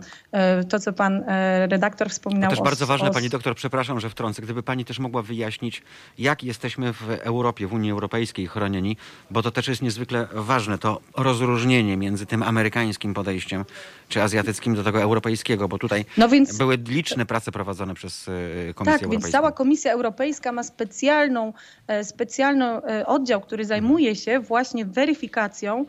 to 0.68 0.78
co 0.80 0.92
pan 0.92 1.24
redaktor 1.68 2.10
wspominał. 2.10 2.50
To 2.50 2.56
też 2.56 2.60
o- 2.60 2.64
bardzo 2.64 2.86
ważne, 2.86 3.10
o- 3.10 3.12
pani 3.12 3.28
doktor, 3.28 3.54
przepraszam, 3.54 4.00
że 4.00 4.10
wtrącę. 4.10 4.42
Gdyby 4.42 4.62
pani 4.62 4.84
też 4.84 4.98
mogła 4.98 5.22
wyjaśnić, 5.22 5.82
jak 6.18 6.44
jesteśmy 6.44 6.92
w 6.92 7.10
Europie, 7.22 7.66
w 7.66 7.72
Unii 7.72 7.90
Europejskiej 7.90 8.46
chronieni, 8.60 8.96
bo 9.30 9.42
to 9.42 9.50
też 9.50 9.68
jest 9.68 9.82
niezwykle 9.82 10.28
ważne, 10.32 10.78
to 10.78 11.00
rozróżnienie 11.16 11.96
między 11.96 12.26
tym 12.26 12.42
amerykańskim 12.42 13.14
podejściem, 13.14 13.64
czy 14.08 14.22
azjatyckim 14.22 14.74
do 14.74 14.84
tego 14.84 15.00
europejskiego, 15.02 15.68
bo 15.68 15.78
tutaj 15.78 16.04
No 16.16 16.28
więc- 16.28 16.58
były 16.58 16.76
liczne 16.76 17.26
prace 17.26 17.52
prowadzone 17.52 17.94
przez 17.94 18.28
e, 18.28 18.32
Komisję 18.32 18.74
Tak, 18.74 19.02
Europejską. 19.02 19.10
więc 19.10 19.32
cała 19.32 19.52
Komisja 19.52 19.92
Europejska 19.92 20.52
ma 20.52 20.62
specjalną, 20.62 21.52
e, 21.88 22.04
specjalny 22.04 22.64
e, 22.64 23.06
oddział, 23.06 23.40
który 23.40 23.64
zajmuje 23.64 24.16
się 24.16 24.40
właśnie 24.40 24.84
weryfikacją 24.84 25.86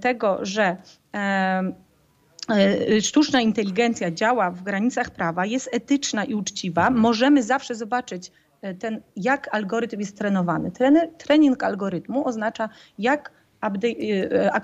tego, 0.00 0.38
że 0.42 0.76
sztuczna 3.02 3.40
inteligencja 3.40 4.10
działa 4.10 4.50
w 4.50 4.62
granicach 4.62 5.10
prawa, 5.10 5.46
jest 5.46 5.68
etyczna 5.72 6.24
i 6.24 6.34
uczciwa. 6.34 6.90
Możemy 6.90 7.42
zawsze 7.42 7.74
zobaczyć 7.74 8.32
ten, 8.78 9.02
jak 9.16 9.54
algorytm 9.54 10.00
jest 10.00 10.18
trenowany. 10.18 10.72
Trening 11.18 11.62
algorytmu 11.62 12.28
oznacza, 12.28 12.68
jak 12.98 13.32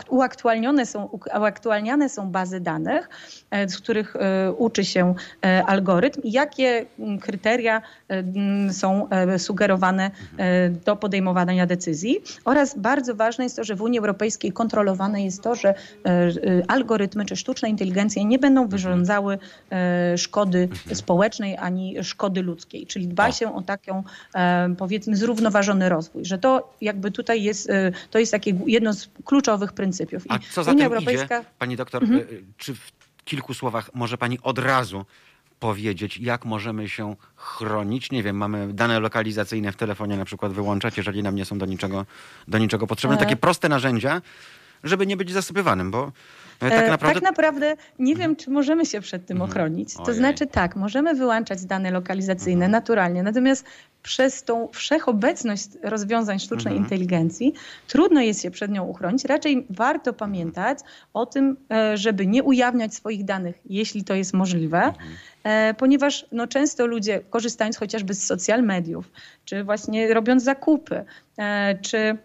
uaktualnione 0.09 0.87
są, 0.87 1.09
uaktualniane 1.41 2.09
są 2.09 2.31
bazy 2.31 2.61
danych, 2.61 3.09
e, 3.51 3.69
z 3.69 3.79
których 3.79 4.17
e, 4.17 4.53
uczy 4.53 4.85
się 4.85 5.15
e, 5.45 5.65
algorytm 5.67 6.21
i 6.23 6.33
jakie 6.33 6.87
mm, 6.99 7.19
kryteria 7.19 7.83
mm, 8.09 8.73
są 8.73 9.09
sugerowane 9.39 10.11
do 10.85 10.97
podejmowania 10.97 11.67
decyzji. 11.67 12.21
Oraz 12.45 12.79
bardzo 12.79 13.15
ważne 13.15 13.45
jest 13.45 13.57
to, 13.57 13.65
że 13.65 13.75
w 13.75 13.83
Unii 13.83 13.99
Europejskiej 13.99 14.53
kontrolowane 14.53 15.25
jest 15.25 15.43
to, 15.43 15.55
że 15.55 15.69
e, 15.69 15.75
algorytmy 16.69 17.25
czy 17.25 17.37
sztuczne 17.37 17.69
inteligencje 17.69 18.25
nie 18.25 18.39
będą 18.39 18.69
wyrządzały 18.69 19.39
e, 19.71 20.19
szkody 20.19 20.69
społecznej 20.93 21.57
ani 21.57 22.05
szkody 22.05 22.43
ludzkiej. 22.43 22.87
Czyli 22.87 23.09
dba 23.09 23.29
O. 23.29 23.33
się 23.33 23.55
o 23.55 23.63
taką 23.63 24.03
powiedzmy 24.79 25.17
zrównoważony 25.17 25.89
rozwój, 25.89 26.25
że 26.25 26.39
to 26.39 26.73
jakby 26.81 27.11
tutaj 27.11 27.43
jest, 27.43 27.69
to 28.11 28.19
jest 28.19 28.33
takie 28.33 28.55
jedno 28.67 28.92
z 28.95 29.09
kluczowych 29.25 29.73
pryncypiów. 29.73 30.23
A 30.29 30.37
I 30.37 30.41
co 30.41 30.65
za 30.65 30.71
Unia 30.73 30.85
tym 30.85 30.93
Europejska 30.93 31.39
idzie, 31.39 31.49
pani 31.59 31.77
doktor, 31.77 32.03
Mhm. 32.03 32.21
e, 32.21 32.25
czy 32.57 32.75
w 32.75 32.93
kilku 33.25 33.55
słowach 33.55 33.91
może 33.95 34.19
pani 34.19 34.39
od 34.43 34.59
razu 34.59 35.05
powiedzieć, 35.61 36.19
jak 36.19 36.45
możemy 36.45 36.89
się 36.89 37.17
chronić? 37.37 38.11
Nie 38.11 38.23
wiem, 38.23 38.37
mamy 38.37 38.73
dane 38.73 39.01
lokalizacyjne 39.01 39.73
w 39.73 39.77
telefonie 39.77 40.17
na 40.17 40.25
przykład 40.25 40.53
wyłączać, 40.53 40.97
jeżeli 40.97 41.23
nam 41.23 41.35
nie 41.35 41.45
są 41.45 41.59
do 41.59 41.67
niczego, 41.67 42.07
do 42.49 42.59
niczego 42.59 42.87
potrzebne. 42.87 43.17
E. 43.17 43.21
Takie 43.21 43.37
proste 43.37 43.69
narzędzia, 43.69 44.23
żeby 44.85 45.07
nie 45.07 45.17
być 45.17 45.33
zasypywanym, 45.33 45.91
bo 45.91 46.13
e, 46.63 46.67
E, 46.67 46.71
tak 46.71 46.89
naprawdę... 46.91 47.15
tak 47.21 47.23
naprawdę 47.23 47.77
nie 47.99 48.17
wiem, 48.17 48.37
czy 48.37 48.51
możemy 48.51 48.87
się 48.87 49.01
przed 49.01 49.27
tym 49.27 49.37
Mhm. 49.37 49.51
ochronić. 49.51 49.95
To 49.95 50.03
Ojej. 50.03 50.17
znaczy 50.17 50.47
tak, 50.47 50.77
możemy 50.77 51.15
wyłączać 51.15 51.65
dane 51.65 51.91
lokalizacyjne 51.91 52.69
naturalnie, 52.69 53.23
natomiast 53.23 53.65
przez 54.03 54.43
tą 54.45 54.69
wszechobecność 54.73 55.69
rozwiązań 55.83 56.39
sztucznej 56.39 56.75
Mhm. 56.75 56.85
inteligencji 56.85 57.55
trudno 57.89 58.21
jest 58.21 58.43
się 58.43 58.51
przed 58.51 58.71
nią 58.71 58.85
uchronić. 58.85 59.25
Raczej 59.25 59.67
warto 59.71 60.13
pamiętać 60.13 60.79
o 61.15 61.27
tym, 61.27 61.57
e, 61.71 61.97
żeby 61.97 62.27
nie 62.27 62.43
ujawniać 62.43 62.95
swoich 62.95 63.25
danych, 63.25 63.61
jeśli 63.67 64.05
to 64.05 64.15
jest 64.15 64.35
możliwe, 64.35 64.93
e, 65.45 65.75
ponieważ 65.75 66.27
no, 66.33 66.47
często 66.47 66.87
ludzie, 66.87 67.21
korzystając 67.31 67.77
chociażby 67.77 68.15
z 68.15 68.27
social 68.27 68.63
mediów, 68.63 69.11
czy 69.45 69.65
właśnie 69.65 70.15
robiąc 70.15 70.43
zakupy, 70.43 71.05
e, 71.39 71.79
czy 71.83 72.19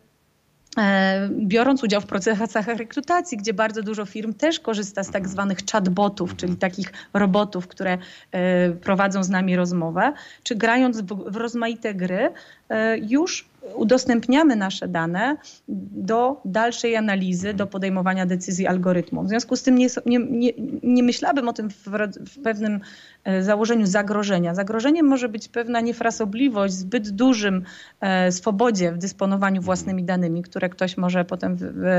biorąc 1.29 1.83
udział 1.83 2.01
w 2.01 2.05
procesach 2.05 2.67
rekrutacji, 2.67 3.37
gdzie 3.37 3.53
bardzo 3.53 3.83
dużo 3.83 4.05
firm 4.05 4.33
też 4.33 4.59
korzysta 4.59 5.03
z 5.03 5.11
tak 5.11 5.27
zwanych 5.27 5.57
chatbotów, 5.71 6.35
czyli 6.35 6.55
takich 6.55 6.93
robotów, 7.13 7.67
które 7.67 7.97
e, 8.31 8.71
prowadzą 8.71 9.23
z 9.23 9.29
nami 9.29 9.55
rozmowę, 9.55 10.13
czy 10.43 10.55
grając 10.55 11.01
w, 11.01 11.31
w 11.31 11.35
rozmaite 11.35 11.93
gry, 11.93 12.29
e, 12.69 12.97
już 12.97 13.49
udostępniamy 13.75 14.55
nasze 14.55 14.87
dane 14.87 15.37
do 15.67 16.41
dalszej 16.45 16.95
analizy, 16.95 17.53
do 17.53 17.67
podejmowania 17.67 18.25
decyzji 18.25 18.67
algorytmom. 18.67 19.25
W 19.25 19.29
związku 19.29 19.55
z 19.55 19.63
tym 19.63 19.75
nie, 19.75 19.87
nie, 20.05 20.19
nie, 20.19 20.51
nie 20.83 21.03
myślałabym 21.03 21.49
o 21.49 21.53
tym 21.53 21.69
w, 21.69 21.87
w 22.29 22.41
pewnym 22.43 22.79
e, 23.23 23.43
założeniu 23.43 23.85
zagrożenia. 23.85 24.55
Zagrożeniem 24.55 25.05
może 25.05 25.29
być 25.29 25.47
pewna 25.47 25.81
niefrasobliwość, 25.81 26.73
zbyt 26.73 27.09
dużym 27.09 27.63
e, 27.99 28.31
swobodzie 28.31 28.91
w 28.91 28.97
dysponowaniu 28.97 29.61
własnymi 29.61 30.03
danymi, 30.03 30.43
które 30.43 30.69
ktoś 30.69 30.97
może 30.97 31.25
potem 31.25 31.55
wy, 31.55 31.71
wy, 31.71 31.89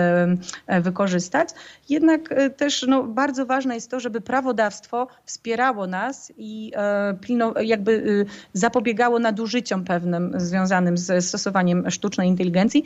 e, 0.66 0.80
wykorzystać. 0.80 1.48
Jednak 1.88 2.32
e, 2.32 2.50
też 2.50 2.86
no, 2.88 3.02
bardzo 3.02 3.46
ważne 3.46 3.74
jest 3.74 3.90
to, 3.90 4.00
żeby 4.00 4.20
prawodawstwo 4.20 5.08
wspierało 5.24 5.86
nas 5.86 6.32
i 6.36 6.72
e, 6.76 7.14
pilno, 7.20 7.54
jakby 7.60 8.24
e, 8.26 8.48
zapobiegało 8.52 9.18
nadużyciom 9.18 9.84
pewnym 9.84 10.32
związanym 10.36 10.98
ze 10.98 11.22
stosowaniem 11.22 11.57
sztucznej 11.90 12.28
inteligencji. 12.28 12.85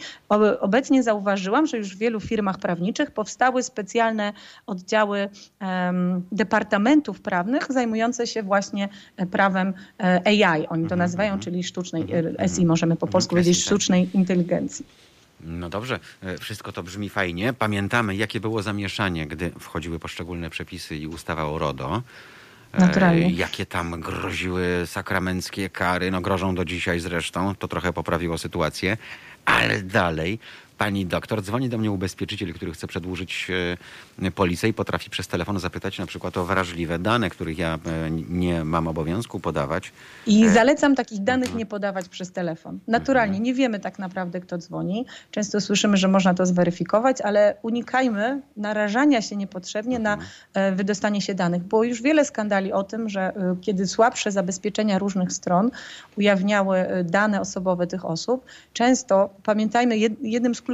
Obecnie 0.60 1.02
zauważyłam, 1.02 1.66
że 1.66 1.78
już 1.78 1.96
w 1.96 1.98
wielu 1.98 2.20
firmach 2.20 2.58
prawniczych 2.58 3.10
powstały 3.10 3.62
specjalne 3.62 4.32
oddziały 4.66 5.28
departamentów 6.32 7.20
prawnych 7.20 7.72
zajmujące 7.72 8.26
się 8.26 8.42
właśnie 8.42 8.88
e, 9.16 9.26
prawem 9.26 9.74
e, 10.00 10.22
AI. 10.24 10.66
Oni 10.66 10.88
to 10.88 10.96
nazywają, 10.96 11.38
czyli 11.38 11.64
sztucznej 11.64 12.06
e, 12.38 12.48
SI, 12.48 12.66
możemy 12.66 12.96
po 12.96 13.06
polsku 13.06 13.30
powiedzieć, 13.30 13.58
tak. 13.58 13.66
sztucznej 13.66 14.10
inteligencji. 14.14 14.86
No 15.40 15.68
dobrze, 15.68 15.98
wszystko 16.40 16.72
to 16.72 16.82
brzmi 16.82 17.08
fajnie. 17.08 17.52
Pamiętamy, 17.52 18.16
jakie 18.16 18.40
było 18.40 18.62
zamieszanie, 18.62 19.26
gdy 19.26 19.50
wchodziły 19.58 19.98
poszczególne 19.98 20.50
przepisy 20.50 20.96
i 20.96 21.06
ustawa 21.06 21.44
o 21.44 21.58
RODO. 21.58 22.02
E, 22.72 22.80
Naturalnie. 22.80 23.30
Jakie 23.30 23.66
tam 23.66 24.00
groziły 24.00 24.82
sakramenckie 24.86 25.70
kary, 25.70 26.10
no 26.10 26.20
grożą 26.20 26.54
do 26.54 26.64
dzisiaj 26.64 27.00
zresztą, 27.00 27.54
to 27.54 27.68
trochę 27.68 27.92
poprawiło 27.92 28.38
sytuację, 28.38 28.96
ale 29.44 29.82
dalej. 29.82 30.38
Pani 30.82 31.06
doktor, 31.06 31.42
dzwoni 31.42 31.68
do 31.68 31.78
mnie 31.78 31.90
ubezpieczyciel, 31.90 32.54
który 32.54 32.72
chce 32.72 32.86
przedłużyć 32.86 33.48
e, 34.22 34.30
polisę 34.30 34.68
i 34.68 34.72
potrafi 34.72 35.10
przez 35.10 35.28
telefon 35.28 35.58
zapytać 35.60 35.98
na 35.98 36.06
przykład 36.06 36.36
o 36.36 36.44
wrażliwe 36.44 36.98
dane, 36.98 37.30
których 37.30 37.58
ja 37.58 37.78
e, 37.86 38.10
nie 38.10 38.64
mam 38.64 38.88
obowiązku 38.88 39.40
podawać. 39.40 39.92
I 40.26 40.44
E, 40.44 40.50
zalecam 40.50 40.94
takich 40.94 41.24
danych 41.24 41.46
mhm. 41.46 41.58
nie 41.58 41.66
podawać 41.66 42.08
przez 42.08 42.32
telefon. 42.32 42.78
Naturalnie, 42.88 43.40
nie 43.40 43.54
wiemy 43.54 43.80
tak 43.80 43.98
naprawdę, 43.98 44.40
kto 44.40 44.58
dzwoni. 44.58 45.06
Często 45.30 45.60
słyszymy, 45.60 45.96
że 45.96 46.08
można 46.08 46.34
to 46.34 46.46
zweryfikować, 46.46 47.20
ale 47.20 47.56
unikajmy 47.62 48.42
narażania 48.56 49.22
się 49.22 49.36
niepotrzebnie 49.36 49.98
na 49.98 50.12
Mhm. 50.54 50.76
wydostanie 50.76 51.20
się 51.20 51.34
danych. 51.34 51.62
Było 51.62 51.84
już 51.84 52.02
wiele 52.02 52.24
skandali 52.24 52.72
o 52.72 52.82
tym, 52.82 53.08
że 53.08 53.32
kiedy 53.60 53.86
słabsze 53.86 54.32
zabezpieczenia 54.32 54.98
różnych 54.98 55.32
stron 55.32 55.70
ujawniały 56.18 56.86
dane 57.04 57.40
osobowe 57.40 57.86
tych 57.86 58.04
osób, 58.04 58.44
często, 58.72 59.30
pamiętajmy, 59.42 59.94
jed- 59.94 60.16
jednym 60.22 60.54
z 60.54 60.62
kluczowych 60.62 60.71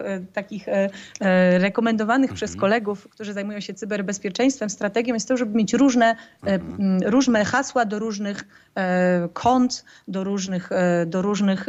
e, 0.00 0.20
takich 0.32 0.68
e, 0.68 0.90
e, 1.20 1.58
rekomendowanych 1.58 2.32
przez 2.32 2.56
kolegów, 2.56 3.08
którzy 3.10 3.32
zajmują 3.32 3.60
się 3.60 3.74
cyberbezpieczeństwem, 3.74 4.70
strategią 4.70 5.14
jest 5.14 5.28
to, 5.28 5.36
żeby 5.36 5.56
mieć 5.56 5.72
różne, 5.72 6.16
e, 6.46 6.54
m, 6.54 6.98
różne 7.04 7.44
hasła 7.44 7.84
do 7.84 7.98
różnych 7.98 8.44
kont, 9.32 9.84
do 10.08 10.24
różnych, 10.24 10.70
do 11.06 11.22
różnych 11.22 11.68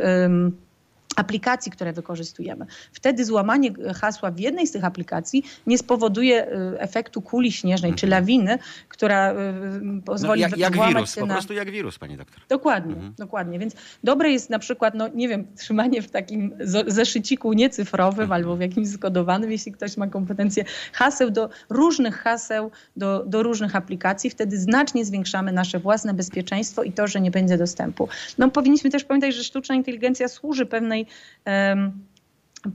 aplikacji, 1.19 1.71
które 1.71 1.93
wykorzystujemy. 1.93 2.65
Wtedy 2.93 3.25
złamanie 3.25 3.69
hasła 3.95 4.31
w 4.31 4.39
jednej 4.39 4.67
z 4.67 4.71
tych 4.71 4.85
aplikacji 4.85 5.43
nie 5.67 5.77
spowoduje 5.77 6.47
e, 6.47 6.81
efektu 6.81 7.21
kuli 7.21 7.51
śnieżnej 7.51 7.93
czy 7.93 8.07
lawiny, 8.07 8.59
która 8.89 9.31
e, 9.31 9.61
No, 9.81 10.01
pozwoli 10.01 10.41
jak, 10.41 10.57
jak 10.57 10.75
włamać 10.75 10.93
wirus, 10.93 11.15
po 11.15 11.27
prostu 11.27 11.53
jak 11.53 11.71
wirus, 11.71 11.99
pani 11.99 12.17
doktor. 12.17 12.39
Dokładnie, 12.49 12.95
dokładnie. 13.17 13.59
Więc 13.59 13.75
dobre 14.03 14.31
jest 14.31 14.49
na 14.49 14.59
przykład, 14.59 14.93
no 14.95 15.07
nie 15.07 15.27
wiem, 15.27 15.47
trzymanie 15.55 16.01
w 16.01 16.11
takim 16.11 16.51
zeszyciku 16.87 17.53
niecyfrowym 17.53 18.31
albo 18.31 18.55
w 18.55 18.61
jakimś 18.61 18.89
skodowanym, 18.89 19.51
jeśli 19.51 19.71
ktoś 19.71 19.97
ma 19.97 20.07
kompetencje, 20.07 20.65
haseł 20.93 21.31
do 21.31 21.49
różnych 21.69 22.15
haseł, 22.15 22.71
do, 22.95 23.23
do 23.27 23.43
różnych 23.43 23.75
aplikacji. 23.75 24.29
Wtedy 24.29 24.57
znacznie 24.57 25.05
zwiększamy 25.05 25.51
nasze 25.51 25.79
własne 25.79 26.13
bezpieczeństwo 26.13 26.83
i 26.83 26.91
to, 26.91 27.07
że 27.07 27.21
nie 27.21 27.31
będzie 27.31 27.57
dostępu. 27.57 28.07
No 28.37 28.49
powinniśmy 28.49 28.89
też 28.89 29.03
pamiętać, 29.03 29.35
że 29.35 29.43
sztuczna 29.43 29.75
inteligencja 29.75 30.27
służy 30.27 30.65
pewnej... 30.65 31.00
em, 31.45 31.91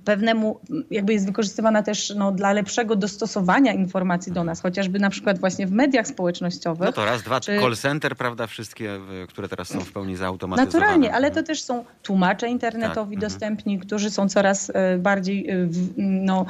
pewnemu, 0.04 0.60
jakby 0.90 1.12
jest 1.12 1.26
wykorzystywana 1.26 1.82
też 1.82 2.12
no, 2.16 2.32
dla 2.32 2.52
lepszego 2.52 2.96
dostosowania 2.96 3.72
informacji 3.72 4.32
do 4.32 4.44
nas, 4.44 4.60
chociażby 4.62 4.98
na 4.98 5.10
przykład 5.10 5.38
właśnie 5.38 5.66
w 5.66 5.72
mediach 5.72 6.06
społecznościowych. 6.06 6.86
No 6.86 6.92
to 6.92 7.04
raz, 7.04 7.22
dwa, 7.22 7.40
Czy- 7.40 7.58
call 7.60 7.76
center, 7.76 8.16
prawda, 8.16 8.46
wszystkie, 8.46 8.98
w- 8.98 9.26
które 9.28 9.48
teraz 9.48 9.68
są 9.68 9.80
w 9.80 9.92
pełni 9.92 10.16
zautomatyzowane. 10.16 10.78
Naturalnie, 10.86 11.14
ale 11.14 11.22
to 11.26 11.28
Mhm. 11.28 11.46
też 11.46 11.62
są 11.62 11.84
tłumacze 12.02 12.48
internetowi 12.48 12.94
Tak, 13.16 13.24
mhm. 13.24 13.32
dostępni, 13.32 13.78
którzy 13.78 14.10
są 14.10 14.28
coraz 14.28 14.70
e, 14.74 14.98
bardziej 14.98 15.46
w- 15.66 15.92
no, 15.96 16.46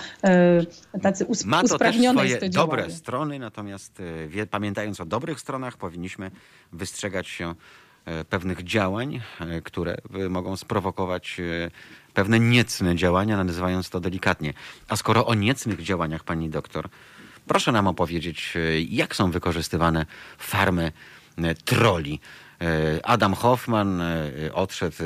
tacy 1.02 1.24
us- 1.26 1.44
Ma 1.44 1.56
to 1.56 1.62
też 1.62 1.72
usprawnione 1.72 2.18
swoje 2.18 2.30
jest 2.30 2.40
to 2.54 2.60
dobre 2.66 2.90
strony, 2.90 3.38
natomiast 3.38 4.02
wie, 4.28 4.46
pamiętając 4.46 5.00
o 5.00 5.04
dobrych 5.04 5.40
stronach, 5.40 5.76
powinniśmy 5.76 6.30
wystrzegać 6.72 7.28
się 7.28 7.54
pewnych 8.28 8.64
działań, 8.64 9.20
e, 9.40 9.60
które 9.62 9.96
e, 10.24 10.28
mogą 10.28 10.56
sprowokować 10.56 11.40
e, 11.40 11.70
pewne 12.14 12.40
niecne 12.40 12.96
działania, 12.96 13.44
nazywając 13.44 13.90
to 13.90 14.00
delikatnie. 14.00 14.52
A 14.88 14.96
skoro 14.96 15.26
o 15.26 15.34
niecnych 15.34 15.82
działaniach, 15.82 16.24
pani 16.24 16.50
doktor, 16.50 16.88
proszę 17.46 17.72
nam 17.72 17.86
opowiedzieć, 17.86 18.54
e, 18.56 18.80
jak 18.80 19.16
są 19.16 19.30
wykorzystywane 19.30 20.06
farmy 20.38 20.92
e, 21.38 21.54
troli. 21.54 22.20
E, 22.60 23.06
Adam 23.06 23.34
Hoffman 23.34 24.00
e, 24.00 24.30
odszedł 24.54 24.96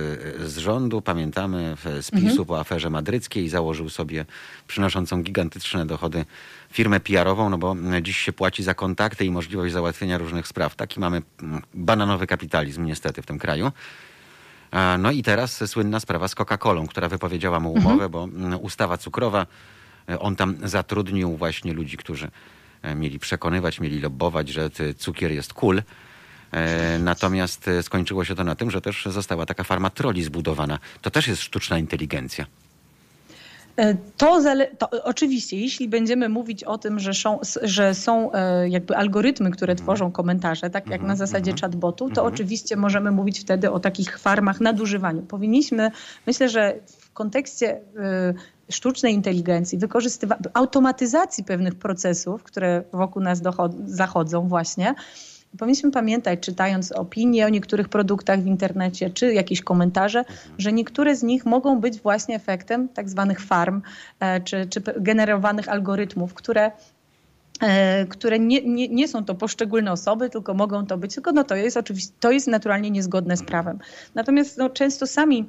e, 0.43 0.49
z 0.49 0.59
rządu, 0.59 1.03
pamiętamy, 1.03 1.77
w- 1.77 2.05
z 2.05 2.11
PiSu 2.11 2.47
po 2.47 2.61
aferze 2.61 2.91
madryckiej, 2.91 3.49
założył 3.49 3.89
sobie 3.89 4.25
przynoszącą 4.67 5.23
gigantyczne 5.23 5.87
dochody 5.87 6.25
firmę 6.73 7.01
PR-ową, 7.01 7.51
no 7.51 7.59
bo 7.59 7.73
mm, 7.73 8.05
dziś 8.05 8.17
się 8.17 8.33
płaci 8.33 8.63
za 8.63 8.75
kontakty 8.75 9.25
i 9.25 9.31
możliwość 9.31 9.73
załatwienia 9.73 10.19
różnych 10.19 10.47
spraw. 10.47 10.75
Taki 10.75 11.01
mamy 11.01 11.23
mm, 11.43 11.63
bananowy 11.75 12.27
kapitalizm 12.27 12.85
niestety 12.85 13.23
w 13.23 13.27
tym 13.27 13.39
kraju. 13.39 13.73
No 14.99 15.11
i 15.11 15.23
teraz 15.23 15.71
słynna 15.71 16.01
sprawa 16.01 16.29
z 16.29 16.35
Coca-Colą, 16.35 16.87
która 16.87 17.09
wypowiedziała 17.09 17.61
mu 17.61 17.73
umowę, 17.73 18.09
bo 18.09 18.25
mm, 18.25 18.61
ustawa 18.61 18.99
cukrowa, 18.99 19.47
e, 20.09 20.19
on 20.19 20.37
tam 20.37 20.57
zatrudnił 20.65 21.37
właśnie 21.37 21.73
ludzi, 21.73 21.97
którzy 21.97 22.31
e, 22.83 22.95
mieli 22.95 23.19
przekonywać, 23.19 23.81
mieli 23.81 24.01
lobbować, 24.01 24.49
że 24.49 24.71
cukier 24.99 25.33
jest 25.33 25.55
cool. 25.55 25.83
E, 26.53 26.99
Natomiast 26.99 27.71
skończyło 27.83 28.25
się 28.25 28.35
to 28.35 28.45
na 28.45 28.55
tym, 28.55 28.71
że 28.71 28.81
też 28.81 29.05
została 29.07 29.47
taka 29.47 29.65
farma 29.65 29.91
troli 29.91 30.23
zbudowana. 30.23 30.79
To 31.03 31.11
też 31.11 31.29
jest 31.29 31.43
sztuczna 31.43 31.79
inteligencja. 31.79 32.47
E, 33.81 33.95
To, 34.17 34.41
to 34.79 35.05
oczywiście, 35.05 35.61
jeśli 35.61 35.89
będziemy 35.89 36.29
mówić 36.29 36.65
o 36.65 36.79
tym, 36.79 36.99
że 36.99 37.15
są, 37.15 37.41
że 37.63 37.95
są 37.95 38.33
e, 38.33 38.69
jakby 38.69 38.97
algorytmy, 38.97 39.51
które 39.51 39.75
tworzą 39.75 40.13
komentarze, 40.13 40.71
tak 40.71 40.87
jak 40.87 41.03
na 41.03 41.17
zasadzie 41.17 41.53
chatbotu, 41.61 42.11
to 42.11 42.25
oczywiście 42.25 42.77
możemy 42.77 43.11
mówić 43.11 43.41
wtedy 43.41 43.71
o 43.71 43.81
takich 43.81 44.19
farmach 44.19 44.61
nadużywaniu. 44.61 45.23
Powinniśmy, 45.23 45.91
myślę, 46.27 46.49
że 46.49 46.75
w 46.87 47.13
kontekście 47.13 47.81
e, 47.99 48.35
sztucznej 48.71 49.15
inteligencji, 49.15 49.79
automatyzacji 50.55 51.45
pewnych 51.45 51.75
procesów, 51.75 52.43
które 52.43 52.85
wokół 52.93 53.23
nas 53.23 53.43
zachodzą 53.87 54.49
właśnie, 54.49 54.95
Powinniśmy 55.59 55.91
pamiętać, 55.91 56.41
czytając 56.41 56.93
opinie 56.93 57.47
o 57.47 57.49
niektórych 57.49 57.89
produktach 57.89 58.43
w 58.43 58.47
internecie, 58.47 59.11
czy 59.11 59.35
jakieś 59.35 59.61
komentarze, 59.63 60.25
że 60.59 60.73
niektóre 60.73 61.17
z 61.17 61.23
nich 61.23 61.47
mogą 61.47 61.81
być 61.81 62.01
właśnie 62.01 62.35
efektem 62.35 62.89
tak 62.89 63.09
zwanych 63.09 63.41
farm, 63.41 63.83
e, 64.21 64.41
czy, 64.41 64.67
czy 64.67 64.83
generowanych 64.97 65.69
algorytmów, 65.69 66.35
które 66.35 66.71
e, 67.61 68.07
które 68.07 68.39
nie, 68.39 68.63
nie, 68.63 68.89
nie 68.89 69.09
są 69.09 69.25
to 69.25 69.35
poszczególne 69.35 69.93
osoby, 69.93 70.31
tylko 70.31 70.55
mogą 70.55 70.87
to 70.87 70.99
być, 70.99 71.15
tylko 71.15 71.33
no 71.33 71.45
to 71.45 71.57
jest 71.57 71.77
oczywiście, 71.77 72.13
to 72.21 72.31
jest 72.31 72.47
naturalnie 72.47 72.91
niezgodne 72.91 73.37
z 73.37 73.43
prawem. 73.43 73.79
Natomiast 74.15 74.59
no, 74.59 74.71
często 74.71 75.07
sami 75.07 75.49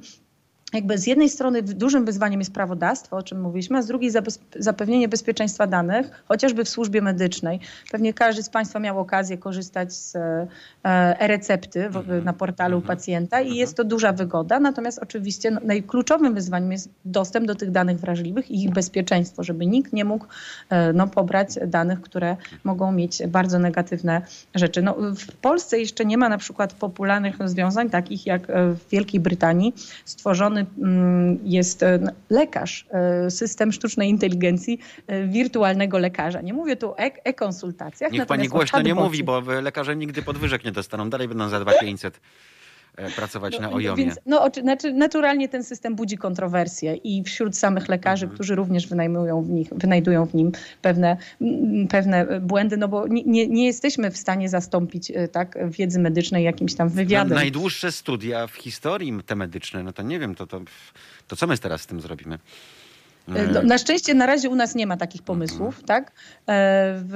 jakby 0.72 0.98
z 0.98 1.06
jednej 1.06 1.28
strony 1.28 1.62
dużym 1.62 2.04
wyzwaniem 2.04 2.40
jest 2.40 2.52
prawodawstwo, 2.52 3.16
o 3.16 3.22
czym 3.22 3.40
mówiliśmy, 3.40 3.78
a 3.78 3.82
z 3.82 3.86
drugiej 3.86 4.10
zapewnienie 4.56 5.08
bezpieczeństwa 5.08 5.66
danych, 5.66 6.22
chociażby 6.28 6.64
w 6.64 6.68
służbie 6.68 7.02
medycznej. 7.02 7.60
Pewnie 7.90 8.14
każdy 8.14 8.42
z 8.42 8.48
Państwa 8.48 8.78
miał 8.78 8.98
okazję 8.98 9.38
korzystać 9.38 9.92
z 9.92 10.16
e, 10.16 10.46
e-recepty 10.84 11.86
mhm. 11.86 12.24
na 12.24 12.32
portalu 12.32 12.76
mhm. 12.76 12.96
pacjenta 12.96 13.40
i 13.40 13.56
jest 13.56 13.76
to 13.76 13.84
duża 13.84 14.12
wygoda. 14.12 14.60
Natomiast 14.60 14.98
oczywiście 14.98 15.50
no, 15.50 15.60
najkluczowym 15.64 16.34
wyzwaniem 16.34 16.72
jest 16.72 16.88
dostęp 17.04 17.46
do 17.46 17.54
tych 17.54 17.70
danych 17.70 18.00
wrażliwych 18.00 18.50
i 18.50 18.64
ich 18.64 18.70
bezpieczeństwo, 18.70 19.42
żeby 19.42 19.66
nikt 19.66 19.92
nie 19.92 20.04
mógł 20.04 20.26
e, 20.70 20.92
no, 20.92 21.06
pobrać 21.06 21.48
danych, 21.66 22.00
które 22.00 22.36
mogą 22.64 22.92
mieć 22.92 23.22
bardzo 23.28 23.58
negatywne 23.58 24.22
rzeczy. 24.54 24.82
No, 24.82 24.96
w 25.16 25.32
Polsce 25.36 25.78
jeszcze 25.78 26.04
nie 26.04 26.18
ma 26.18 26.28
na 26.28 26.38
przykład 26.38 26.72
popularnych 26.72 27.38
rozwiązań, 27.38 27.90
takich 27.90 28.26
jak 28.26 28.50
e, 28.50 28.68
w 28.72 28.88
Wielkiej 28.90 29.20
Brytanii 29.20 29.74
stworzony 30.04 30.61
Mm, 30.78 31.38
jest 31.44 31.82
e, 31.82 31.98
lekarz, 32.30 32.86
e, 32.90 33.30
system 33.30 33.72
sztucznej 33.72 34.08
inteligencji 34.08 34.78
e, 35.06 35.26
wirtualnego 35.26 35.98
lekarza. 35.98 36.40
Nie 36.40 36.54
mówię 36.54 36.76
tu 36.76 36.90
o 36.90 36.98
e-konsultacjach. 36.98 38.12
Niech 38.12 38.26
pani 38.26 38.48
głośno 38.48 38.82
nie 38.82 38.94
mówi, 38.94 39.24
bo 39.24 39.40
lekarze 39.40 39.96
nigdy 39.96 40.22
podwyżek 40.22 40.64
nie 40.64 40.72
dostaną. 40.72 41.10
Dalej 41.10 41.28
będą 41.28 41.48
za 41.48 41.60
2500 41.60 42.20
pracować 43.16 43.54
no, 43.54 43.60
na 43.60 43.70
ojomie. 43.70 44.04
Więc, 44.04 44.18
no, 44.26 44.50
znaczy, 44.62 44.92
naturalnie 44.92 45.48
ten 45.48 45.64
system 45.64 45.94
budzi 45.94 46.18
kontrowersje 46.18 46.94
i 46.94 47.24
wśród 47.24 47.56
samych 47.56 47.88
lekarzy, 47.88 48.24
mhm. 48.24 48.34
którzy 48.34 48.54
również 48.54 48.86
wynajmują 48.86 49.42
w 49.42 49.50
nich, 49.50 49.68
wynajdują 49.76 50.26
w 50.26 50.34
nim 50.34 50.52
pewne, 50.82 51.16
pewne 51.88 52.40
błędy, 52.40 52.76
no 52.76 52.88
bo 52.88 53.06
nie, 53.08 53.48
nie 53.48 53.66
jesteśmy 53.66 54.10
w 54.10 54.16
stanie 54.16 54.48
zastąpić 54.48 55.12
tak, 55.32 55.58
wiedzy 55.70 55.98
medycznej 55.98 56.44
jakimś 56.44 56.74
tam 56.74 56.88
wywiadem. 56.88 57.34
Najdłuższe 57.34 57.92
studia 57.92 58.46
w 58.46 58.54
historii 58.54 59.18
te 59.26 59.36
medyczne, 59.36 59.82
no 59.82 59.92
to 59.92 60.02
nie 60.02 60.18
wiem, 60.18 60.34
to, 60.34 60.46
to, 60.46 60.60
to 61.28 61.36
co 61.36 61.46
my 61.46 61.58
teraz 61.58 61.80
z 61.82 61.86
tym 61.86 62.00
zrobimy? 62.00 62.38
E, 63.28 63.46
no, 63.46 63.62
na 63.62 63.78
szczęście 63.78 64.14
na 64.14 64.26
razie 64.26 64.50
u 64.50 64.54
nas 64.54 64.74
nie 64.74 64.86
ma 64.86 64.96
takich 64.96 65.22
pomysłów, 65.22 65.80
mhm. 65.80 65.84
tak? 65.84 66.10
E, 66.10 66.12
w, 66.96 67.12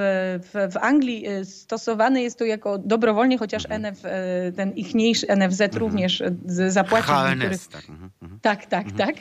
w, 0.53 0.73
w, 0.73 0.77
Anglii 0.77 1.27
e, 1.27 1.45
stosowany 1.45 2.23
jest 2.23 2.39
to 2.39 2.45
jako 2.45 2.79
dobrowolnie, 2.79 3.39
chociaż 3.39 3.65
mhm. 3.65 3.85
NF, 3.85 4.03
ten 4.57 4.73
ichniejszy 4.73 5.27
NFZ 5.37 5.61
mhm. 5.61 5.83
również 5.83 6.23
zapłacił. 6.69 7.15
HNS, 7.15 7.69
tak. 7.69 7.83
Tak, 8.43 8.67
tak, 8.67 8.87
tak. 8.99 9.15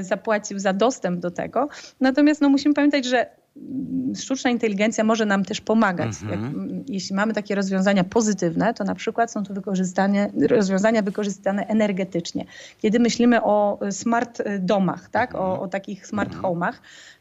Zapłacił 0.00 0.58
za 0.58 0.72
dostęp 0.72 1.20
do 1.20 1.30
tego. 1.30 1.68
Natomiast 2.00 2.40
no, 2.40 2.48
musimy 2.48 2.74
pamiętać, 2.74 3.04
że 3.04 3.26
sztuczna 4.14 4.50
inteligencja 4.50 5.04
może 5.04 5.26
nam 5.26 5.44
też 5.44 5.60
pomagać. 5.60 6.22
Jak, 6.22 6.32
mhm. 6.32 6.84
jeśli 6.88 7.16
mamy 7.16 7.32
takie 7.32 7.54
rozwiązania 7.54 8.04
pozytywne, 8.04 8.74
to 8.74 8.84
na 8.84 8.94
przykład 8.94 9.32
są 9.32 9.44
to 9.44 9.54
rozwiązania 10.48 11.02
wykorzystane 11.02 11.66
energetycznie. 11.66 12.44
Kiedy 12.78 12.98
myślimy 12.98 13.42
o 13.42 13.78
smart 13.90 14.42
domach, 14.58 15.08
tak? 15.10 15.34
o, 15.34 15.60
o 15.60 15.68
takich 15.68 16.06
smart 16.06 16.34
mhm. 16.34 16.54
home'ach, 16.54 16.72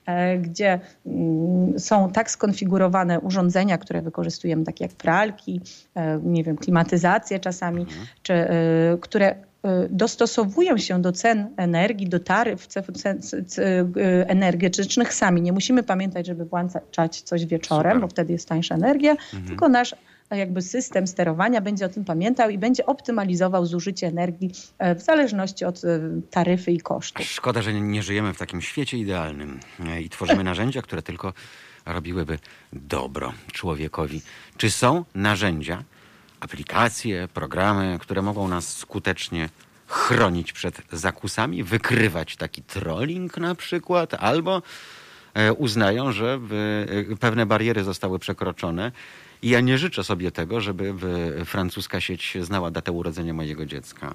e, 0.06 0.38
gdzie 0.38 0.80
mm, 1.06 1.80
są 1.80 2.12
tak 2.12 2.32
skonfigurowane 2.32 3.20
urządzenia, 3.20 3.78
które 3.78 4.02
wykorzystujemy, 4.02 4.64
takie 4.64 4.86
jak 4.86 4.94
pralki, 4.94 5.62
e, 5.96 6.20
nie 6.24 6.44
wiem, 6.44 6.58
klimatyzację 6.58 7.40
czasami, 7.40 7.82
mhm. 7.82 8.06
czy 8.24 8.34
e, 8.34 8.98
które 9.02 9.51
dostosowują 9.90 10.78
się 10.78 11.02
do 11.02 11.12
cen 11.12 11.50
energii, 11.58 12.10
do 12.10 12.20
taryf 12.20 12.68
cen, 12.68 12.84
cen, 12.94 13.20
energetycznych 14.28 15.14
sami. 15.14 15.42
Nie 15.42 15.54
musimy 15.54 15.84
pamiętać, 15.84 16.28
żeby 16.28 16.46
włączać 16.46 17.22
coś 17.22 17.46
wieczorem, 17.46 17.94
Super. 17.94 18.02
bo 18.02 18.08
wtedy 18.08 18.34
jest 18.34 18.50
tańsza 18.50 18.76
energia, 18.76 19.12
mhm. 19.12 19.46
tylko 19.48 19.70
nasz 19.70 19.96
jakby 20.38 20.62
system 20.62 21.08
sterowania 21.08 21.62
będzie 21.62 21.86
o 21.86 21.90
tym 21.90 22.06
pamiętał 22.06 22.50
i 22.50 22.58
będzie 22.58 22.86
optymalizował 22.86 23.66
zużycie 23.66 24.08
energii 24.08 24.52
e, 24.78 24.96
w 24.96 25.02
zależności 25.02 25.66
od 25.66 25.84
e, 25.84 26.00
taryfy 26.30 26.72
i 26.72 26.80
kosztów. 26.80 27.26
Szkoda, 27.26 27.62
że 27.62 27.74
nie 27.74 28.04
żyjemy 28.04 28.34
w 28.34 28.38
takim 28.38 28.62
świecie 28.62 28.98
idealnym 28.98 29.60
e, 29.86 30.02
i 30.02 30.10
tworzymy 30.10 30.44
narzędzia, 30.44 30.82
które 30.82 31.02
tylko 31.02 31.34
robiłyby 31.86 32.40
dobro 32.74 33.34
człowiekowi. 33.52 34.22
Czy 34.58 34.72
są 34.72 35.06
narzędzia, 35.16 35.84
aplikacje, 36.42 37.28
programy, 37.34 37.98
które 38.02 38.22
mogą 38.22 38.48
nas 38.48 38.78
skutecznie 38.78 39.50
chronić 39.88 40.54
przed 40.54 40.82
zakusami, 40.92 41.64
wykrywać 41.64 42.36
taki 42.36 42.64
trolling 42.64 43.38
na 43.38 43.56
przykład, 43.56 44.14
albo 44.14 44.62
e, 45.34 45.54
uznają, 45.54 46.12
że 46.12 46.40
e, 47.12 47.16
pewne 47.16 47.46
bariery 47.46 47.84
zostały 47.84 48.20
przekroczone. 48.20 48.92
I 49.42 49.50
ja 49.50 49.62
nie 49.62 49.78
życzę 49.78 50.04
sobie 50.04 50.32
tego, 50.32 50.62
żeby 50.62 50.94
francuska 51.46 52.02
sieć 52.02 52.38
znała 52.42 52.72
datę 52.72 52.92
urodzenia 52.92 53.34
mojego 53.34 53.66
dziecka. 53.66 54.14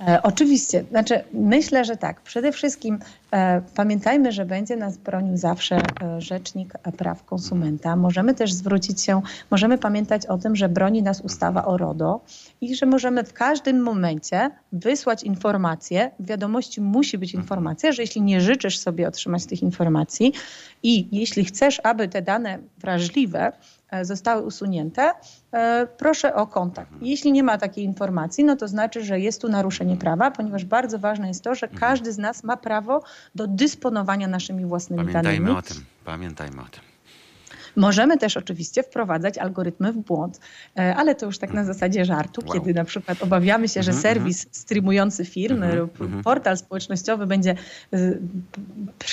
E, 0.00 0.22
oczywiście. 0.22 0.84
Znaczy, 0.90 1.24
myślę, 1.32 1.84
że 1.84 1.96
tak. 1.96 2.20
Przede 2.20 2.52
wszystkim 2.52 2.98
e, 3.32 3.62
pamiętajmy, 3.74 4.32
że 4.32 4.44
będzie 4.44 4.76
nas 4.76 4.96
bronił 4.96 5.36
zawsze 5.36 5.76
e, 5.76 6.20
Rzecznik 6.20 6.72
Praw 6.96 7.24
Konsumenta. 7.24 7.96
Możemy 7.96 8.34
też 8.34 8.52
zwrócić 8.52 9.02
się, 9.02 9.22
możemy 9.50 9.78
pamiętać 9.78 10.26
o 10.26 10.38
tym, 10.38 10.56
że 10.56 10.68
broni 10.68 11.02
nas 11.02 11.20
ustawa 11.20 11.64
o 11.64 11.76
RODO 11.76 12.20
i 12.60 12.76
że 12.76 12.86
możemy 12.86 13.24
w 13.24 13.32
każdym 13.32 13.82
momencie 13.82 14.50
wysłać 14.72 15.22
informację. 15.22 16.10
W 16.20 16.26
wiadomości 16.26 16.80
musi 16.80 17.18
być 17.18 17.34
informacja, 17.34 17.92
że 17.92 18.02
jeśli 18.02 18.22
nie 18.22 18.40
życzysz 18.40 18.78
sobie 18.78 19.08
otrzymać 19.08 19.46
tych 19.46 19.62
informacji 19.62 20.32
i 20.82 21.08
jeśli 21.12 21.44
chcesz, 21.44 21.80
aby 21.84 22.08
te 22.08 22.22
dane 22.22 22.58
wrażliwe 22.78 23.52
zostały 24.02 24.42
usunięte, 24.42 25.12
e, 25.52 25.86
proszę 25.98 26.34
o 26.34 26.46
kontakt. 26.46 26.92
Mhm. 26.92 27.06
Jeśli 27.06 27.32
nie 27.32 27.42
ma 27.42 27.58
takiej 27.58 27.84
informacji, 27.84 28.44
no 28.44 28.56
to 28.56 28.68
znaczy, 28.68 29.04
że 29.04 29.20
jest 29.20 29.40
tu 29.42 29.48
naruszenie 29.48 29.96
prawa, 29.96 30.30
ponieważ 30.30 30.64
bardzo 30.64 30.98
ważne 30.98 31.28
jest 31.28 31.44
to, 31.44 31.54
że 31.54 31.66
mhm. 31.66 31.80
każdy 31.80 32.12
z 32.12 32.18
nas 32.18 32.44
ma 32.44 32.56
prawo 32.56 33.02
do 33.34 33.46
dysponowania 33.46 34.28
naszymi 34.28 34.66
własnymi 34.66 34.98
pamiętajmy 34.98 35.28
danymi. 35.28 35.46
Pamiętajmy 35.46 35.58
o 35.58 35.74
tym, 35.74 36.04
pamiętajmy 36.04 36.62
o 36.62 36.64
tym. 36.64 36.95
Możemy 37.76 38.18
też 38.18 38.36
oczywiście 38.36 38.82
wprowadzać 38.82 39.38
algorytmy 39.38 39.92
w 39.92 39.96
błąd, 39.96 40.40
e, 40.78 40.96
ale 40.96 41.14
to 41.14 41.26
już 41.26 41.38
tak 41.38 41.52
na 41.52 41.64
zasadzie 41.64 42.04
żartu, 42.04 42.42
wow. 42.46 42.54
kiedy 42.54 42.74
na 42.74 42.84
przykład 42.84 43.22
obawiamy 43.22 43.68
się, 43.68 43.82
że 43.82 43.90
mhm, 43.90 44.02
serwis 44.02 44.38
mhm. 44.38 44.54
streamujący 44.54 45.24
firmy 45.24 45.66
mhm, 45.66 45.78
lub 45.78 46.22
portal 46.22 46.56
społecznościowy 46.56 47.26
będzie 47.26 47.54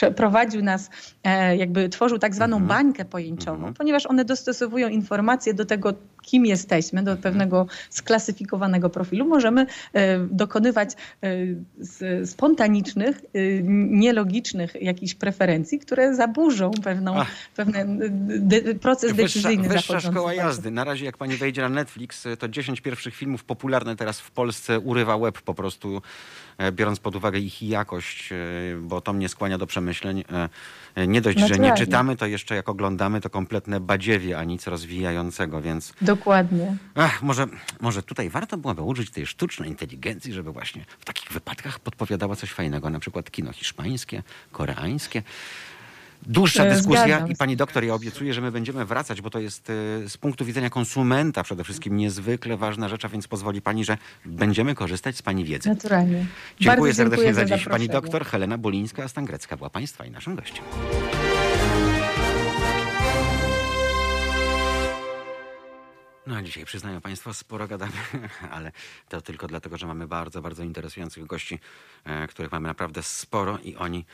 e, 0.02 0.12
prowadził 0.12 0.64
nas, 0.64 0.90
e, 1.24 1.58
jakby 1.58 1.90
tworzył 1.90 2.20
tak 2.20 2.36
zwaną 2.36 2.64
bańkę 2.64 3.06
pojęciową, 3.06 3.74
ponieważ 3.74 4.06
one 4.06 4.26
dostosowują 4.26 4.88
informacje 4.88 5.54
do 5.54 5.66
tego, 5.66 5.94
kim 6.24 6.46
jesteśmy, 6.46 7.04
do 7.04 7.18
pewnego 7.18 7.68
sklasyfikowanego 7.90 8.90
profilu, 8.90 9.26
możemy 9.26 9.66
dokonywać 10.30 10.90
spontanicznych, 12.26 13.22
nielogicznych 13.90 14.82
jakichś 14.82 15.14
preferencji, 15.14 15.80
które 15.80 16.16
zaburzą 16.16 16.72
pewną, 16.84 17.16
pewne 17.56 17.86
proces 18.82 19.14
decyzyjny 19.14 19.70
Wyższa, 19.70 19.94
wyższa 19.94 20.12
szkoła 20.12 20.34
jazdy. 20.34 20.72
Na 20.72 20.84
razie 20.84 21.06
jak 21.06 21.18
pani 21.18 21.36
wejdzie 21.36 21.62
na 21.62 21.70
Netflix, 21.70 22.28
to 22.40 22.48
10 22.48 22.82
pierwszych 22.82 23.16
filmów 23.16 23.44
popularnych 23.44 23.98
teraz 23.98 24.20
w 24.20 24.32
Polsce 24.32 24.80
urywa 24.80 25.18
web 25.18 25.42
po 25.42 25.54
prostu, 25.54 25.98
e, 25.98 26.02
biorąc 26.72 27.00
pod 27.00 27.16
uwagę 27.16 27.40
ich 27.40 27.64
jakość, 27.64 28.32
e, 28.32 28.36
bo 28.82 29.02
to 29.02 29.14
mnie 29.14 29.30
skłania 29.30 29.58
do 29.58 29.68
przemyśleń. 29.68 30.24
E, 30.96 31.08
nie 31.08 31.22
dość, 31.22 31.40
że 31.40 31.60
nie 31.60 31.74
czytamy, 31.74 32.16
to 32.16 32.26
jeszcze 32.26 32.56
jak 32.56 32.70
oglądamy, 32.70 33.22
to 33.22 33.30
kompletne 33.30 33.80
badziewie, 33.80 34.40
a 34.40 34.44
nic 34.44 34.68
rozwijającego, 34.68 35.62
więc... 35.62 35.94
Dokładnie. 36.02 36.78
Ach, 36.96 37.24
może, 37.24 37.48
może 37.82 38.04
tutaj 38.04 38.30
warto 38.30 38.58
byłoby 38.58 38.82
użyć 38.82 39.12
tej 39.12 39.26
sztucznej 39.26 39.70
inteligencji, 39.70 40.34
żeby 40.34 40.52
właśnie 40.52 40.86
w 41.00 41.06
takich 41.06 41.32
wypadkach 41.32 41.80
podpowiadała 41.80 42.36
coś 42.36 42.52
fajnego, 42.52 42.90
na 42.90 43.00
przykład 43.00 43.32
kino 43.32 43.54
hiszpańskie, 43.54 44.24
koreańskie. 44.52 45.24
Dłuższa 46.26 46.66
e, 46.66 46.70
dyskusja 46.70 47.28
i 47.28 47.36
pani 47.36 47.58
doktor, 47.58 47.84
ja 47.84 47.94
obiecuję, 47.94 48.34
że 48.34 48.42
my 48.42 48.52
będziemy 48.52 48.86
wracać, 48.86 49.22
bo 49.22 49.30
to 49.30 49.40
jest 49.40 49.70
e, 49.70 49.74
z 50.10 50.18
punktu 50.18 50.46
widzenia 50.46 50.70
konsumenta 50.70 51.44
przede 51.44 51.64
wszystkim 51.64 51.98
niezwykle 51.98 52.58
ważna 52.58 52.90
rzecz, 52.90 53.06
a 53.06 53.10
więc 53.10 53.28
pozwoli 53.28 53.62
pani, 53.62 53.86
że 53.86 53.98
będziemy 54.26 54.76
korzystać 54.76 55.18
z 55.18 55.22
pani 55.22 55.46
wiedzy. 55.46 55.70
Naturalnie. 55.70 56.26
Dziękuję 56.60 56.92
Bardzo 56.92 56.98
serdecznie 56.98 57.34
za, 57.34 57.48
za 57.48 57.58
dziś. 57.58 57.66
Pani 57.66 57.90
doktor 57.90 58.26
Helena 58.26 58.58
Bolińska-Stangrecka 58.58 59.58
była 59.58 59.70
państwa 59.70 60.06
i 60.06 60.12
naszym 60.12 60.36
gościem. 60.36 60.64
No 66.28 66.36
a 66.36 66.42
dzisiaj 66.42 66.66
przyznają 66.66 67.02
Państwo, 67.02 67.34
sporo 67.34 67.68
gadamy, 67.68 67.92
ale 68.52 68.72
to 69.10 69.22
tylko 69.22 69.48
dlatego, 69.48 69.78
że 69.78 69.88
mamy 69.88 70.08
bardzo, 70.08 70.42
bardzo 70.42 70.64
interesujących 70.64 71.26
gości, 71.26 71.60
e, 72.06 72.28
których 72.28 72.52
mamy 72.52 72.68
naprawdę 72.68 73.04
sporo 73.04 73.58
i 73.64 73.76
oni 73.76 74.06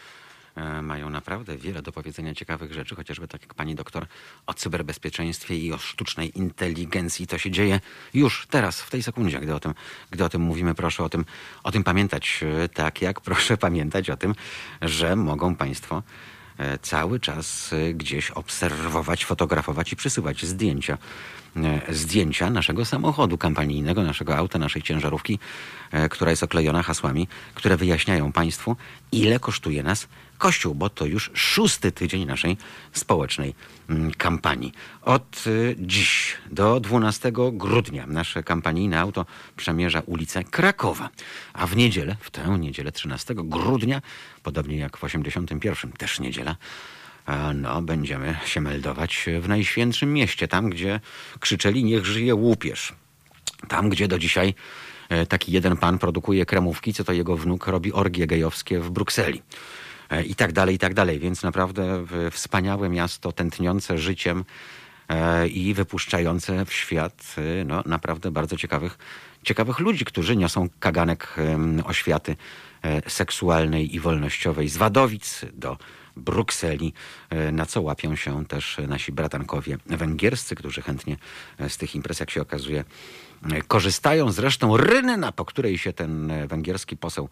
mają 0.82 1.10
naprawdę 1.10 1.58
wiele 1.58 1.82
do 1.82 1.92
powiedzenia 1.92 2.34
ciekawych 2.34 2.74
rzeczy, 2.74 2.96
chociażby 2.96 3.28
tak 3.28 3.42
jak 3.42 3.54
pani 3.54 3.76
doktor 3.76 4.06
o 4.46 4.54
cyberbezpieczeństwie 4.54 5.58
i 5.58 5.74
o 5.74 5.78
sztucznej 5.78 6.38
inteligencji. 6.38 7.28
To 7.28 7.38
się 7.38 7.52
dzieje 7.52 7.80
już 8.14 8.48
teraz, 8.50 8.82
w 8.82 8.90
tej 8.90 9.04
sekundzie, 9.04 9.40
gdy 9.40 9.56
o 9.56 9.60
tym, 9.60 9.74
gdy 10.12 10.24
o 10.24 10.30
tym 10.30 10.42
mówimy. 10.42 10.76
Proszę 10.76 11.04
o 11.04 11.10
tym, 11.10 11.26
o 11.64 11.72
tym 11.72 11.84
pamiętać, 11.84 12.44
e, 12.64 12.70
tak 12.70 13.02
jak 13.02 13.22
proszę 13.30 13.58
pamiętać 13.58 14.10
o 14.10 14.18
tym, 14.18 14.36
że 14.82 15.16
mogą 15.16 15.56
państwo 15.56 16.04
e, 16.58 16.78
cały 16.78 17.20
czas 17.20 17.74
e, 17.74 17.94
gdzieś 17.94 18.32
obserwować, 18.32 19.26
fotografować 19.26 19.94
i 19.94 19.96
przysyłać 19.96 20.46
zdjęcia 20.46 20.98
e, 21.56 21.94
zdjęcia 21.94 22.50
naszego 22.50 22.86
samochodu 22.86 23.38
kampanijnego, 23.38 24.04
naszego 24.04 24.38
auta, 24.38 24.60
naszej 24.60 24.82
ciężarówki, 24.82 25.40
e, 25.92 26.10
która 26.10 26.32
jest 26.32 26.44
oklejona 26.44 26.84
hasłami, 26.84 27.28
które 27.54 27.78
wyjaśniają 27.78 28.32
Państwu, 28.32 28.76
ile 29.12 29.40
kosztuje 29.40 29.84
nas 29.84 30.08
Kościół, 30.40 30.76
bo 30.76 30.90
to 30.90 31.06
już 31.06 31.32
szósty 31.34 31.92
tydzień 31.92 32.26
naszej 32.26 32.58
społecznej 32.94 33.56
mm, 33.90 34.12
kampanii. 34.12 34.74
Od 35.02 35.48
y, 35.48 35.76
dziś 35.80 36.38
do 36.52 36.80
12 36.80 37.32
grudnia 37.52 38.08
nasze 38.08 38.44
kampanijne 38.44 39.00
auto 39.00 39.26
przemierza 39.56 40.02
ulicę 40.06 40.44
Krakowa, 40.44 41.10
a 41.54 41.68
w 41.68 41.76
niedzielę, 41.76 42.16
w 42.20 42.32
tę 42.32 42.58
niedzielę 42.60 42.92
13 42.92 43.34
grudnia, 43.38 44.02
podobnie 44.44 44.78
jak 44.78 44.98
w 44.98 45.04
81, 45.04 45.92
też 45.92 46.20
niedziela, 46.20 46.56
no, 47.56 47.82
będziemy 47.82 48.38
się 48.46 48.62
meldować 48.62 49.26
w 49.42 49.48
najświętszym 49.48 50.14
mieście, 50.14 50.48
tam 50.48 50.70
gdzie 50.70 51.00
krzyczeli 51.40 51.84
niech 51.84 52.06
żyje 52.06 52.36
łupież. 52.36 52.94
Tam, 53.68 53.90
gdzie 53.90 54.08
do 54.08 54.20
dzisiaj 54.20 54.54
e, 55.10 55.26
taki 55.26 55.52
jeden 55.52 55.78
pan 55.78 56.00
produkuje 56.00 56.46
kremówki, 56.46 56.94
co 56.94 57.04
to 57.04 57.14
jego 57.14 57.38
wnuk 57.38 57.68
robi 57.68 57.94
orgie 57.94 58.28
gejowskie 58.28 58.80
w 58.80 58.90
Brukseli. 58.90 59.42
E, 60.10 60.24
I 60.24 60.36
tak 60.36 60.52
dalej, 60.52 60.76
i 60.76 60.80
tak 60.80 60.94
dalej. 60.94 61.20
Więc 61.20 61.44
naprawdę 61.44 62.06
wspaniałe 62.32 62.90
miasto, 62.90 63.32
tętniące 63.32 63.98
życiem 63.98 64.46
e, 65.10 65.48
i 65.48 65.74
wypuszczające 65.74 66.66
w 66.66 66.74
świat 66.74 67.36
e, 67.38 67.66
no, 67.66 67.84
naprawdę 67.86 68.32
bardzo 68.32 68.58
ciekawych, 68.58 68.98
ciekawych 69.44 69.80
ludzi, 69.80 70.06
którzy 70.06 70.36
niosą 70.36 70.70
kaganek 70.80 71.36
oświaty 71.84 72.36
seksualnej 73.08 73.96
i 73.96 74.00
wolnościowej 74.00 74.70
z 74.70 74.78
Wadowic 74.78 75.42
do 75.54 75.78
Brukseli, 76.16 76.94
na 77.52 77.66
co 77.66 77.82
łapią 77.82 78.16
się 78.16 78.46
też 78.46 78.78
nasi 78.88 79.12
bratankowie 79.12 79.78
węgierscy, 79.86 80.56
którzy 80.56 80.82
chętnie 80.82 81.18
z 81.68 81.78
tych 81.78 81.96
imprez, 81.96 82.20
jak 82.20 82.30
się 82.32 82.42
okazuje, 82.42 82.84
korzystają. 83.68 84.32
Zresztą 84.32 84.78
rynna, 84.78 85.32
po 85.32 85.46
której 85.46 85.78
się 85.78 85.94
ten 85.94 86.32
węgierski 86.48 86.98
poseł 86.98 87.30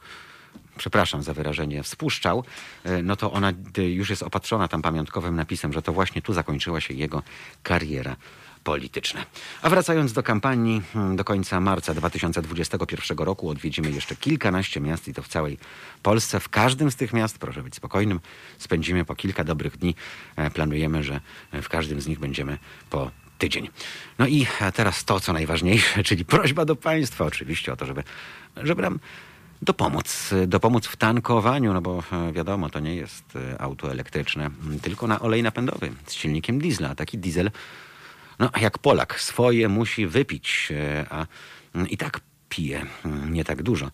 przepraszam 0.78 1.24
za 1.24 1.34
wyrażenie, 1.34 1.84
spuszczał, 1.84 2.44
e, 2.84 3.04
no 3.04 3.16
to 3.16 3.32
ona 3.32 3.54
y, 3.78 3.84
już 3.84 4.10
jest 4.10 4.24
opatrzona 4.24 4.68
tam 4.68 4.82
pamiątkowym 4.82 5.36
napisem, 5.36 5.74
że 5.74 5.82
to 5.82 5.94
właśnie 5.94 6.22
tu 6.22 6.34
zakończyła 6.34 6.82
się 6.82 6.94
jego 6.94 7.24
kariera 7.64 8.16
polityczna. 8.68 9.26
A 9.62 9.70
wracając 9.70 10.14
do 10.14 10.24
kampanii, 10.24 10.82
hmm, 10.94 11.16
do 11.16 11.24
końca 11.24 11.60
marca 11.60 11.94
2021 11.94 13.18
roku 13.18 13.50
odwiedzimy 13.50 13.92
jeszcze 13.92 14.16
kilkanaście 14.16 14.80
miast 14.80 15.08
i 15.08 15.14
to 15.14 15.22
w 15.22 15.28
całej 15.28 15.58
Polsce. 16.04 16.40
W 16.40 16.50
każdym 16.50 16.92
z 16.92 16.96
tych 16.96 17.14
miast, 17.14 17.40
proszę 17.40 17.64
być 17.64 17.76
spokojnym, 17.76 18.20
spędzimy 18.58 19.06
po 19.06 19.16
kilka 19.16 19.44
dobrych 19.44 19.78
dni. 19.78 19.96
E, 20.36 20.50
Planujemy, 20.50 21.04
że 21.04 21.20
e, 21.52 21.62
w 21.62 21.70
każdym 21.70 22.02
z 22.02 22.08
nich 22.08 22.20
będziemy 22.20 22.58
po 22.90 23.12
tydzień. 23.38 23.70
No 24.20 24.28
i 24.28 24.48
e, 24.62 24.72
teraz 24.72 25.06
to, 25.06 25.20
co 25.20 25.34
najważniejsze, 25.34 26.04
czyli 26.08 26.26
prośba 26.26 26.66
do 26.66 26.76
Państwa 26.76 27.26
oczywiście 27.26 27.74
o 27.74 27.76
to, 27.76 27.86
żeby, 27.86 28.04
żeby 28.58 28.82
nam 28.82 29.00
dopomóc, 29.62 30.34
dopomóc 30.48 30.88
w 30.88 30.96
tankowaniu, 30.96 31.74
no 31.74 31.82
bo 31.82 32.04
e, 32.12 32.34
wiadomo, 32.34 32.70
to 32.70 32.80
nie 32.80 32.96
jest 32.96 33.36
e, 33.36 33.62
auto 33.62 33.92
elektryczne, 33.92 34.46
m, 34.46 34.80
tylko 34.82 35.08
na 35.08 35.20
olej 35.20 35.44
napędowy 35.44 35.92
z 36.06 36.14
silnikiem 36.14 36.60
diesla. 36.60 36.96
Taki 36.96 37.18
diesel, 37.18 37.52
no 38.40 38.50
jak 38.62 38.78
Polak, 38.78 39.22
swoje 39.22 39.70
musi 39.70 40.08
wypić, 40.08 40.70
e, 40.72 41.06
a 41.10 41.26
m, 41.76 41.90
i 41.90 41.98
tak 41.98 42.20
pije 42.50 42.86
m, 43.06 43.34
nie 43.34 43.44
tak 43.44 43.64
dużo, 43.64 43.92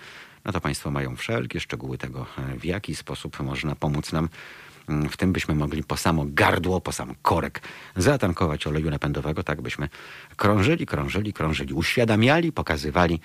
no 0.45 0.51
to 0.51 0.61
Państwo 0.61 0.91
mają 0.91 1.15
wszelkie 1.15 1.59
szczegóły 1.59 1.97
tego, 1.97 2.25
w 2.59 2.65
jaki 2.65 2.95
sposób 2.95 3.39
można 3.39 3.75
pomóc 3.75 4.11
nam 4.11 4.25
Mm, 4.25 4.70
w 5.09 5.17
tym 5.17 5.33
byśmy 5.33 5.55
mogli 5.55 5.83
po 5.83 5.97
samo 5.97 6.25
gardło, 6.27 6.81
po 6.81 6.91
sam 6.91 7.15
korek 7.21 7.61
zatankować 7.95 8.67
oleju 8.67 8.89
napędowego, 8.89 9.43
tak 9.43 9.61
byśmy 9.61 9.89
krążyli, 10.35 10.85
krążyli, 10.85 11.33
krążyli, 11.33 11.73
uświadamiali, 11.73 12.51
pokazywali, 12.51 13.19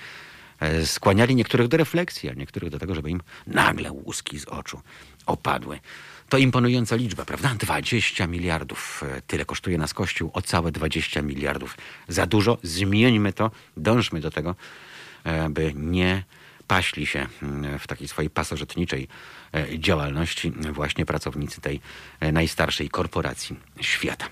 e, 0.61 0.87
skłaniali 0.87 1.35
niektórych 1.35 1.69
do 1.69 1.77
refleksji, 1.77 2.31
a 2.31 2.35
niektórych 2.35 2.71
do 2.71 2.79
tego, 2.79 2.95
żeby 2.95 3.11
im 3.11 3.21
nagle 3.47 3.93
łuski 3.93 4.39
z 4.39 4.45
oczu 4.45 4.81
opadły. 5.27 5.79
To 6.29 6.39
imponująca 6.39 6.97
liczba, 6.97 7.25
prawda? 7.25 7.55
20 7.59 8.27
miliardów. 8.27 9.03
E, 9.17 9.23
Tyle 9.23 9.45
kosztuje 9.45 9.79
nas 9.79 9.95
Kościół, 9.95 10.31
o 10.33 10.43
całe 10.43 10.73
20 10.73 11.23
miliardów. 11.23 11.77
Za 12.09 12.27
dużo, 12.27 12.59
zmieńmy 12.63 13.33
to, 13.33 13.51
dążmy 13.77 14.21
do 14.21 14.31
tego, 14.31 14.55
e, 15.25 15.49
by 15.51 15.73
nie 15.75 16.25
paśli 16.69 17.07
się 17.07 17.27
mm, 17.43 17.79
w 17.79 17.87
takiej 17.87 18.09
swojej 18.09 18.31
pasożytniczej 18.31 19.09
e, 19.55 19.79
działalności 19.79 20.51
właśnie 20.51 21.07
pracownicy 21.07 21.61
tej 21.61 21.81
e, 22.21 22.33
najstarszej 22.33 22.89
korporacji 22.89 23.57
świata. 23.81 24.27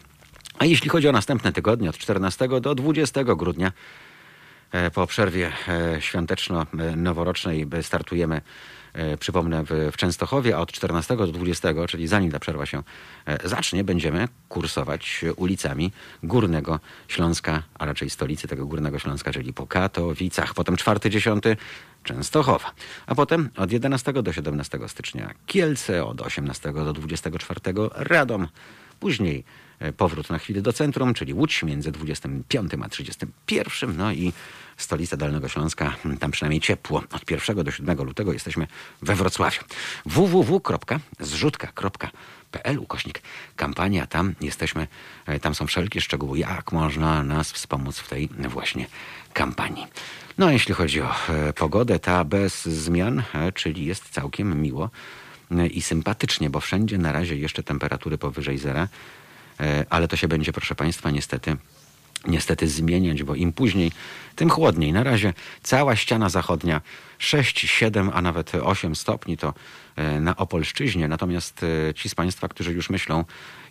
A 0.59 0.65
jeśli 0.65 0.91
chodzi 0.91 1.09
o 1.09 1.13
następne 1.13 1.53
tygodnie, 1.53 1.91
od 1.91 1.99
14 1.99 2.49
do 2.61 2.75
20 2.75 3.25
grudnia, 3.25 3.73
e, 4.73 4.91
po 4.91 5.07
przerwie 5.07 5.53
świąteczno-noworocznej 6.01 7.67
startujemy, 7.83 8.41
przypomnę, 9.21 9.65
w, 9.65 9.91
w 9.93 9.97
Częstochowie, 9.97 10.57
a 10.57 10.61
od 10.61 10.73
14 10.73 11.17
do 11.17 11.27
20, 11.27 11.69
czyli 11.89 12.07
zanim 12.07 12.33
ta 12.33 12.39
przerwa 12.39 12.67
się 12.67 12.83
e, 13.27 13.49
zacznie, 13.49 13.85
będziemy 13.85 14.29
kursować 14.49 15.25
ulicami 15.37 15.93
Górnego 16.23 16.81
Śląska, 17.09 17.63
a 17.79 17.87
raczej 17.87 18.11
stolicy 18.11 18.49
tego 18.49 18.67
Górnego 18.67 18.99
Śląska, 18.99 19.33
czyli 19.33 19.53
po 19.53 19.67
Katowicach. 19.67 20.55
Potem 20.55 20.77
4-10 20.77 21.57
Częstochowa. 22.05 22.73
A 23.07 23.15
potem 23.15 23.51
od 23.57 23.73
11 23.73 24.13
do 24.13 24.33
17 24.33 24.79
stycznia 24.87 25.35
Kielce, 25.47 26.05
od 26.05 26.21
18 26.21 26.73
do 26.73 26.93
24 26.93 27.61
Radom. 27.95 28.49
Później 29.01 29.45
e, 29.79 29.93
powrót 29.93 30.31
na 30.31 30.39
chwilę 30.39 30.63
do 30.63 30.73
centrum, 30.73 31.15
czyli 31.15 31.35
Łódź 31.35 31.63
między 31.63 31.93
25 31.93 32.73
a 32.85 32.89
31. 32.89 33.97
No 33.97 34.13
i 34.13 34.33
stolica 34.77 35.17
Dolnego 35.17 35.49
Śląska, 35.49 35.97
m, 36.05 36.19
tam 36.19 36.31
przynajmniej 36.31 36.61
ciepło. 36.61 37.03
Od 37.13 37.31
1 37.31 37.65
do 37.65 37.71
7 37.71 38.05
lutego 38.05 38.33
jesteśmy 38.33 38.67
we 39.03 39.15
Wrocławiu. 39.15 39.63
www.zrzutka.pl 40.07 42.79
ukośnik 42.79 43.23
kampania. 43.57 44.07
Tam 44.07 44.35
jesteśmy, 44.41 44.87
e, 45.27 45.41
tam 45.41 45.55
są 45.55 45.67
wszelkie 45.67 46.01
szczegóły, 46.01 46.39
jak 46.39 46.73
można 46.73 47.23
nas 47.23 47.53
wspomóc 47.53 47.99
w 47.99 48.09
tej 48.09 48.29
właśnie 48.49 48.87
kampanii. 49.33 49.87
No 50.39 50.47
a 50.47 50.53
jeśli 50.53 50.75
chodzi 50.75 51.03
o 51.03 51.15
e, 51.29 51.53
pogodę, 51.53 51.99
ta 51.99 52.25
bez 52.25 52.65
zmian, 52.65 53.23
e, 53.35 53.53
czyli 53.53 53.85
jest 53.85 54.11
całkiem 54.11 54.63
miło 54.63 54.91
i 55.71 55.83
sympatycznie, 55.83 56.51
bo 56.51 56.61
wszędzie 56.61 56.99
na 56.99 57.13
razie 57.13 57.37
jeszcze 57.37 57.63
temperatury 57.63 58.19
powyżej 58.19 58.59
zera, 58.59 58.89
ale 59.91 60.09
to 60.09 60.17
się 60.17 60.29
będzie, 60.29 60.53
proszę 60.53 60.75
Państwa, 60.75 61.11
niestety 61.11 61.57
niestety 62.27 62.69
zmieniać, 62.69 63.23
bo 63.23 63.35
im 63.35 63.53
później, 63.53 63.93
tym 64.37 64.51
chłodniej. 64.51 64.93
Na 64.93 65.03
razie 65.03 65.33
cała 65.63 65.97
ściana 65.97 66.29
zachodnia 66.29 66.81
6, 67.19 67.61
7, 67.61 68.11
a 68.15 68.23
nawet 68.23 68.55
8 68.55 68.97
stopni 68.97 69.37
to 69.37 69.55
e, 69.97 70.21
na 70.21 70.37
Opolszczyźnie. 70.37 71.09
Natomiast 71.09 71.63
e, 71.89 71.95
ci 71.95 72.09
z 72.09 72.15
Państwa, 72.15 72.49
którzy 72.49 72.73
już 72.73 72.91
myślą, 72.91 73.25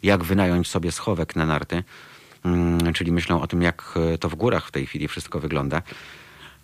jak 0.04 0.24
wynająć 0.24 0.68
sobie 0.68 0.92
schowek 0.92 1.36
na 1.36 1.46
narty, 1.46 1.84
mm, 2.46 2.94
czyli 2.94 3.12
myślą 3.12 3.42
o 3.42 3.48
tym, 3.48 3.62
jak 3.62 3.94
e, 4.14 4.18
to 4.18 4.30
w 4.30 4.36
górach 4.36 4.68
w 4.68 4.72
tej 4.72 4.86
chwili 4.86 5.08
wszystko 5.08 5.40
wygląda, 5.40 5.82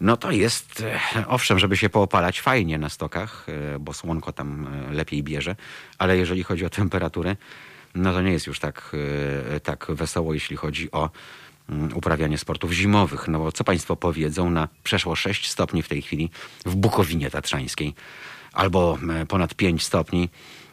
no 0.02 0.18
to 0.18 0.32
jest, 0.32 0.84
owszem, 1.28 1.60
żeby 1.60 1.78
się 1.78 1.90
poopalać 1.90 2.42
fajnie 2.42 2.78
na 2.78 2.90
stokach, 2.90 3.46
bo 3.80 3.94
słonko 3.94 4.32
tam 4.32 4.68
lepiej 4.92 5.24
bierze, 5.24 5.56
ale 5.98 6.18
jeżeli 6.18 6.44
chodzi 6.44 6.66
o 6.66 6.70
temperatury, 6.70 7.38
no 7.96 8.14
to 8.14 8.22
nie 8.22 8.32
jest 8.32 8.48
już 8.48 8.60
tak, 8.60 8.96
tak 9.64 9.88
wesoło, 9.90 10.34
jeśli 10.34 10.56
chodzi 10.56 10.92
o 10.92 11.10
uprawianie 11.94 12.38
sportów 12.38 12.72
zimowych. 12.72 13.28
No 13.28 13.40
bo 13.40 13.52
co 13.52 13.64
Państwo 13.64 13.96
powiedzą 13.96 14.50
na 14.50 14.68
przeszło 14.84 15.16
6 15.16 15.50
stopni 15.50 15.84
w 15.84 15.88
tej 15.88 16.02
chwili 16.02 16.30
w 16.66 16.76
Bukowinie 16.76 17.32
Tatrzańskiej 17.32 17.94
albo 18.54 18.98
e, 19.10 19.26
ponad 19.26 19.54
5 19.54 19.84
stopni 19.84 20.30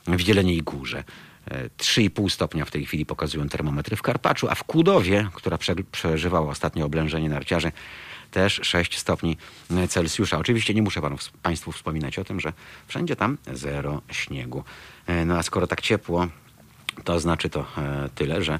w 0.07 0.29
Jeleniej 0.29 0.63
Górze. 0.63 1.05
E, 1.51 1.69
3,5 1.69 2.31
stopnia 2.31 2.65
w 2.65 2.71
tej 2.71 2.87
chwili 2.87 3.07
pokazują 3.07 3.49
termometry 3.49 3.97
w 3.97 4.03
Karpaczu, 4.03 4.49
a 4.51 4.55
w 4.55 4.65
Kudowie, 4.65 5.29
która 5.35 5.59
prze, 5.59 5.75
przeżywała 5.93 6.51
ostatnie 6.51 6.85
oblężenie 6.85 7.29
narciarzy, 7.29 7.73
też 8.31 8.61
6 8.63 8.99
stopni 8.99 9.37
Celsjusza. 9.89 10.39
Oczywiście 10.39 10.75
nie 10.75 10.83
muszę 10.83 11.01
panu, 11.01 11.17
Państwu 11.43 11.73
wspominać 11.73 12.19
o 12.19 12.25
tym, 12.25 12.41
że 12.41 12.53
wszędzie 12.89 13.17
tam 13.17 13.39
zero 13.53 14.03
śniegu. 14.11 14.65
E, 15.07 15.25
No 15.25 15.39
a 15.39 15.43
skoro 15.43 15.67
tak 15.67 15.81
ciepło, 15.81 16.27
to 17.05 17.21
znaczy 17.21 17.51
to 17.51 17.61
e, 17.79 18.09
tyle, 18.15 18.43
że 18.43 18.55
e, 18.55 18.59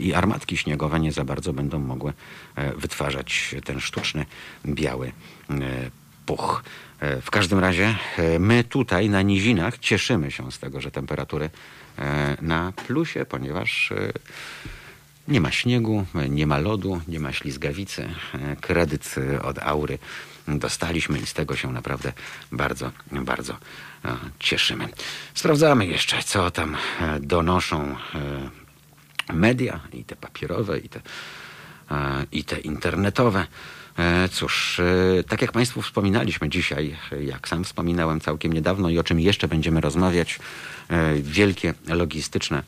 i 0.00 0.14
armatki 0.14 0.56
śniegowe 0.56 1.00
nie 1.00 1.12
za 1.12 1.24
bardzo 1.24 1.52
będą 1.52 1.78
mogły 1.78 2.12
e, 2.54 2.72
wytwarzać 2.72 3.54
ten 3.64 3.80
sztuczny 3.80 4.26
biały 4.66 5.12
e, 5.50 5.52
puch. 6.26 6.62
E, 7.00 7.20
W 7.20 7.30
każdym 7.30 7.58
razie 7.58 7.94
e, 8.18 8.38
my 8.38 8.64
tutaj 8.64 9.08
na 9.10 9.22
nizinach 9.22 9.78
cieszymy 9.78 10.30
się 10.30 10.52
z 10.52 10.58
tego, 10.58 10.80
że 10.80 10.90
temperatury 10.90 11.50
e, 11.98 12.36
na 12.42 12.72
plusie, 12.86 13.24
ponieważ 13.28 13.92
e, 13.92 14.12
Nie 15.28 15.40
ma 15.40 15.50
śniegu, 15.50 16.06
nie 16.28 16.46
ma 16.46 16.58
lodu, 16.58 17.00
nie 17.08 17.20
ma 17.20 17.32
ślizgawicy. 17.32 18.08
Kredyt 18.60 19.14
od 19.42 19.58
Aury 19.58 19.98
dostaliśmy 20.48 21.18
i 21.18 21.26
z 21.26 21.32
tego 21.34 21.56
się 21.56 21.72
naprawdę 21.72 22.12
bardzo, 22.52 22.90
bardzo 23.12 23.52
e, 24.04 24.16
cieszymy. 24.38 24.88
Sprawdzamy 25.34 25.86
jeszcze, 25.86 26.22
co 26.22 26.50
tam 26.50 26.76
e, 27.00 27.20
donoszą 27.20 27.82
e, 27.82 27.96
media, 29.32 29.80
i 29.92 30.04
te 30.04 30.16
papierowe, 30.16 30.78
i 30.78 30.88
te, 30.88 31.00
i 32.32 32.44
te 32.44 32.58
internetowe. 32.60 33.46
Cóż, 34.32 34.80
tak 35.28 35.42
jak 35.42 35.52
Państwu 35.52 35.82
wspominaliśmy 35.82 36.48
dzisiaj, 36.48 36.96
jak 37.20 37.48
sam 37.48 37.64
wspominałem 37.64 38.20
całkiem 38.20 38.52
niedawno 38.52 38.88
i 38.88 38.98
o 38.98 39.04
czym 39.04 39.20
jeszcze 39.20 39.48
będziemy 39.48 39.80
rozmawiać, 39.80 40.38
wielkie 41.20 41.74
logistyczne 41.88 42.62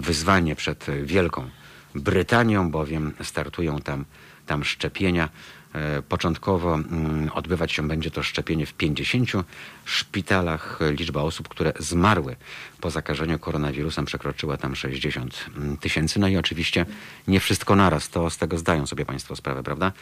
wyzwanie 0.00 0.56
przed 0.56 0.86
Wielką 1.02 1.50
Brytanią, 1.94 2.70
bowiem 2.70 3.12
startują 3.22 3.80
tam, 3.80 4.04
tam 4.46 4.64
szczepienia. 4.64 5.28
E, 5.74 6.02
początkowo 6.02 6.74
mm, 6.74 7.30
odbywać 7.34 7.72
się 7.72 7.88
będzie 7.88 8.10
to 8.10 8.22
szczepienie 8.22 8.66
w 8.66 8.74
50 8.74 9.30
szpitalach. 9.84 10.78
Liczba 10.90 11.22
osób, 11.22 11.48
które 11.48 11.72
zmarły 11.78 12.36
po 12.80 12.90
zakażeniu 12.90 13.38
koronawirusem 13.38 14.04
przekroczyła 14.04 14.56
tam 14.56 14.76
60 14.76 15.46
mm, 15.56 15.76
tysięcy. 15.76 16.20
No 16.20 16.28
i 16.28 16.36
oczywiście 16.36 16.86
nie 17.28 17.40
wszystko 17.40 17.76
naraz, 17.76 18.08
to 18.08 18.30
z 18.30 18.36
tego 18.36 18.58
zdają 18.58 18.86
sobie 18.86 19.04
Państwo 19.04 19.36
sprawę, 19.36 19.62
prawda? 19.62 19.92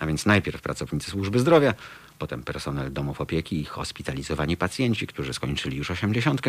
A 0.00 0.06
więc 0.06 0.26
najpierw 0.26 0.62
pracownicy 0.62 1.10
służby 1.10 1.38
zdrowia, 1.38 1.74
potem 2.18 2.42
personel 2.42 2.92
domów 2.92 3.20
opieki 3.20 3.60
i 3.60 3.64
hospitalizowani 3.64 4.56
pacjenci, 4.56 5.06
którzy 5.06 5.34
skończyli 5.34 5.76
już 5.76 5.90
80. 5.90 6.40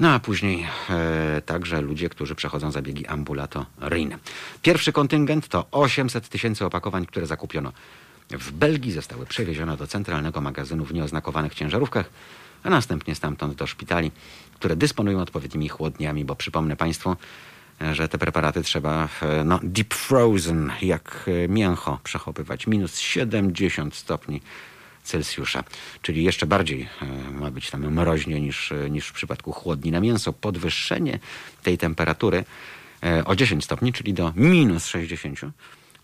No 0.00 0.10
a 0.10 0.18
później 0.18 0.66
e, 0.90 1.42
także 1.46 1.80
ludzie, 1.80 2.08
którzy 2.08 2.34
przechodzą 2.34 2.70
zabiegi 2.70 3.06
ambulatoryjne. 3.06 4.18
Pierwszy 4.62 4.92
kontyngent 4.92 5.48
to 5.48 5.66
800 5.70 6.28
tysięcy 6.28 6.64
opakowań, 6.64 7.06
które 7.06 7.26
zakupiono. 7.26 7.72
W 8.30 8.52
Belgii, 8.52 8.92
zostały 8.92 9.26
przewiezione 9.26 9.76
do 9.76 9.86
centralnego 9.86 10.40
magazynu 10.40 10.84
w 10.84 10.94
nieoznakowanych 10.94 11.54
ciężarówkach, 11.54 12.10
a 12.62 12.70
następnie 12.70 13.14
stamtąd 13.14 13.54
do 13.54 13.66
szpitali, 13.66 14.10
które 14.54 14.76
dysponują 14.76 15.20
odpowiednimi 15.20 15.68
chłodniami, 15.68 16.24
bo 16.24 16.36
przypomnę 16.36 16.76
Państwu, 16.76 17.16
że 17.92 18.08
te 18.08 18.18
preparaty 18.18 18.62
trzeba 18.62 19.08
e, 19.22 19.44
no, 19.44 19.60
deep 19.62 19.94
frozen, 19.94 20.72
jak 20.82 21.30
e, 21.44 21.48
mięcho 21.48 21.98
przechowywać, 22.04 22.66
minus 22.66 22.98
70 22.98 23.94
stopni 23.94 24.42
Celsjusza, 25.08 25.64
czyli 26.02 26.24
jeszcze 26.24 26.46
bardziej 26.46 26.88
e, 27.02 27.30
ma 27.30 27.50
być 27.50 27.70
tam 27.70 27.90
mroźnie 27.90 28.40
niż, 28.40 28.72
e, 28.72 28.90
niż 28.90 29.08
w 29.08 29.12
przypadku 29.12 29.52
chłodni 29.52 29.90
na 29.90 30.00
mięso. 30.00 30.32
Podwyższenie 30.32 31.18
tej 31.62 31.78
temperatury 31.78 32.44
e, 33.02 33.24
o 33.24 33.36
10 33.36 33.64
stopni, 33.64 33.92
czyli 33.92 34.14
do 34.14 34.32
minus 34.36 34.86
60, 34.86 35.40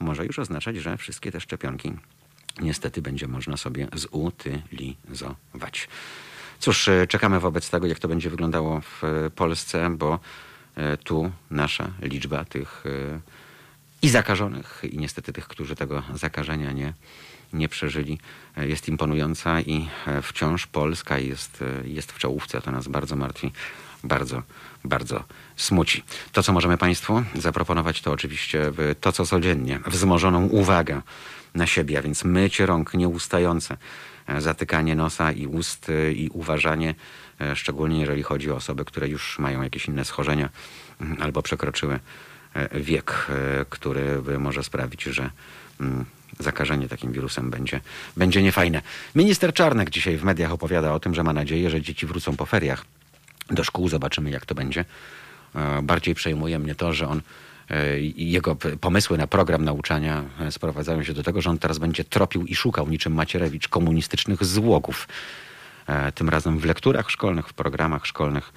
może 0.00 0.26
już 0.26 0.38
oznaczać, 0.38 0.76
że 0.76 0.96
wszystkie 0.96 1.32
te 1.32 1.40
szczepionki 1.40 1.92
niestety 2.60 3.02
będzie 3.02 3.28
można 3.28 3.56
sobie 3.56 3.88
zutylizować. 3.92 5.88
Cóż, 6.58 6.90
czekamy 7.08 7.40
wobec 7.40 7.70
tego, 7.70 7.86
jak 7.86 7.98
to 7.98 8.08
będzie 8.08 8.30
wyglądało 8.30 8.80
w 8.80 9.02
Polsce, 9.34 9.90
bo 9.90 10.18
tu 11.04 11.32
nasza 11.50 11.90
liczba 12.02 12.44
tych 12.44 12.84
i 14.04 14.08
zakażonych, 14.08 14.82
i 14.90 14.98
niestety 14.98 15.32
tych, 15.32 15.48
którzy 15.48 15.74
tego 15.76 16.02
zakażenia 16.14 16.72
nie 16.72 16.92
nie 17.54 17.68
przeżyli, 17.68 18.18
e, 18.56 18.68
jest 18.68 18.88
imponująca 18.88 19.60
i 19.60 19.88
e, 20.06 20.22
wciąż 20.22 20.66
Polska 20.66 21.18
jest, 21.18 21.62
e, 21.62 21.88
jest 21.88 22.12
w 22.12 22.18
czołówce. 22.18 22.60
To 22.60 22.70
nas 22.70 22.88
bardzo 22.88 23.16
martwi, 23.16 23.52
bardzo, 24.04 24.42
bardzo 24.84 25.24
smuci. 25.56 26.04
To, 26.32 26.42
co 26.42 26.52
możemy 26.52 26.78
Państwu 26.78 27.22
zaproponować, 27.34 28.00
to 28.00 28.12
oczywiście 28.12 28.72
to, 29.00 29.12
co 29.12 29.26
codziennie, 29.26 29.80
wzmożoną 29.86 30.46
uwagę 30.46 31.02
na 31.54 31.66
siebie, 31.66 31.98
a 31.98 32.02
więc 32.02 32.24
mycie 32.24 32.66
rąk 32.66 32.94
nieustające, 32.94 33.76
zatykanie 34.38 34.96
nosa 34.96 35.32
i 35.32 35.46
ust 35.46 35.86
i 36.14 36.30
uważanie, 36.32 36.94
szczególnie 37.54 38.00
jeżeli 38.00 38.22
chodzi 38.22 38.50
o 38.50 38.56
osoby, 38.56 38.84
które 38.84 39.08
już 39.08 39.38
mają 39.38 39.62
jakieś 39.62 39.86
inne 39.86 40.04
schorzenia 40.04 40.48
mm, 41.00 41.22
albo 41.22 41.42
przekroczyły 41.42 42.00
wiek, 42.72 43.26
który 43.70 44.22
może 44.38 44.64
sprawić, 44.64 45.02
że 45.02 45.30
mm, 45.80 46.04
zakażenie 46.38 46.88
takim 46.88 47.12
wirusem 47.12 47.50
będzie, 47.50 47.80
będzie 48.16 48.42
niefajne. 48.42 48.82
Minister 49.14 49.54
Czarnek 49.54 49.90
dzisiaj 49.90 50.16
w 50.16 50.24
mediach 50.24 50.52
opowiada 50.52 50.92
o 50.92 51.00
tym, 51.00 51.14
że 51.14 51.22
ma 51.22 51.32
nadzieję, 51.32 51.70
że 51.70 51.82
dzieci 51.82 52.06
wrócą 52.06 52.36
po 52.36 52.46
feriach 52.46 52.84
do 53.50 53.64
szkół. 53.64 53.88
Zobaczymy, 53.88 54.30
jak 54.30 54.46
to 54.46 54.54
będzie. 54.54 54.84
E, 55.54 55.82
bardziej 55.82 56.14
przejmuje 56.14 56.58
mnie 56.58 56.74
to, 56.74 56.92
że 56.92 57.08
on 57.08 57.22
e, 57.70 58.00
jego 58.16 58.56
pomysły 58.80 59.18
na 59.18 59.26
program 59.26 59.64
nauczania 59.64 60.24
e, 60.40 60.52
sprowadzają 60.52 61.02
się 61.02 61.12
do 61.12 61.22
tego, 61.22 61.42
że 61.42 61.50
on 61.50 61.58
teraz 61.58 61.78
będzie 61.78 62.04
tropił 62.04 62.46
i 62.46 62.54
szukał 62.54 62.88
niczym 62.88 63.14
Macierewicz 63.14 63.68
komunistycznych 63.68 64.44
złogów. 64.44 65.08
Tym 66.14 66.28
razem 66.28 66.58
w 66.58 66.64
lekturach 66.64 67.10
szkolnych, 67.10 67.48
w 67.48 67.52
programach 67.52 68.06
szkolnych. 68.06 68.52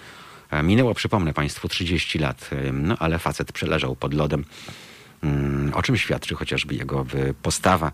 Minęło, 0.63 0.93
przypomnę 0.93 1.33
Państwu, 1.33 1.67
30 1.67 2.19
lat, 2.19 2.49
no 2.73 2.95
ale 2.99 3.19
facet 3.19 3.51
przeleżał 3.51 3.95
pod 3.95 4.13
lodem 4.13 4.45
Mm, 5.23 5.73
o 5.73 5.81
czym 5.81 5.97
świadczy 5.97 6.35
chociażby 6.35 6.75
jego 6.75 7.05
postawa, 7.41 7.91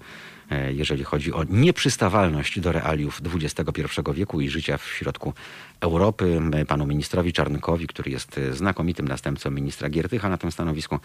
e, 0.52 0.74
jeżeli 0.74 1.04
chodzi 1.04 1.34
o 1.34 1.44
nieprzystawalność 1.50 2.60
do 2.60 2.72
realiów 2.72 3.22
XXI 3.34 3.82
wieku 4.14 4.42
i 4.42 4.50
życia 4.50 4.78
w 4.78 4.86
środku 4.86 5.34
Europy. 5.80 6.42
Panu 6.68 6.86
ministrowi 6.86 7.34
Czarnkowi, 7.34 7.88
który 7.88 8.12
jest 8.12 8.40
znakomitym 8.52 9.08
następcą 9.08 9.52
ministra 9.52 9.90
Giertycha 9.90 10.30
na 10.30 10.38
tym 10.38 10.52
stanowisku, 10.52 11.00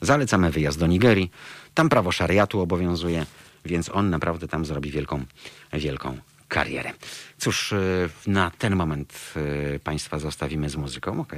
zalecamy 0.00 0.50
wyjazd 0.50 0.78
do 0.78 0.86
Nigerii. 0.86 1.30
Tam 1.74 1.88
prawo 1.88 2.12
szariatu 2.12 2.60
obowiązuje, 2.60 3.26
więc 3.64 3.88
on 3.88 4.10
naprawdę 4.10 4.48
tam 4.48 4.64
zrobi 4.64 4.90
wielką, 4.90 5.24
wielką 5.72 6.18
karierę. 6.50 6.92
Cóż, 7.38 7.72
e, 7.72 7.78
na 8.26 8.50
ten 8.50 8.76
moment 8.76 9.34
e, 9.36 9.78
Państwa 9.78 10.18
zostawimy 10.18 10.70
z 10.70 10.76
muzyką, 10.76 11.20
ok? 11.20 11.32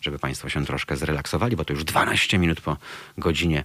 Żeby 0.00 0.18
Państwo 0.18 0.48
się 0.48 0.64
troszkę 0.64 0.96
zrelaksowali, 0.96 1.56
bo 1.56 1.64
to 1.64 1.72
już 1.72 1.84
12 1.84 2.38
minut 2.38 2.60
po 2.60 2.76
godzinie 3.18 3.64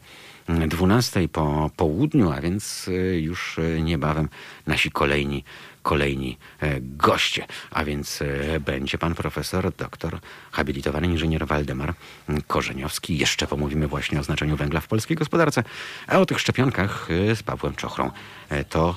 12 0.68 1.30
po 1.30 1.72
południu, 1.76 2.32
a 2.32 2.42
więc 2.42 2.88
e, 2.88 3.20
już 3.20 3.60
niebawem 3.82 4.30
nasi 4.68 4.92
kolejni 4.92 5.44
kolejni 5.82 6.38
e, 6.62 6.78
goście, 6.82 7.46
a 7.72 7.84
więc 7.84 8.22
e, 8.22 8.60
będzie 8.60 8.98
pan 8.98 9.16
profesor, 9.16 9.76
doktor, 9.76 10.20
habilitowany 10.52 11.08
inżynier 11.08 11.48
Waldemar 11.48 11.94
Korzeniowski. 12.48 13.18
Jeszcze 13.18 13.48
pomówimy 13.48 13.88
właśnie 13.88 14.20
o 14.20 14.24
znaczeniu 14.24 14.58
węgla 14.58 14.80
w 14.80 14.88
polskiej 14.88 15.18
gospodarce, 15.18 15.64
a 16.08 16.18
o 16.18 16.26
tych 16.26 16.40
szczepionkach 16.40 17.08
e, 17.12 17.36
z 17.36 17.44
Pawłem 17.44 17.76
Czochrą. 17.76 18.12
To 18.70 18.96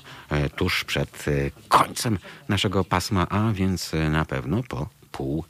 tuż 0.57 0.85
przed 0.85 1.25
końcem 1.69 2.19
naszego 2.49 2.85
pasma, 2.85 3.29
a 3.29 3.53
więc 3.53 3.93
na 4.11 4.25
pewno 4.25 4.63
po 4.63 4.89
pół 5.13 5.45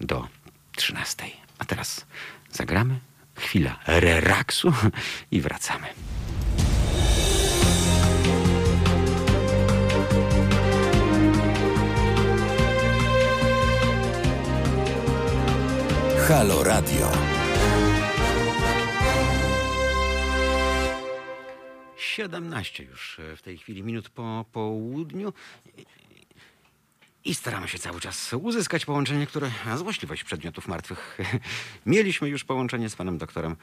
do 0.00 0.28
trzynastej. 0.76 1.32
A 1.58 1.64
teraz 1.64 2.06
zagramy 2.52 2.98
chwila 3.34 3.78
relaksu 3.86 4.72
i 5.30 5.40
wracamy. 5.40 5.86
Halo 16.28 16.62
Radio. 16.64 17.10
17 21.96 22.84
już 22.84 23.18
e, 23.18 23.36
w 23.36 23.42
tej 23.42 23.58
chwili 23.58 23.82
minut 23.82 24.08
po 24.08 24.44
południu. 24.52 25.32
I 27.24 27.34
staramy 27.34 27.68
się 27.68 27.78
cały 27.78 28.00
czas 28.00 28.32
uzyskać 28.32 28.84
połączenie, 28.84 29.26
które 29.26 29.50
złośliwość 29.76 30.24
przedmiotów 30.24 30.68
martwych. 30.68 31.18
Mieliśmy 31.86 32.28
już 32.28 32.44
połączenie 32.44 32.88
z 32.88 32.96
panem 32.96 33.18
doktorem 33.18 33.56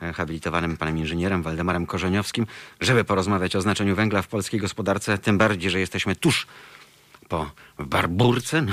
e, 0.00 0.12
habilitowanym, 0.12 0.76
panem 0.76 0.98
inżynierem 0.98 1.42
Waldemarem 1.42 1.86
Korzeniowskim, 1.86 2.46
żeby 2.80 3.04
porozmawiać 3.04 3.56
o 3.56 3.60
znaczeniu 3.60 3.96
węgla 3.96 4.22
w 4.22 4.28
polskiej 4.28 4.60
gospodarce, 4.60 5.18
tym 5.18 5.38
bardziej, 5.38 5.70
że 5.70 5.80
jesteśmy 5.80 6.16
tuż 6.16 6.46
po 7.32 7.50
barburce. 7.78 8.62
No 8.62 8.72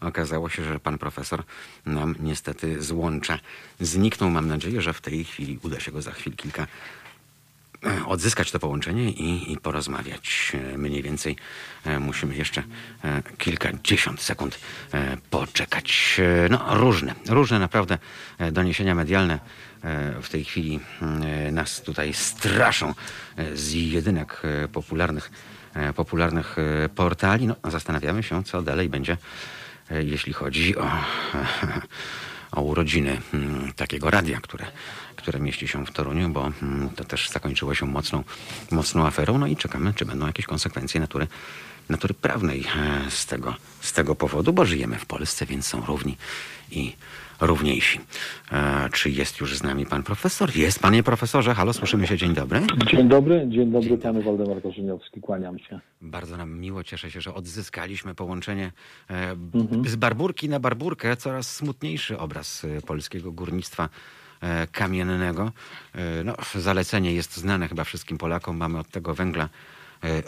okazało 0.08 0.48
się, 0.48 0.64
że 0.64 0.80
pan 0.80 0.98
profesor 0.98 1.42
nam 1.86 2.14
niestety 2.20 2.82
złącza. 2.82 3.38
Zniknął. 3.80 4.30
Mam 4.30 4.48
nadzieję, 4.48 4.82
że 4.82 4.92
w 4.92 5.00
tej 5.00 5.24
chwili 5.24 5.58
uda 5.62 5.80
się 5.80 5.92
go 5.92 6.02
za 6.02 6.12
chwil 6.12 6.36
kilka 6.36 6.66
e, 7.86 8.06
odzyskać 8.06 8.50
to 8.50 8.58
połączenie 8.58 9.10
i, 9.10 9.52
i 9.52 9.56
porozmawiać. 9.56 10.52
E, 10.54 10.78
mniej 10.78 11.02
więcej 11.02 11.36
e, 11.84 11.98
musimy 11.98 12.36
jeszcze 12.36 12.62
kilkadziesiąt 13.38 14.20
sekund 14.20 14.58
poczekać. 15.30 16.20
No, 16.50 16.74
różne, 16.74 17.14
różne 17.28 17.58
naprawdę 17.58 17.98
doniesienia 18.52 18.94
medialne 18.94 19.40
w 20.22 20.28
tej 20.28 20.44
chwili 20.44 20.80
nas 21.52 21.82
tutaj 21.82 22.14
straszą 22.14 22.94
z 23.54 23.72
jedynek 23.72 24.42
popularnych 24.72 25.30
popularnych 25.96 26.56
e, 26.58 26.88
portali. 26.88 27.46
No, 27.46 27.56
zastanawiamy 27.64 28.22
się, 28.22 28.44
co 28.44 28.62
dalej 28.62 28.88
będzie, 28.88 29.16
e, 29.90 30.02
jeśli 30.02 30.32
chodzi 30.32 30.76
o, 30.76 30.90
o 32.56 32.60
urodziny 32.60 33.20
mm, 33.34 33.72
takiego 33.72 34.10
radia, 34.10 34.40
które, 34.40 34.66
które 35.16 35.40
mieści 35.40 35.68
się 35.68 35.86
w 35.86 35.90
Toruniu, 35.90 36.28
bo 36.28 36.52
mm, 36.62 36.90
to 36.90 37.04
też 37.04 37.30
zakończyło 37.30 37.74
się 37.74 37.86
mocną, 37.86 38.24
mocną 38.70 39.06
aferą. 39.06 39.38
No 39.38 39.46
i 39.46 39.56
czekamy, 39.56 39.94
czy 39.94 40.04
będą 40.04 40.26
jakieś 40.26 40.46
konsekwencje 40.46 41.00
natury, 41.00 41.26
natury 41.88 42.14
prawnej 42.14 42.66
e, 42.76 43.10
z 43.10 43.26
tego, 43.26 43.54
z 43.80 43.92
tego 43.92 44.14
powodu, 44.14 44.52
bo 44.52 44.64
żyjemy 44.64 44.98
w 44.98 45.06
Polsce, 45.06 45.46
więc 45.46 45.66
są 45.66 45.86
równi 45.86 46.16
i 46.70 46.96
równiejsi. 47.40 48.00
E, 48.52 48.88
czy 48.92 49.10
jest 49.10 49.40
już 49.40 49.56
z 49.58 49.62
nami 49.62 49.86
pan 49.86 50.02
profesor? 50.02 50.56
Jest, 50.56 50.78
panie 50.78 51.02
profesorze. 51.02 51.54
Halo, 51.54 51.72
słyszymy 51.72 52.06
się. 52.06 52.16
Dzień 52.16 52.34
dobry. 52.34 52.60
Dzień 52.90 53.08
dobry, 53.08 53.46
dzień 53.48 53.72
dobry 53.72 53.98
panu 53.98 54.22
Waldemar 54.22 54.62
Koszyniowski, 54.62 55.20
kłaniam 55.20 55.58
się. 55.58 55.80
Bardzo 56.00 56.36
nam 56.36 56.58
miło, 56.58 56.84
cieszę 56.84 57.10
się, 57.10 57.20
że 57.20 57.34
odzyskaliśmy 57.34 58.14
połączenie 58.14 58.72
e, 59.10 59.30
Mhm. 59.54 59.88
z 59.88 59.96
barburki 59.96 60.48
na 60.48 60.60
barburkę. 60.60 61.16
Coraz 61.16 61.52
smutniejszy 61.56 62.18
obraz 62.18 62.64
e, 62.64 62.80
polskiego 62.80 63.32
górnictwa 63.32 63.88
e, 64.40 64.66
kamiennego. 64.66 65.52
E, 65.94 66.24
No, 66.24 66.34
zalecenie 66.54 67.12
jest 67.12 67.36
znane 67.36 67.68
chyba 67.68 67.84
wszystkim 67.84 68.18
Polakom. 68.18 68.56
Mamy 68.56 68.78
od 68.78 68.88
tego 68.90 69.14
węgla 69.14 69.48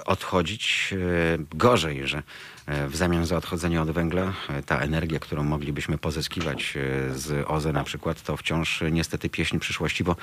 odchodzić. 0.06 0.94
E, 0.94 1.38
Gorzej, 1.56 2.06
że 2.08 2.22
e, 2.66 2.88
w 2.88 2.96
zamian 2.96 3.26
za 3.26 3.36
odchodzenie 3.36 3.82
od 3.82 3.90
węgla 3.90 4.32
e, 4.48 4.62
ta 4.62 4.78
energia, 4.78 5.18
którą 5.18 5.44
moglibyśmy 5.44 5.98
pozyskiwać 5.98 6.74
e, 6.76 7.14
z 7.14 7.44
OZE 7.50 7.72
na 7.72 7.84
przykład, 7.84 8.22
to 8.22 8.36
wciąż 8.36 8.82
e, 8.82 8.90
niestety 8.90 9.28
pieśń 9.28 9.58
przyszłości, 9.58 10.04
bo 10.04 10.16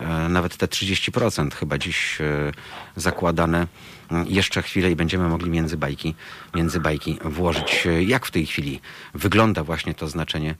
E, 0.00 0.28
nawet 0.28 0.56
te 0.56 0.66
30% 0.66 1.54
chyba 1.54 1.78
dziś 1.78 2.20
e, 2.20 2.52
zakładane. 2.96 3.66
Mm, 4.10 4.26
Jeszcze 4.28 4.62
chwilę 4.62 4.90
i 4.90 4.96
będziemy 4.96 5.28
mogli 5.28 5.50
między 5.50 5.76
bajki, 5.76 6.14
między 6.54 6.80
bajki 6.80 7.18
włożyć. 7.24 7.86
E, 7.86 8.02
Jak 8.02 8.26
w 8.26 8.30
tej 8.30 8.46
chwili 8.46 8.80
wygląda 9.14 9.64
właśnie 9.64 9.94
to 9.94 10.08
znaczenie 10.08 10.54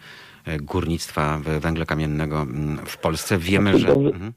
e, 0.45 0.59
górnictwa 0.59 1.41
węgla 1.61 1.85
kamiennego 1.87 2.43
mm, 2.43 2.87
w 2.87 2.97
Polsce? 2.97 3.39
Wiemy, 3.39 3.71
Znaczy, 3.71 3.87
że... 3.87 3.95
dobrze- 3.95 4.09
Mhm. 4.15 4.33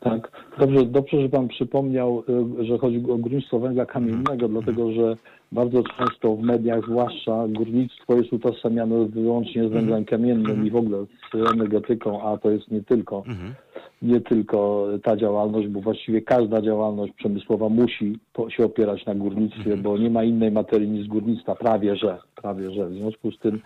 Tak, 0.00 0.30
dobrze, 0.58 0.86
dobrze, 0.86 1.22
że 1.22 1.28
pan 1.28 1.48
przypomniał, 1.48 2.22
y, 2.60 2.64
że 2.64 2.78
chodzi 2.78 2.96
o 3.10 3.16
górnictwo 3.16 3.58
węgla 3.58 3.86
kamiennego, 3.86 4.48
dlatego 4.48 4.92
że 4.92 5.16
bardzo 5.52 5.82
często 5.82 6.36
w 6.36 6.42
mediach, 6.42 6.84
zwłaszcza 6.84 7.48
górnictwo 7.48 8.14
jest 8.14 8.32
utożsamiane 8.32 9.06
wyłącznie 9.06 9.68
z 9.68 9.72
węglem 9.72 10.04
kamiennym 10.04 10.66
i 10.66 10.70
w 10.70 10.76
ogóle 10.76 11.04
z 11.32 11.52
energetyką, 11.52 12.22
a 12.22 12.38
to 12.38 12.50
jest 12.50 12.70
nie 12.70 12.82
tylko, 12.82 13.22
Mhm. 13.26 13.54
nie 14.02 14.20
tylko 14.20 14.86
ta 15.02 15.16
działalność, 15.16 15.68
bo 15.68 15.80
właściwie 15.80 16.22
każda 16.22 16.62
działalność 16.62 17.12
przemysłowa 17.12 17.68
musi 17.68 18.18
się 18.48 18.64
opierać 18.64 19.06
na 19.06 19.14
górnictwie, 19.14 19.76
bo 19.76 19.98
nie 19.98 20.10
ma 20.10 20.24
innej 20.24 20.50
materii 20.50 20.88
niż 20.88 21.08
górnictwa, 21.08 21.54
prawie 21.54 21.96
że, 21.96 22.18
prawie 22.34 22.70
że. 22.70 22.86
W 22.88 22.94
związku 22.94 23.32
z 23.32 23.38
tym 23.38 23.60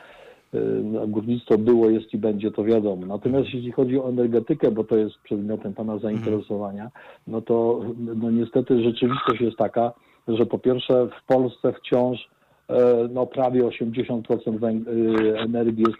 górnictwo 1.08 1.58
było, 1.58 1.90
jest 1.90 2.14
i 2.14 2.18
będzie, 2.18 2.50
to 2.50 2.64
wiadomo. 2.64 3.06
Natomiast 3.06 3.44
jeśli 3.54 3.72
chodzi 3.72 3.98
o 3.98 4.08
energetykę, 4.08 4.70
bo 4.70 4.84
to 4.84 4.96
jest 4.96 5.14
przedmiotem 5.24 5.74
Pana 5.74 5.98
zainteresowania, 5.98 6.90
no 7.26 7.40
to 7.40 7.80
no 8.16 8.30
niestety 8.30 8.82
rzeczywistość 8.82 9.40
jest 9.40 9.56
taka, 9.56 9.92
że 10.28 10.46
po 10.46 10.58
pierwsze 10.58 11.06
w 11.06 11.26
Polsce 11.26 11.72
wciąż 11.72 12.28
e, 12.68 13.08
no, 13.12 13.26
prawie 13.26 13.62
80% 13.62 14.22
węg- 14.58 14.88
y, 14.88 15.38
energii 15.38 15.84
jest 15.88 15.98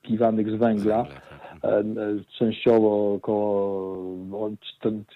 pozyskiwanych 0.00 0.50
z 0.50 0.54
węgla. 0.54 0.96
Węgla, 0.96 1.04
tak. 1.04 1.30
E, 1.64 1.78
e, 1.78 1.84
częściowo 2.38 3.14
około 3.14 4.50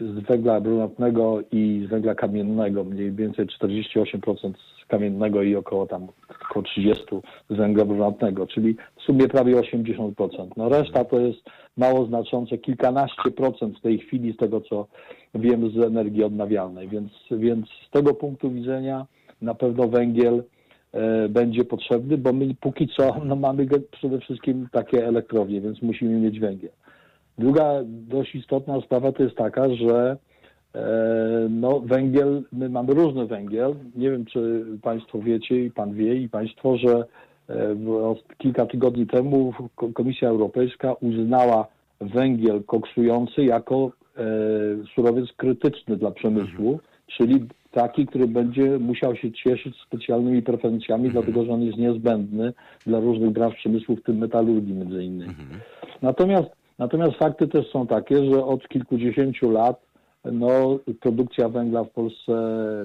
z 0.01 0.21
węgla 0.29 0.61
brunatnego 0.61 1.41
i 1.53 1.85
z 1.87 1.91
węgla 1.91 2.15
kamiennego, 2.15 2.85
mniej 2.85 3.13
więcej 3.13 3.47
48% 3.47 4.53
z 4.83 4.87
kamiennego 4.87 5.43
i 5.43 5.57
około 5.57 5.87
tam 5.87 6.07
około 6.51 6.63
30 6.63 7.05
z 7.51 7.57
węgla 7.57 7.85
brunatnego, 7.85 8.47
czyli 8.47 8.77
w 8.97 9.03
sumie 9.03 9.29
prawie 9.29 9.57
80%. 9.57 10.49
No 10.57 10.69
reszta 10.69 11.05
to 11.05 11.21
jest 11.21 11.41
mało 11.77 12.07
znaczące, 12.07 12.59
kilkanaście 12.59 13.31
procent 13.31 13.79
w 13.79 13.83
tej 13.83 13.99
chwili 13.99 14.33
z 14.33 14.37
tego, 14.37 14.61
co 14.61 14.87
wiem 15.35 15.71
z 15.71 15.77
energii 15.77 16.25
odnawialnej, 16.25 16.89
więc, 16.89 17.13
więc 17.31 17.67
z 17.89 17.91
tego 17.91 18.15
punktu 18.15 18.51
widzenia 18.51 19.07
na 19.43 19.55
pewno 19.55 19.89
węgiel 19.89 20.43
będzie 21.29 21.65
potrzebny, 21.65 22.19
bo 22.19 22.33
my 22.33 22.55
póki 22.61 22.89
co 22.97 23.17
no, 23.25 23.37
mamy 23.37 23.67
przede 23.91 24.21
wszystkim 24.21 24.69
takie 24.73 25.07
elektrownie, 25.07 25.61
więc 25.61 25.83
musimy 25.83 26.21
mieć 26.21 26.41
węgiel. 26.41 26.71
Druga 27.39 27.81
dość 27.85 28.35
istotna 28.35 28.81
sprawa 28.81 29.13
to 29.13 29.23
jest 29.23 29.37
taka, 29.37 29.75
że 29.75 30.17
e, 30.75 30.87
no, 31.51 31.81
węgiel, 31.81 32.43
my 32.53 32.69
mamy 32.69 32.95
różny 32.95 33.27
węgiel. 33.27 33.75
Nie 33.97 34.11
wiem, 34.11 34.25
czy 34.25 34.65
Państwo 34.83 35.19
wiecie 35.19 35.65
i 35.65 35.71
Pan 35.71 35.95
wie 35.95 36.15
i 36.15 36.29
Państwo, 36.29 36.77
że 36.77 37.05
e, 37.49 37.77
kilka 38.39 38.67
tygodni 38.67 39.07
temu 39.07 39.53
Ko- 39.77 39.93
Komisja 39.93 40.29
Europejska 40.29 40.93
uznała 40.93 41.67
węgiel 42.01 42.65
koksujący 42.65 43.45
jako 43.45 43.91
e, 44.17 44.23
surowiec 44.95 45.33
krytyczny 45.37 45.97
dla 45.97 46.11
przemysłu, 46.11 46.81
czyli 47.17 47.45
taki, 47.71 48.07
który 48.07 48.29
będzie 48.29 48.79
musiał 48.79 49.17
się 49.17 49.33
cieszyć 49.33 49.77
specjalnymi 49.87 50.43
preferencjami, 50.43 51.11
dlatego 51.11 51.45
że 51.45 51.53
on 51.53 51.63
jest 51.63 51.79
niezbędny 51.79 52.53
dla 52.87 53.01
różnych 53.01 53.31
branż 53.31 53.55
przemysłu, 53.55 53.97
w 53.97 54.03
tym 54.03 54.19
metalurgii 54.19 54.75
między 54.75 55.05
innymi. 55.05 55.35
Natomiast, 56.03 56.49
natomiast 56.79 57.17
fakty 57.17 57.49
też 57.49 57.71
są 57.71 57.87
takie, 57.87 58.25
że 58.25 58.45
od 58.45 58.69
kilkudziesięciu 58.69 59.51
lat 59.51 59.81
no, 60.33 60.79
produkcja 61.01 61.49
węgla 61.49 61.85
w 61.85 61.91
Polsce 61.91 62.33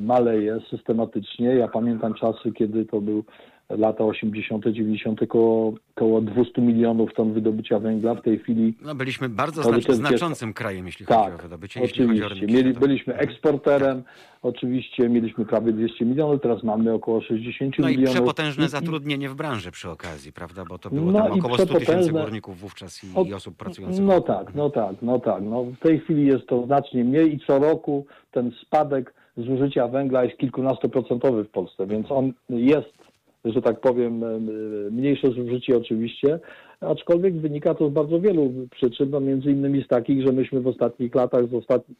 maleje 0.02 0.60
systematycznie. 0.70 1.48
Ja 1.48 1.68
pamiętam 1.68 2.14
czasy, 2.14 2.52
kiedy 2.52 2.86
to 2.86 3.02
był 3.02 3.24
lata 3.70 4.04
80., 4.06 4.66
90., 4.68 5.28
koło, 5.28 5.74
koło 5.96 6.22
200 6.22 6.62
milionów 6.62 7.14
ton 7.14 7.34
wydobycia 7.34 7.80
węgla. 7.80 8.16
W 8.16 8.22
tej 8.22 8.40
chwili 8.40 8.74
No, 8.82 8.96
byliśmy 8.96 9.30
bardzo 9.30 9.62
To 9.64 9.70
znacz- 9.70 9.88
jest- 9.88 10.00
znaczącym 10.00 10.54
krajem, 10.54 10.86
jeśli 10.86 11.06
chodzi 11.06 11.20
o 11.20 11.24
tak, 11.24 11.42
wydobycie, 11.42 11.80
chodzi 11.80 12.02
o 12.02 12.06
oczywiście. 12.06 12.28
rynki 12.30 12.54
Mieli, 12.54 12.74
byliśmy 12.74 13.14
eksporterem, 13.18 14.04
oczywiście 14.42 15.10
mieliśmy 15.10 15.46
prawie 15.46 15.72
200 15.74 16.06
milionów, 16.06 16.42
teraz 16.42 16.64
mamy 16.64 16.94
około 16.94 17.22
60 17.22 17.80
No 17.80 17.90
i 17.90 17.92
milionów. 17.92 18.16
przepotężne 18.16 18.66
I- 18.66 18.70
zatrudnienie 18.70 19.30
w 19.30 19.36
branży 19.36 19.72
przy 19.72 19.90
okazji, 19.90 20.34
prawda? 20.34 20.66
Bo 20.70 20.78
to 20.78 20.90
było 20.90 21.12
No 21.12 21.20
tam 21.20 21.38
i 21.38 21.40
około 21.40 21.58
100 21.58 21.80
tysięcy 21.80 22.12
górników 22.12 22.58
wówczas 22.60 23.04
i, 23.04 23.30
i 23.30 23.34
osób 23.34 23.56
pracujących. 23.58 24.06
No 24.06 24.22
tak, 24.22 24.56
no 24.56 24.70
tak, 24.70 24.96
no 25.02 25.20
tak. 25.20 25.44
No 25.44 25.64
w 25.64 25.78
tej 25.80 26.00
chwili 26.00 26.26
jest 26.26 26.48
to 26.48 26.66
znacznie 26.66 27.04
mniej 27.04 27.36
i 27.36 27.40
co 27.48 27.60
roku 27.60 28.06
ten 28.32 28.52
spadek 28.62 29.14
zużycia 29.38 29.88
węgla 29.88 30.24
jest 30.24 30.38
kilkunastoprocentowy 30.38 31.44
w 31.44 31.50
Polsce, 31.50 31.88
więc 31.88 32.12
on 32.12 32.34
jest, 32.50 32.99
że 33.46 33.62
tak 33.62 33.80
powiem, 33.80 34.24
em, 34.24 34.50
mniejsze 34.92 35.32
zużycie 35.32 35.78
oczywiście, 35.78 36.40
aczkolwiek 36.82 37.38
wynika 37.38 37.74
to 37.74 37.90
z 37.90 37.94
bardzo 37.94 38.20
wielu 38.20 38.52
przyczyn, 38.72 39.10
no 39.10 39.20
między 39.20 39.52
innymi 39.52 39.84
z 39.84 39.88
takich, 39.88 40.28
że 40.28 40.34
myśmy 40.34 40.62
w 40.62 40.68
ostatnich 40.68 41.16
latach, 41.16 41.46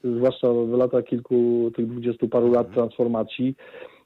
zwłaszcza 0.04 0.54
w 0.54 0.78
latach 0.78 1.04
kilku, 1.04 1.72
tych 1.76 1.88
dwudziestu 1.88 2.30
paru 2.30 2.52
lat 2.52 2.74
transformacji, 2.74 3.56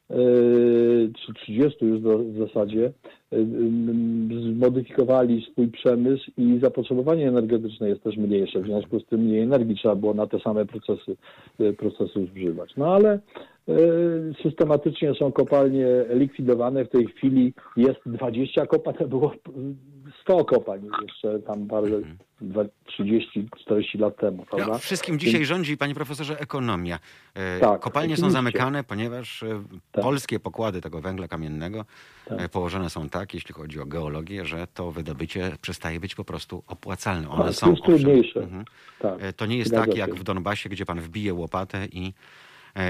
yy, 0.09 1.11
czy 1.25 1.33
30 1.33 1.85
już 1.85 1.99
w 2.01 2.37
zasadzie, 2.47 2.91
yy, 3.31 4.53
zmodyfikowali 4.53 5.47
swój 5.51 5.67
przemysł 5.67 6.31
i 6.37 6.59
zapotrzebowanie 6.61 7.27
energetyczne 7.27 7.89
jest 7.89 8.03
też 8.03 8.17
mniejsze. 8.17 8.61
W 8.61 8.65
związku 8.65 8.99
z 8.99 9.05
tym 9.05 9.19
mniej 9.21 9.41
energii 9.41 9.75
trzeba 9.75 9.95
było 9.95 10.13
na 10.13 10.27
te 10.27 10.39
same 10.39 10.65
procesy, 10.65 11.15
procesy 11.77 12.27
zużywać. 12.33 12.73
No 12.77 12.93
ale 12.93 13.19
systematycznie 14.43 15.13
są 15.19 15.31
kopalnie 15.31 15.87
likwidowane. 16.09 16.85
W 16.85 16.89
tej 16.89 17.07
chwili 17.07 17.53
jest 17.77 17.99
20 18.05 18.65
kopań, 18.65 18.93
to 18.93 19.07
było 19.07 19.33
100 20.21 20.45
kopań 20.45 20.87
jeszcze 21.03 21.39
tam 21.39 21.67
parę, 21.67 21.87
dwa- 22.41 22.65
30-40 22.99 23.99
lat 23.99 24.17
temu, 24.17 24.45
prawda? 24.45 24.67
No, 24.73 24.79
wszystkim 24.79 25.19
dzisiaj 25.19 25.45
rządzi, 25.45 25.77
panie 25.77 25.95
profesorze, 25.95 26.39
ekonomia. 26.39 26.99
E, 27.35 27.59
Tak, 27.59 27.81
Kopalnie 27.81 28.17
są 28.17 28.29
zamykane, 28.29 28.83
ponieważ 28.83 29.43
e, 29.43 29.63
Tak. 29.91 30.03
polskie 30.03 30.39
pokłady 30.39 30.81
tego 30.81 31.01
węgla 31.01 31.27
kamiennego 31.27 31.85
Tak. 32.25 32.41
e, 32.41 32.49
położone 32.49 32.89
są 32.89 33.09
tak, 33.09 33.33
jeśli 33.33 33.53
chodzi 33.53 33.79
o 33.79 33.85
geologię, 33.85 34.45
że 34.45 34.67
to 34.73 34.91
wydobycie 34.91 35.51
przestaje 35.61 35.99
być 35.99 36.15
po 36.15 36.23
prostu 36.23 36.63
opłacalne. 36.67 37.29
One 37.29 37.43
Tak, 37.45 37.53
są 37.53 37.75
trudniejsze. 37.75 38.39
mhm. 38.39 38.65
Tak, 38.99 39.23
E, 39.23 39.33
To 39.33 39.45
nie 39.45 39.57
jest 39.57 39.69
zgadza 39.69 39.85
tak 39.85 39.95
jak 39.97 40.15
w 40.15 40.23
Donbasie, 40.23 40.69
gdzie 40.69 40.85
pan 40.85 40.99
wbije 40.99 41.33
łopatę 41.33 41.85
i, 41.91 42.07
e, 42.07 42.13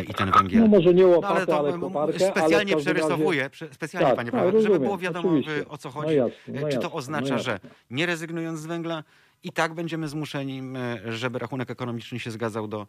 i 0.09 0.13
ten 0.13 0.31
węgiel... 0.31 0.61
No 0.61 0.67
może 0.67 0.93
nie 0.93 1.01
No, 1.03 1.07
łopatę, 1.09 1.33
ale 1.35 1.45
to 1.47 1.59
ale 1.59 1.79
koparkę. 1.79 2.19
specjalnie 2.19 2.73
ale 2.73 2.81
przerysowuję, 2.81 3.43
razie- 3.43 3.73
specjalnie 3.73 4.07
Tak, 4.07 4.15
panie 4.15 4.31
tak, 4.31 4.39
profesorze, 4.41 4.67
żeby 4.67 4.79
było 4.79 4.97
wiadomo 4.97 5.29
oczywiście. 5.29 5.65
o 5.69 5.77
co 5.77 5.89
No 5.89 5.93
chodzi. 5.95 6.15
jasne, 6.15 6.35
E, 6.47 6.61
no 6.61 6.67
Czy 6.69 6.77
to 6.77 6.81
jasne, 6.83 6.91
oznacza, 6.97 7.33
no 7.35 7.39
że 7.43 7.51
jasne. 7.51 7.69
nie 7.91 8.05
rezygnując 8.05 8.59
z 8.59 8.65
węgla 8.65 9.03
i 9.43 9.51
tak 9.51 9.73
będziemy 9.73 10.07
zmuszeni, 10.07 10.59
m, 10.59 10.77
żeby 11.09 11.39
rachunek 11.39 11.71
ekonomiczny 11.71 12.19
się 12.19 12.31
zgadzał 12.31 12.67
do, 12.67 12.81
e, 12.81 12.85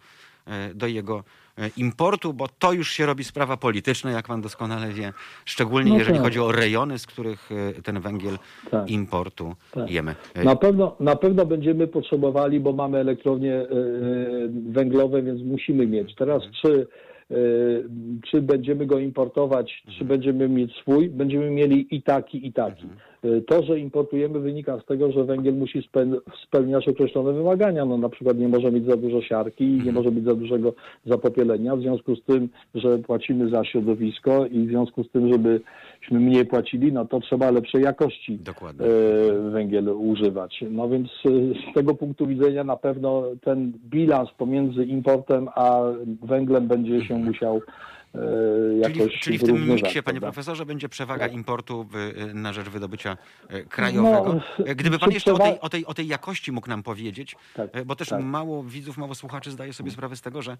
do 0.74 0.86
jego 0.86 1.24
e, 1.58 1.70
importu, 1.76 2.32
bo 2.32 2.46
to 2.58 2.72
już 2.72 2.90
się 2.90 3.06
robi 3.06 3.24
sprawa 3.24 3.56
polityczna, 3.56 4.10
jak 4.10 4.26
pan 4.26 4.40
doskonale 4.40 4.88
wie, 4.92 5.12
szczególnie 5.44 5.90
No 5.90 5.98
jeżeli 5.98 6.16
tak. 6.18 6.24
chodzi 6.24 6.40
o 6.40 6.52
rejony, 6.52 6.98
z 6.98 7.06
których 7.06 7.48
e, 7.78 7.82
ten 7.82 8.00
węgiel 8.00 8.38
Tak. 8.70 8.90
importu 8.90 9.54
Tak. 9.72 9.90
jemy. 9.90 10.14
E, 10.34 10.44
Na 10.44 10.56
pewno, 10.56 10.96
na 11.00 11.16
pewno 11.16 11.46
będziemy 11.46 11.86
potrzebowali, 11.86 12.60
bo 12.60 12.72
mamy 12.72 12.98
elektrownie 12.98 13.54
e, 13.54 13.62
e, 13.62 13.66
węglowe, 14.70 15.22
więc 15.22 15.42
musimy 15.42 15.86
mieć. 15.86 16.14
Teraz 16.14 16.42
czy, 16.62 16.86
e, 17.30 17.34
czy 18.30 18.42
będziemy 18.42 18.86
go 18.86 18.98
importować, 18.98 19.82
czy 19.98 20.04
będziemy 20.04 20.48
mieć 20.48 20.76
swój, 20.76 21.08
będziemy 21.08 21.50
mieli 21.50 21.86
i 21.96 22.02
taki, 22.02 22.46
i 22.46 22.52
taki. 22.52 22.86
Y, 23.24 23.42
To, 23.46 23.62
że 23.62 23.78
importujemy 23.78 24.40
wynika 24.40 24.80
z 24.80 24.84
tego, 24.86 25.12
że 25.12 25.24
węgiel 25.24 25.54
musi 25.54 25.78
speł- 25.82 26.20
spełniać 26.46 26.88
określone 26.88 27.32
wymagania. 27.32 27.84
No 27.84 27.96
na 27.98 28.08
przykład 28.08 28.38
nie 28.38 28.48
może 28.48 28.72
mieć 28.72 28.86
za 28.86 28.96
dużo 28.96 29.22
siarki, 29.22 29.64
nie 29.64 29.92
może 29.92 30.10
być 30.10 30.24
za 30.24 30.34
dużego 30.34 30.72
zapopielenia. 31.06 31.76
W 31.76 31.80
związku 31.80 32.16
z 32.16 32.22
tym, 32.22 32.48
że 32.74 32.98
płacimy 32.98 33.48
za 33.50 33.64
środowisko 33.64 34.46
i 34.46 34.66
w 34.66 34.68
związku 34.68 35.04
z 35.04 35.10
tym, 35.10 35.32
żebyśmy 35.32 36.20
mniej 36.20 36.46
płacili, 36.46 36.92
no 36.92 37.04
to 37.04 37.20
trzeba 37.20 37.50
lepszej 37.50 37.82
jakości 37.82 38.38
Dokładnie. 38.38 38.86
e, 38.86 39.50
węgiel 39.50 39.88
używać. 39.88 40.64
No 40.70 40.88
więc 40.88 41.08
e, 41.26 41.30
z 41.70 41.74
tego 41.74 41.94
punktu 41.94 42.26
widzenia 42.26 42.64
na 42.64 42.76
pewno 42.76 43.22
ten 43.40 43.72
bilans 43.90 44.28
pomiędzy 44.38 44.84
importem 44.84 45.48
a 45.54 45.80
węglem 46.22 46.68
będzie 46.68 47.04
się 47.04 47.18
musiał 47.28 47.60
jakoś 48.80 48.96
Czyli, 48.96 49.18
czyli 49.20 49.38
w 49.38 49.44
tym 49.44 49.68
miksie, 49.68 50.02
panie 50.02 50.20
profesorze, 50.20 50.66
będzie 50.66 50.88
przewaga 50.88 51.26
importu 51.26 51.86
w, 51.90 52.12
na 52.34 52.52
rzecz 52.52 52.68
wydobycia 52.68 53.16
e, 53.48 53.62
krajowego. 53.62 54.34
No, 54.58 54.64
E, 54.66 54.74
Gdyby 54.74 54.98
pan 54.98 55.10
jeszcze 55.10 55.32
o 55.34 55.38
tej, 55.38 55.60
o, 55.60 55.68
tej, 55.68 55.86
o 55.86 55.94
tej 55.94 56.06
jakości 56.06 56.52
mógł 56.52 56.68
nam 56.68 56.82
powiedzieć, 56.82 57.36
Tak, 57.54 57.70
e, 57.72 57.84
bo 57.84 57.96
też 57.96 58.08
tak. 58.08 58.22
mało 58.24 58.64
widzów, 58.64 58.98
mało 58.98 59.14
słuchaczy 59.14 59.50
zdaje 59.50 59.72
sobie 59.72 59.90
sprawę 59.90 60.16
z 60.16 60.20
tego, 60.20 60.42
że 60.42 60.56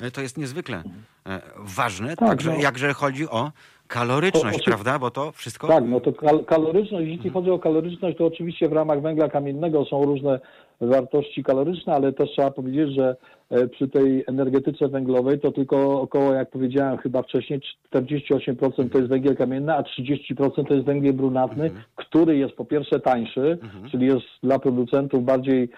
e, 0.00 0.10
to 0.10 0.20
jest 0.20 0.38
niezwykle 0.38 0.82
e, 1.26 1.40
ważne, 1.56 2.16
Tak, 2.16 2.28
także 2.28 2.50
no. 2.50 2.58
jakże 2.60 2.92
chodzi 2.94 3.28
o 3.28 3.52
kaloryczność, 3.86 4.62
prawda? 4.64 4.98
Bo 4.98 5.10
to 5.10 5.32
wszystko... 5.32 5.68
Tak, 5.68 5.84
no 5.86 6.00
to 6.00 6.10
kal- 6.12 6.44
kaloryczność, 6.44 7.06
jeśli 7.08 7.30
chodzi 7.30 7.50
o 7.50 7.58
kaloryczność, 7.58 8.18
to 8.18 8.26
oczywiście 8.26 8.68
w 8.68 8.72
ramach 8.72 9.02
węgla 9.02 9.28
kamiennego 9.28 9.84
są 9.84 10.04
różne 10.04 10.40
wartości 10.80 11.42
kaloryczne, 11.42 11.94
ale 11.94 12.12
też 12.12 12.30
trzeba 12.30 12.50
powiedzieć, 12.50 12.94
że 12.94 13.16
e, 13.50 13.68
przy 13.68 13.88
tej 13.88 14.24
energetyce 14.26 14.88
węglowej 14.88 15.40
to 15.40 15.52
tylko 15.52 16.00
około, 16.00 16.32
jak 16.34 16.50
powiedziałem 16.50 16.98
chyba 16.98 17.22
wcześniej, 17.22 17.60
48% 17.94 18.90
to 18.90 18.98
jest 18.98 19.10
węgiel 19.10 19.36
kamienny, 19.36 19.74
a 19.74 19.82
30% 19.82 20.66
to 20.68 20.74
jest 20.74 20.86
węgiel 20.86 21.12
brunatny, 21.12 21.70
który 21.96 22.36
jest 22.36 22.54
po 22.54 22.64
pierwsze 22.64 23.00
tańszy, 23.00 23.58
czyli 23.90 24.06
jest 24.06 24.26
dla 24.42 24.58
producentów 24.58 25.24
bardziej 25.24 25.68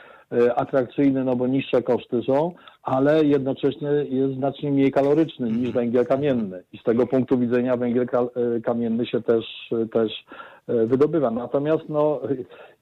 atrakcyjny, 0.56 1.24
no 1.24 1.36
bo 1.36 1.46
niższe 1.46 1.82
koszty 1.82 2.22
są, 2.22 2.52
ale 2.82 3.24
jednocześnie 3.24 3.88
jest 3.88 4.34
znacznie 4.34 4.70
mniej 4.70 4.92
kaloryczny 4.92 5.50
niż 5.50 5.70
węgiel 5.70 6.06
kamienny. 6.06 6.62
I 6.72 6.78
z 6.78 6.82
tego 6.82 7.06
punktu 7.06 7.38
widzenia 7.38 7.76
węgiel 7.76 8.06
e, 8.12 8.60
kamienny 8.60 9.06
się 9.06 9.22
też, 9.22 9.44
e, 9.72 9.86
też 9.86 10.24
wydobywa. 10.68 11.30
Natomiast 11.30 11.88
no, 11.88 12.20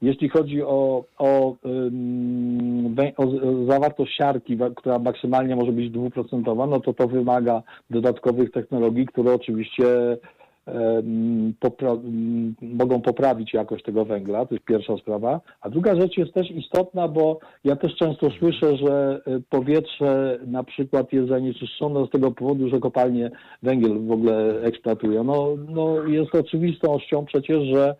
jeśli 0.01 0.29
chodzi 0.29 0.63
o, 0.63 1.03
o, 1.17 1.55
o 3.17 3.27
zawartość 3.67 4.17
siarki, 4.17 4.57
która 4.75 4.99
maksymalnie 4.99 5.55
może 5.55 5.71
być 5.71 5.89
dwuprocentowa, 5.89 6.67
no 6.67 6.79
to 6.79 6.93
to 6.93 7.07
wymaga 7.07 7.61
dodatkowych 7.89 8.51
technologii, 8.51 9.05
które 9.05 9.33
oczywiście 9.33 10.17
popra- 11.59 11.99
mogą 12.61 13.01
poprawić 13.01 13.53
jakość 13.53 13.83
tego 13.83 14.05
węgla, 14.05 14.45
to 14.45 14.55
jest 14.55 14.65
pierwsza 14.65 14.97
sprawa. 14.97 15.41
A 15.61 15.69
druga 15.69 15.95
rzecz 15.95 16.17
jest 16.17 16.33
też 16.33 16.51
istotna, 16.51 17.07
bo 17.07 17.39
ja 17.63 17.75
też 17.75 17.95
często 17.95 18.29
słyszę, 18.39 18.77
że 18.77 19.21
e, 19.27 19.39
powietrze 19.49 20.39
na 20.47 20.63
przykład 20.63 21.13
jest 21.13 21.29
zanieczyszczone 21.29 22.05
z 22.05 22.09
tego 22.09 22.31
powodu, 22.31 22.69
że 22.69 22.79
kopalnie 22.79 23.31
węgiel 23.63 23.99
w 23.99 24.11
ogóle 24.11 24.61
eksploatują. 24.61 25.23
No, 25.23 25.47
no 25.69 26.03
jest 26.03 26.35
oczywistością 26.35 27.25
przecież, 27.25 27.63
że 27.63 27.95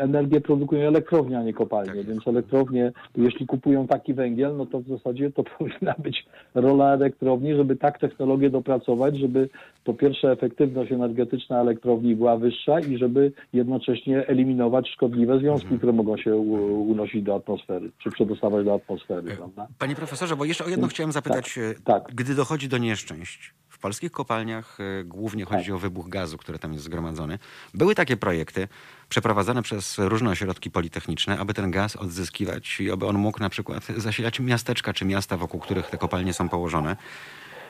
energię 0.00 0.40
produkują 0.40 0.88
elektrownie, 0.88 1.38
a 1.38 1.42
nie 1.42 1.52
kopalnie, 1.52 1.94
Tak 1.94 2.06
więc 2.06 2.28
elektrownie, 2.28 2.92
jeśli 3.16 3.46
kupują 3.46 3.86
taki 3.86 4.14
węgiel, 4.14 4.56
no 4.56 4.66
to 4.66 4.80
w 4.80 4.88
zasadzie 4.88 5.30
to 5.30 5.44
powinna 5.58 5.94
być 5.98 6.26
rola 6.54 6.94
elektrowni, 6.94 7.54
żeby 7.56 7.76
tak 7.76 7.98
technologię 7.98 8.50
dopracować, 8.50 9.18
żeby 9.18 9.48
po 9.84 9.94
pierwsze 9.94 10.30
efektywność 10.32 10.92
energetyczna 10.92 11.60
elektrowni 11.60 12.16
była 12.16 12.36
wyższa 12.36 12.80
i 12.80 12.98
żeby 12.98 13.32
jednocześnie 13.52 14.26
eliminować 14.26 14.88
szkodliwe 14.88 15.38
związki, 15.38 15.62
Mhm. 15.66 15.78
które 15.78 15.92
mogą 15.92 16.16
się 16.16 16.36
unosić 16.36 17.22
do 17.22 17.34
atmosfery, 17.34 17.90
czy 17.98 18.10
przedostawać 18.10 18.64
do 18.64 18.74
atmosfery, 18.74 19.36
prawda? 19.36 19.66
Panie 19.78 19.94
profesorze, 19.94 20.36
bo 20.36 20.44
jeszcze 20.44 20.64
o 20.64 20.68
jedno 20.68 20.86
chciałem 20.88 21.12
zapytać. 21.12 21.58
e, 21.58 21.74
tak. 21.84 22.04
Gdy 22.14 22.34
dochodzi 22.34 22.68
do 22.68 22.78
nieszczęść, 22.78 23.54
polskich 23.82 24.12
kopalniach 24.12 24.78
e, 24.80 25.04
głównie 25.04 25.44
chodzi 25.44 25.66
Tak. 25.66 25.74
o 25.74 25.78
wybuch 25.78 26.08
gazu, 26.08 26.38
który 26.38 26.58
tam 26.58 26.72
jest 26.72 26.84
zgromadzony. 26.84 27.38
Były 27.74 27.94
takie 27.94 28.16
projekty 28.16 28.68
przeprowadzane 29.08 29.62
przez 29.62 29.98
różne 29.98 30.30
ośrodki 30.30 30.70
politechniczne, 30.70 31.38
aby 31.38 31.54
ten 31.54 31.70
gaz 31.70 31.96
odzyskiwać 31.96 32.80
i 32.80 32.90
aby 32.90 33.06
on 33.06 33.18
mógł 33.18 33.40
na 33.40 33.48
przykład 33.48 33.86
zasilać 33.96 34.40
miasteczka 34.40 34.92
czy 34.92 35.04
miasta, 35.04 35.36
wokół 35.36 35.60
których 35.60 35.90
te 35.90 35.98
kopalnie 35.98 36.32
są 36.34 36.48
położone. 36.48 36.96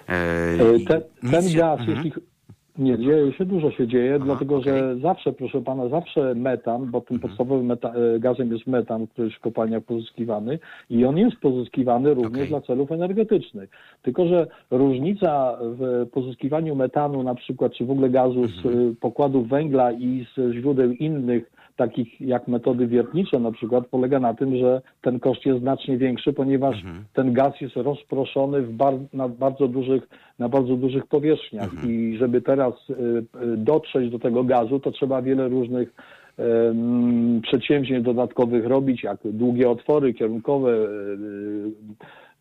E, 0.09 0.13
E, 0.13 1.01
ten 1.31 1.51
się- 1.51 1.59
gaz, 1.59 1.81
Mhm. 1.81 1.97
jeśli... 1.97 2.13
Nie, 2.79 2.99
dzieje 2.99 3.33
się, 3.33 3.45
dużo 3.45 3.71
się 3.71 3.87
dzieje, 3.87 4.19
dlatego 4.19 4.57
okej. 4.57 4.73
że 4.73 4.97
zawsze, 4.97 5.33
proszę 5.33 5.63
pana, 5.63 5.89
zawsze 5.89 6.35
metan, 6.35 6.91
bo 6.91 7.01
tym 7.01 7.19
podstawowym 7.19 7.67
meta, 7.67 7.93
e, 7.95 8.21
gazem 8.21 8.53
jest 8.53 8.67
metan, 8.67 9.07
który 9.07 9.29
jest 9.29 9.39
w 9.39 9.41
kopalniach 9.41 9.83
pozyskiwany 9.83 10.59
i 10.91 11.05
on 11.05 11.19
jest 11.19 11.37
pozyskiwany 11.37 12.15
również 12.15 12.33
Okej. 12.33 12.49
dla 12.49 12.61
celów 12.61 12.93
energetycznych. 12.93 13.71
Tylko, 14.03 14.27
że 14.27 14.47
różnica 14.71 15.59
w 15.63 16.07
pozyskiwaniu 16.13 16.75
metanu 16.75 17.23
na 17.23 17.35
przykład, 17.35 17.73
czy 17.73 17.85
w 17.85 17.91
ogóle 17.91 18.11
gazu 18.11 18.49
z 18.49 18.67
e, 18.67 18.71
pokładów 19.01 19.49
węgla 19.49 19.93
i 19.93 20.27
z 20.37 20.53
źródeł 20.53 20.91
innych, 20.91 21.51
takich 21.83 22.21
jak 22.21 22.49
metody 22.49 22.87
wiertnicze 22.87 23.39
na 23.39 23.53
przykład, 23.53 23.87
polega 23.87 24.21
na 24.21 24.35
tym, 24.35 24.57
że 24.57 24.83
ten 25.03 25.21
koszt 25.21 25.47
jest 25.47 25.61
znacznie 25.61 25.97
większy, 25.99 26.33
ponieważ 26.33 26.77
ten 27.13 27.33
gaz 27.33 27.61
jest 27.61 27.77
rozproszony 27.77 28.63
w 28.63 28.73
bar- 28.73 29.09
na 29.13 29.29
bardzo 29.29 29.69
dużych, 29.69 30.03
na 30.39 30.49
bardzo 30.49 30.77
dużych 30.77 31.07
powierzchniach. 31.07 31.71
I 31.89 32.17
żeby 32.19 32.43
teraz 32.43 32.75
y, 32.91 32.93
y, 32.93 33.57
dotrzeć 33.57 34.11
do 34.11 34.19
tego 34.19 34.45
gazu, 34.45 34.81
to 34.81 34.91
trzeba 34.91 35.23
wiele 35.23 35.49
różnych 35.49 35.95
przedsięwzięć 37.43 38.05
dodatkowych 38.05 38.67
robić, 38.67 39.03
jak 39.03 39.19
długie 39.25 39.71
otwory 39.71 40.15
kierunkowe, 40.15 40.71
y, 40.71 40.87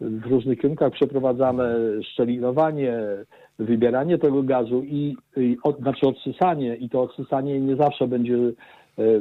w 0.02 0.26
różnych 0.26 0.60
kierunkach 0.60 0.94
przeprowadzane, 0.94 1.76
szczelinowanie, 2.04 2.94
wybieranie 3.60 4.18
tego 4.18 4.44
gazu 4.44 4.84
i, 4.84 5.16
i 5.38 5.58
od, 5.64 5.80
znaczy 5.80 6.08
odsysanie 6.08 6.76
i 6.76 6.90
to 6.90 7.02
odsysanie 7.02 7.62
nie 7.62 7.76
zawsze 7.76 8.08
będzie 8.08 8.38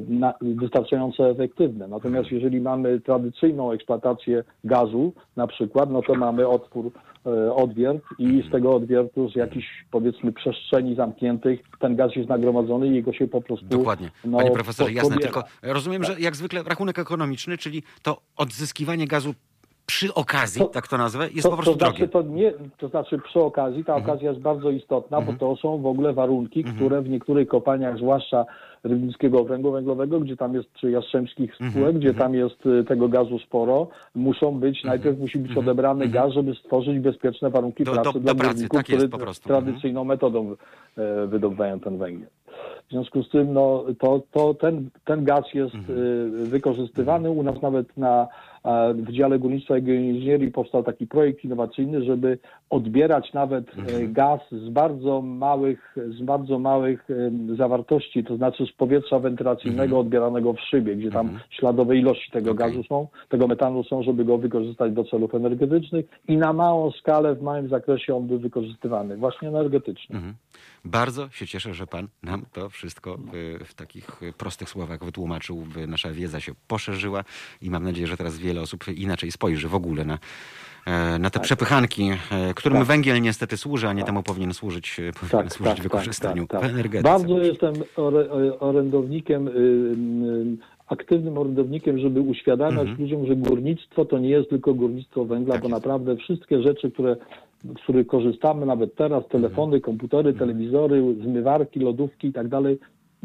na, 0.08 0.34
wystarczająco 0.40 1.30
efektywne. 1.30 1.88
Natomiast 1.88 2.32
jeżeli 2.32 2.60
mamy 2.60 3.00
tradycyjną 3.00 3.72
eksploatację 3.72 4.44
gazu 4.64 5.12
na 5.36 5.46
przykład, 5.46 5.90
no 5.90 6.02
to 6.02 6.14
mamy 6.14 6.48
otwór, 6.48 6.92
e, 7.26 7.54
odwiert 7.54 8.04
i 8.18 8.42
z 8.48 8.52
tego 8.52 8.74
odwiertu 8.74 9.30
z 9.30 9.36
jakichś 9.36 9.66
powiedzmy 9.90 10.32
przestrzeni 10.32 10.94
zamkniętych 10.94 11.60
ten 11.80 11.96
gaz 11.96 12.16
jest 12.16 12.28
nagromadzony 12.28 12.88
i 12.88 12.94
jego 12.94 13.12
się 13.12 13.28
po 13.28 13.42
prostu 13.42 13.66
Dokładnie. 13.66 14.10
no, 14.24 14.38
Panie 14.38 14.50
profesorze, 14.50 14.92
jasne. 14.92 15.14
pobiera. 15.14 15.32
Tylko 15.32 15.48
rozumiem, 15.62 16.04
że 16.04 16.20
jak 16.20 16.36
zwykle 16.36 16.62
rachunek 16.62 16.98
ekonomiczny, 16.98 17.58
czyli 17.58 17.82
to 18.02 18.20
odzyskiwanie 18.36 19.06
gazu 19.06 19.34
przy 19.90 20.14
okazji, 20.14 20.60
To- 20.60 20.68
tak 20.68 20.88
to 20.88 20.98
nazwę, 20.98 21.24
jest 21.28 21.42
to, 21.42 21.50
po 21.50 21.56
prostu 21.56 21.72
to 21.72 21.78
znaczy, 21.78 21.98
drogie. 21.98 22.04
Mhm. 22.04 22.24
to, 22.24 22.30
nie, 22.34 22.52
to 22.78 22.88
znaczy 22.88 23.18
przy 23.18 23.40
okazji, 23.40 23.84
ta 23.84 23.94
okazja 23.96 24.28
jest 24.30 24.40
bardzo 24.42 24.70
istotna, 24.70 25.20
bo 25.20 25.32
to 25.32 25.56
są 25.56 25.78
w 25.78 25.86
ogóle 25.86 26.12
warunki, 26.12 26.64
które 26.64 27.02
w 27.02 27.08
niektórych 27.08 27.48
kopalniach, 27.48 27.96
zwłaszcza 27.96 28.44
Rybnickiego 28.84 29.38
Okręgu 29.40 29.72
Węglowego, 29.72 30.20
gdzie 30.20 30.36
tam 30.36 30.54
jest, 30.54 30.72
czy 30.72 30.90
Jastrzębskich 30.90 31.50
Mhm. 31.52 31.70
spółek, 31.70 31.96
gdzie 31.98 32.14
tam 32.14 32.34
jest 32.34 32.66
y, 32.66 32.84
tego 32.84 33.08
gazu 33.08 33.38
sporo, 33.38 33.88
muszą 34.14 34.60
być, 34.60 34.84
najpierw 34.84 35.18
musi 35.18 35.38
być 35.38 35.56
odebrany 35.56 36.08
gaz, 36.08 36.32
żeby 36.32 36.54
stworzyć 36.54 36.98
bezpieczne 36.98 37.50
warunki 37.50 37.82
Mhm. 37.82 37.96
Do- 37.96 38.02
pracy 38.02 38.18
do- 38.18 38.20
dla 38.22 38.34
do 38.34 38.38
pracy, 38.40 38.54
górników, 38.54 38.78
tak 38.78 38.88
jest 38.88 39.08
po 39.08 39.18
prostu. 39.18 39.48
Mhm. 39.48 39.64
tradycyjną 39.64 40.04
metodą 40.04 40.56
e, 40.98 41.26
wydobywają 41.26 41.80
ten 41.80 41.98
węgiel. 41.98 42.28
W 42.88 42.92
związku 42.92 43.22
z 43.22 43.28
tym 43.28 43.52
no, 43.52 43.84
to, 43.98 44.22
to 44.32 44.54
ten, 44.54 44.90
ten 45.04 45.24
gaz 45.24 45.44
jest 45.54 45.74
Mhm. 45.74 45.98
y, 45.98 46.46
wykorzystywany. 46.46 47.30
U 47.30 47.42
nas 47.42 47.62
nawet 47.62 47.96
na, 47.96 48.28
w 48.94 49.12
dziale 49.12 49.38
górnictwa 49.38 49.78
i 49.78 49.82
geoinżynierii 49.82 50.50
powstał 50.50 50.82
taki 50.82 51.06
projekt 51.06 51.44
innowacyjny, 51.44 52.04
żeby 52.04 52.38
odbierać 52.70 53.32
nawet 53.32 53.78
Mhm. 53.78 54.04
e, 54.04 54.08
gaz 54.08 54.40
z 54.52 54.68
bardzo 54.68 55.22
małych, 55.22 55.96
z 56.18 56.22
bardzo 56.22 56.58
małych 56.58 57.08
zawartości, 57.56 58.24
to 58.24 58.36
znaczy 58.36 58.66
z 58.66 58.72
powietrza 58.72 59.18
wentylacyjnego 59.18 59.98
odbieranego 59.98 60.52
w 60.52 60.60
szybie, 60.60 60.96
gdzie 60.96 61.10
tam 61.10 61.38
śladowe 61.50 61.96
ilości 61.96 62.30
tego 62.30 62.50
Mhm. 62.50 62.70
Okej. 62.70 62.76
gazu 62.82 62.88
są, 62.88 63.06
tego 63.28 63.46
metanu 63.46 63.84
są, 63.84 64.02
żeby 64.02 64.24
go 64.24 64.38
wykorzystać 64.38 64.92
do 64.92 65.04
celów 65.04 65.34
energetycznych 65.34 66.06
i 66.28 66.36
na 66.36 66.52
małą 66.52 66.90
skalę, 66.90 67.34
w 67.34 67.42
małym 67.42 67.68
zakresie 67.68 68.16
on 68.16 68.26
był 68.26 68.38
wykorzystywany, 68.38 69.16
właśnie 69.16 69.48
energetycznie. 69.48 70.16
Bardzo 70.84 71.28
się 71.30 71.46
cieszę, 71.46 71.74
że 71.74 71.86
pan 71.86 72.08
nam 72.22 72.42
to 72.52 72.68
wszystko 72.68 73.16
w, 73.32 73.58
w 73.64 73.74
takich 73.74 74.20
prostych 74.38 74.68
słowach 74.68 75.04
wytłumaczył. 75.04 75.56
by 75.56 75.86
Nasza 75.86 76.10
wiedza 76.12 76.40
się 76.40 76.52
poszerzyła 76.68 77.24
i 77.62 77.70
mam 77.70 77.84
nadzieję, 77.84 78.06
że 78.06 78.16
teraz 78.16 78.38
wiele 78.38 78.60
osób 78.60 78.88
inaczej 78.88 79.32
spojrzy 79.32 79.68
w 79.68 79.74
ogóle 79.74 80.04
na, 80.04 80.18
e, 80.86 81.18
na 81.18 81.30
te 81.30 81.34
Tak. 81.34 81.42
przepychanki, 81.42 82.10
e, 82.30 82.54
którym 82.54 82.84
węgiel 82.84 83.22
niestety 83.22 83.56
służy, 83.56 83.88
a 83.88 83.92
nie 83.92 84.04
temu 84.04 84.22
powinien 84.22 84.54
służyć, 84.54 85.00
e, 85.00 85.12
powinien 85.12 85.50
służyć 85.50 85.80
wykorzystaniu 85.80 86.46
w 86.46 86.54
energetyce. 86.54 87.02
Tak, 87.02 87.12
Bardzo 87.20 87.38
jestem 87.38 87.74
orędownikiem, 88.60 89.48
y, 89.48 89.50
y, 89.50 90.56
aktywnym 90.86 91.38
orędownikiem, 91.38 91.98
żeby 91.98 92.20
uświadamiać 92.20 92.80
Mhm. 92.88 92.98
ludziom, 93.00 93.26
że 93.26 93.36
górnictwo 93.36 94.04
to 94.04 94.18
nie 94.18 94.28
jest 94.30 94.50
tylko 94.50 94.74
górnictwo 94.74 95.24
węgla, 95.24 95.54
Tak 95.54 95.62
bo 95.62 95.68
jest. 95.68 95.76
naprawdę 95.82 96.16
wszystkie 96.16 96.62
rzeczy, 96.62 96.90
które, 96.90 97.16
z 97.64 97.82
których 97.82 98.06
korzystamy 98.06 98.66
nawet 98.66 98.94
teraz, 98.94 99.28
telefony, 99.28 99.76
Mhm. 99.76 99.82
komputery, 99.82 100.34
telewizory, 100.34 101.14
zmywarki, 101.22 101.80
lodówki 101.80 102.26
i 102.28 102.32
tak 102.32 102.48
dalej, 102.48 102.78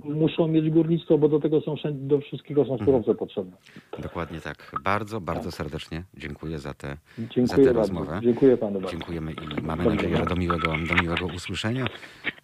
muszą 0.03 0.47
mieć 0.47 0.69
górnictwo, 0.69 1.17
bo 1.17 1.29
do 1.29 1.39
tego 1.39 1.61
są 1.61 1.75
do 1.93 2.19
wszystkiego 2.19 2.65
są 2.65 2.77
surowce 2.77 3.15
potrzebne. 3.15 3.57
Dokładnie 4.01 4.41
tak. 4.41 4.71
Bardzo, 4.83 5.21
bardzo 5.21 5.51
serdecznie 5.51 6.03
dziękuję 6.17 6.59
za 6.59 6.73
tę 6.73 6.97
za 7.17 7.23
Dziękuję 7.27 7.57
tę 7.67 7.73
bardzo. 7.73 7.79
rozmowę. 7.79 8.19
Dziękuję 8.23 8.57
panu 8.57 8.79
bardzo. 8.81 8.91
Dziękujemy 8.97 9.31
i 9.31 9.61
mamy 9.61 9.83
Dobrze. 9.83 9.95
nadzieję, 9.95 10.17
że 10.17 10.25
do 10.25 10.35
miłego, 10.35 10.67
do 10.89 11.03
miłego 11.03 11.25
usłyszenia. 11.35 11.85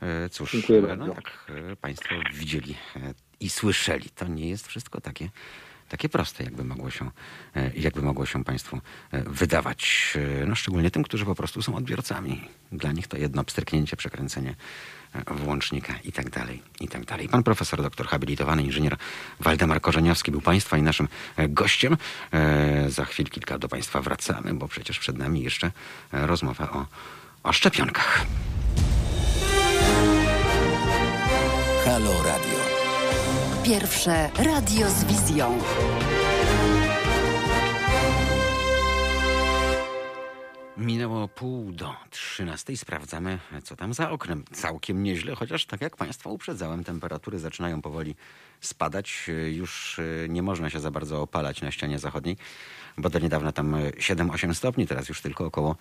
E, 0.01 0.29
Cóż, 0.29 0.51
Dziękuję 0.51 0.79
e, 0.79 0.81
bardzo. 0.81 1.05
no 1.05 1.13
jak 1.13 1.51
e, 1.71 1.75
Państwo 1.75 2.15
widzieli 2.33 2.75
e, 2.95 2.99
i 3.39 3.49
słyszeli, 3.49 4.09
to 4.15 4.27
nie 4.27 4.49
jest 4.49 4.67
wszystko 4.67 5.01
takie, 5.01 5.29
takie 5.91 6.09
proste, 6.09 6.43
jakby 6.43 6.63
mogło 6.63 6.89
się, 6.89 7.11
e, 7.55 7.71
jakby 7.75 8.01
mogło 8.01 8.25
się 8.25 8.43
Państwu 8.43 8.81
e, 9.11 9.23
wydawać. 9.23 10.13
E, 10.41 10.45
No, 10.45 10.55
szczególnie 10.55 10.91
tym, 10.91 11.03
którzy 11.03 11.25
po 11.25 11.35
prostu 11.35 11.61
są 11.61 11.75
odbiorcami. 11.75 12.41
Dla 12.71 12.91
nich 12.91 13.07
to 13.07 13.17
jedno 13.17 13.43
pstryknięcie, 13.43 13.97
przekręcenie 13.97 14.55
włącznika 15.27 15.93
i 16.03 16.11
tak 16.11 16.29
dalej, 16.29 16.63
i 16.79 16.87
tak 16.87 17.05
dalej. 17.05 17.29
Pan 17.29 17.43
profesor, 17.43 17.81
doktor 17.81 18.07
habilitowany 18.07 18.63
inżynier 18.63 18.97
Waldemar 19.39 19.81
Korzeniowski 19.81 20.31
był 20.31 20.41
Państwa 20.41 20.77
i 20.77 20.81
naszym 20.81 21.07
gościem. 21.49 21.97
Za 22.87 23.05
chwil 23.05 23.29
kilka 23.29 23.59
do 23.59 23.67
Państwa 23.67 24.01
wracamy, 24.01 24.53
bo 24.53 24.67
przecież 24.67 24.99
przed 24.99 25.17
nami 25.17 25.43
jeszcze 25.43 25.71
rozmowa 26.11 26.71
o, 26.71 26.85
o 27.43 27.53
szczepionkach. 27.53 28.25
Halo 31.85 32.23
Radio. 32.23 32.80
Pierwsze 33.63 34.29
radio 34.37 34.89
z 34.89 35.03
wizją. 35.03 35.59
Minęło 40.77 41.27
pół 41.27 41.71
do 41.71 41.93
trzynastej. 42.09 42.77
Sprawdzamy, 42.77 43.39
co 43.63 43.75
tam 43.75 43.93
za 43.93 44.11
oknem. 44.11 44.43
Całkiem 44.53 45.03
nieźle, 45.03 45.35
chociaż 45.35 45.65
tak 45.65 45.81
jak 45.81 45.97
Państwa 45.97 46.29
uprzedzałem, 46.29 46.83
temperatury 46.83 47.39
zaczynają 47.39 47.81
powoli 47.81 48.15
spadać. 48.61 49.29
Już 49.51 49.99
e, 49.99 50.29
nie 50.29 50.41
można 50.41 50.69
się 50.69 50.79
za 50.79 50.91
bardzo 50.91 51.21
opalać 51.21 51.61
na 51.61 51.71
ścianie 51.71 51.99
zachodniej, 51.99 52.37
bo 52.97 53.09
do 53.09 53.19
niedawna 53.19 53.51
tam 53.51 53.75
e, 53.75 53.91
7-8 53.91 54.53
stopni, 54.53 54.87
teraz 54.87 55.09
już 55.09 55.21
tylko 55.21 55.45
około, 55.45 55.75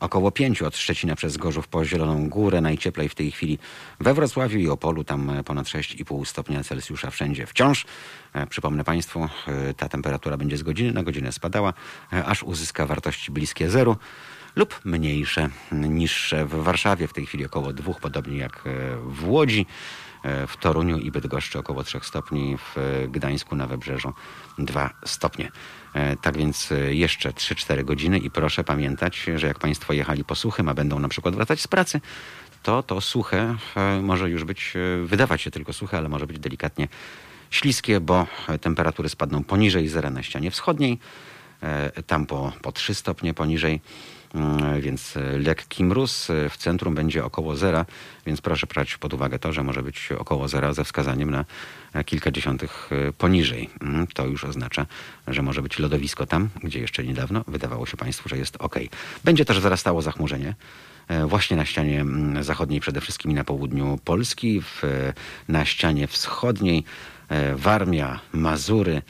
około 0.00 0.30
5 0.30 0.62
od 0.62 0.76
Szczecina 0.76 1.16
przez 1.16 1.36
Gorzów 1.36 1.68
po 1.68 1.84
Zieloną 1.84 2.28
Górę. 2.28 2.60
Najcieplej 2.60 3.08
w 3.08 3.14
tej 3.14 3.30
chwili 3.30 3.58
we 4.00 4.14
Wrocławiu 4.14 4.58
i 4.58 4.68
Opolu, 4.68 5.04
tam 5.04 5.30
e, 5.30 5.44
ponad 5.44 5.66
6,5 5.66 6.24
stopnia 6.24 6.64
Celsjusza 6.64 7.10
wszędzie 7.10 7.46
wciąż. 7.46 7.86
E, 8.32 8.46
Przypomnę 8.46 8.84
Państwu, 8.84 9.28
e, 9.46 9.74
ta 9.74 9.88
temperatura 9.88 10.36
będzie 10.36 10.56
z 10.56 10.62
godziny 10.62 10.92
na 10.92 11.02
godzinę 11.02 11.32
spadała, 11.32 11.72
e, 12.12 12.24
aż 12.24 12.42
uzyska 12.42 12.86
wartości 12.86 13.32
bliskie 13.32 13.70
zeru 13.70 13.96
lub 14.56 14.80
mniejsze, 14.84 15.48
niższe. 15.72 16.46
W 16.46 16.54
Warszawie 16.54 17.08
w 17.08 17.12
tej 17.12 17.26
chwili 17.26 17.46
około 17.46 17.72
dwóch, 17.72 18.00
podobnie 18.00 18.38
jak 18.38 18.56
e, 18.66 18.70
w 19.06 19.28
Łodzi, 19.28 19.60
e, 19.60 20.03
w 20.46 20.56
Toruniu 20.56 20.98
i 20.98 21.10
Bydgoszczy 21.10 21.58
około 21.58 21.84
3 21.84 22.00
stopni, 22.02 22.56
w 22.58 22.78
e, 22.78 23.08
Gdańsku 23.08 23.56
na 23.56 23.66
Wybrzeżu 23.66 24.12
2 24.58 24.90
stopnie. 25.04 25.52
E, 25.94 26.16
Tak 26.16 26.36
więc 26.36 26.72
e, 26.72 26.94
jeszcze 26.94 27.30
3-4 27.30 27.84
godziny 27.84 28.18
i 28.18 28.30
proszę 28.30 28.64
pamiętać, 28.64 29.26
że 29.36 29.46
jak 29.46 29.58
Państwo 29.58 29.92
jechali 29.92 30.24
po 30.24 30.34
suchym, 30.34 30.68
a 30.68 30.74
będą 30.74 30.98
na 30.98 31.08
przykład 31.08 31.34
wracać 31.34 31.60
z 31.60 31.68
pracy, 31.68 32.00
to 32.62 32.82
to 32.82 33.00
suche 33.00 33.56
e, 33.76 34.00
może 34.02 34.30
już 34.30 34.44
być, 34.44 34.72
e, 34.76 35.06
wydawać 35.06 35.42
się 35.42 35.50
tylko 35.50 35.72
suche, 35.72 35.98
ale 35.98 36.08
może 36.08 36.26
być 36.26 36.38
delikatnie 36.38 36.88
śliskie, 37.50 38.00
bo 38.00 38.26
e, 38.48 38.58
temperatury 38.58 39.08
spadną 39.08 39.44
poniżej 39.44 39.88
zera 39.88 40.10
na 40.10 40.22
ścianie 40.22 40.50
wschodniej, 40.50 40.98
e, 41.62 42.02
tam 42.02 42.26
po, 42.26 42.52
po 42.62 42.72
3 42.72 42.94
stopnie 42.94 43.34
poniżej, 43.34 43.80
więc 44.80 45.16
e, 45.16 45.38
lekki 45.38 45.84
mróz 45.84 46.30
e, 46.30 46.48
w 46.48 46.56
centrum 46.56 46.94
będzie 46.94 47.24
około 47.24 47.56
zera, 47.56 47.86
więc 48.26 48.40
proszę 48.40 48.66
brać 48.66 48.96
pod 48.96 49.14
uwagę 49.14 49.38
to, 49.38 49.52
że 49.52 49.62
może 49.62 49.82
być 49.82 50.08
około 50.18 50.48
zera 50.48 50.72
ze 50.72 50.84
wskazaniem 50.84 51.30
na 51.30 51.44
kilka 52.04 52.30
dziesiątych 52.30 52.90
e, 52.92 53.12
poniżej. 53.12 53.70
Mm, 53.80 54.06
To 54.06 54.26
już 54.26 54.44
oznacza, 54.44 54.86
że 55.28 55.42
może 55.42 55.62
być 55.62 55.78
lodowisko 55.78 56.26
tam, 56.26 56.48
gdzie 56.62 56.80
jeszcze 56.80 57.04
niedawno 57.04 57.44
wydawało 57.48 57.86
się 57.86 57.96
Państwu, 57.96 58.28
że 58.28 58.38
jest 58.38 58.56
ok. 58.58 58.74
Będzie 59.24 59.44
też 59.44 59.60
wzrastało 59.60 60.02
zachmurzenie. 60.02 60.54
Właśnie 61.26 61.56
na 61.56 61.64
ścianie 61.64 62.00
mm, 62.00 62.44
zachodniej, 62.44 62.80
przede 62.80 63.00
wszystkim 63.00 63.32
na 63.32 63.44
południu 63.44 63.98
Polski, 64.04 64.60
w, 64.60 64.82
na 65.48 65.64
ścianie 65.64 66.06
wschodniej, 66.06 66.84
Warmia, 67.56 68.20
Mazury, 68.32 69.02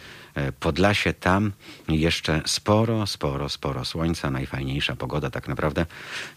Podlasie, 0.61 1.13
tam 1.13 1.53
jeszcze 1.89 2.43
sporo, 2.47 3.07
sporo, 3.07 3.49
sporo 3.49 3.85
słońca, 3.85 4.31
najfajniejsza 4.31 4.97
pogoda 4.97 5.31
tak 5.31 5.49
naprawdę 5.49 5.87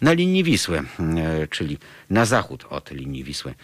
na 0.02 0.14
linii 0.14 0.44
Wisły, 0.44 0.84
e, 1.00 1.48
czyli 1.48 1.78
na 2.10 2.26
zachód 2.26 2.66
od 2.70 2.92
linii 2.92 3.24
Wisły 3.24 3.56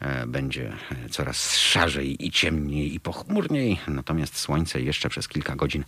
e, 0.00 0.26
będzie 0.26 0.72
e, 1.06 1.08
coraz 1.08 1.56
szarzej 1.56 2.26
i 2.26 2.30
ciemniej 2.30 2.94
i 2.94 3.00
pochmurniej, 3.00 3.80
natomiast 3.88 4.38
słońce 4.38 4.80
jeszcze 4.80 5.08
przez 5.08 5.28
kilka 5.28 5.56
godzin 5.56 5.84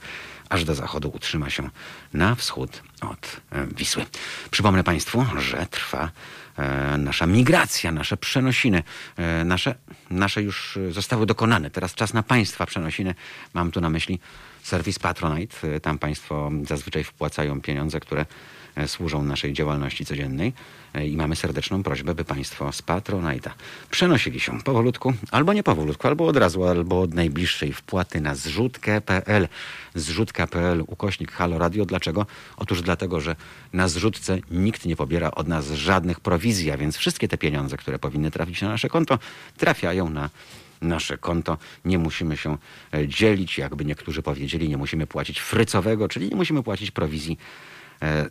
aż 0.48 0.64
do 0.64 0.74
zachodu 0.74 1.10
utrzyma 1.14 1.50
się 1.50 1.70
na 2.12 2.34
wschód 2.34 2.82
od 3.00 3.40
e, 3.52 3.66
Wisły. 3.66 4.06
Przypomnę 4.50 4.84
Państwu, 4.84 5.24
że 5.38 5.66
trwa 5.70 6.04
e, 6.04 6.10
nasza 6.98 7.26
migracja, 7.26 7.92
nasze 7.92 8.16
przenosiny, 8.16 8.82
e, 9.16 9.44
nasze, 9.44 9.74
nasze 10.10 10.42
już 10.42 10.76
e, 10.76 10.92
zostały 10.92 11.26
dokonane. 11.26 11.70
Teraz 11.70 11.94
czas 11.94 12.14
na 12.14 12.22
Państwa 12.22 12.66
przenosiny. 12.66 13.14
Mam 13.54 13.70
tu 13.70 13.80
na 13.80 13.90
myśli 13.90 14.20
serwis 14.62 14.98
Patronite. 14.98 15.74
E, 15.74 15.80
Tam 15.80 15.98
Państwo 15.98 16.50
zazwyczaj 16.68 17.04
wpłacają 17.04 17.60
pieniądze, 17.60 18.00
które 18.00 18.20
e, 18.20 18.26
służą 18.86 19.22
naszej 19.22 19.52
działalności 19.52 20.04
codziennej 20.04 20.52
E, 20.94 21.06
i 21.06 21.16
mamy 21.16 21.36
serdeczną 21.36 21.82
prośbę, 21.82 22.14
by 22.14 22.24
Państwo 22.24 22.72
z 22.72 22.82
Patronite'a 22.82 23.50
przenosili 23.90 24.40
się 24.40 24.60
powolutku, 24.62 25.14
albo 25.30 25.52
nie 25.52 25.62
powolutku, 25.62 26.06
albo 26.06 26.26
od 26.26 26.36
razu, 26.36 26.64
albo 26.64 27.00
od 27.00 27.14
najbliższej 27.14 27.72
wpłaty 27.72 28.20
na 28.20 28.34
zrzutkę.pl 28.34 29.48
zrzutka.pl 29.94 30.84
ukośnik 30.86 31.32
Halo 31.32 31.58
Radio. 31.58 31.84
Dlaczego? 31.84 32.26
Otóż 32.56 32.82
dlatego, 32.82 33.20
że 33.20 33.36
na 33.72 33.88
zrzutce 33.88 34.38
nikt 34.50 34.86
nie 34.86 34.96
pobiera 34.96 35.30
od 35.30 35.48
nas 35.48 35.70
żadnych 35.70 36.20
prowizji, 36.20 36.70
a 36.70 36.76
więc 36.76 36.96
wszystkie 36.96 37.28
te 37.28 37.38
pieniądze, 37.38 37.76
które 37.76 37.98
powinny 37.98 38.30
trafić 38.30 38.62
na 38.62 38.68
nasze 38.68 38.88
konto, 38.88 39.18
trafiają 39.56 40.10
na 40.10 40.30
nasze 40.80 41.18
konto. 41.18 41.58
Nie 41.84 41.98
musimy 41.98 42.36
się 42.36 42.58
e, 42.94 43.08
dzielić, 43.08 43.58
jakby 43.58 43.84
niektórzy 43.84 44.22
powiedzieli, 44.22 44.68
nie 44.68 44.76
musimy 44.76 45.06
płacić 45.06 45.40
frycowego, 45.40 46.08
czyli 46.08 46.28
nie 46.28 46.36
musimy 46.36 46.62
płacić 46.62 46.90
prowizji 46.90 47.38
e, 47.38 47.77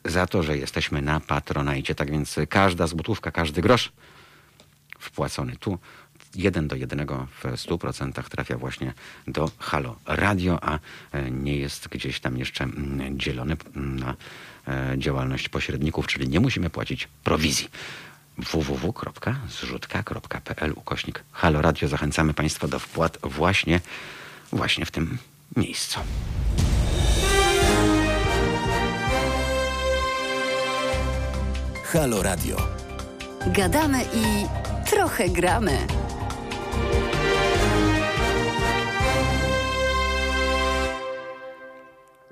za 0.05 0.27
to, 0.27 0.43
że 0.43 0.57
jesteśmy 0.57 1.01
na 1.01 1.19
Patronajcie. 1.19 1.95
Tak 1.95 2.11
więc 2.11 2.35
każda 2.49 2.87
złotówka, 2.87 3.31
każdy 3.31 3.61
grosz 3.61 3.91
wpłacony 4.99 5.55
tu, 5.55 5.79
jeden 6.35 6.67
do 6.67 6.75
jednego 6.75 7.27
w 7.39 7.43
100% 7.43 8.23
trafia 8.23 8.57
właśnie 8.57 8.93
do 9.27 9.51
Halo 9.59 9.95
Radio, 10.05 10.63
a 10.63 10.79
e, 11.11 11.31
nie 11.31 11.57
jest 11.57 11.87
gdzieś 11.87 12.19
tam 12.19 12.37
jeszcze 12.37 12.63
mm, 12.63 13.19
dzielony 13.19 13.57
mm, 13.75 13.99
na 13.99 14.15
e, 14.67 14.95
działalność 14.97 15.49
pośredników, 15.49 16.07
czyli 16.07 16.29
nie 16.29 16.39
musimy 16.39 16.69
płacić 16.69 17.07
prowizji 17.23 17.69
www.zrzutka.pl 18.37 20.73
ukośnik 20.75 21.23
Halo 21.31 21.61
Radio. 21.61 21.87
Zachęcamy 21.87 22.33
Państwa 22.33 22.67
do 22.67 22.79
wpłat 22.79 23.17
właśnie, 23.23 23.81
właśnie 24.51 24.85
w 24.85 24.91
tym 24.91 25.17
miejscu. 25.55 25.99
Halo 31.91 32.23
Radio. 32.23 32.57
Gadamy 33.47 34.03
i 34.03 34.45
trochę 34.89 35.29
gramy. 35.29 35.77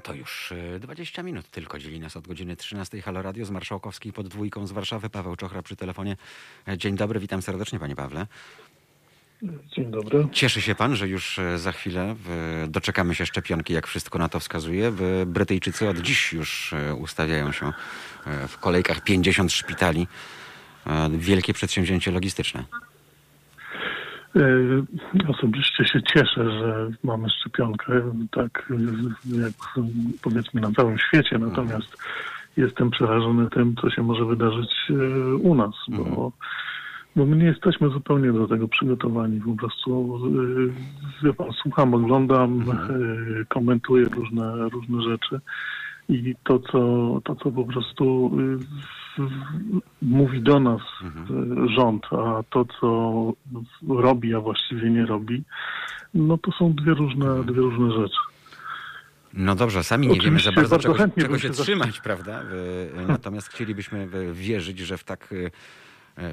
To 0.04 0.14
już 0.14 0.52
e, 0.76 0.80
20 0.80 1.24
minut 1.24 1.50
tylko 1.50 1.80
dzieli 1.80 2.00
nas 2.00 2.18
od 2.18 2.28
godziny 2.28 2.56
13. 2.56 3.02
Halo 3.02 3.22
Radio 3.22 3.46
z 3.46 3.50
Marszałkowskiej 3.52 4.14
pod 4.14 4.28
dwójką 4.28 4.68
z 4.68 4.72
Warszawy. 4.72 5.10
Paweł 5.10 5.36
Czochra 5.36 5.62
przy 5.62 5.76
telefonie. 5.76 6.18
E, 6.68 6.78
Dzień 6.78 6.96
dobry, 6.96 7.20
witam 7.20 7.42
serdecznie 7.42 7.80
panie 7.80 7.96
Pawle. 7.96 8.28
Dzień 9.44 9.92
dobry. 9.92 10.28
Cieszy 10.32 10.62
się 10.62 10.76
pan, 10.76 10.96
że 10.96 11.08
już 11.08 11.40
e, 11.40 11.58
za 11.58 11.72
chwilę 11.72 12.16
doczekamy 12.68 13.16
się 13.16 13.26
szczepionki, 13.26 13.74
jak 13.74 13.88
wszystko 13.88 14.20
na 14.20 14.30
to 14.30 14.40
wskazuje. 14.40 14.92
Brytyjczycy 15.26 15.90
od 15.90 15.98
dziś 15.98 16.34
już 16.34 16.74
e, 16.74 16.96
ustawiają 16.96 17.52
się 17.52 17.66
e, 17.66 18.48
w 18.48 18.60
kolejkach 18.60 19.04
50 19.04 19.52
szpitali. 19.52 20.08
Wielkie 21.10 21.54
przedsięwzięcie 21.54 22.12
logistyczne. 22.12 22.64
Osobiście 25.28 25.86
się 25.86 26.04
cieszę, 26.14 26.52
że 26.60 26.90
mamy 27.04 27.30
szczepionkę, 27.30 28.14
tak 28.32 28.72
jak 29.26 29.86
powiedzmy 30.22 30.62
na 30.62 30.72
całym 30.72 30.98
świecie, 30.98 31.38
natomiast 31.38 31.98
jestem 32.58 32.92
przerażony 32.92 33.50
tym, 33.50 33.76
co 33.82 33.90
się 33.90 34.04
może 34.04 34.26
wydarzyć 34.26 34.72
u 35.42 35.56
nas, 35.56 35.74
bo, 35.88 36.32
bo 37.16 37.26
my 37.26 37.36
nie 37.36 37.46
jesteśmy 37.46 37.90
zupełnie 37.90 38.34
do 38.34 38.48
tego 38.48 38.68
przygotowani. 38.68 39.42
Po 39.42 39.56
prostu 39.56 40.20
wie 41.24 41.34
pan, 41.34 41.52
słucham, 41.52 41.94
oglądam, 41.94 42.62
e, 42.62 43.46
komentuję 43.46 44.06
różne, 44.06 44.70
różne 44.70 45.02
rzeczy 45.02 45.40
I 46.10 46.36
to, 46.44 46.60
co, 46.60 46.80
to, 47.24 47.36
co 47.36 47.52
po 47.52 47.64
prostu 47.64 48.32
y, 49.20 49.24
mówi 50.02 50.42
do 50.42 50.60
nas 50.60 50.82
y, 50.82 51.76
rząd, 51.76 52.06
a 52.12 52.44
to, 52.50 52.66
co 52.80 53.34
robi, 53.90 54.36
a 54.36 54.40
właściwie 54.40 54.90
nie 54.90 55.06
robi, 55.06 55.44
no 56.14 56.38
to 56.38 56.52
są 56.52 56.74
dwie 56.74 56.94
różne, 56.94 57.44
dwie 57.44 57.62
różne 57.62 57.92
rzeczy. 57.92 58.18
No 59.34 59.56
dobrze, 59.56 59.84
sami 59.84 60.08
nie 60.08 60.14
wiemy 60.14 60.24
Oczywiście 60.24 60.52
za 60.52 60.56
bardzo, 60.56 60.78
bardzo 60.78 61.08
czego, 61.08 61.22
czego 61.22 61.40
się 61.40 61.48
się 61.48 61.54
trzymać, 61.54 62.02
prawda? 62.02 62.42
Natomiast 63.08 63.50
chcielibyśmy 63.50 64.08
wierzyć, 64.34 64.80
że 64.80 64.98
w 64.98 65.04
tak 65.04 65.34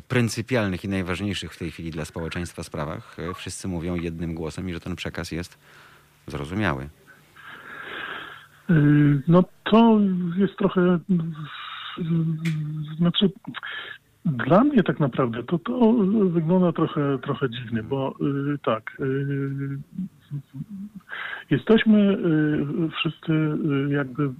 pryncypialnych 0.08 0.84
i 0.84 0.88
najważniejszych 0.88 1.54
w 1.54 1.58
tej 1.58 1.70
chwili 1.70 1.90
dla 1.90 2.04
społeczeństwa 2.04 2.62
sprawach 2.62 3.16
e, 3.18 3.34
wszyscy 3.34 3.68
mówią 3.68 3.94
jednym 3.94 4.34
głosem 4.34 4.68
i 4.68 4.72
że 4.72 4.80
ten 4.80 4.96
przekaz 4.96 5.32
jest 5.32 5.58
zrozumiały. 6.26 6.88
Y, 8.70 9.22
No 9.28 9.44
to 9.64 9.98
jest 10.36 10.56
trochę, 10.56 10.98
znaczy 12.98 13.30
dla 14.24 14.64
mnie 14.64 14.82
tak 14.82 15.00
naprawdę 15.00 15.42
to, 15.42 15.58
to 15.58 15.92
wygląda 16.26 16.72
trochę, 16.72 17.18
trochę 17.18 17.50
dziwnie, 17.50 17.82
bo 17.82 18.14
tak, 18.64 18.96
jesteśmy 21.52 21.98
y, 21.98 22.90
wszyscy 22.96 23.32
y, 23.32 23.92
jakby, 23.92 24.22
y, 24.22 24.30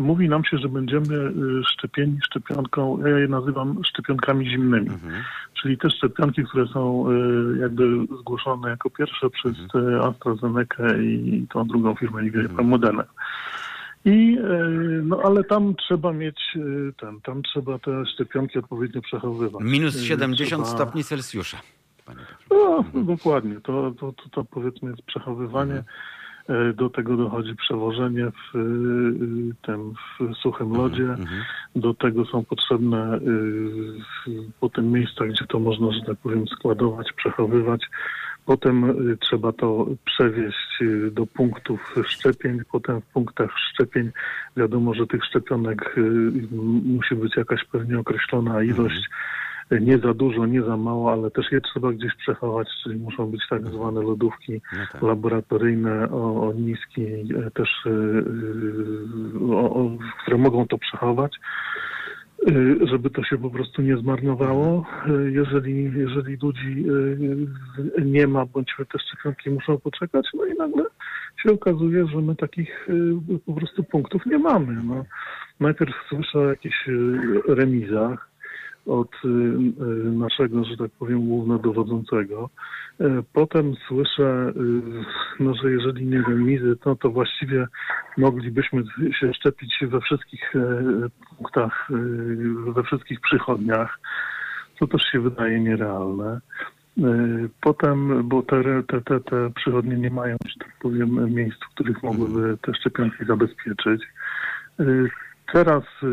mówi 0.00 0.28
nam 0.28 0.44
się, 0.44 0.58
że 0.58 0.68
będziemy 0.68 1.32
szczepieni 1.72 2.18
szczepionką, 2.24 3.06
ja 3.06 3.18
je 3.18 3.28
nazywam 3.28 3.84
szczepionkami 3.84 4.50
zimnymi, 4.50 4.90
czyli 5.62 5.78
te 5.78 5.90
szczepionki, 5.90 6.44
które 6.44 6.66
są 6.66 7.06
jakby 7.60 8.06
zgłoszone 8.20 8.70
jako 8.70 8.90
pierwsze 8.90 9.30
przez 9.30 9.52
y, 9.58 10.00
AstraZeneca 10.02 10.96
i 10.96 11.46
tą 11.52 11.66
drugą 11.66 11.94
firmę, 11.94 12.22
nie 12.22 12.30
wiem, 12.30 12.48
Modernę. 12.64 13.04
I, 14.04 14.38
no 15.02 15.20
ale 15.24 15.44
tam 15.44 15.74
trzeba 15.74 16.12
mieć 16.12 16.40
ten, 17.00 17.20
tam 17.20 17.42
trzeba 17.42 17.78
te 17.78 18.06
szczepionki 18.06 18.58
odpowiednio 18.58 19.00
przechowywać. 19.02 19.62
Minus 19.64 19.96
E, 19.96 19.98
70 19.98 20.48
trzeba- 20.48 20.64
stopni 20.78 21.04
Celsjusza. 21.04 21.56
No, 22.50 22.84
dokładnie. 22.94 23.54
To, 23.60 23.90
to, 24.00 24.12
to, 24.12 24.28
to 24.30 24.44
powiedzmy 24.44 24.90
jest 24.90 25.02
przechowywanie. 25.02 25.82
E, 26.48 26.72
Do 26.72 26.90
tego 26.90 27.16
dochodzi 27.16 27.56
przewożenie 27.56 28.26
w 28.30 28.56
y, 28.56 29.54
tym 29.62 29.92
w 30.20 30.34
suchym 30.36 30.72
lodzie. 30.76 31.14
Do 31.76 31.94
tego 31.94 32.24
są 32.24 32.44
potrzebne 32.44 33.16
y, 33.16 33.20
w- 33.20 34.52
potem 34.60 34.90
miejsca, 34.92 35.26
gdzie 35.26 35.44
to 35.46 35.58
można, 35.58 35.92
że 35.92 36.00
tak 36.06 36.16
powiem, 36.18 36.48
składować, 36.48 37.12
przechowywać. 37.12 37.86
Potem 38.46 38.94
trzeba 39.20 39.52
to 39.52 39.86
przewieźć 40.04 40.78
do 41.10 41.26
punktów 41.26 41.94
szczepień. 42.06 42.60
Potem 42.72 43.00
w 43.00 43.04
punktach 43.06 43.50
szczepień 43.58 44.10
wiadomo, 44.56 44.94
że 44.94 45.06
tych 45.06 45.24
szczepionek 45.24 45.96
musi 46.84 47.14
być 47.14 47.36
jakaś 47.36 47.64
pewnie 47.64 47.98
określona 47.98 48.62
ilość. 48.62 49.08
Nie 49.70 49.98
za 49.98 50.14
dużo, 50.14 50.46
nie 50.46 50.62
za 50.62 50.76
mało, 50.76 51.12
ale 51.12 51.30
też 51.30 51.52
je 51.52 51.60
trzeba 51.60 51.92
gdzieś 51.92 52.14
przechować, 52.14 52.68
czyli 52.82 52.98
muszą 52.98 53.30
być 53.30 53.42
tak 53.50 53.66
zwane 53.66 54.02
lodówki 54.02 54.60
laboratoryjne 55.02 56.10
o, 56.10 56.48
o 56.48 56.52
niskiej 56.52 57.26
e, 57.46 57.50
też, 57.50 57.68
e, 57.86 57.90
e, 57.90 59.54
o, 59.54 59.74
o, 59.74 59.90
które 60.22 60.38
mogą 60.38 60.66
to 60.66 60.78
przechować, 60.78 61.40
żeby 62.90 63.10
to 63.10 63.24
się 63.24 63.38
po 63.38 63.50
prostu 63.50 63.82
nie 63.82 63.96
zmarnowało. 63.96 64.86
E, 65.06 65.30
Jeżeli, 65.30 65.92
jeżeli 65.96 66.36
ludzi 66.42 66.84
nie 68.04 68.26
ma, 68.26 68.46
bądź 68.46 68.74
te 68.92 68.98
szczepionki 68.98 69.50
muszą 69.50 69.78
poczekać, 69.78 70.26
no 70.34 70.46
i 70.46 70.54
nagle 70.54 70.84
się 71.42 71.52
okazuje, 71.52 72.06
że 72.06 72.20
my 72.20 72.36
takich 72.36 72.88
po 73.46 73.52
prostu 73.52 73.84
punktów 73.84 74.26
nie 74.26 74.38
mamy. 74.38 74.82
No, 74.84 75.04
najpierw 75.60 75.94
słyszę 76.08 76.38
o 76.38 76.48
jakichś 76.48 76.88
remizach, 77.48 78.28
od 78.88 79.14
y, 79.24 79.28
y, 79.28 80.12
naszego, 80.12 80.64
że 80.64 80.76
tak 80.76 80.90
powiem, 80.98 81.26
głównodowodzącego. 81.26 82.50
E, 83.00 83.22
Potem 83.32 83.74
słyszę, 83.88 84.52
y, 84.56 85.42
no, 85.42 85.54
że 85.54 85.70
jeżeli 85.70 86.06
nie 86.06 86.22
remizy, 86.22 86.76
to, 86.76 86.96
to 86.96 87.10
właściwie 87.10 87.66
moglibyśmy 88.16 88.82
się 89.20 89.34
szczepić 89.34 89.78
we 89.82 90.00
wszystkich 90.00 90.56
e, 90.56 90.60
punktach, 91.36 91.90
y, 91.90 92.72
we 92.72 92.82
wszystkich 92.82 93.20
przychodniach, 93.20 93.98
co 94.78 94.86
też 94.86 95.02
się 95.02 95.20
wydaje 95.20 95.60
nierealne. 95.60 96.40
E, 96.98 97.02
Potem, 97.60 98.28
bo 98.28 98.42
te, 98.42 98.82
te, 98.82 99.00
te, 99.00 99.20
te 99.20 99.50
przychodnie 99.54 99.96
nie 99.96 100.10
mają, 100.10 100.36
że 100.46 100.54
tak 100.58 100.72
powiem, 100.80 101.34
miejsc, 101.34 101.58
w 101.64 101.74
których 101.74 102.02
mogłyby 102.02 102.58
te 102.62 102.74
szczepionki 102.74 103.24
zabezpieczyć. 103.26 104.02
Teraz 105.52 105.82
y, 106.02 106.06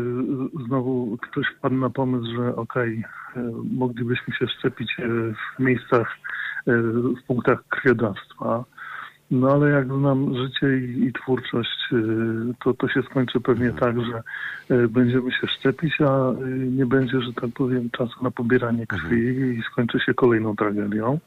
znowu 0.66 1.16
ktoś 1.16 1.46
wpadł 1.46 1.74
na 1.74 1.90
pomysł, 1.90 2.26
że 2.36 2.56
okej, 2.56 3.04
y, 3.36 3.40
moglibyśmy 3.70 4.34
się 4.34 4.46
szczepić 4.48 4.98
y, 4.98 5.34
w 5.56 5.58
miejscach, 5.58 6.16
y, 6.68 6.72
w 6.92 7.22
punktach 7.26 7.64
krwiodawstwa. 7.68 8.64
No 9.30 9.50
ale 9.50 9.70
jak 9.70 9.86
znam 9.86 10.34
życie 10.36 10.78
i, 10.78 11.04
i 11.04 11.12
twórczość, 11.12 11.88
to 12.64 12.74
to 12.74 12.88
się 12.88 13.02
skończy 13.02 13.40
pewnie 13.40 13.70
tak, 13.70 13.96
że 14.00 14.22
będziemy 14.88 15.32
się 15.32 15.46
szczepić, 15.46 16.00
a 16.00 16.32
nie 16.70 16.86
będzie, 16.86 17.20
że 17.20 17.32
tak 17.32 17.50
powiem, 17.54 17.90
czasu 17.90 18.24
na 18.24 18.30
pobieranie 18.30 18.86
krwi 18.86 19.18
i 19.58 19.62
skończy 19.62 20.00
się 20.00 20.14
kolejną 20.14 20.56
tragedią. 20.56 21.18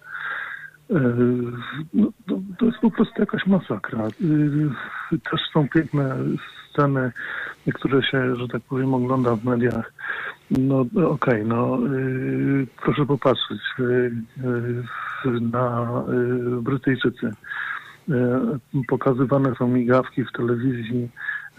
No, 1.94 2.08
to, 2.28 2.40
to 2.60 2.66
jest 2.66 2.78
po 2.78 2.92
prostu 2.92 3.22
jakaś 3.22 3.46
masakra. 3.46 4.08
Też 5.32 5.42
są 5.54 5.70
piękne 5.70 6.16
sceny, 6.70 7.12
które 7.74 8.04
się, 8.04 8.36
że 8.36 8.48
tak 8.48 8.62
powiem, 8.62 8.94
ogląda 8.94 9.36
w 9.36 9.46
mediach. 9.46 9.94
No 10.52 10.86
okej, 11.10 11.46
no 11.46 11.80
y, 11.88 12.68
proszę 12.82 13.06
popatrzeć 13.06 13.62
y, 13.80 13.84
y, 13.84 15.42
na 15.42 16.04
y, 16.58 16.62
Brytyjczycy. 16.62 17.32
Y, 18.10 18.14
Pokazywane 18.88 19.56
są 19.56 19.68
migawki 19.68 20.24
w 20.24 20.32
telewizji, 20.32 21.10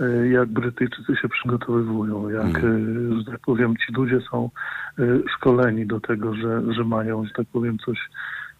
y, 0.00 0.28
jak 0.28 0.48
Brytyjczycy 0.48 1.16
się 1.22 1.28
przygotowywują, 1.28 2.28
jak, 2.28 2.64
y, 2.64 3.18
że 3.18 3.24
tak 3.24 3.40
powiem, 3.40 3.74
ci 3.76 3.92
ludzie 3.92 4.20
są 4.30 4.50
szkoleni 5.36 5.86
do 5.86 6.00
tego, 6.00 6.34
że, 6.34 6.74
że 6.74 6.84
mają, 6.84 7.24
że 7.24 7.30
tak 7.30 7.46
powiem, 7.52 7.78
coś 7.78 7.98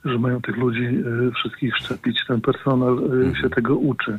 że 0.05 0.19
mają 0.19 0.43
tych 0.43 0.57
ludzi 0.57 1.05
wszystkich 1.35 1.77
szczepić. 1.77 2.27
Ten 2.27 2.41
personel 2.41 2.99
y, 3.33 3.37
się 3.37 3.51
tego 3.51 3.77
uczy. 3.77 4.19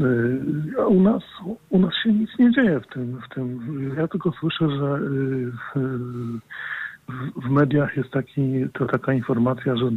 Y, 0.00 0.80
A 0.82 0.86
u 0.86 1.00
nas, 1.02 1.22
u 1.70 1.78
nas 1.78 1.94
się 2.02 2.12
nic 2.12 2.30
nie 2.38 2.50
dzieje 2.50 2.80
w 2.80 2.86
tym. 2.86 3.20
W 3.30 3.34
tym. 3.34 3.60
Ja 3.98 4.08
tylko 4.08 4.32
słyszę, 4.32 4.70
że 4.70 4.96
y, 4.96 5.52
w- 7.36 7.50
mediach 7.50 7.96
jest 7.96 8.10
taki, 8.10 8.64
to 8.72 8.86
taka 8.86 9.12
informacja, 9.12 9.76
że 9.76 9.84
y, 9.84 9.90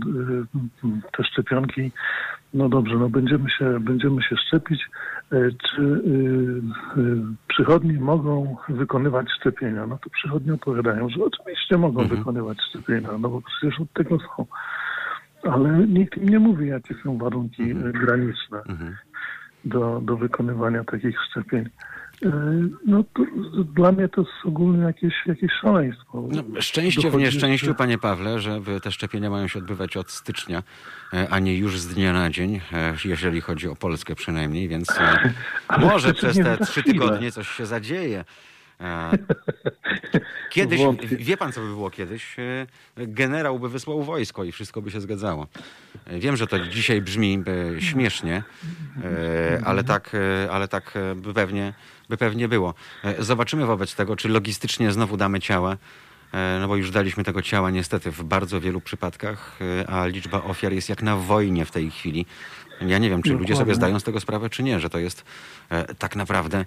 te 1.18 1.24
szczepionki, 1.24 1.92
no 2.54 2.70
dobrze, 2.70 2.96
no 2.96 3.10
będziemy 3.10 3.50
się, 3.50 3.80
będziemy 3.80 4.24
się 4.24 4.36
szczepić. 4.38 4.90
Czy 5.70 6.02
przychodnie 7.48 7.94
mogą 8.00 8.58
wykonywać 8.70 9.28
szczepienia? 9.40 9.88
No 9.88 9.98
to 10.04 10.10
przychodnie 10.10 10.54
odpowiadają, 10.54 11.10
że 11.10 11.24
oczywiście 11.24 11.78
mogą 11.78 12.08
wykonywać 12.08 12.58
szczepienia, 12.70 13.10
no 13.20 13.30
bo 13.30 13.42
przecież 13.42 13.80
od 13.80 13.94
tego 13.94 14.18
są 14.20 14.46
ale 15.52 15.88
nikt 15.88 16.18
im 16.18 16.30
nie 16.30 16.40
mówi, 16.40 16.68
jakie 16.68 16.96
są 17.04 17.18
warunki 17.18 17.72
e, 17.72 17.76
graniczne 17.76 18.62
do, 19.66 20.00
do 20.04 20.18
wykonywania 20.18 20.84
takich 20.84 21.16
szczepień. 21.30 21.70
E, 22.26 22.32
No 22.86 23.04
to 23.14 23.24
dla 23.76 23.92
mnie 23.92 24.10
to 24.10 24.22
jest 24.22 24.34
ogólnie 24.46 24.84
jakieś, 24.84 25.14
jakieś 25.26 25.52
szaleństwo. 25.62 26.24
No, 26.32 26.62
szczęście 26.62 27.02
w 27.02 27.04
Dochodzi 27.04 27.24
nieszczęściu, 27.24 27.66
jeszcze- 27.66 27.78
panie 27.78 27.98
Pawle, 27.98 28.40
że 28.40 28.60
w- 28.60 28.80
te 28.82 28.92
szczepienia 28.92 29.30
mają 29.30 29.48
się 29.48 29.60
odbywać 29.60 29.98
od 29.98 30.12
stycznia, 30.12 30.64
e, 31.14 31.28
a 31.30 31.40
nie 31.40 31.58
już 31.58 31.80
z 31.80 31.88
dnia 31.88 32.14
na 32.14 32.30
dzień, 32.30 32.62
e, 32.74 32.94
jeżeli 33.06 33.42
chodzi 33.42 33.68
o 33.68 33.76
Polskę 33.76 34.16
przynajmniej, 34.16 34.68
więc 34.68 34.88
może 35.80 36.14
przez 36.14 36.38
te 36.38 36.58
trzy 36.58 36.84
tygodnie 36.84 37.32
coś 37.32 37.48
się 37.50 37.66
zadzieje. 37.66 38.26
Kiedyś, 40.50 40.80
Wątpię. 40.80 41.08
wie 41.18 41.38
pan 41.38 41.52
co 41.52 41.62
by 41.62 41.68
było 41.68 41.90
kiedyś? 41.90 42.40
E, 42.40 42.68
Generał 42.98 43.60
by 43.60 43.70
wysłał 43.70 44.04
wojsko 44.04 44.44
i 44.44 44.52
wszystko 44.52 44.82
by 44.82 44.92
się 44.92 45.02
zgadzało. 45.02 45.48
E, 46.06 46.20
Wiem, 46.20 46.36
że 46.38 46.48
to 46.48 46.60
dzisiaj 46.60 47.02
brzmi 47.02 47.44
e, 47.78 47.82
śmiesznie, 47.82 48.44
ale 49.66 49.84
tak, 49.84 50.12
ale 50.52 50.68
tak 50.68 50.94
by 51.16 51.34
pewnie, 51.34 51.74
by 52.10 52.18
pewnie 52.18 52.48
było. 52.48 52.74
Zobaczymy 53.20 53.66
wobec 53.66 53.96
tego, 53.96 54.16
czy 54.16 54.30
logistycznie 54.30 54.92
znowu 54.92 55.18
damy 55.18 55.40
ciała. 55.40 55.78
No 56.60 56.68
bo 56.68 56.76
już 56.76 56.92
daliśmy 56.92 57.24
tego 57.24 57.42
ciała 57.42 57.70
niestety 57.70 58.12
w 58.12 58.24
bardzo 58.24 58.62
wielu 58.62 58.82
przypadkach, 58.82 59.60
a 59.88 60.06
liczba 60.06 60.44
ofiar 60.44 60.74
jest 60.74 60.90
jak 60.90 61.02
na 61.02 61.16
wojnie 61.18 61.66
w 61.66 61.72
tej 61.72 61.92
chwili. 61.92 62.26
Ja 62.82 62.98
nie 62.98 63.10
wiem, 63.10 63.22
czy 63.24 63.30
ludzie 63.30 63.40
Dokładnie. 63.44 63.56
sobie 63.66 63.76
zdają 63.76 64.00
z 64.00 64.04
tego 64.04 64.20
sprawę, 64.20 64.50
czy 64.50 64.64
nie, 64.64 64.80
że 64.80 64.90
to 64.90 65.00
jest 65.00 65.26
tak 65.98 66.16
naprawdę 66.16 66.66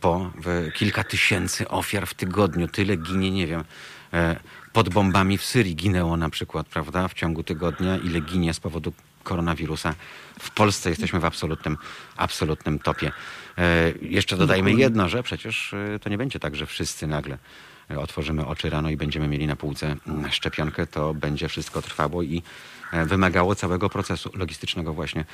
po 0.00 0.30
w, 0.44 0.70
kilka 0.74 1.04
tysięcy 1.04 1.68
ofiar 1.68 2.06
w 2.06 2.14
tygodniu. 2.14 2.68
Tyle 2.68 2.96
ginie, 2.96 3.30
nie 3.30 3.46
wiem, 3.46 3.64
e, 4.12 4.36
pod 4.72 4.88
bombami 4.88 5.38
w 5.38 5.44
Syrii 5.44 5.76
ginęło 5.76 6.16
na 6.16 6.30
przykład, 6.30 6.66
prawda, 6.66 7.08
w 7.08 7.14
ciągu 7.14 7.42
tygodnia. 7.42 7.96
Ile 7.96 8.20
ginie 8.20 8.54
z 8.54 8.60
powodu 8.60 8.92
koronawirusa. 9.22 9.94
W 10.40 10.50
Polsce 10.50 10.90
jesteśmy 10.90 11.20
w 11.20 11.24
absolutnym, 11.24 11.76
absolutnym 12.16 12.78
topie. 12.78 13.12
E, 13.58 13.92
jeszcze 14.02 14.36
dodajmy 14.36 14.72
jedno, 14.72 15.08
że 15.08 15.22
przecież 15.22 15.74
e, 15.74 15.98
to 15.98 16.10
nie 16.10 16.18
będzie 16.18 16.38
tak, 16.38 16.56
że 16.56 16.66
wszyscy 16.66 17.06
nagle 17.06 17.38
e, 17.90 17.98
otworzymy 17.98 18.46
oczy 18.46 18.70
rano 18.70 18.90
i 18.90 18.96
będziemy 18.96 19.28
mieli 19.28 19.46
na 19.46 19.56
półce 19.56 19.96
mm, 20.06 20.32
szczepionkę. 20.32 20.86
To 20.86 21.14
będzie 21.14 21.48
wszystko 21.48 21.82
trwało 21.82 22.22
i 22.22 22.42
e, 22.92 23.06
wymagało 23.06 23.54
całego 23.54 23.88
procesu 23.88 24.30
logistycznego 24.34 24.92
właśnie. 24.92 25.24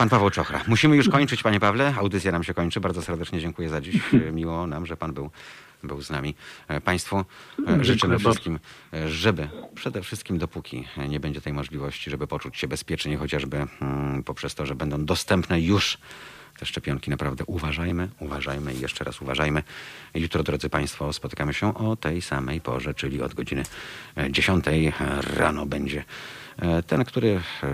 Pan 0.00 0.08
Paweł 0.08 0.30
Czochra. 0.30 0.60
Musimy 0.66 0.96
już 0.96 1.08
kończyć, 1.08 1.42
panie 1.42 1.60
Pawle. 1.60 1.94
Audycja 1.98 2.32
nam 2.32 2.44
się 2.44 2.54
kończy. 2.54 2.80
Bardzo 2.80 3.02
serdecznie 3.02 3.40
dziękuję 3.40 3.68
za 3.68 3.80
dziś. 3.80 4.00
Miło 4.32 4.66
nam, 4.66 4.86
że 4.86 4.96
pan 4.96 5.12
był, 5.12 5.30
był 5.82 6.02
z 6.02 6.10
nami. 6.10 6.34
E, 6.68 6.80
Państwu 6.80 7.24
e, 7.68 7.84
życzymy 7.84 8.18
wszystkim, 8.18 8.58
e, 8.92 9.08
żeby 9.08 9.48
przede 9.74 10.02
wszystkim 10.02 10.38
dopóki 10.38 10.88
nie 11.08 11.20
będzie 11.20 11.40
tej 11.40 11.52
możliwości, 11.52 12.10
żeby 12.10 12.26
poczuć 12.26 12.56
się 12.56 12.68
bezpiecznie, 12.68 13.16
chociażby 13.16 13.66
mm, 13.80 14.24
poprzez 14.24 14.54
to, 14.54 14.66
że 14.66 14.74
będą 14.74 15.04
dostępne 15.04 15.60
już 15.60 15.98
te 16.58 16.66
szczepionki. 16.66 17.10
Naprawdę 17.10 17.44
uważajmy, 17.44 18.08
uważajmy 18.18 18.74
i 18.74 18.80
jeszcze 18.80 19.04
raz 19.04 19.20
uważajmy. 19.20 19.62
Jutro, 20.14 20.42
drodzy 20.42 20.68
Państwo, 20.68 21.12
spotykamy 21.12 21.54
się 21.54 21.74
o 21.74 21.96
tej 21.96 22.22
samej 22.22 22.60
porze, 22.60 22.94
czyli 22.94 23.22
od 23.22 23.34
godziny 23.34 23.62
e, 24.16 24.32
10 24.32 24.64
rano 25.36 25.66
będzie 25.66 26.04
ten, 26.86 27.04
który 27.04 27.40
e, 27.62 27.70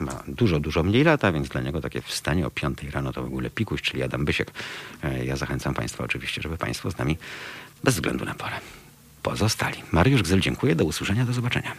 ma 0.00 0.22
dużo, 0.28 0.60
dużo 0.60 0.82
mniej 0.82 1.04
lata, 1.04 1.32
więc 1.32 1.48
dla 1.48 1.60
niego 1.60 1.80
takie 1.80 2.02
wstanie 2.02 2.46
o 2.46 2.50
5 2.50 2.82
rano 2.82 3.12
to 3.12 3.22
w 3.22 3.26
ogóle 3.26 3.50
pikuś, 3.50 3.82
czyli 3.82 4.02
Adam 4.02 4.24
Bysiek. 4.24 4.50
E, 5.02 5.24
Ja 5.24 5.36
zachęcam 5.36 5.74
Państwa 5.74 6.04
oczywiście, 6.04 6.42
żeby 6.42 6.58
Państwo 6.58 6.90
z 6.90 6.98
nami 6.98 7.18
bez 7.84 7.94
względu 7.94 8.24
na 8.24 8.34
porę 8.34 8.56
pozostali. 9.22 9.82
Mariusz 9.92 10.22
Gzyl, 10.22 10.40
dziękuję. 10.40 10.74
Do 10.74 10.84
usłyszenia, 10.84 11.24
do 11.24 11.32
zobaczenia. 11.32 11.72